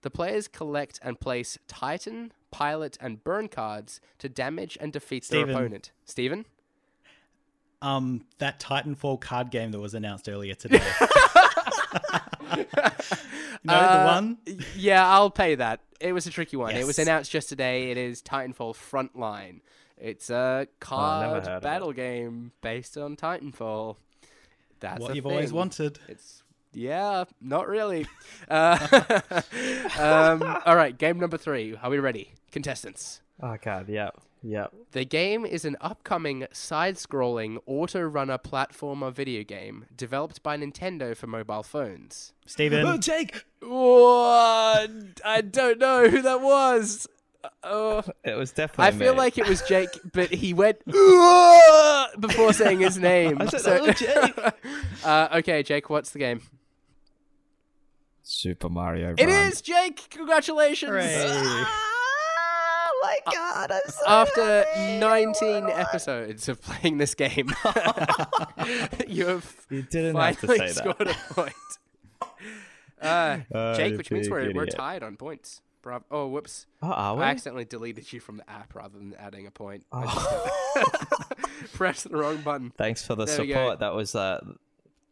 The 0.02 0.10
players 0.10 0.46
collect 0.48 0.98
and 1.02 1.18
place 1.20 1.58
Titan, 1.66 2.32
Pilot, 2.52 2.96
and 3.00 3.22
Burn 3.24 3.48
cards 3.48 4.00
to 4.18 4.28
damage 4.28 4.78
and 4.80 4.92
defeat 4.92 5.24
their 5.28 5.48
opponent. 5.50 5.90
Steven? 6.04 6.46
Um, 7.80 8.24
that 8.38 8.60
Titanfall 8.60 9.20
card 9.20 9.50
game 9.50 9.72
that 9.72 9.80
was 9.80 9.94
announced 9.94 10.28
earlier 10.28 10.54
today. 10.54 10.80
you 12.56 12.66
know 13.64 13.74
Uh, 13.74 14.04
the 14.06 14.12
one? 14.12 14.38
Yeah, 14.76 15.08
I'll 15.08 15.30
pay 15.30 15.56
that. 15.56 15.80
It 16.00 16.12
was 16.12 16.26
a 16.26 16.30
tricky 16.30 16.56
one. 16.56 16.76
It 16.76 16.86
was 16.86 16.98
announced 16.98 17.30
just 17.32 17.48
today. 17.48 17.90
It 17.90 17.96
is 17.96 18.22
Titanfall 18.22 18.74
Frontline. 18.74 19.60
It's 20.02 20.30
a 20.30 20.66
Oh, 20.68 20.72
card 20.80 21.44
heard 21.44 21.56
of 21.58 21.62
battle 21.62 21.92
game 21.92 22.50
based 22.60 22.98
on 22.98 23.14
Titanfall. 23.16 23.96
That's 24.80 25.00
What 25.00 25.12
a 25.12 25.14
you've 25.14 25.26
always 25.26 25.52
wanted. 25.52 26.00
It's 26.08 26.42
yeah, 26.72 27.24
not 27.40 27.68
really. 27.68 28.06
uh, 28.50 29.10
um, 29.98 30.42
all 30.66 30.74
right, 30.74 30.98
game 30.98 31.20
number 31.20 31.36
three. 31.38 31.76
Are 31.80 31.88
we 31.88 32.00
ready, 32.00 32.32
contestants? 32.50 33.20
Oh 33.40 33.56
god, 33.62 33.88
yep, 33.88 34.16
yep. 34.42 34.72
The 34.90 35.04
game 35.04 35.46
is 35.46 35.64
an 35.64 35.76
upcoming 35.80 36.46
side-scrolling 36.52 37.58
auto-runner 37.66 38.38
platformer 38.38 39.12
video 39.12 39.44
game 39.44 39.86
developed 39.96 40.42
by 40.42 40.56
Nintendo 40.56 41.16
for 41.16 41.28
mobile 41.28 41.62
phones. 41.62 42.32
Steven, 42.46 43.00
Jake! 43.00 43.44
What? 43.60 44.90
I 45.24 45.40
don't 45.48 45.78
know 45.78 46.08
who 46.08 46.22
that 46.22 46.40
was. 46.40 47.06
Oh, 47.64 48.02
It 48.24 48.34
was 48.36 48.52
definitely. 48.52 48.86
I 48.86 48.90
feel 48.98 49.12
me. 49.14 49.18
like 49.18 49.38
it 49.38 49.48
was 49.48 49.62
Jake, 49.62 49.88
but 50.12 50.30
he 50.32 50.52
went 50.54 50.84
before 52.20 52.52
saying 52.52 52.80
his 52.80 52.98
name. 52.98 53.40
I 53.40 53.46
said, 53.46 53.60
So- 53.60 53.78
"Oh, 53.80 53.92
Jake." 53.92 54.38
uh, 55.04 55.28
okay, 55.38 55.62
Jake, 55.62 55.88
what's 55.90 56.10
the 56.10 56.18
game? 56.18 56.40
Super 58.22 58.68
Mario. 58.68 59.14
It 59.18 59.28
is 59.28 59.60
Jake. 59.60 60.08
Congratulations. 60.10 60.92
Oh 60.94 61.66
my 63.02 63.18
god! 63.34 63.72
I'm 63.72 63.80
so 63.90 64.06
After 64.06 64.64
happy. 64.64 64.98
19 65.00 65.68
episodes 65.68 66.48
of 66.48 66.62
playing 66.62 66.98
this 66.98 67.14
game, 67.14 67.52
you 69.08 69.26
have 69.26 69.56
You 69.70 69.82
didn't 69.82 70.14
have 70.14 70.38
to 70.40 70.46
finally 70.46 70.68
say 70.68 70.74
that. 70.74 70.76
scored 70.76 71.08
a 71.08 71.14
point. 71.34 71.54
Uh, 73.00 73.38
Oh, 73.52 73.74
Jake, 73.74 73.96
which 73.98 74.12
means 74.12 74.30
we're, 74.30 74.52
we're 74.52 74.66
tied 74.66 75.02
on 75.02 75.16
points. 75.16 75.60
Bravo. 75.82 76.04
Oh, 76.10 76.28
whoops. 76.28 76.66
Oh, 76.82 76.88
are 76.88 77.16
we? 77.16 77.22
I 77.24 77.30
accidentally 77.30 77.64
deleted 77.64 78.12
you 78.12 78.20
from 78.20 78.36
the 78.38 78.48
app 78.48 78.74
rather 78.74 78.96
than 78.98 79.14
adding 79.18 79.46
a 79.46 79.50
point. 79.50 79.84
I 79.92 80.04
Oh. 80.06 80.50
just 80.80 81.72
pressed 81.74 82.08
the 82.10 82.16
wrong 82.16 82.38
button. 82.38 82.72
Thanks 82.76 83.04
for 83.04 83.14
the 83.14 83.24
There 83.24 83.34
support. 83.36 83.80
That 83.80 83.94
was 83.94 84.14
uh, 84.14 84.40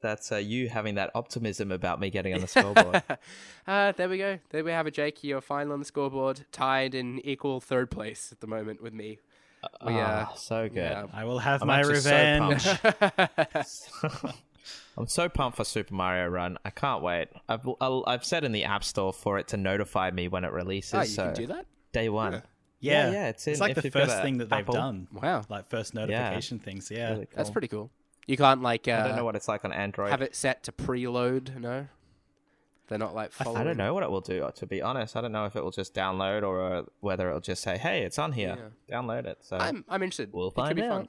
that's 0.01 0.33
uh, 0.33 0.37
you 0.37 0.68
having 0.68 0.95
that 0.95 1.11
optimism 1.14 1.71
about 1.73 2.01
me 2.01 2.09
getting 2.11 2.33
on 2.35 2.41
the 2.41 2.47
scoreboard. 2.47 3.03
uh, 3.66 3.93
there 3.93 4.09
we 4.09 4.16
go. 4.18 4.39
There 4.51 4.64
we 4.64 4.71
have 4.71 4.87
it, 4.87 4.95
Jake. 4.95 5.23
You're 5.25 5.41
finally 5.41 5.75
on 5.75 5.81
the 5.81 5.85
scoreboard, 5.85 6.47
tied 6.53 6.95
in 6.95 7.18
equal 7.27 7.61
third 7.61 7.91
place 7.91 8.31
at 8.33 8.41
the 8.41 8.47
moment 8.47 8.83
with 8.83 8.95
me. 8.95 9.18
We, 9.85 9.93
uh, 9.93 10.27
Ah, 10.31 10.33
so 10.37 10.68
good. 10.71 10.77
yeah. 10.77 11.05
I 11.12 11.25
will 11.25 11.39
have 11.41 11.61
I'm 11.61 11.68
my 11.68 11.81
actually 11.81 11.97
so 11.97 12.11
revenge. 12.11 12.66
I'm 14.03 14.33
so 15.11 15.28
pumped 15.28 15.56
for 15.56 15.64
Super 15.64 15.94
Mario 15.94 16.28
Run. 16.28 16.58
I 16.64 16.70
can't 16.70 17.02
wait. 17.02 17.28
I've 17.48 17.68
I'll, 17.80 18.04
I've 18.06 18.24
said 18.24 18.44
in 18.44 18.52
the 18.52 18.64
App 18.64 18.84
Store 18.84 19.12
for 19.12 19.38
it 19.38 19.48
to 19.48 19.56
notify 19.56 20.11
me 20.11 20.28
when 20.28 20.44
it 20.44 20.52
releases. 20.52 20.94
Oh, 20.94 21.00
you 21.00 21.06
so 21.06 21.24
can 21.26 21.34
do 21.34 21.46
that? 21.48 21.66
day 21.92 22.08
one. 22.08 22.32
Yeah. 22.32 22.40
yeah, 22.80 23.06
Yeah, 23.06 23.12
yeah, 23.12 23.28
it's 23.28 23.46
in- 23.46 23.58
like 23.58 23.74
the 23.74 23.90
first 23.90 24.22
thing 24.22 24.38
that 24.38 24.48
they've 24.48 24.61
Apple. 24.61 24.74
done. 24.74 25.08
Wow. 25.12 25.42
Like 25.48 25.68
first 25.68 25.92
notification 25.94 26.58
things. 26.58 26.90
Yeah. 26.90 27.11
Really 27.11 27.28
That's 27.34 27.50
pretty 27.50 27.68
cool. 27.68 27.91
You 28.26 28.37
can't, 28.37 28.62
like, 28.62 28.87
uh, 28.87 28.92
I 28.92 29.08
don't 29.08 29.16
know 29.16 29.24
what 29.24 29.34
it's 29.34 29.49
like 29.49 29.64
on 29.64 29.72
Android. 29.72 30.11
have 30.11 30.22
it 30.22 30.37
set 30.37 30.62
to 30.64 30.72
preload, 30.72 31.58
no? 31.58 31.88
They're 32.87 32.99
not, 32.99 33.14
like, 33.14 33.32
I 33.41 33.45
following. 33.45 33.61
I 33.61 33.64
don't 33.64 33.76
know 33.76 33.92
what 33.92 34.03
it 34.04 34.11
will 34.11 34.20
do. 34.20 34.49
To 34.54 34.66
be 34.66 34.80
honest, 34.82 35.16
I 35.16 35.20
don't 35.20 35.32
know 35.32 35.46
if 35.46 35.57
it 35.57 35.64
will 35.64 35.70
just 35.72 35.95
download 35.95 36.42
or 36.45 36.62
uh, 36.74 36.82
whether 37.00 37.28
it'll 37.28 37.41
just 37.41 37.62
say, 37.62 37.76
"Hey, 37.78 38.03
it's 38.03 38.18
on 38.18 38.32
here. 38.32 38.72
Download 38.91 39.26
it." 39.26 39.38
So 39.42 39.57
I'm, 39.57 39.84
I'm 39.88 40.03
interested. 40.03 40.32
we'll 40.32 40.49
it 40.49 40.54
find 40.54 40.68
could 40.70 40.76
be 40.76 40.82
out. 40.82 40.91
fun. 40.92 41.08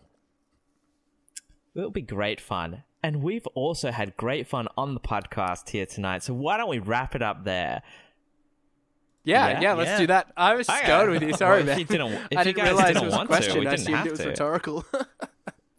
It'll 1.76 1.90
be 1.92 2.02
great 2.02 2.40
fun. 2.42 2.84
And 3.04 3.24
we've 3.24 3.48
also 3.56 3.92
had 3.92 4.16
great 4.16 4.48
fun 4.48 4.68
on 4.78 4.94
the 4.94 5.00
podcast 5.00 5.70
here 5.70 5.86
tonight. 5.88 6.22
So 6.24 6.34
why 6.34 6.58
don't 6.58 6.70
we 6.70 6.80
wrap 6.80 7.16
it 7.16 7.22
up 7.22 7.44
there? 7.46 7.82
Yeah, 9.24 9.50
yeah, 9.50 9.62
Yeah? 9.62 9.74
let's 9.74 9.90
Yeah. 9.92 9.98
do 10.00 10.08
that. 10.08 10.32
I 10.38 10.56
was 10.56 10.68
going 10.68 11.10
with 11.12 11.24
you. 11.24 11.34
Sorry, 11.38 11.52
Well, 11.52 11.60
if 11.62 11.66
man. 11.68 11.80
you 11.80 11.86
didn't- 11.86 12.14
if 12.32 12.38
I 12.38 12.42
you 12.42 12.44
didn't 12.46 12.58
guys 12.58 12.66
realize 12.68 12.88
didn't 12.88 13.02
it 13.02 13.06
was 13.06 13.14
a 13.14 13.18
want 13.18 13.30
to, 13.30 13.36
question. 13.36 13.60
we 13.60 13.68
I 13.68 13.70
didn't 13.72 13.82
assumed 13.82 13.98
have 13.98 14.06
it 14.08 14.12
was 14.12 14.20
to. 14.20 14.28
rhetorical. 14.30 14.86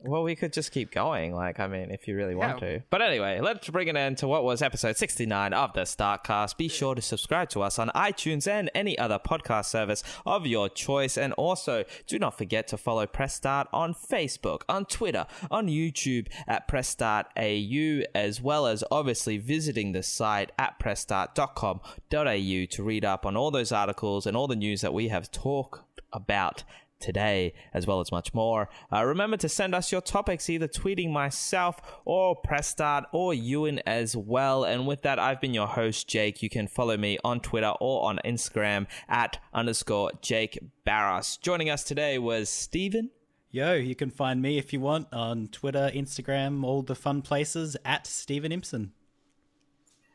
Well, 0.04 0.22
we 0.22 0.34
could 0.36 0.52
just 0.52 0.72
keep 0.72 0.90
going. 0.90 1.34
Like, 1.34 1.60
I 1.60 1.66
mean, 1.66 1.90
if 1.90 2.08
you 2.08 2.16
really 2.16 2.34
want 2.34 2.60
Yeah. 2.60 2.68
to. 2.78 2.82
But 2.90 3.02
anyway, 3.02 3.40
let's 3.40 3.68
bring 3.68 3.88
an 3.88 3.96
end 3.96 4.18
to 4.18 4.28
what 4.28 4.44
was 4.44 4.60
episode 4.62 4.96
69 4.96 5.52
of 5.52 5.72
the 5.74 5.84
Start 5.84 6.24
Cast. 6.24 6.58
Be 6.58 6.68
sure 6.68 6.94
to 6.94 7.02
subscribe 7.02 7.48
to 7.50 7.62
us 7.62 7.78
on 7.78 7.88
iTunes 7.94 8.46
and 8.48 8.70
any 8.74 8.98
other 8.98 9.18
podcast 9.18 9.66
service 9.66 10.02
of 10.26 10.46
your 10.46 10.68
choice. 10.68 11.16
And 11.16 11.32
also, 11.34 11.84
do 12.06 12.18
not 12.18 12.36
forget 12.36 12.66
to 12.68 12.76
follow 12.76 13.06
Press 13.06 13.34
Start 13.34 13.68
on 13.72 13.94
Facebook, 13.94 14.62
on 14.68 14.84
Twitter, 14.86 15.26
on 15.50 15.68
YouTube 15.68 16.26
at 16.48 16.66
Press 16.68 16.88
Start 16.88 17.26
AU, 17.36 18.02
as 18.14 18.40
well 18.40 18.66
as 18.66 18.82
obviously 18.90 19.38
visiting 19.38 19.92
the 19.92 20.02
site 20.02 20.50
at 20.58 20.78
pressstart.com.au 20.80 22.64
to 22.70 22.82
read 22.82 23.04
up 23.04 23.24
on 23.26 23.36
all 23.36 23.50
those 23.50 23.72
articles 23.72 24.26
and 24.26 24.36
all 24.36 24.46
the 24.48 24.56
news 24.56 24.80
that 24.80 24.92
we 24.94 25.08
have 25.08 25.30
talked 25.30 26.00
about 26.12 26.62
today, 27.02 27.52
as 27.74 27.86
well 27.86 28.00
as 28.00 28.10
much 28.10 28.32
more. 28.32 28.70
Uh, 28.90 29.04
remember 29.04 29.36
to 29.36 29.48
send 29.48 29.74
us 29.74 29.92
your 29.92 30.00
topics, 30.00 30.48
either 30.48 30.68
tweeting 30.68 31.10
myself 31.12 31.80
or 32.04 32.36
Press 32.36 32.68
Start 32.68 33.04
or 33.12 33.34
Ewan 33.34 33.80
as 33.80 34.16
well. 34.16 34.64
And 34.64 34.86
with 34.86 35.02
that, 35.02 35.18
I've 35.18 35.40
been 35.40 35.52
your 35.52 35.66
host, 35.66 36.08
Jake. 36.08 36.42
You 36.42 36.48
can 36.48 36.68
follow 36.68 36.96
me 36.96 37.18
on 37.24 37.40
Twitter 37.40 37.72
or 37.80 38.08
on 38.08 38.20
Instagram 38.24 38.86
at 39.08 39.38
underscore 39.52 40.12
Jake 40.22 40.58
Barros. 40.84 41.36
Joining 41.36 41.68
us 41.68 41.84
today 41.84 42.18
was 42.18 42.48
Steven. 42.48 43.10
Yo, 43.50 43.74
you 43.74 43.94
can 43.94 44.08
find 44.08 44.40
me 44.40 44.56
if 44.56 44.72
you 44.72 44.80
want 44.80 45.08
on 45.12 45.48
Twitter, 45.48 45.90
Instagram, 45.94 46.64
all 46.64 46.80
the 46.80 46.94
fun 46.94 47.20
places 47.20 47.76
at 47.84 48.06
Stephen 48.06 48.50
Impson. 48.50 48.90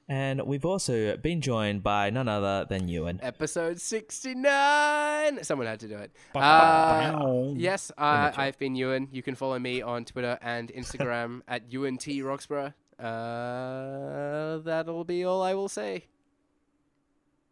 And 0.09 0.41
we've 0.43 0.65
also 0.65 1.17
been 1.17 1.41
joined 1.41 1.83
by 1.83 2.09
none 2.09 2.29
other 2.29 2.65
than 2.69 2.87
Ewan. 2.87 3.19
Episode 3.21 3.81
69. 3.81 5.43
Someone 5.43 5.67
had 5.67 5.81
to 5.81 5.87
do 5.87 5.97
it. 5.97 6.11
Uh, 6.33 7.51
yes, 7.55 7.91
uh, 7.97 8.31
I've 8.35 8.57
been 8.57 8.75
Ewan. 8.75 9.09
You 9.11 9.21
can 9.21 9.35
follow 9.35 9.59
me 9.59 9.81
on 9.81 10.05
Twitter 10.05 10.39
and 10.41 10.71
Instagram 10.71 11.41
at 11.47 11.63
UNT 11.73 12.05
Roxborough. 12.23 12.73
Uh, 12.97 14.59
that'll 14.59 15.03
be 15.03 15.25
all 15.25 15.41
I 15.41 15.53
will 15.53 15.69
say. 15.69 16.05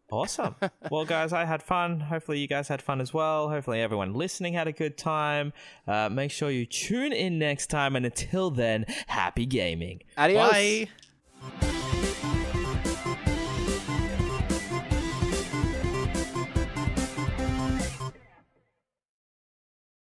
Awesome. 0.09 0.55
well, 0.91 1.03
guys, 1.03 1.33
I 1.33 1.43
had 1.43 1.61
fun. 1.61 1.99
Hopefully, 1.99 2.39
you 2.39 2.47
guys 2.47 2.69
had 2.69 2.81
fun 2.81 3.01
as 3.01 3.13
well. 3.13 3.49
Hopefully, 3.49 3.81
everyone 3.81 4.13
listening 4.13 4.53
had 4.53 4.67
a 4.67 4.71
good 4.71 4.97
time. 4.97 5.51
Uh, 5.87 6.09
make 6.09 6.31
sure 6.31 6.49
you 6.49 6.65
tune 6.65 7.11
in 7.11 7.37
next 7.37 7.67
time. 7.67 7.95
And 7.95 8.05
until 8.05 8.49
then, 8.49 8.85
happy 9.07 9.45
gaming. 9.45 10.03
Adios. 10.17 10.51
Bye. 10.51 10.89